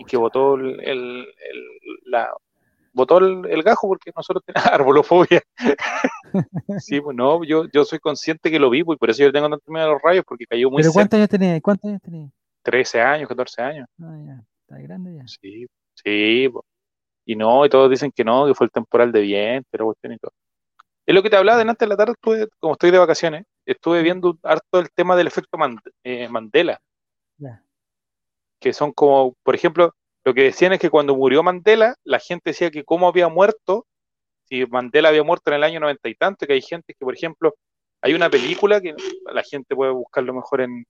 [0.00, 2.32] Y que botó el, el- el- la
[2.92, 5.40] botó el, el gajo porque nosotros tenemos arbolofobia.
[6.80, 9.30] sí, pues no, yo, yo soy consciente que lo vi, pues, y por eso yo
[9.30, 11.60] tengo tanto miedo a los rayos, porque cayó muy ¿Pero cuántos años tenía?
[11.60, 12.28] ¿Cuántos años tenía?
[12.62, 13.86] 13 años, 14 años.
[14.00, 14.42] Ah, ya.
[14.62, 15.28] Está grande ya.
[15.28, 16.48] Sí, sí,
[17.24, 20.12] y no, y todos dicen que no, que fue el temporal de viento, pero cuestión
[20.12, 20.32] y todo.
[21.06, 23.44] Es lo que te hablaba de antes de la tarde, estuve, como estoy de vacaciones,
[23.66, 25.58] estuve viendo harto el tema del efecto
[26.04, 26.80] eh, Mandela.
[28.60, 29.94] Que son como, por ejemplo,
[30.24, 33.86] lo que decían es que cuando murió Mandela, la gente decía que cómo había muerto,
[34.44, 37.14] si Mandela había muerto en el año noventa y tanto, que hay gente que, por
[37.14, 37.54] ejemplo,
[38.00, 38.94] hay una película que
[39.32, 40.84] la gente puede buscarlo mejor en,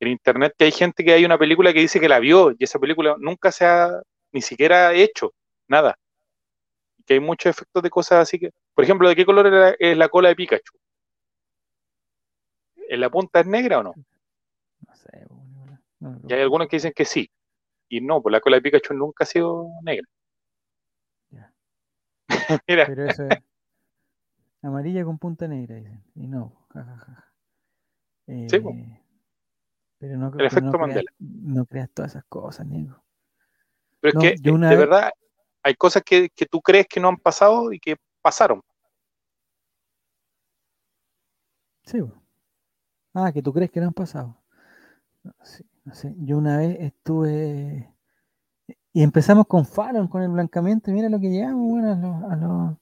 [0.00, 2.64] en internet, que hay gente que hay una película que dice que la vio y
[2.64, 4.00] esa película nunca se ha
[4.32, 5.32] ni siquiera hecho,
[5.66, 5.98] nada.
[7.06, 10.08] Que hay muchos efectos de cosas así que, por ejemplo, ¿de qué color es la
[10.08, 10.76] cola de Pikachu?
[12.88, 13.94] ¿En la punta es negra o no?
[14.86, 15.26] No sé.
[16.00, 17.30] No me Y hay algunos que dicen que sí.
[17.88, 20.06] Y no, pues la cola de Pikachu nunca ha sido negra.
[21.30, 21.52] Ya.
[22.68, 23.38] Mira, Pero eso es
[24.62, 26.02] amarilla con punta negra, dicen.
[26.14, 27.32] Y no, ja, ja, ja, ja.
[28.48, 28.74] Sí, po.
[29.98, 31.10] Pero no, El efecto no creas, Mandela.
[31.18, 33.02] no creas todas esas cosas, Nico.
[34.00, 35.10] pero es que eh, de vez- verdad
[35.62, 38.62] hay cosas que, que tú crees que no han pasado y que pasaron.
[41.84, 41.98] Sí.
[43.14, 44.36] Ah, que tú crees que no han pasado.
[45.22, 46.14] No, sí, no sé.
[46.18, 47.92] Yo una vez estuve.
[48.92, 52.24] Y empezamos con Fallon, con el blancamiento, mira lo que llegamos, bueno, a los.
[52.32, 52.76] A los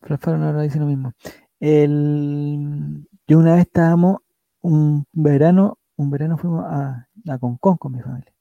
[0.00, 1.12] pero Fallon ahora dice lo mismo.
[1.58, 4.18] El, yo una vez estábamos
[4.60, 8.32] un verano, un verano fuimos a, a Concón con mi familia.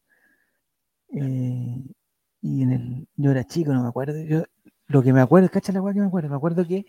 [1.09, 1.83] Eh,
[2.41, 4.21] y en el, yo era chico, no me acuerdo.
[4.23, 4.43] Yo,
[4.87, 6.85] lo que me acuerdo, cacha la que me acuerdo, me acuerdo que,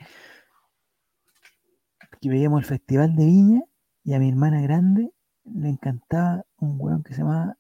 [2.20, 3.62] que veíamos el Festival de Viña
[4.04, 5.12] y a mi hermana grande
[5.44, 7.56] le encantaba un weón que se llamaba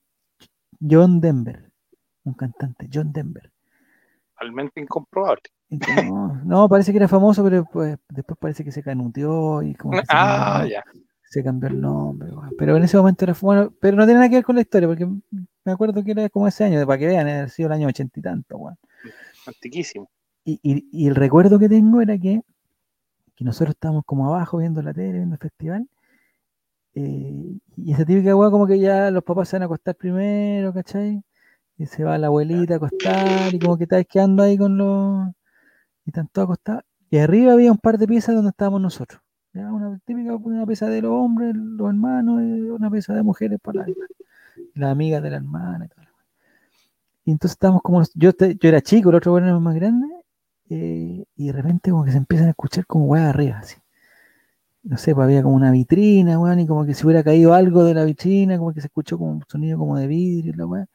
[0.80, 1.70] John Denver,
[2.24, 3.52] un cantante, John Denver.
[4.38, 5.42] Realmente incomprobable.
[5.68, 9.98] No, no, parece que era famoso, pero pues, después parece que se canuteó y como
[9.98, 10.84] que Ah, ya.
[11.36, 12.30] Se cambió el nombre.
[12.58, 14.88] Pero en ese momento era bueno, pero no tiene nada que ver con la historia,
[14.88, 17.88] porque me acuerdo que era como ese año, para que vean, ha sido el año
[17.88, 18.76] ochenta y tanto, weón.
[19.46, 20.08] Antiquísimo.
[20.44, 22.40] Y, y- y el recuerdo que tengo era que,
[23.34, 25.88] que nosotros estábamos como abajo viendo la tele, viendo el festival,
[26.94, 30.72] eh, y esa típica weá como que ya los papás se van a acostar primero,
[30.72, 31.22] ¿cachai?
[31.78, 35.28] Y se va la abuelita a acostar, y como que está quedando ahí con los...
[36.06, 36.84] Y están todos acostados.
[37.10, 39.20] Y arriba había un par de piezas donde estábamos nosotros.
[39.56, 43.86] Una típica pieza de los hombres, los hermanos, una pieza de mujeres por la
[44.74, 46.06] las amigas de la hermana y todo.
[47.24, 50.06] Y entonces estábamos como, yo, yo era chico, el otro bueno era más grande,
[50.70, 53.76] eh, y de repente como que se empiezan a escuchar como weas arriba, así.
[54.84, 57.82] No sé, pues había como una vitrina, weón, y como que si hubiera caído algo
[57.84, 60.66] de la vitrina, como que se escuchó como un sonido como de vidrio, y la
[60.66, 60.86] weá.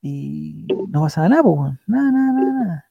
[0.00, 2.84] Y no pasaba nada, pues, weón, nada, nada, nada, nada.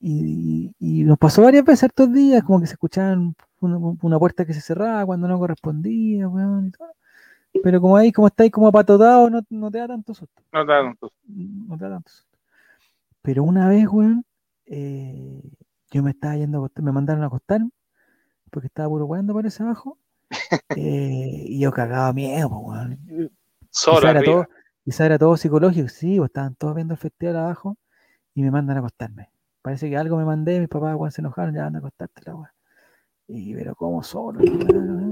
[0.00, 0.72] Y
[1.04, 4.60] nos pasó varias veces estos días, como que se escuchaban una, una puerta que se
[4.60, 6.88] cerraba cuando no correspondía, weón, y todo.
[7.62, 10.42] Pero como ahí, como estáis como apatotado, no, no te da tanto susto.
[10.52, 11.12] No te da tanto.
[11.26, 12.38] No te da tanto susto.
[13.22, 14.24] Pero una vez, weón,
[14.66, 15.42] eh,
[15.90, 17.60] yo me estaba yendo a acostar, me mandaron a acostar,
[18.50, 19.98] porque estaba puro weando parece abajo.
[20.76, 22.98] eh, y yo cagaba miedo, po, weón.
[23.70, 24.48] Solo Quizá era, todo,
[24.84, 27.76] quizá era todo psicológico, sí, pues estaban todos viendo el festival abajo
[28.34, 29.30] y me mandan a acostarme.
[29.62, 32.34] Parece que algo me mandé, mis papás weón, se enojaron, ya anda a acostarte la
[32.34, 32.54] weá.
[33.30, 34.40] Y pero como solo,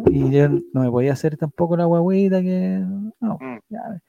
[0.06, 2.82] y yo no me podía hacer tampoco la guagüita que
[3.20, 3.59] no, Mm.
[3.68, 4.01] ya,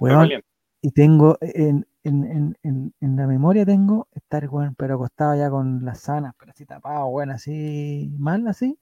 [0.00, 0.18] Weón.
[0.20, 0.46] calienta.
[0.82, 5.48] y tengo en, en, en, en, en la memoria tengo estar weón, pero acostado ya
[5.48, 8.78] con las sanas, pero así tapado, weón, así mal así,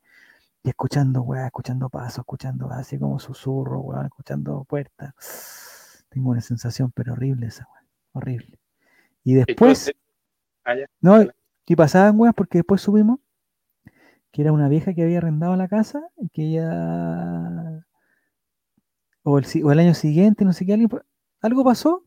[0.65, 6.05] y escuchando weón, escuchando pasos, escuchando así como susurro, weón, escuchando puertas.
[6.09, 8.59] Tengo una sensación pero horrible esa weón, horrible.
[9.23, 9.93] Y después,
[10.65, 10.87] ah, ya.
[11.01, 11.23] no,
[11.67, 13.21] y pasaban weón, porque después subimos
[14.33, 16.03] que era una vieja que había arrendado la casa,
[16.33, 17.85] que ella
[19.23, 21.03] o el, o el año siguiente, no sé qué, alguien, fue-
[21.41, 22.05] algo pasó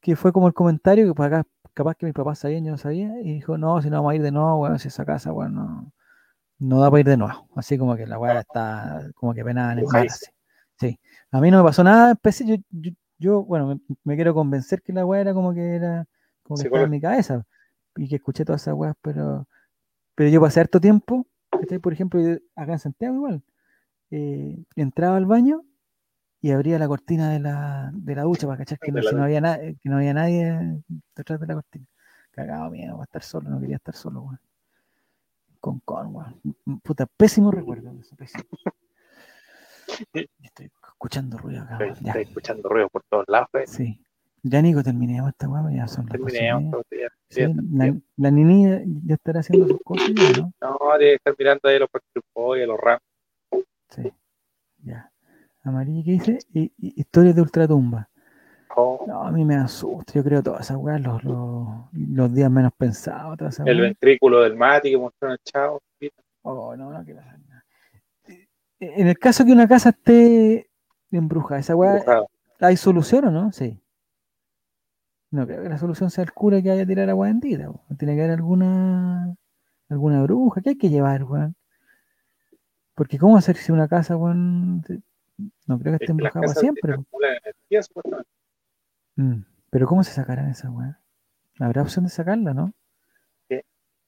[0.00, 2.78] que fue como el comentario que pues acá, capaz que mis papás sabían, yo no
[2.78, 5.32] sabía, y dijo, no, si no vamos a ir de nuevo, weón, si esa casa,
[5.32, 5.92] weón, no,
[6.60, 7.48] no da para ir de nuevo.
[7.56, 10.26] Así como que la weá está como que penada en el mar, así.
[10.80, 11.00] Sí.
[11.32, 14.82] A mí no me pasó nada especial, yo, yo, yo, bueno, me, me quiero convencer
[14.82, 16.06] que la weá era como que era,
[16.44, 17.44] como que estaba en mi cabeza,
[17.96, 19.46] y que escuché todas esas weas, pero,
[20.16, 21.26] pero yo pasé harto tiempo,
[21.60, 21.78] ¿cachai?
[21.78, 22.20] por ejemplo,
[22.56, 23.42] acá en Santiago igual,
[24.10, 25.62] eh, entraba al baño
[26.40, 29.22] y abría la cortina de la, de la ducha para cachar que, no, si no
[29.24, 30.82] había, na- que no había nadie
[31.14, 31.86] detrás de la cortina.
[32.30, 34.40] Cagado miedo, para estar solo, no quería estar solo, weón.
[35.60, 36.40] Con con, weón.
[36.82, 38.44] Puta, pésimo recuerdo de eso, pésimo.
[40.42, 43.48] Estoy escuchando ruido acá, Estoy, escuchando ruido por todos lados.
[43.52, 43.70] pues.
[43.70, 44.02] sí.
[44.42, 46.70] Ya, Nico, terminemos esta weá, ya son las y Terminemos.
[46.70, 47.08] todo, ya.
[47.28, 50.52] Sí, Ya, la, la niña ya estará haciendo sus cosas ya, ¿no?
[50.60, 51.88] No, debe estar mirando ahí los
[52.34, 53.02] Boys, a los Rams.
[53.90, 54.12] Sí.
[54.84, 55.10] Ya.
[55.62, 56.38] Amarilla, ¿qué dice?
[56.54, 58.08] Y, y- historias de ultratumba.
[58.76, 62.50] Oh, No, a mí me asusta, yo creo todas esas weas, los, los, los días
[62.50, 63.88] menos pensados, todas esas el weas.
[63.90, 65.80] ventrículo del Mati que mostró en el chavo.
[66.42, 67.64] Oh, no, no quiero saber nada.
[68.26, 68.48] Eh,
[68.78, 70.70] En el caso que una casa esté
[71.10, 72.28] embrujada, ¿esa Dibujado.
[72.60, 73.52] hay solución o no?
[73.52, 73.78] Sí.
[75.30, 77.66] No creo que la solución sea el cura que haya tirado agua bendita.
[77.70, 77.84] po.
[77.98, 79.34] Tiene que haber alguna
[79.88, 80.60] alguna bruja.
[80.60, 81.54] ¿Qué hay que llevar, weón?
[82.94, 84.82] Porque ¿cómo hacer si una casa, weón?
[85.66, 86.94] No creo que Es esté embrujada siempre.
[86.94, 88.30] energía, supuestamente.
[89.16, 91.00] Mm, Pero ¿cómo se sacarán esa weá?
[91.60, 92.72] ¿Habrá opción de sacarla, no?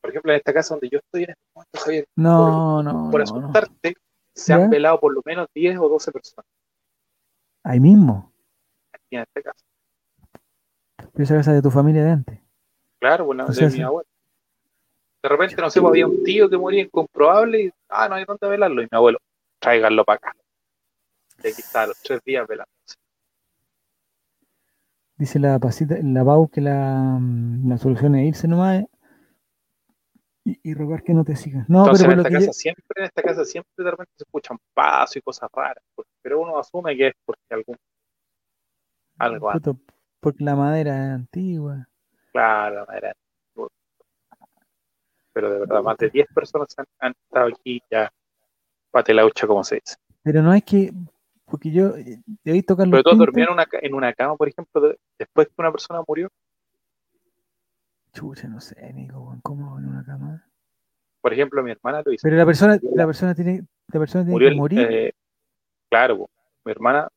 [0.01, 3.21] Por ejemplo, en esta casa donde yo estoy en este momento, Javier, No, no, por
[3.25, 3.39] no, no.
[3.39, 3.95] asustarte,
[4.35, 4.57] se ¿Ya?
[4.65, 6.45] han velado por lo menos 10 o 12 personas
[7.63, 8.33] Ahí mismo.
[8.93, 9.65] aquí en esta casa.
[11.13, 12.41] Pero esa casa de tu familia de antes.
[13.01, 14.09] Claro, bueno, sea, de mi abuelo.
[15.23, 18.25] De repente, no sé, pues, había un tío que moría incomprobable y, ah, no hay
[18.25, 18.83] dónde velarlo.
[18.83, 19.19] Y mi abuelo,
[19.61, 20.37] tráiganlo para acá.
[21.45, 22.97] Y aquí está, a los tres días velándose.
[25.17, 28.89] Dice la pasita, la Pau que la, mm, la solución es irse nomás eh,
[30.45, 31.65] y, y rogar que no te sigan.
[31.69, 34.25] No, Entonces, pero en esta yo- casa siempre, en esta casa siempre de repente se
[34.25, 35.85] escuchan pasos y cosas raras.
[35.95, 37.77] pues, Pero uno asume que es porque algún,
[39.19, 39.77] algo puto,
[40.23, 41.89] porque la madera es antigua.
[42.33, 43.13] Claro, la madera.
[45.33, 48.11] Pero de verdad, más de 10 personas han, han estado aquí ya
[48.91, 49.97] patelaucha, como se dice.
[50.23, 50.93] Pero no es que,
[51.47, 54.49] porque yo he visto Carlos Pero todos dormían en una, ca- en una cama, por
[54.49, 56.29] ejemplo, de- después que una persona murió.
[58.13, 60.47] Chucha, no sé, Nico, ¿cómo en una cama?
[61.23, 62.23] Por ejemplo, mi hermana lo hizo.
[62.23, 64.81] Pero la persona, la persona tiene, la persona tiene murió que morir.
[64.81, 65.13] eh,
[65.89, 66.29] claro,
[66.65, 67.09] mi hermana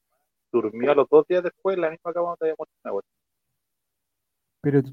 [0.62, 3.08] durmió a los dos días después en la misma cama donde había muerto mi abuelo.
[4.62, 4.92] Pero tu,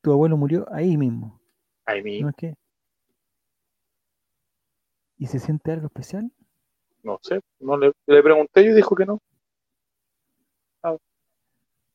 [0.00, 1.40] tu abuelo murió ahí mismo,
[1.86, 2.54] Ahí mismo, ¿no es que?
[5.16, 6.30] ¿Y se siente algo especial?
[7.04, 9.18] no sé, no le, le pregunté y dijo que no.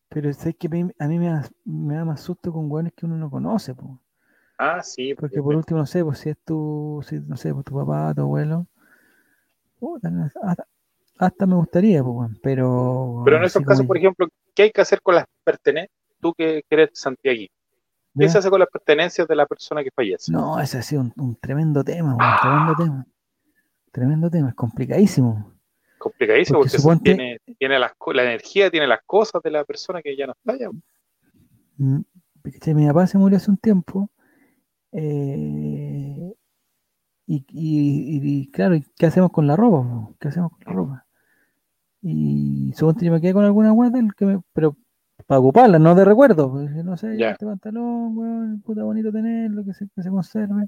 [0.10, 3.06] Pero sé que me- a mí me da, me da más susto con hueones que
[3.06, 4.02] uno no conoce, po.
[4.60, 7.66] Ah, sí, Porque por último, no sé, pues si es tu, si, no sé, pues
[7.66, 8.68] tu papá, tu abuelo.
[9.80, 10.68] puta, no- hasta,
[11.20, 13.22] hasta me gustaría, pues, pero.
[13.26, 15.92] Pero en esos casos, por ejemplo, ¿qué hay que hacer con las pertenencias?
[16.20, 17.50] Tú que, que eres santiaguí,
[18.18, 20.32] ¿qué se hace con las pertenencias de la persona que fallece?
[20.32, 23.06] No, ese ha sido un, un tremendo tema, weón, tremendo tema.
[23.92, 25.54] Tremendo tema, es complicadísimo.
[26.00, 29.64] Complicadísimo Porque porque, eso suponte- tiene, tiene las, la energía, tiene las cosas de la
[29.64, 30.70] persona que ya no está ya.
[31.78, 32.02] Mm.
[32.76, 34.10] Mi papá se murió hace un tiempo.
[34.92, 36.34] eh,
[37.30, 40.10] y, y- y- claro, ¿y ¿qué hacemos con la ropa?
[40.20, 41.06] ¿Qué hacemos con la ropa?
[42.10, 43.74] Y suponte yo me quedé con alguna
[44.16, 44.78] que me, pero
[45.26, 46.50] para ocuparla, no de recuerdo.
[46.52, 47.32] pues, no sé, Ya.
[47.32, 50.68] este pantalón, weón, puta bonito tenerlo, que se, que se conserve.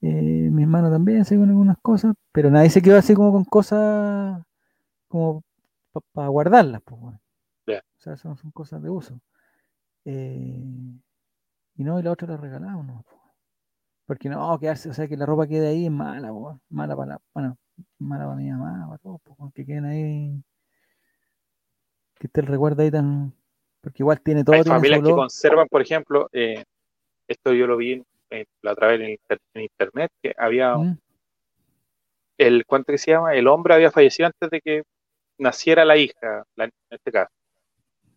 [0.00, 3.44] Eh, mi hermano también se con algunas cosas, pero nadie se quedó así como con
[3.44, 4.42] cosas
[5.06, 5.44] como
[6.12, 7.20] para guardarlas, pues, weón.
[7.68, 7.78] Ya.
[7.78, 9.20] O sea, son, son cosas de uso.
[10.04, 10.60] Eh,
[11.76, 13.04] y no, y la otra la regalamos.
[14.06, 16.60] Porque no, quedarse, o sea, que la ropa quede ahí es mala, po, weón.
[16.68, 17.56] mala para la, bueno,
[17.98, 20.42] mala para mi mamá, para todos, weón, que queden ahí,
[22.18, 23.32] que esté el recuerdo ahí tan,
[23.80, 26.64] porque igual tiene todo, Hay tiene familias que conservan, por ejemplo, eh,
[27.28, 30.98] esto yo lo vi en- la otra vez en, inter- en internet, que había ¿Mm?
[32.38, 33.34] el, ¿cuánto que se llama?
[33.34, 34.82] El hombre había fallecido antes de que
[35.38, 37.32] naciera la hija, la- en este caso.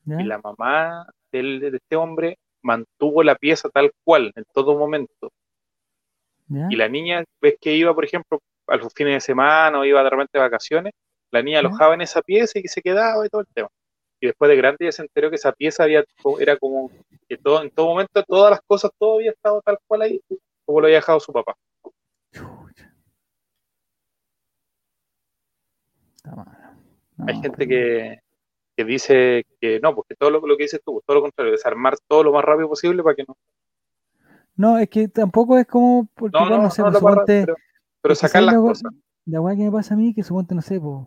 [0.05, 0.21] ¿Ya?
[0.21, 5.31] Y la mamá del- de este hombre mantuvo la pieza tal cual en todo momento.
[6.47, 6.67] ¿Ya?
[6.69, 8.39] Y la niña, ves que iba, por ejemplo,
[8.71, 10.93] a los fines de semana o iba de repente de vacaciones,
[11.31, 13.69] la niña alojaba en esa pieza y que se quedaba y todo el tema.
[14.21, 16.03] Y después de grande ya se enteró que esa pieza había,
[16.39, 16.91] era como
[17.27, 20.21] que todo, en todo momento, todas las cosas, todo había estado tal cual ahí,
[20.65, 21.55] como lo había dejado su papá.
[27.27, 28.19] Hay gente que,
[28.75, 31.95] que dice que no, porque todo lo, lo que dices tú, todo lo contrario, desarmar
[32.07, 33.37] todo lo más rápido posible para que no.
[34.55, 37.55] No, es que tampoco es como, porque No, no, no sé, no, pues, suponte- pero,
[38.01, 38.91] pero es sacar ¿sabes las la, cosas.
[39.25, 41.05] La weá que me pasa a mí, que suponte, no sé, pues,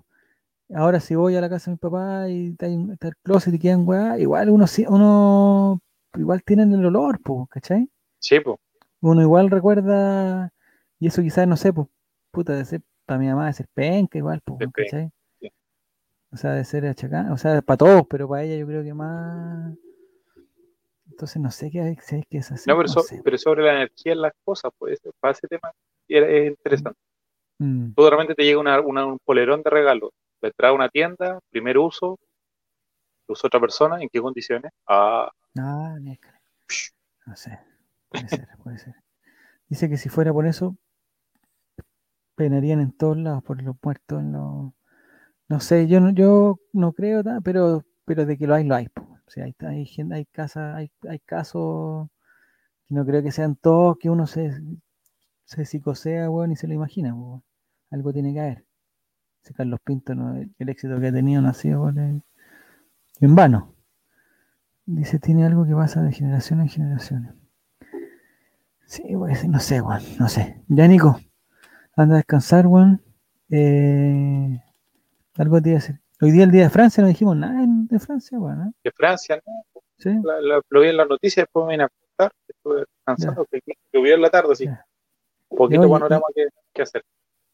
[0.74, 3.58] ahora si voy a la casa de mi papá y está, está el closet y
[3.58, 5.80] quedan weá, igual uno, sí- uno
[6.14, 7.88] igual tienen el olor, pues, ¿cachai?
[8.18, 8.56] Sí, pues.
[9.00, 10.52] Uno igual recuerda,
[11.00, 11.88] y eso quizás, no sé, pues,
[12.30, 15.10] puta, de ser, para mi mamá de ser penca igual, pues, De penca, ¿cachai?
[15.40, 15.52] sí.
[16.30, 18.94] O sea, de ser achacán, o sea, para todos, pero para ella yo creo que
[18.94, 19.74] más...
[21.10, 22.70] Entonces no sé qué si hay que es así.
[22.70, 23.20] No, pero, no so- sé.
[23.22, 25.70] pero sobre la energía en las cosas, pues, para ese tema
[26.08, 26.98] es interesante.
[27.60, 30.74] Mm, Tú de repente te llega una, una- un polerón de regalo, le trae a
[30.74, 32.18] una tienda, primer uso,
[33.28, 34.70] lo usa otra persona, ¿en qué condiciones?
[34.86, 36.40] Ah, Ah, miércoles.
[37.26, 37.58] No sé.
[38.08, 38.94] Puede ser, puede ser.
[39.68, 40.76] Dice que si fuera por eso,
[42.34, 44.72] penarían en todos lados, por los muertos, en los...
[45.48, 48.88] No sé, yo no, yo no creo, pero, pero de que lo hay, lo hay.
[48.96, 52.08] O sea, hay, hay, gente- hay, casas, hay, hay casos
[52.88, 54.52] que no creo que sean todos que uno se,
[55.44, 57.42] se psicosea, weón, y se lo imagina, weón.
[57.90, 58.64] Algo tiene que haber.
[59.42, 62.22] Ese Carlos Pinto, no, el, el éxito que ha tenido no ha sido el-
[63.20, 63.74] en vano.
[64.86, 67.36] Dice, tiene algo que pasa de generación en generación.
[68.86, 70.62] Sí, pues, no sé, weón, no sé.
[70.68, 71.18] Ya, Nico,
[71.96, 73.02] anda a descansar, weón.
[73.50, 74.60] Eh,
[75.36, 76.00] algo te iba a decir.
[76.20, 78.68] Hoy día, el día de Francia, no dijimos nada de Francia, weón.
[78.68, 78.72] ¿eh?
[78.84, 79.80] de Francia, ¿no?
[79.98, 83.46] Sí, La- la- lo vi en las noticias, después me vine a acostar, estuve descansando,
[83.50, 83.60] que
[83.92, 84.64] llovió en la tarde, así.
[84.66, 84.84] Ya.
[85.52, 87.02] Un poquito panorama que, que hacer.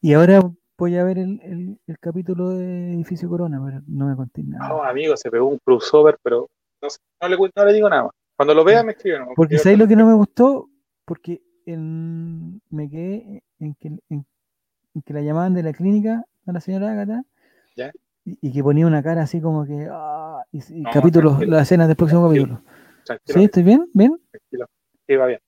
[0.01, 0.41] Y ahora
[0.77, 4.67] voy a ver el, el- el capítulo de Edificio Corona, pero no me conté nada.
[4.69, 6.49] No, amigo, se pegó un crossover, pero
[6.81, 8.11] no, sé, no, le, no le digo nada más.
[8.37, 9.25] Cuando lo vea, me escriben.
[9.35, 10.69] Porque ¿sabes lo que no me gustó?
[11.05, 14.25] Porque en- me quedé en que, en-
[14.95, 17.23] en que la llamaban de la clínica a la señora Ágata
[17.75, 17.91] Ya.
[18.23, 21.51] y, y que ponía una cara así como que ah, y, y No, capítulos, tranquilo.
[21.57, 22.61] las escenas del próximo capítulo.
[23.25, 23.43] ¿Sí?
[23.43, 23.89] ¿Estoy bien?
[23.93, 24.15] ¿Bien?
[24.31, 24.65] tranquilo.
[25.05, 25.39] Sí, va bien.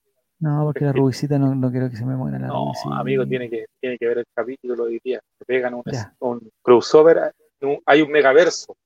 [0.42, 1.04] No, porque la Tranquilo.
[1.04, 2.98] rubicita no, no quiero que se me muera la No, rubicita.
[2.98, 5.20] amigo, tiene que, tiene que ver el capítulo de hoy día.
[5.38, 8.76] Se pegan un, crossover, un- hay un megaverso.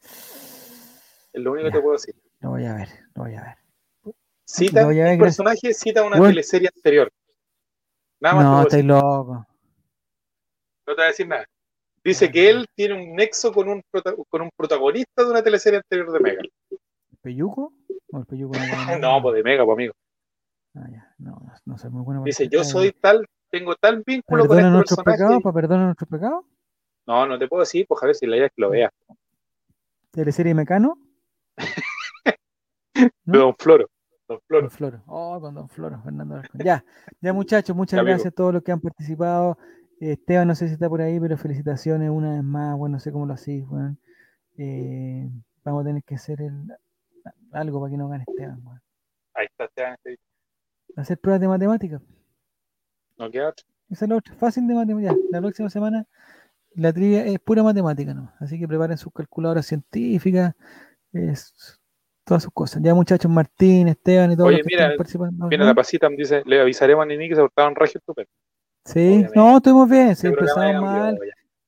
[0.00, 2.14] Es lo único que te puedo decir.
[2.40, 4.14] Lo voy a ver, lo voy a ver.
[4.46, 5.36] Cita, Lo voy a ver, un gracias.
[5.36, 7.12] personaje cita una teleserie anterior.
[8.20, 8.84] Nada más te No, decir.
[8.86, 9.34] loco.
[9.34, 9.46] no
[10.86, 11.44] te voy a decir nada.
[12.02, 13.82] Dice que él tiene un nexo con un,
[14.30, 16.40] con un protagonista de una teleserie anterior de Mega.
[16.70, 17.72] ¿El peyuco?
[18.12, 19.92] ¿O el peyuco no, No, pues de Mega, pues amigo.
[20.76, 21.14] Ah, ya.
[21.18, 22.22] No, no, soy muy bueno.
[22.24, 25.22] Dice, yo soy tal, tengo tal vínculo con ¿Perdona este nuestros personaje.
[25.22, 25.42] pecados?
[25.42, 26.44] ¿Para perdonar nuestros pecados?
[27.06, 28.92] No, no te puedo decir, pues a ver si la idea es que lo veas.
[30.10, 30.98] ¿Teleserie Mecano?
[33.24, 33.38] ¿No?
[33.38, 33.86] Don Floro.
[34.28, 34.62] Don Floro.
[34.62, 35.02] Don Floro.
[35.06, 36.42] Oh, con Don Floro, Fernando.
[36.54, 36.84] Ya,
[37.20, 38.14] ya muchachos, muchas Ya, amigo.
[38.14, 39.56] gracias a todos los que han participado.
[40.00, 42.76] Esteban, no sé si está por ahí, pero felicitaciones una vez más.
[42.76, 43.98] Bueno, no sé cómo lo hacéis, weón.
[44.58, 45.28] Eh,
[45.64, 46.52] vamos a tener que hacer el,
[47.52, 48.60] algo para que no gane Esteban.
[49.34, 50.18] Ahí está, Esteban, este-
[50.96, 52.02] Hacer pruebas de matemáticas.
[53.18, 53.52] no queda.
[53.88, 54.34] Esa es la otra.
[54.34, 55.16] Fácil de matemáticas.
[55.30, 56.06] La próxima semana
[56.74, 58.32] la trivia es pura matemática, ¿no?
[58.40, 60.54] Así que preparen sus calculadoras científicas,
[61.12, 61.78] es,
[62.24, 62.82] todas sus cosas.
[62.82, 65.46] Ya muchachos, Martín, Esteban y todos Oye, los que mira, están participando.
[65.48, 65.68] Mira, ¿no?
[65.70, 68.30] la pasita me dice, le avisaremos a Nini que se portaron regio estupendo.
[68.84, 69.32] Sí, obviamente.
[69.36, 71.18] no, estuvimos bien, sí, empezamos mal.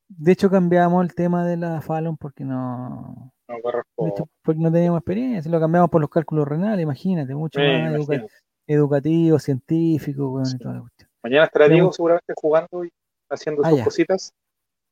[0.09, 4.25] De hecho, cambiamos el tema de la Fallon porque no, No corresponde.
[4.43, 5.51] porque no teníamos experiencia.
[5.51, 8.27] Lo cambiamos por los cálculos renales, imagínate, mucho más educa- imagino.
[8.69, 11.09] Educativo, científico, weón, y toda la cuestión.
[11.23, 12.91] Mañana estará Diego seguramente jugando y
[13.31, 13.85] haciendo Ah, sus ya.
[13.85, 14.23] cositas,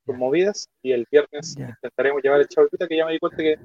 [0.05, 0.19] sus Ya.
[0.19, 0.69] movidas.
[0.83, 1.69] Y el viernes Ya.
[1.69, 3.57] intentaremos llevar el chavalita que ya me di cuenta que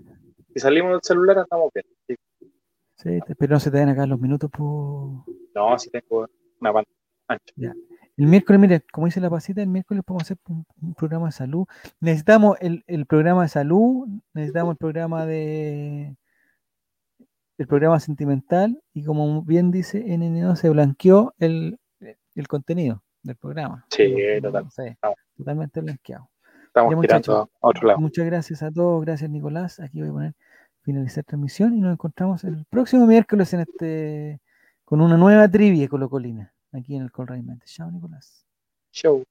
[0.53, 1.85] si salimos del celular andamos bien.
[2.07, 2.15] Sí.
[2.98, 5.35] Sí, pero no se te den acá los minutos, pues.
[5.56, 6.27] No, si tengo
[6.59, 6.95] una pantalla
[7.27, 7.53] ancha.
[8.17, 11.31] El miércoles, mire, como dice la pasita, el miércoles podemos hacer un, un programa de
[11.31, 11.65] salud.
[11.99, 16.15] Necesitamos el, el programa de salud, necesitamos el programa de
[17.61, 21.80] el programa sentimental y como bien dice NN2 se blanqueó el,
[22.35, 23.85] el contenido del programa.
[23.90, 24.64] Sí, total.
[24.65, 25.14] no sé, No.
[25.38, 26.30] totalmente blanqueado.
[26.67, 27.99] Estamos Ya, tirando a otro lado.
[27.99, 29.80] Muchas gracias a todos, gracias Nicolás.
[29.80, 30.33] Aquí voy a poner
[30.81, 34.40] finalizar transmisión y nos encontramos el próximo miércoles en este
[34.83, 37.65] con una nueva trivia colocolina aquí en el Colraimente.
[37.67, 38.45] Chao Nicolás.
[38.91, 39.23] Show.